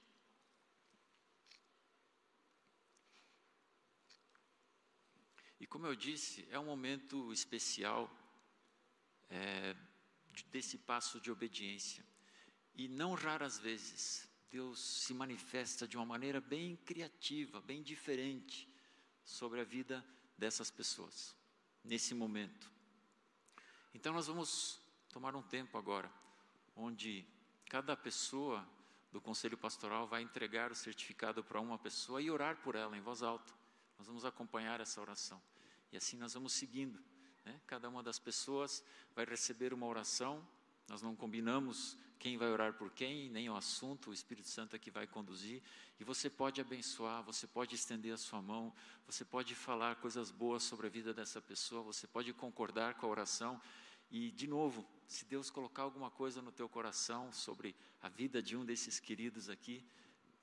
E 5.65 5.67
como 5.67 5.87
eu 5.87 5.95
disse, 5.95 6.47
é 6.51 6.59
um 6.59 6.65
momento 6.65 7.33
especial 7.33 8.07
é, 9.31 9.75
desse 10.51 10.77
passo 10.77 11.19
de 11.19 11.31
obediência. 11.31 12.05
E 12.75 12.87
não 12.87 13.15
raras 13.15 13.57
vezes 13.57 14.29
Deus 14.51 14.79
se 14.79 15.11
manifesta 15.11 15.87
de 15.87 15.97
uma 15.97 16.05
maneira 16.05 16.39
bem 16.39 16.75
criativa, 16.85 17.59
bem 17.61 17.81
diferente 17.81 18.71
sobre 19.23 19.59
a 19.59 19.63
vida 19.63 20.05
dessas 20.37 20.69
pessoas, 20.69 21.35
nesse 21.83 22.13
momento. 22.13 22.71
Então 23.91 24.13
nós 24.13 24.27
vamos 24.27 24.79
tomar 25.09 25.35
um 25.35 25.41
tempo 25.41 25.79
agora, 25.79 26.13
onde 26.75 27.25
cada 27.67 27.97
pessoa 27.97 28.63
do 29.11 29.19
conselho 29.19 29.57
pastoral 29.57 30.07
vai 30.07 30.21
entregar 30.21 30.71
o 30.71 30.75
certificado 30.75 31.43
para 31.43 31.59
uma 31.59 31.79
pessoa 31.79 32.21
e 32.21 32.29
orar 32.29 32.57
por 32.57 32.75
ela 32.75 32.95
em 32.95 33.01
voz 33.01 33.23
alta. 33.23 33.51
Nós 33.97 34.05
vamos 34.05 34.25
acompanhar 34.25 34.79
essa 34.79 35.01
oração. 35.01 35.41
E 35.95 35.97
assim 35.97 36.17
nós 36.17 36.33
vamos 36.33 36.51
seguindo. 36.51 36.99
Né? 37.45 37.57
Cada 37.65 37.87
uma 37.87 38.03
das 38.03 38.19
pessoas 38.19 38.83
vai 39.15 39.23
receber 39.23 39.73
uma 39.73 39.85
oração. 39.85 40.45
Nós 40.89 41.01
não 41.01 41.15
combinamos 41.15 41.97
quem 42.19 42.37
vai 42.37 42.49
orar 42.49 42.73
por 42.73 42.91
quem, 42.91 43.29
nem 43.29 43.49
o 43.49 43.55
assunto, 43.55 44.09
o 44.09 44.13
Espírito 44.13 44.49
Santo 44.49 44.75
é 44.75 44.79
que 44.79 44.91
vai 44.91 45.07
conduzir. 45.07 45.63
E 45.97 46.03
você 46.03 46.29
pode 46.29 46.59
abençoar, 46.59 47.23
você 47.23 47.47
pode 47.47 47.75
estender 47.75 48.13
a 48.13 48.17
sua 48.17 48.41
mão, 48.41 48.75
você 49.05 49.23
pode 49.23 49.55
falar 49.55 49.95
coisas 49.95 50.31
boas 50.31 50.63
sobre 50.63 50.87
a 50.87 50.89
vida 50.89 51.13
dessa 51.13 51.41
pessoa, 51.41 51.81
você 51.81 52.05
pode 52.05 52.33
concordar 52.33 52.95
com 52.95 53.05
a 53.05 53.09
oração. 53.09 53.61
E, 54.11 54.31
de 54.31 54.47
novo, 54.47 54.85
se 55.07 55.23
Deus 55.23 55.49
colocar 55.49 55.83
alguma 55.83 56.11
coisa 56.11 56.41
no 56.41 56.51
teu 56.51 56.67
coração 56.67 57.31
sobre 57.31 57.73
a 58.01 58.09
vida 58.09 58.41
de 58.41 58.57
um 58.57 58.65
desses 58.65 58.99
queridos 58.99 59.47
aqui, 59.47 59.81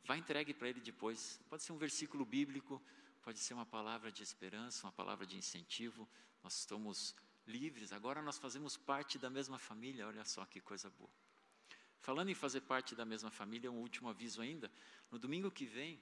vá 0.02 0.16
entregue 0.16 0.54
para 0.54 0.70
ele 0.70 0.80
depois. 0.80 1.38
Pode 1.50 1.62
ser 1.62 1.72
um 1.72 1.78
versículo 1.78 2.24
bíblico, 2.24 2.80
pode 3.22 3.38
ser 3.38 3.54
uma 3.54 3.66
palavra 3.66 4.10
de 4.10 4.22
esperança, 4.22 4.86
uma 4.86 4.92
palavra 4.92 5.26
de 5.26 5.36
incentivo. 5.36 6.08
Nós 6.42 6.58
estamos 6.58 7.14
livres, 7.46 7.92
agora 7.92 8.20
nós 8.20 8.38
fazemos 8.38 8.76
parte 8.76 9.18
da 9.18 9.30
mesma 9.30 9.58
família, 9.58 10.06
olha 10.06 10.24
só 10.24 10.44
que 10.44 10.60
coisa 10.60 10.90
boa. 10.90 11.10
Falando 12.00 12.30
em 12.30 12.34
fazer 12.34 12.62
parte 12.62 12.94
da 12.94 13.04
mesma 13.04 13.30
família, 13.30 13.70
um 13.70 13.80
último 13.80 14.08
aviso 14.08 14.42
ainda. 14.42 14.70
No 15.10 15.18
domingo 15.18 15.50
que 15.50 15.64
vem, 15.64 16.00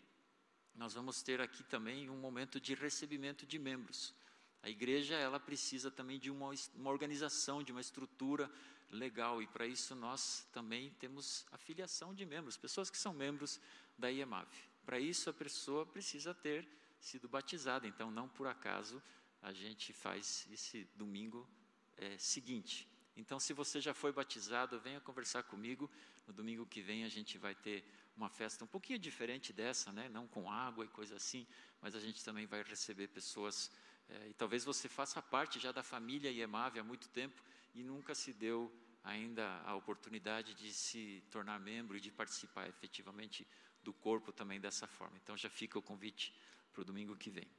nós 0.74 0.94
vamos 0.94 1.22
ter 1.22 1.40
aqui 1.40 1.62
também 1.64 2.08
um 2.08 2.16
momento 2.16 2.58
de 2.58 2.74
recebimento 2.74 3.46
de 3.46 3.58
membros. 3.58 4.14
A 4.62 4.70
igreja 4.70 5.14
ela 5.14 5.38
precisa 5.38 5.90
também 5.90 6.18
de 6.18 6.30
uma, 6.30 6.52
uma 6.74 6.90
organização, 6.90 7.62
de 7.62 7.72
uma 7.72 7.80
estrutura 7.80 8.50
legal 8.90 9.42
e 9.42 9.46
para 9.46 9.66
isso 9.66 9.94
nós 9.94 10.46
também 10.52 10.90
temos 10.98 11.46
a 11.52 11.58
filiação 11.58 12.14
de 12.14 12.24
membros, 12.26 12.56
pessoas 12.56 12.90
que 12.90 12.98
são 12.98 13.12
membros 13.12 13.60
da 13.96 14.10
IEMAV. 14.10 14.48
Para 14.84 14.98
isso 14.98 15.30
a 15.30 15.32
pessoa 15.32 15.86
precisa 15.86 16.34
ter 16.34 16.66
sido 17.00 17.28
batizada, 17.28 17.86
então 17.86 18.10
não 18.10 18.28
por 18.28 18.46
acaso 18.46 19.02
a 19.42 19.52
gente 19.52 19.92
faz 19.92 20.46
esse 20.50 20.84
domingo 20.94 21.48
é, 21.96 22.16
seguinte. 22.18 22.88
Então, 23.16 23.40
se 23.40 23.52
você 23.52 23.80
já 23.80 23.92
foi 23.92 24.12
batizado, 24.12 24.78
venha 24.80 25.00
conversar 25.00 25.42
comigo. 25.42 25.90
No 26.26 26.32
domingo 26.32 26.64
que 26.64 26.80
vem 26.80 27.04
a 27.04 27.08
gente 27.08 27.36
vai 27.38 27.54
ter 27.54 27.84
uma 28.16 28.28
festa 28.28 28.64
um 28.64 28.66
pouquinho 28.66 28.98
diferente 28.98 29.52
dessa, 29.52 29.92
né? 29.92 30.08
Não 30.08 30.26
com 30.28 30.50
água 30.50 30.84
e 30.84 30.88
coisa 30.88 31.16
assim, 31.16 31.46
mas 31.80 31.94
a 31.94 32.00
gente 32.00 32.24
também 32.24 32.46
vai 32.46 32.62
receber 32.62 33.08
pessoas 33.08 33.70
é, 34.08 34.28
e 34.28 34.34
talvez 34.34 34.64
você 34.64 34.88
faça 34.88 35.22
parte 35.22 35.58
já 35.58 35.72
da 35.72 35.82
família 35.82 36.30
IEMAV 36.30 36.78
há 36.78 36.84
muito 36.84 37.08
tempo 37.08 37.42
e 37.74 37.82
nunca 37.82 38.14
se 38.14 38.32
deu 38.32 38.72
ainda 39.04 39.60
a 39.64 39.74
oportunidade 39.74 40.54
de 40.54 40.72
se 40.72 41.22
tornar 41.30 41.58
membro 41.58 41.96
e 41.96 42.00
de 42.00 42.10
participar 42.10 42.68
efetivamente 42.68 43.46
do 43.82 43.92
corpo 43.92 44.32
também 44.32 44.60
dessa 44.60 44.86
forma. 44.86 45.16
Então 45.22 45.36
já 45.36 45.48
fica 45.48 45.78
o 45.78 45.82
convite 45.82 46.34
para 46.80 46.82
o 46.82 46.84
domingo 46.86 47.14
que 47.14 47.30
vem. 47.30 47.50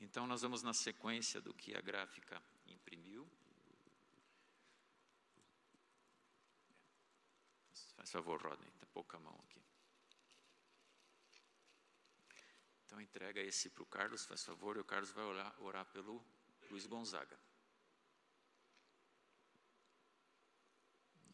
Então 0.00 0.26
nós 0.26 0.40
vamos 0.40 0.62
na 0.62 0.72
sequência 0.72 1.42
do 1.42 1.52
que 1.52 1.76
a 1.76 1.80
gráfica 1.80 2.42
imprimiu. 2.66 3.30
Faz 7.94 8.10
favor, 8.10 8.40
Rodney, 8.40 8.70
tem 8.72 8.88
pouca 8.88 9.18
mão 9.18 9.38
aqui. 9.44 9.62
Então 12.84 13.00
entrega 13.00 13.40
esse 13.42 13.68
para 13.68 13.82
o 13.82 13.86
Carlos, 13.86 14.24
faz 14.24 14.42
favor, 14.42 14.76
e 14.76 14.80
o 14.80 14.84
Carlos 14.84 15.10
vai 15.10 15.24
orar, 15.24 15.62
orar 15.62 15.84
pelo 15.86 16.24
Luiz 16.70 16.86
Gonzaga. 16.86 17.38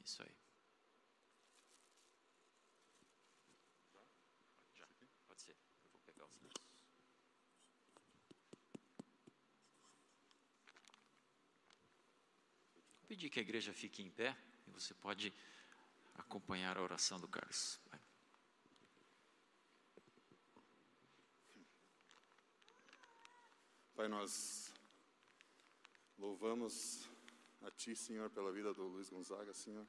Isso 0.04 0.22
aí. 0.22 0.36
Já, 4.74 4.86
pode 5.28 5.40
ser. 5.40 5.56
Eu 5.84 5.90
vou 5.90 6.00
pegar 6.00 6.24
os 6.26 6.36
dois. 6.40 6.52
Vou 12.98 13.08
pedir 13.22 13.30
que 13.30 13.38
a 13.38 13.42
igreja 13.42 13.72
fique 13.72 14.02
em 14.02 14.10
pé 14.10 14.36
e 14.66 14.70
você 14.72 14.92
pode 14.94 15.32
acompanhar 16.14 16.76
a 16.76 16.82
oração 16.82 17.20
do 17.20 17.28
Carlos. 17.28 17.78
Vai. 17.88 18.00
Pai, 23.94 24.08
nós 24.08 24.74
louvamos 26.18 27.08
a 27.62 27.70
Ti, 27.70 27.94
Senhor, 27.94 28.28
pela 28.30 28.50
vida 28.50 28.74
do 28.74 28.88
Luiz 28.88 29.08
Gonzaga, 29.08 29.54
Senhor. 29.54 29.86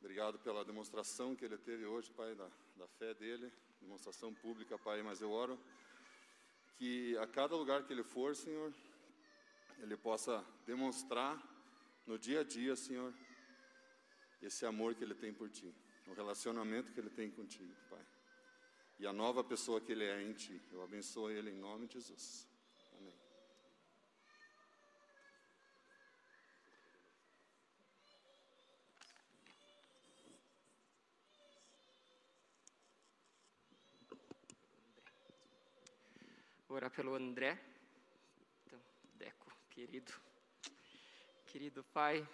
Obrigado 0.00 0.40
pela 0.40 0.64
demonstração 0.64 1.36
que 1.36 1.44
ele 1.44 1.58
teve 1.58 1.86
hoje, 1.86 2.10
Pai, 2.10 2.34
da, 2.34 2.50
da 2.74 2.88
fé 2.88 3.14
dele, 3.14 3.52
demonstração 3.80 4.34
pública, 4.34 4.76
Pai, 4.76 5.00
mas 5.00 5.20
eu 5.20 5.30
oro 5.30 5.56
que 6.74 7.16
a 7.18 7.26
cada 7.28 7.54
lugar 7.54 7.84
que 7.84 7.92
ele 7.92 8.02
for, 8.02 8.34
Senhor, 8.34 8.74
ele 9.78 9.96
possa 9.96 10.44
demonstrar 10.66 11.40
no 12.06 12.18
dia 12.18 12.40
a 12.40 12.44
dia, 12.44 12.74
Senhor, 12.76 13.14
esse 14.40 14.66
amor 14.66 14.94
que 14.94 15.04
ele 15.04 15.14
tem 15.14 15.32
por 15.32 15.48
Ti, 15.48 15.74
o 16.06 16.14
relacionamento 16.14 16.92
que 16.92 17.00
ele 17.00 17.10
tem 17.10 17.30
contigo, 17.30 17.74
Pai 17.88 18.04
e 19.02 19.06
a 19.06 19.12
nova 19.12 19.42
pessoa 19.42 19.80
que 19.80 19.90
ele 19.90 20.04
é 20.04 20.22
em 20.22 20.32
ti. 20.32 20.62
Eu 20.70 20.80
abençoo 20.80 21.28
ele 21.28 21.50
em 21.50 21.56
nome 21.56 21.88
de 21.88 21.94
Jesus. 21.94 22.48
Amém. 22.96 23.12
Vou 36.68 36.76
orar 36.76 36.92
pelo 36.92 37.16
André. 37.16 37.71
Querido. 39.74 40.12
Querido 41.46 41.82
Pai, 41.94 42.28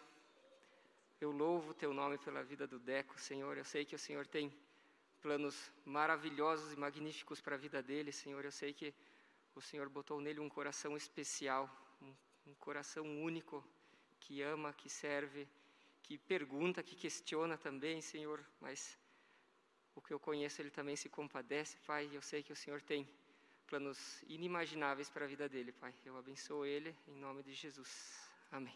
eu 1.20 1.31
louvo 1.31 1.73
teu 1.73 1.94
nome 1.94 2.19
pela 2.19 2.43
vida 2.43 2.66
do 2.66 2.81
Deco, 2.81 3.16
Senhor. 3.20 3.56
Eu 3.56 3.65
sei 3.65 3.85
que 3.85 3.94
o 3.94 3.98
Senhor 3.98 4.27
tem 4.27 4.52
planos 5.23 5.73
maravilhosos 5.85 6.73
e 6.73 6.77
magníficos 6.77 7.40
para 7.40 7.55
a 7.55 7.59
vida 7.59 7.81
dele, 7.81 8.10
Senhor. 8.10 8.44
Eu 8.44 8.51
sei 8.51 8.73
que 8.73 8.93
o 9.55 9.60
Senhor 9.60 9.89
botou 9.89 10.20
nele 10.20 10.40
um 10.40 10.48
coração 10.48 10.97
especial, 10.97 11.70
um, 12.02 12.12
um 12.48 12.55
coração 12.55 13.06
único, 13.23 13.65
que 14.19 14.43
ama, 14.43 14.73
que 14.73 14.90
serve, 14.90 15.48
que 16.02 16.19
pergunta, 16.19 16.82
que 16.82 16.97
questiona 16.97 17.56
também, 17.56 18.01
Senhor. 18.01 18.44
Mas 18.60 18.98
o 19.94 20.02
que 20.02 20.12
eu 20.12 20.19
conheço, 20.19 20.60
ele 20.60 20.73
também 20.73 20.97
se 20.97 21.09
compadece, 21.09 21.78
Pai. 21.86 22.10
Eu 22.12 22.20
sei 22.20 22.43
que 22.43 22.52
o 22.52 22.56
Senhor 22.56 22.82
tem 22.82 23.09
planos 23.68 24.22
inimagináveis 24.26 25.10
para 25.10 25.26
a 25.26 25.28
vida 25.28 25.46
dele, 25.46 25.72
Pai. 25.72 25.94
Eu 26.02 26.16
abençoo 26.16 26.64
ele 26.64 26.96
em 27.06 27.18
nome 27.18 27.42
de 27.42 27.52
Jesus. 27.52 28.18
Amém. 28.50 28.74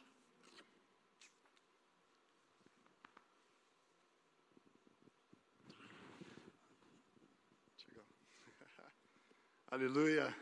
Aleluia. 9.73 10.36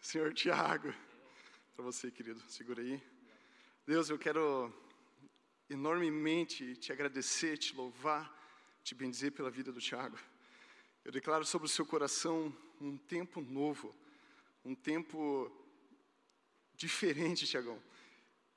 Senhor 0.00 0.34
Tiago, 0.34 0.92
para 1.74 1.84
você, 1.84 2.10
querido, 2.10 2.40
segura 2.48 2.82
aí. 2.82 3.00
Deus, 3.86 4.10
eu 4.10 4.18
quero 4.18 4.74
enormemente 5.70 6.74
te 6.76 6.90
agradecer, 6.90 7.56
te 7.58 7.72
louvar, 7.76 8.28
te 8.82 8.92
bendizer 8.92 9.30
pela 9.30 9.50
vida 9.50 9.70
do 9.70 9.80
Tiago. 9.80 10.18
Eu 11.06 11.12
declaro 11.12 11.46
sobre 11.46 11.66
o 11.66 11.70
seu 11.70 11.86
coração 11.86 12.52
um 12.80 12.96
tempo 12.96 13.40
novo, 13.40 13.94
um 14.64 14.74
tempo 14.74 15.48
diferente, 16.74 17.46
Tiagão. 17.46 17.80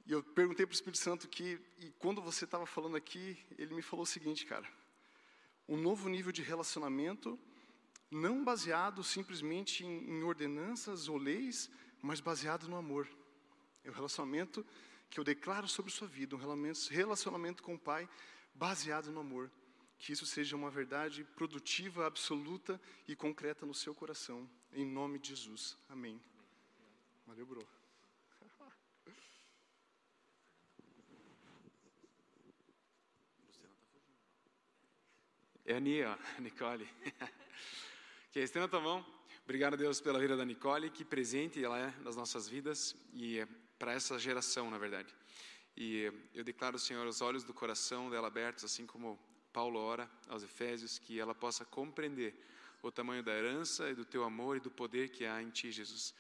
E 0.04 0.14
eu 0.14 0.24
perguntei 0.24 0.66
para 0.66 0.74
o 0.74 0.74
Espírito 0.74 0.98
Santo 0.98 1.28
que, 1.28 1.62
e 1.78 1.92
quando 2.00 2.24
você 2.24 2.46
estava 2.46 2.66
falando 2.66 2.98
aqui, 2.98 3.38
ele 3.56 3.76
me 3.76 3.84
falou 3.84 4.02
o 4.02 4.08
seguinte, 4.08 4.48
cara: 4.48 4.68
um 5.68 5.78
novo 5.78 6.10
nível 6.10 6.32
de 6.32 6.42
relacionamento 6.42 7.38
não 8.10 8.44
baseado 8.44 9.04
simplesmente 9.04 9.86
em, 9.86 10.10
em 10.10 10.24
ordenanças 10.24 11.08
ou 11.08 11.18
leis, 11.18 11.70
mas 12.02 12.20
baseado 12.20 12.68
no 12.68 12.78
amor. 12.78 13.08
É 13.84 13.92
o 13.92 13.94
relacionamento 13.94 14.66
que 15.08 15.20
eu 15.20 15.24
declaro 15.24 15.68
sobre 15.68 15.92
sua 15.92 16.08
vida, 16.08 16.36
um 16.36 16.40
relacionamento 16.90 17.62
com 17.62 17.76
o 17.76 17.80
Pai 17.80 18.10
baseado 18.56 19.12
no 19.12 19.20
amor. 19.20 19.52
Que 20.00 20.14
isso 20.14 20.26
seja 20.26 20.56
uma 20.56 20.72
verdade 20.72 21.24
produtiva, 21.36 22.08
absoluta 22.08 22.82
e 23.08 23.16
concreta 23.16 23.66
no 23.66 23.74
seu 23.74 23.94
coração. 23.94 24.50
Em 24.74 24.86
nome 24.86 25.20
de 25.20 25.30
Jesus. 25.30 25.78
Amém. 25.90 26.20
Valeu, 27.28 27.46
bro. 27.46 27.68
É 35.66 35.76
a 35.76 35.80
Nia, 35.80 36.18
Nicole. 36.40 36.90
Que 38.32 38.40
estenda 38.40 38.66
a 38.66 38.70
tua 38.70 38.80
mão. 38.80 39.04
Obrigado, 39.44 39.76
Deus, 39.76 40.00
pela 40.00 40.20
vida 40.20 40.38
da 40.38 40.46
Nicole, 40.46 40.92
que 40.92 41.04
presente 41.04 41.64
ela 41.64 41.80
é 41.80 41.92
nas 42.02 42.16
nossas 42.16 42.48
vidas 42.48 42.96
e 43.12 43.40
é 43.40 43.48
para 43.80 43.92
essa 43.94 44.20
geração, 44.20 44.70
na 44.70 44.78
verdade. 44.78 45.12
E 45.76 46.12
eu 46.36 46.44
declaro, 46.44 46.78
Senhor, 46.78 47.08
os 47.08 47.22
olhos 47.22 47.44
do 47.44 47.54
coração 47.54 48.10
dela 48.10 48.28
abertos, 48.28 48.64
assim 48.64 48.86
como 48.86 49.20
Paulo 49.52 49.80
ora 49.80 50.10
aos 50.28 50.44
Efésios, 50.44 51.00
que 51.00 51.20
ela 51.20 51.36
possa 51.36 51.66
compreender 51.66 52.36
o 52.82 52.92
tamanho 52.92 53.24
da 53.24 53.34
herança 53.34 53.90
e 53.90 53.96
do 53.96 54.06
teu 54.06 54.24
amor 54.24 54.58
e 54.58 54.60
do 54.60 54.72
poder 54.72 55.10
que 55.10 55.26
há 55.26 55.42
em 55.42 55.50
ti, 55.50 55.72
Jesus. 55.72 56.14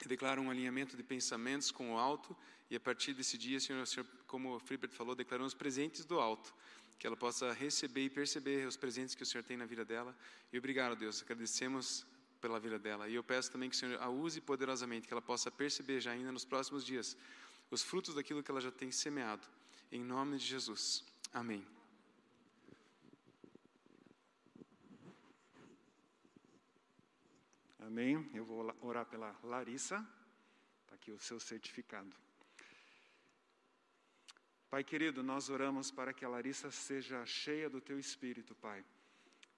Eu 0.00 0.08
declaro 0.08 0.40
um 0.42 0.50
alinhamento 0.50 0.96
de 0.96 1.02
pensamentos 1.02 1.70
com 1.70 1.94
o 1.94 1.98
alto 1.98 2.36
e 2.70 2.76
a 2.76 2.80
partir 2.80 3.14
desse 3.14 3.36
dia, 3.36 3.60
Senhor, 3.60 3.84
como 4.26 4.56
o 4.56 4.60
Freebert 4.60 4.92
falou, 4.92 5.14
declaramos 5.14 5.54
presentes 5.54 6.04
do 6.04 6.18
alto, 6.18 6.54
que 6.98 7.06
ela 7.06 7.16
possa 7.16 7.52
receber 7.52 8.04
e 8.04 8.10
perceber 8.10 8.66
os 8.66 8.76
presentes 8.76 9.14
que 9.14 9.22
o 9.22 9.26
Senhor 9.26 9.44
tem 9.44 9.56
na 9.56 9.66
vida 9.66 9.84
dela. 9.84 10.16
E 10.52 10.58
obrigado, 10.58 10.96
Deus, 10.96 11.22
agradecemos 11.22 12.06
pela 12.40 12.60
vida 12.60 12.78
dela. 12.78 13.08
E 13.08 13.14
eu 13.14 13.24
peço 13.24 13.50
também 13.50 13.70
que 13.70 13.76
o 13.76 13.78
Senhor 13.78 14.00
a 14.00 14.08
use 14.08 14.40
poderosamente, 14.40 15.06
que 15.06 15.14
ela 15.14 15.22
possa 15.22 15.50
perceber 15.50 16.00
já 16.00 16.12
ainda 16.12 16.30
nos 16.30 16.44
próximos 16.44 16.84
dias 16.84 17.16
os 17.70 17.82
frutos 17.82 18.14
daquilo 18.14 18.42
que 18.42 18.50
ela 18.50 18.60
já 18.60 18.70
tem 18.70 18.90
semeado. 18.90 19.46
Em 19.90 20.02
nome 20.02 20.38
de 20.38 20.44
Jesus. 20.44 21.04
Amém. 21.32 21.64
Amém. 27.86 28.30
Eu 28.32 28.46
vou 28.46 28.74
orar 28.80 29.04
pela 29.04 29.36
Larissa. 29.42 29.96
Está 30.80 30.94
aqui 30.94 31.12
o 31.12 31.18
seu 31.18 31.38
certificado. 31.38 32.16
Pai 34.70 34.82
querido, 34.82 35.22
nós 35.22 35.50
oramos 35.50 35.90
para 35.90 36.14
que 36.14 36.24
a 36.24 36.28
Larissa 36.28 36.70
seja 36.70 37.24
cheia 37.26 37.68
do 37.68 37.82
teu 37.82 37.98
espírito, 37.98 38.54
Pai. 38.54 38.82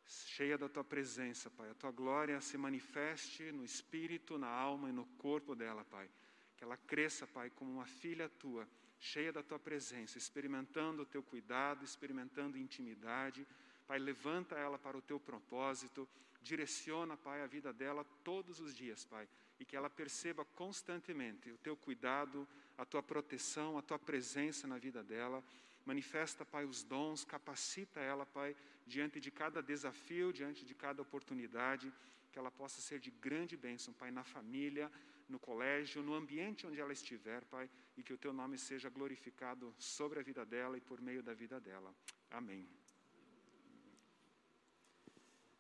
Cheia 0.05 0.59
da 0.59 0.69
tua 0.69 0.83
presença, 0.83 1.49
Pai. 1.51 1.71
A 1.71 1.75
tua 1.75 1.93
glória 1.93 2.41
se 2.41 2.59
manifeste 2.59 3.53
no 3.53 3.65
espírito, 3.65 4.37
na 4.37 4.49
alma 4.49 4.89
e 4.89 4.93
no 4.93 5.07
corpo 5.19 5.55
dela, 5.55 5.85
Pai. 5.85 6.11
Que 6.57 6.65
ela 6.65 6.77
cresça, 6.77 7.29
Pai, 7.29 7.49
como 7.51 7.71
uma 7.71 7.87
filha 7.87 8.29
tua, 8.29 8.69
cheia 8.99 9.33
da 9.33 9.43
tua 9.43 9.61
presença, 9.61 10.19
experimentando 10.19 11.03
o 11.03 11.07
teu 11.07 11.23
cuidado, 11.23 11.85
experimentando 11.85 12.59
intimidade. 12.59 13.47
Pai, 13.87 14.01
levanta 14.01 14.57
ela 14.57 14.77
para 14.77 14.99
o 14.99 15.03
teu 15.03 15.21
propósito, 15.21 16.09
direciona, 16.47 17.17
Pai, 17.17 17.43
a 17.43 17.47
vida 17.47 17.73
dela 17.73 18.05
todos 18.23 18.61
os 18.61 18.75
dias, 18.75 19.05
Pai, 19.05 19.29
e 19.59 19.65
que 19.65 19.77
ela 19.77 19.91
perceba 19.91 20.45
constantemente 20.45 21.51
o 21.51 21.59
teu 21.59 21.77
cuidado, 21.77 22.47
a 22.79 22.85
tua 22.85 23.03
proteção, 23.03 23.77
a 23.77 23.83
tua 23.83 23.99
presença 23.99 24.67
na 24.67 24.79
vida 24.79 25.03
dela. 25.03 25.43
Manifesta, 25.85 26.45
Pai, 26.45 26.65
os 26.65 26.83
dons, 26.83 27.25
capacita 27.25 28.01
ela, 28.01 28.25
Pai, 28.25 28.57
diante 28.87 29.21
de 29.21 29.31
cada 29.31 29.63
desafio, 29.63 30.33
diante 30.33 30.65
de 30.65 30.75
cada 30.75 31.03
oportunidade, 31.03 31.93
que 32.33 32.39
ela 32.39 32.51
possa 32.51 32.81
ser 32.81 32.99
de 33.01 33.11
grande 33.11 33.57
bênção, 33.57 33.93
Pai, 33.95 34.11
na 34.11 34.25
família, 34.25 34.91
no 35.29 35.39
colégio, 35.39 36.03
no 36.03 36.15
ambiente 36.15 36.67
onde 36.67 36.81
ela 36.81 36.93
estiver, 36.93 37.45
Pai, 37.47 37.69
e 37.97 38.03
que 38.03 38.13
o 38.13 38.19
teu 38.19 38.33
nome 38.33 38.57
seja 38.59 38.89
glorificado 38.89 39.75
sobre 39.79 40.21
a 40.21 40.23
vida 40.23 40.45
dela 40.45 40.77
e 40.77 40.81
por 40.81 41.01
meio 41.01 41.23
da 41.23 41.35
vida 41.35 41.59
dela. 41.61 41.95
Amém. 42.31 42.69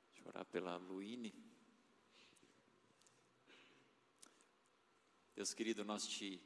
Deixa 0.09 0.15
eu 0.15 0.15
orar 0.28 0.44
pela 0.47 0.77
Luíne. 0.77 1.32
Deus 5.35 5.55
querido, 5.55 5.85
nós 5.85 6.07
te 6.07 6.40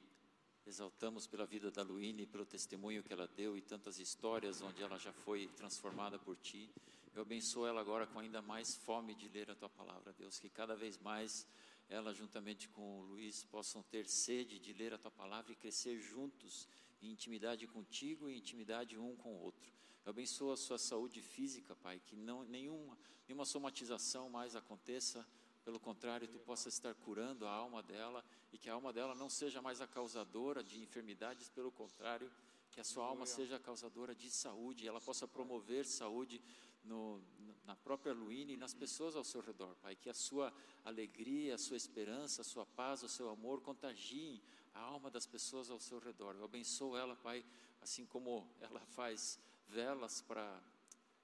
exaltamos 0.67 1.27
pela 1.27 1.47
vida 1.47 1.71
da 1.71 1.83
Luíne, 1.83 2.27
pelo 2.27 2.45
testemunho 2.45 3.03
que 3.03 3.13
ela 3.13 3.27
deu 3.27 3.57
e 3.57 3.63
tantas 3.63 3.99
histórias 3.99 4.61
onde 4.61 4.83
ela 4.83 4.99
já 4.99 5.13
foi 5.13 5.47
transformada 5.57 6.19
por 6.19 6.37
ti. 6.37 6.71
Eu 7.15 7.23
abençoo 7.23 7.67
ela 7.67 7.81
agora 7.81 8.07
com 8.07 8.19
ainda 8.19 8.43
mais 8.43 8.77
fome 8.77 9.15
de 9.15 9.29
ler 9.29 9.51
a 9.51 9.55
tua 9.55 9.69
palavra, 9.69 10.13
Deus, 10.13 10.39
que 10.39 10.49
cada 10.49 10.77
vez 10.77 10.99
mais 10.99 11.47
ela, 11.89 12.15
juntamente 12.15 12.69
com 12.69 13.01
o 13.01 13.03
Luiz, 13.03 13.43
possam 13.45 13.83
ter 13.83 14.07
sede 14.07 14.59
de 14.59 14.73
ler 14.73 14.95
a 14.95 14.99
tua 14.99 15.11
palavra 15.11 15.53
e 15.53 15.57
crescer 15.57 15.99
juntos 15.99 16.69
em 17.03 17.11
intimidade 17.11 17.67
contigo 17.67 18.29
e 18.29 18.39
intimidade 18.39 18.99
um 18.99 19.17
com 19.17 19.35
o 19.35 19.41
outro. 19.41 19.73
Eu 20.05 20.11
abençoo 20.11 20.53
a 20.53 20.57
sua 20.57 20.79
saúde 20.79 21.21
física, 21.21 21.77
Pai, 21.77 22.01
que 22.07 22.17
não, 22.17 22.45
nenhuma, 22.45 22.99
nenhuma 23.29 23.45
somatização 23.45 24.31
mais 24.31 24.57
aconteça, 24.57 25.27
pelo 25.65 25.79
contrário, 25.79 26.27
tu 26.27 26.39
possa 26.39 26.69
estar 26.69 26.95
curando 26.95 27.47
a 27.47 27.51
alma 27.51 27.83
dela 27.83 28.25
e 28.53 28.59
que 28.59 28.71
a 28.71 28.75
alma 28.75 28.93
dela 28.93 29.15
não 29.15 29.29
seja 29.29 29.61
mais 29.61 29.81
a 29.81 29.87
causadora 29.87 30.65
de 30.65 30.81
enfermidades, 30.81 31.49
pelo 31.51 31.71
contrário, 31.71 32.31
que 32.73 32.81
a 32.81 32.85
sua 32.85 33.05
alma 33.05 33.27
seja 33.27 33.57
a 33.57 33.61
causadora 33.61 34.15
de 34.15 34.31
saúde, 34.31 34.85
e 34.85 34.89
ela 34.89 35.01
possa 35.01 35.29
promover 35.29 35.85
saúde 35.85 36.43
no, 36.85 37.23
na 37.67 37.77
própria 37.77 38.13
Luíne 38.13 38.55
e 38.55 38.57
nas 38.57 38.73
pessoas 38.73 39.15
ao 39.15 39.25
seu 39.25 39.41
redor, 39.41 39.77
Pai. 39.77 39.95
Que 39.95 40.09
a 40.09 40.15
sua 40.15 40.53
alegria, 40.85 41.55
a 41.55 41.59
sua 41.59 41.77
esperança, 41.77 42.41
a 42.41 42.45
sua 42.45 42.65
paz, 42.65 43.03
o 43.03 43.09
seu 43.09 43.29
amor 43.29 43.61
contagiem 43.61 44.41
a 44.75 44.81
alma 44.81 45.11
das 45.11 45.27
pessoas 45.27 45.71
ao 45.71 45.79
seu 45.79 45.99
redor. 45.99 46.35
Eu 46.37 46.45
abençoo 46.45 46.97
ela, 46.97 47.17
Pai, 47.17 47.45
assim 47.81 48.07
como 48.07 48.49
ela 48.61 48.81
faz 48.81 49.39
velas 49.71 50.21
para 50.23 50.63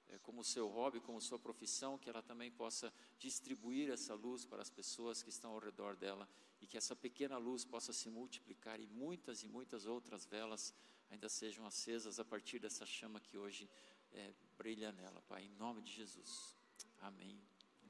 é, 0.08 0.18
como 0.18 0.44
seu 0.44 0.68
hobby, 0.68 1.00
como 1.00 1.20
sua 1.20 1.38
profissão, 1.38 1.98
que 1.98 2.08
ela 2.08 2.22
também 2.22 2.50
possa 2.50 2.92
distribuir 3.18 3.90
essa 3.90 4.14
luz 4.14 4.44
para 4.44 4.62
as 4.62 4.70
pessoas 4.70 5.22
que 5.22 5.30
estão 5.30 5.52
ao 5.52 5.58
redor 5.58 5.96
dela 5.96 6.28
e 6.60 6.66
que 6.66 6.76
essa 6.76 6.94
pequena 6.94 7.36
luz 7.38 7.64
possa 7.64 7.92
se 7.92 8.08
multiplicar 8.08 8.80
e 8.80 8.86
muitas 8.86 9.42
e 9.42 9.48
muitas 9.48 9.84
outras 9.84 10.24
velas 10.24 10.74
ainda 11.10 11.28
sejam 11.28 11.66
acesas 11.66 12.18
a 12.18 12.24
partir 12.24 12.58
dessa 12.58 12.86
chama 12.86 13.20
que 13.20 13.36
hoje 13.36 13.68
é, 14.12 14.32
brilha 14.56 14.92
nela, 14.92 15.20
Pai, 15.22 15.44
em 15.44 15.50
nome 15.50 15.82
de 15.82 15.92
Jesus. 15.92 16.56
Amém. 17.00 17.40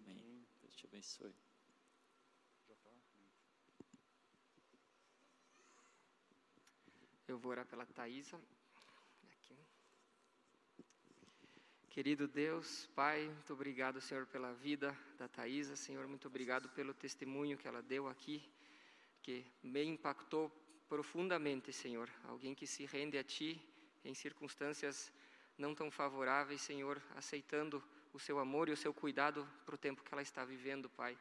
Amém. 0.00 0.46
Deus 0.62 0.74
te 0.74 0.86
abençoe. 0.86 1.34
Eu 7.28 7.38
vou 7.38 7.50
orar 7.50 7.66
pela 7.66 7.84
Thaisa. 7.84 8.40
Aqui. 9.30 9.58
Querido 11.96 12.28
Deus, 12.28 12.86
Pai, 12.94 13.24
muito 13.26 13.54
obrigado, 13.54 14.02
Senhor, 14.02 14.26
pela 14.26 14.52
vida 14.52 14.94
da 15.16 15.26
Thaisa. 15.28 15.74
Senhor, 15.74 16.06
muito 16.06 16.28
obrigado 16.28 16.68
pelo 16.68 16.92
testemunho 16.92 17.56
que 17.56 17.66
ela 17.66 17.80
deu 17.80 18.06
aqui, 18.06 18.46
que 19.22 19.46
me 19.62 19.82
impactou 19.82 20.52
profundamente, 20.90 21.72
Senhor. 21.72 22.10
Alguém 22.24 22.54
que 22.54 22.66
se 22.66 22.84
rende 22.84 23.16
a 23.16 23.24
Ti 23.24 23.58
em 24.04 24.12
circunstâncias 24.12 25.10
não 25.56 25.74
tão 25.74 25.90
favoráveis, 25.90 26.60
Senhor, 26.60 27.00
aceitando 27.14 27.82
o 28.12 28.18
Seu 28.18 28.38
amor 28.38 28.68
e 28.68 28.72
o 28.72 28.76
Seu 28.76 28.92
cuidado 28.92 29.48
para 29.64 29.74
o 29.74 29.78
tempo 29.78 30.04
que 30.04 30.12
ela 30.12 30.20
está 30.20 30.44
vivendo, 30.44 30.90
Pai. 30.90 31.16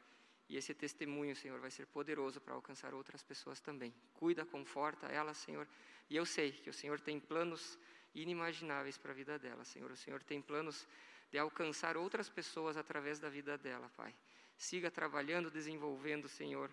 E 0.49 0.57
esse 0.57 0.73
testemunho, 0.73 1.37
Senhor, 1.37 1.57
vai 1.61 1.71
ser 1.71 1.87
poderoso 1.87 2.41
para 2.41 2.53
alcançar 2.53 2.93
outras 2.93 3.23
pessoas 3.23 3.61
também. 3.61 3.95
Cuida, 4.13 4.45
conforta 4.45 5.07
ela, 5.07 5.33
Senhor. 5.33 5.69
E 6.09 6.17
eu 6.17 6.25
sei 6.25 6.51
que 6.51 6.69
o 6.69 6.73
Senhor 6.73 6.99
tem 6.99 7.17
planos 7.17 7.79
inimagináveis 8.15 8.97
para 8.97 9.11
a 9.11 9.15
vida 9.15 9.37
dela, 9.37 9.63
Senhor. 9.63 9.91
O 9.91 9.97
Senhor 9.97 10.23
tem 10.23 10.41
planos 10.41 10.87
de 11.29 11.37
alcançar 11.37 11.97
outras 11.97 12.29
pessoas 12.29 12.77
através 12.77 13.19
da 13.19 13.29
vida 13.29 13.57
dela, 13.57 13.89
Pai. 13.95 14.15
Siga 14.57 14.89
trabalhando, 14.89 15.51
desenvolvendo, 15.51 16.29
Senhor, 16.29 16.71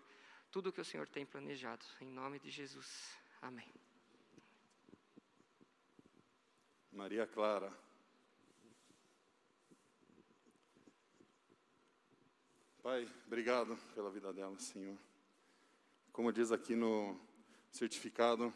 tudo 0.51 0.69
o 0.69 0.73
que 0.73 0.81
o 0.81 0.85
Senhor 0.85 1.09
tem 1.09 1.27
planejado. 1.27 1.85
Em 2.01 2.09
nome 2.09 2.39
de 2.39 2.51
Jesus. 2.51 3.16
Amém. 3.40 3.69
Maria 6.93 7.27
Clara. 7.27 7.73
Pai, 12.82 13.09
obrigado 13.27 13.77
pela 13.94 14.10
vida 14.10 14.32
dela, 14.32 14.59
Senhor. 14.59 14.98
Como 16.12 16.32
diz 16.32 16.52
aqui 16.52 16.77
no 16.77 17.19
certificado, 17.70 18.52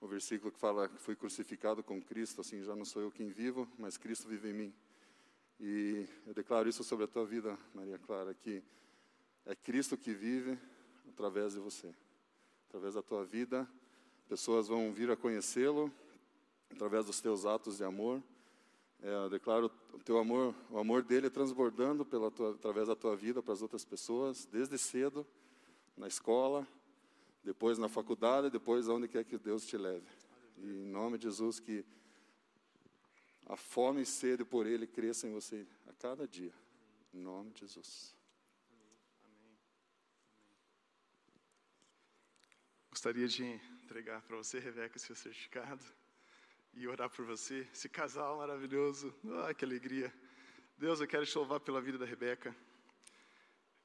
o 0.00 0.06
versículo 0.06 0.52
que 0.52 0.58
fala 0.58 0.88
que 0.88 0.98
fui 0.98 1.16
crucificado 1.16 1.82
com 1.82 2.00
Cristo, 2.00 2.40
assim 2.40 2.62
já 2.62 2.74
não 2.74 2.84
sou 2.84 3.02
eu 3.02 3.10
quem 3.10 3.30
vivo, 3.30 3.68
mas 3.78 3.96
Cristo 3.96 4.28
vive 4.28 4.50
em 4.50 4.52
mim. 4.52 4.74
E 5.60 6.06
eu 6.26 6.32
declaro 6.32 6.68
isso 6.68 6.84
sobre 6.84 7.04
a 7.04 7.08
tua 7.08 7.26
vida, 7.26 7.58
Maria 7.74 7.98
Clara, 7.98 8.32
que 8.32 8.62
é 9.44 9.56
Cristo 9.56 9.96
que 9.96 10.12
vive 10.12 10.56
através 11.08 11.54
de 11.54 11.60
você. 11.60 11.92
Através 12.68 12.94
da 12.94 13.02
tua 13.02 13.24
vida, 13.24 13.68
pessoas 14.28 14.68
vão 14.68 14.92
vir 14.92 15.10
a 15.10 15.16
conhecê-lo 15.16 15.92
através 16.70 17.06
dos 17.06 17.20
teus 17.20 17.44
atos 17.44 17.78
de 17.78 17.84
amor. 17.84 18.22
É, 19.02 19.14
eu 19.14 19.30
declaro 19.30 19.70
o 19.92 19.98
teu 19.98 20.18
amor, 20.18 20.54
o 20.70 20.78
amor 20.78 21.02
dele 21.02 21.30
transbordando 21.30 22.04
pela 22.04 22.30
tua, 22.30 22.52
através 22.52 22.88
da 22.88 22.94
tua 22.94 23.16
vida 23.16 23.42
para 23.42 23.52
as 23.52 23.62
outras 23.62 23.84
pessoas, 23.84 24.44
desde 24.44 24.76
cedo, 24.78 25.26
na 25.96 26.06
escola, 26.06 26.66
depois 27.42 27.78
na 27.78 27.88
faculdade, 27.88 28.50
depois 28.50 28.88
aonde 28.88 29.08
quer 29.08 29.24
que 29.24 29.38
Deus 29.38 29.66
te 29.66 29.76
leve. 29.76 30.06
E 30.58 30.66
em 30.66 30.86
nome 30.86 31.18
de 31.18 31.24
Jesus, 31.24 31.60
que 31.60 31.84
a 33.46 33.56
fome 33.56 34.02
e 34.02 34.06
sede 34.06 34.44
por 34.44 34.66
ele 34.66 34.86
cresça 34.86 35.26
em 35.26 35.32
você 35.32 35.66
a 35.86 35.92
cada 35.92 36.26
dia. 36.26 36.52
Em 37.14 37.18
nome 37.18 37.50
de 37.52 37.60
Jesus. 37.60 38.14
Gostaria 42.90 43.28
de 43.28 43.44
entregar 43.84 44.20
para 44.22 44.36
você, 44.36 44.58
Rebeca, 44.58 44.98
seu 44.98 45.14
certificado 45.14 45.84
e 46.74 46.86
orar 46.86 47.08
por 47.08 47.24
você. 47.24 47.66
Esse 47.72 47.88
casal 47.88 48.38
maravilhoso, 48.38 49.14
ah, 49.44 49.54
que 49.54 49.64
alegria. 49.64 50.12
Deus, 50.76 51.00
eu 51.00 51.06
quero 51.06 51.24
te 51.24 51.36
louvar 51.36 51.60
pela 51.60 51.80
vida 51.80 51.96
da 51.96 52.04
Rebeca. 52.04 52.54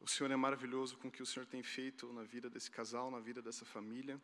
O 0.03 0.07
Senhor 0.09 0.29
é 0.29 0.35
maravilhoso 0.35 0.97
com 0.97 1.07
o 1.07 1.11
que 1.11 1.23
o 1.23 1.25
Senhor 1.25 1.45
tem 1.45 1.63
feito 1.63 2.11
na 2.11 2.23
vida 2.23 2.49
desse 2.49 2.69
casal, 2.69 3.09
na 3.09 3.21
vida 3.21 3.41
dessa 3.41 3.63
família. 3.63 4.19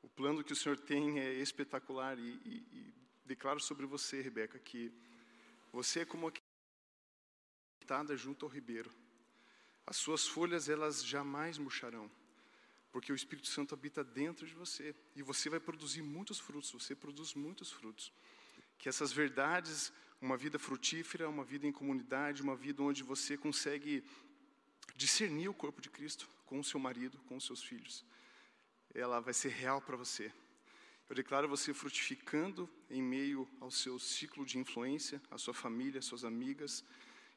O 0.00 0.08
plano 0.08 0.42
que 0.42 0.54
o 0.54 0.56
Senhor 0.56 0.78
tem 0.78 1.20
é 1.20 1.34
espetacular 1.34 2.18
e, 2.18 2.22
e, 2.22 2.66
e 2.72 2.94
declaro 3.22 3.60
sobre 3.60 3.84
você, 3.84 4.22
Rebeca, 4.22 4.58
que 4.58 4.90
você 5.70 6.00
é 6.00 6.04
como 6.06 6.32
plantada 7.80 8.16
junto 8.16 8.46
ao 8.46 8.50
ribeiro. 8.50 8.90
As 9.86 9.98
suas 9.98 10.26
folhas 10.26 10.70
elas 10.70 11.04
jamais 11.04 11.58
murcharão, 11.58 12.10
porque 12.90 13.12
o 13.12 13.14
Espírito 13.14 13.48
Santo 13.48 13.74
habita 13.74 14.02
dentro 14.02 14.46
de 14.46 14.54
você 14.54 14.94
e 15.14 15.22
você 15.22 15.50
vai 15.50 15.60
produzir 15.60 16.00
muitos 16.00 16.40
frutos. 16.40 16.72
Você 16.72 16.94
produz 16.94 17.34
muitos 17.34 17.70
frutos. 17.70 18.10
Que 18.78 18.88
essas 18.88 19.12
verdades, 19.12 19.92
uma 20.18 20.38
vida 20.38 20.58
frutífera, 20.58 21.28
uma 21.28 21.44
vida 21.44 21.66
em 21.66 21.72
comunidade, 21.72 22.40
uma 22.40 22.56
vida 22.56 22.82
onde 22.82 23.02
você 23.02 23.36
consegue 23.36 24.02
discernir 24.94 25.48
o 25.48 25.54
corpo 25.54 25.80
de 25.80 25.90
Cristo 25.90 26.28
com 26.46 26.60
o 26.60 26.64
seu 26.64 26.78
marido, 26.78 27.18
com 27.28 27.36
os 27.36 27.44
seus 27.44 27.62
filhos, 27.62 28.04
ela 28.94 29.20
vai 29.20 29.34
ser 29.34 29.50
real 29.50 29.80
para 29.80 29.96
você. 29.96 30.32
Eu 31.08 31.16
declaro 31.16 31.48
você 31.48 31.74
frutificando 31.74 32.68
em 32.88 33.02
meio 33.02 33.48
ao 33.60 33.70
seu 33.70 33.98
ciclo 33.98 34.46
de 34.46 34.58
influência, 34.58 35.20
a 35.30 35.36
sua 35.36 35.52
família, 35.52 36.00
suas 36.00 36.24
amigas. 36.24 36.84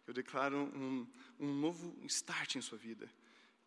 Eu 0.08 0.14
declaro 0.14 0.58
um, 0.58 1.08
um 1.40 1.54
novo 1.54 1.94
start 2.06 2.56
em 2.56 2.62
sua 2.62 2.78
vida. 2.78 3.10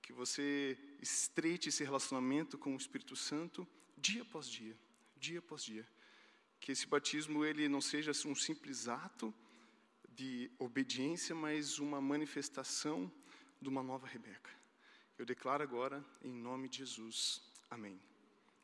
Que 0.01 0.13
você 0.13 0.79
estreite 1.03 1.69
esse 1.69 1.85
relacionamento 1.85 2.57
com 2.57 2.73
o 2.73 2.77
Espírito 2.79 3.15
Santo 3.17 3.69
dia 3.97 4.23
após 4.23 4.49
dia, 4.49 4.77
dia 5.17 5.41
após 5.41 5.63
dia. 5.63 5.87
Que 6.61 6.73
esse 6.73 6.87
batismo 6.87 7.45
ele 7.45 7.69
não 7.69 7.81
seja 7.81 8.13
um 8.27 8.35
simples 8.35 8.89
ato 8.89 9.35
de 10.09 10.51
obediência, 10.59 11.35
mas 11.35 11.79
uma 11.79 12.01
manifestação 12.01 13.13
de 13.61 13.69
uma 13.69 13.83
nova 13.83 14.07
Rebeca. 14.07 14.51
Eu 15.19 15.27
declaro 15.27 15.63
agora, 15.63 16.05
em 16.23 16.33
nome 16.33 16.69
de 16.69 16.79
Jesus. 16.79 17.43
Amém. 17.69 18.01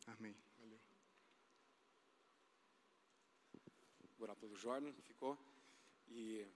Amém. 0.07 0.35
Vou 4.17 4.25
orar 4.25 4.37
pelo 4.37 4.57
Jordan, 4.57 4.93
que 4.93 5.03
ficou. 5.03 5.39
E 6.09 6.47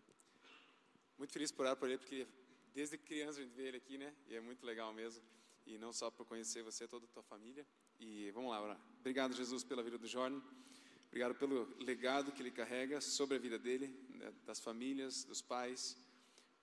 muito 1.19 1.33
feliz 1.33 1.51
por 1.51 1.63
orar 1.63 1.77
por 1.77 1.89
ele, 1.89 1.99
porque 1.99 2.27
desde 2.73 2.97
criança 2.97 3.41
a 3.41 3.43
gente 3.43 3.55
vê 3.55 3.69
ele 3.69 3.77
aqui, 3.77 3.99
né? 3.99 4.15
E 4.29 4.37
é 4.37 4.41
muito 4.41 4.65
legal 4.65 4.93
mesmo. 4.93 5.23
E 5.67 5.77
não 5.77 5.93
só 5.93 6.11
por 6.11 6.25
conhecer 6.25 6.63
você, 6.63 6.87
toda 6.87 7.05
a 7.07 7.09
tua 7.09 7.23
família. 7.23 7.67
E 7.99 8.31
vamos 8.31 8.51
lá 8.51 8.63
orar. 8.63 8.81
Obrigado, 9.01 9.35
Jesus, 9.35 9.65
pela 9.65 9.83
vida 9.83 9.99
do 9.99 10.07
Jordan. 10.07 10.41
Obrigado 11.09 11.35
pelo 11.35 11.65
legado 11.83 12.31
que 12.31 12.41
ele 12.41 12.51
carrega 12.51 13.01
sobre 13.01 13.37
a 13.37 13.39
vida 13.39 13.59
dele, 13.59 13.89
né, 14.11 14.33
das 14.45 14.61
famílias, 14.61 15.25
dos 15.25 15.43
pais. 15.43 15.97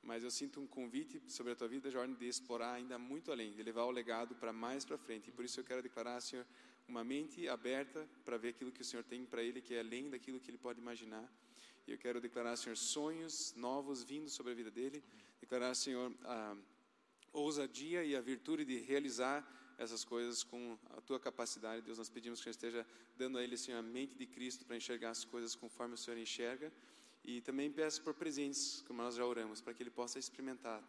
Mas 0.06 0.24
eu 0.24 0.30
sinto 0.30 0.62
um 0.62 0.68
convite 0.68 1.20
sobre 1.28 1.54
a 1.54 1.56
tua 1.56 1.68
vida, 1.68 1.90
Jordan, 1.90 2.14
de 2.14 2.28
explorar 2.28 2.74
ainda 2.74 2.98
muito 3.00 3.32
além, 3.32 3.52
de 3.54 3.64
levar 3.64 3.86
o 3.86 3.92
legado 3.92 4.36
para 4.36 4.54
mais 4.54 4.86
para 4.86 5.00
frente. 5.00 5.30
E 5.30 5.32
por 5.32 5.44
isso 5.44 5.60
eu 5.60 5.64
quero 5.64 5.82
declarar, 5.82 6.22
Senhor, 6.22 6.46
uma 6.88 7.04
mente 7.04 7.50
aberta 7.50 8.08
para 8.24 8.38
ver 8.38 8.50
aquilo 8.50 8.72
que 8.72 8.84
o 8.84 8.86
Senhor 8.86 9.04
tem 9.04 9.26
para 9.26 9.42
ele, 9.42 9.62
que 9.62 9.74
é 9.74 9.80
além 9.80 10.12
daquilo 10.12 10.40
que 10.40 10.52
ele 10.52 10.60
pode 10.60 10.80
imaginar. 10.80 11.28
E 11.88 11.92
eu 11.92 11.98
quero 11.98 12.22
declarar, 12.22 12.56
Senhor, 12.56 12.78
sonhos 12.78 13.56
novos 13.56 14.04
vindo 14.04 14.30
sobre 14.30 14.52
a 14.52 14.56
vida 14.56 14.70
dele. 14.70 15.04
Declarar, 15.42 15.74
Senhor, 15.74 16.14
a 16.24 16.56
ousadia 17.34 18.04
e 18.04 18.16
a 18.16 18.22
virtude 18.22 18.64
de 18.64 18.78
realizar 18.78 19.44
essas 19.80 20.06
coisas 20.06 20.44
com 20.44 20.78
a 20.92 21.02
tua 21.02 21.20
capacidade. 21.20 21.82
Deus, 21.82 21.98
nós 21.98 22.10
pedimos 22.10 22.40
que 22.40 22.42
o 22.42 22.44
Senhor 22.44 22.52
esteja 22.52 22.88
dando 23.18 23.40
a 23.40 23.44
ele, 23.44 23.58
Senhor, 23.58 23.80
a 23.80 23.82
mente 23.82 24.16
de 24.16 24.28
Cristo 24.28 24.66
para 24.66 24.78
enxergar 24.78 25.10
as 25.10 25.26
coisas 25.26 25.56
conforme 25.56 25.96
o 25.96 25.98
Senhor 25.98 26.18
enxerga. 26.18 26.72
E 27.26 27.42
também 27.42 27.72
peço 27.72 28.02
por 28.04 28.14
presentes, 28.14 28.84
como 28.88 29.02
nós 29.02 29.16
já 29.16 29.26
oramos, 29.26 29.60
para 29.60 29.74
que 29.74 29.82
ele 29.82 29.90
possa 29.90 30.20
experimentar 30.20 30.84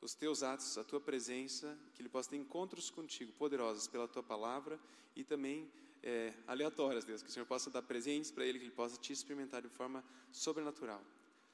os 0.00 0.14
teus 0.14 0.42
atos, 0.42 0.76
a 0.78 0.84
tua 0.84 1.00
presença, 1.00 1.76
que 1.94 2.02
ele 2.02 2.08
possa 2.08 2.30
ter 2.30 2.36
encontros 2.36 2.90
contigo 2.90 3.32
poderosos 3.32 3.88
pela 3.88 4.06
tua 4.06 4.22
palavra 4.22 4.78
e 5.16 5.24
também 5.24 5.68
é, 6.02 6.32
aleatórias, 6.46 7.04
Deus, 7.04 7.22
que 7.22 7.28
o 7.28 7.32
Senhor 7.32 7.46
possa 7.46 7.70
dar 7.70 7.82
presentes 7.82 8.30
para 8.30 8.44
ele, 8.44 8.58
que 8.58 8.64
ele 8.66 8.70
possa 8.70 8.96
te 9.00 9.12
experimentar 9.12 9.62
de 9.62 9.68
forma 9.68 10.04
sobrenatural. 10.30 11.02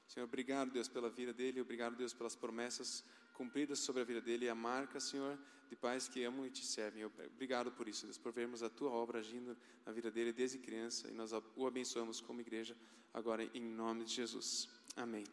Senhor, 0.07 0.27
obrigado, 0.27 0.71
Deus, 0.71 0.89
pela 0.89 1.09
vida 1.09 1.33
dele, 1.33 1.61
obrigado, 1.61 1.97
Deus, 1.97 2.13
pelas 2.13 2.37
promessas 2.37 3.05
cumpridas 3.33 3.79
sobre 3.79 4.03
a 4.03 4.05
vida 4.05 4.21
dele 4.21 4.47
e 4.47 4.49
a 4.49 4.55
marca, 4.55 5.01
Senhor, 5.01 5.39
de 5.69 5.77
pais 5.77 6.09
que 6.09 6.23
amam 6.25 6.47
e 6.47 6.51
te 6.51 6.65
servem. 6.65 7.05
Obrigado 7.05 7.73
por 7.73 7.89
isso, 7.89 8.07
Deus, 8.07 8.19
por 8.19 8.33
vermos 8.33 8.63
a 8.63 8.71
tua 8.71 8.91
obra 8.91 9.19
agindo 9.19 9.57
na 9.85 9.93
vida 9.93 10.11
dele 10.11 10.33
desde 10.33 10.59
criança 10.59 11.11
e 11.11 11.15
nós 11.15 11.33
o 11.33 11.67
abençoamos 11.67 12.21
como 12.21 12.41
igreja 12.41 12.77
agora 13.13 13.45
em 13.55 13.63
nome 13.63 14.05
de 14.05 14.15
Jesus. 14.15 14.69
Amém. 14.97 15.25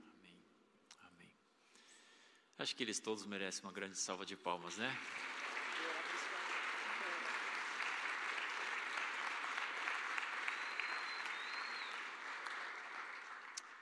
Acho 2.61 2.75
que 2.75 2.83
eles 2.83 2.99
todos 2.99 3.25
merecem 3.25 3.63
uma 3.63 3.71
grande 3.71 3.97
salva 3.97 4.23
de 4.23 4.35
palmas, 4.35 4.77
né? 4.77 4.95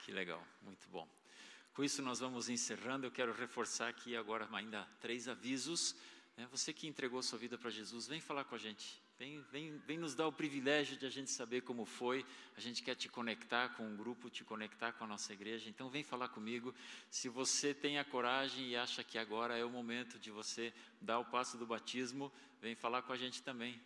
Que 0.06 0.14
legal, 0.14 0.42
muito 0.62 0.88
bom. 0.88 1.06
Com 1.74 1.84
isso, 1.84 2.02
nós 2.02 2.20
vamos 2.20 2.48
encerrando. 2.48 3.06
Eu 3.06 3.12
quero 3.12 3.34
reforçar 3.34 3.90
aqui 3.90 4.16
agora 4.16 4.48
ainda 4.54 4.88
três 5.02 5.28
avisos. 5.28 5.94
Né? 6.40 6.48
Você 6.52 6.72
que 6.72 6.88
entregou 6.88 7.22
sua 7.22 7.38
vida 7.38 7.58
para 7.58 7.70
Jesus, 7.70 8.08
vem 8.08 8.22
falar 8.22 8.46
com 8.46 8.56
a 8.56 8.58
gente. 8.58 9.04
Vem, 9.18 9.42
vem, 9.52 9.78
vem 9.80 9.98
nos 9.98 10.16
dar 10.16 10.26
o 10.26 10.32
privilégio 10.32 10.96
de 10.96 11.06
a 11.06 11.10
gente 11.10 11.30
saber 11.30 11.64
como 11.64 11.84
foi. 11.84 12.26
A 12.56 12.62
gente 12.62 12.82
quer 12.82 12.96
te 12.96 13.10
conectar 13.10 13.76
com 13.76 13.84
o 13.84 13.88
um 13.88 13.98
grupo, 13.98 14.30
te 14.30 14.46
conectar 14.46 14.94
com 14.94 15.04
a 15.04 15.08
nossa 15.08 15.34
igreja. 15.34 15.70
Então, 15.70 15.90
vem 15.90 16.02
falar 16.02 16.30
comigo. 16.30 16.74
Se 17.10 17.28
você 17.28 17.74
tem 17.74 18.00
a 18.00 18.06
coragem 18.06 18.70
e 18.70 18.78
acha 18.78 19.04
que 19.04 19.18
agora 19.18 19.58
é 19.58 19.66
o 19.66 19.70
momento 19.70 20.18
de 20.18 20.32
você 20.32 20.74
dar 21.02 21.20
o 21.20 21.26
passo 21.26 21.58
do 21.58 21.68
batismo, 21.68 22.32
vem 22.62 22.74
falar 22.74 23.02
com 23.02 23.12
a 23.12 23.18
gente 23.18 23.44
também. 23.44 23.78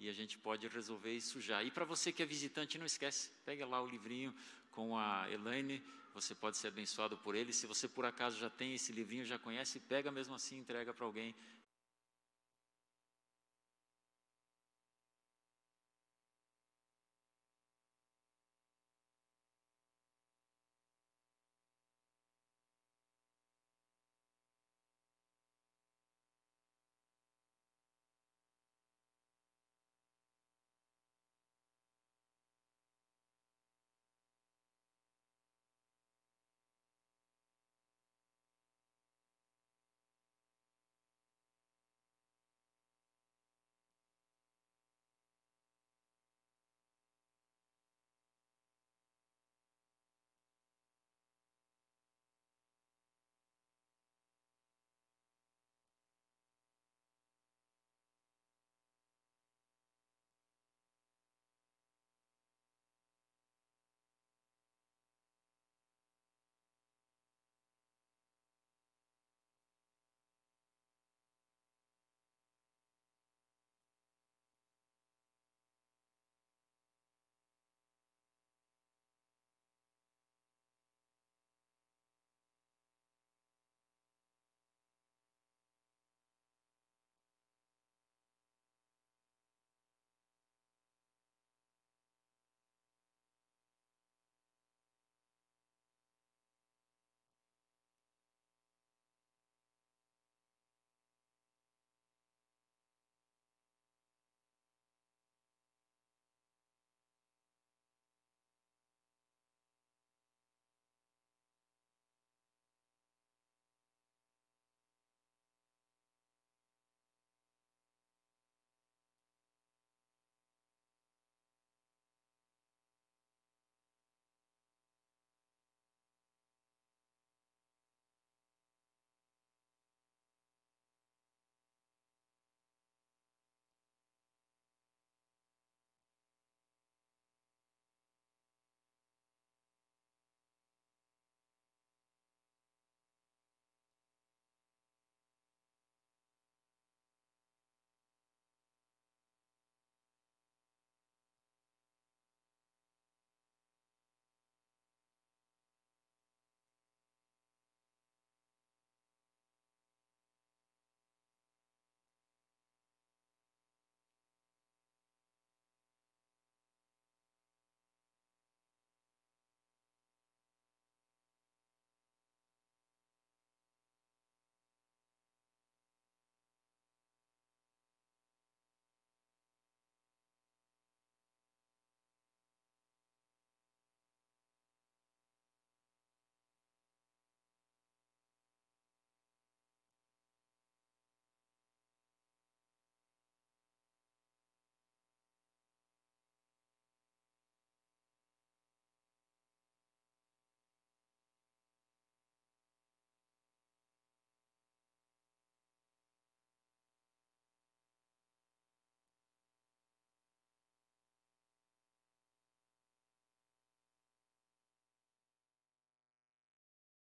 E 0.00 0.08
a 0.08 0.12
gente 0.14 0.38
pode 0.38 0.66
resolver 0.66 1.12
isso 1.12 1.42
já. 1.42 1.62
E 1.62 1.70
para 1.70 1.84
você 1.84 2.10
que 2.10 2.22
é 2.22 2.26
visitante, 2.26 2.78
não 2.78 2.86
esquece, 2.86 3.30
pega 3.44 3.66
lá 3.66 3.82
o 3.82 3.86
livrinho 3.86 4.34
com 4.70 4.96
a 4.96 5.30
Elaine. 5.30 5.84
Você 6.14 6.34
pode 6.34 6.56
ser 6.56 6.68
abençoado 6.68 7.18
por 7.18 7.34
ele. 7.34 7.52
Se 7.52 7.66
você 7.66 7.86
por 7.86 8.06
acaso 8.06 8.38
já 8.38 8.48
tem 8.48 8.72
esse 8.72 8.94
livrinho, 8.94 9.26
já 9.26 9.38
conhece, 9.38 9.78
pega 9.78 10.10
mesmo 10.10 10.34
assim, 10.34 10.56
entrega 10.56 10.94
para 10.94 11.04
alguém 11.04 11.34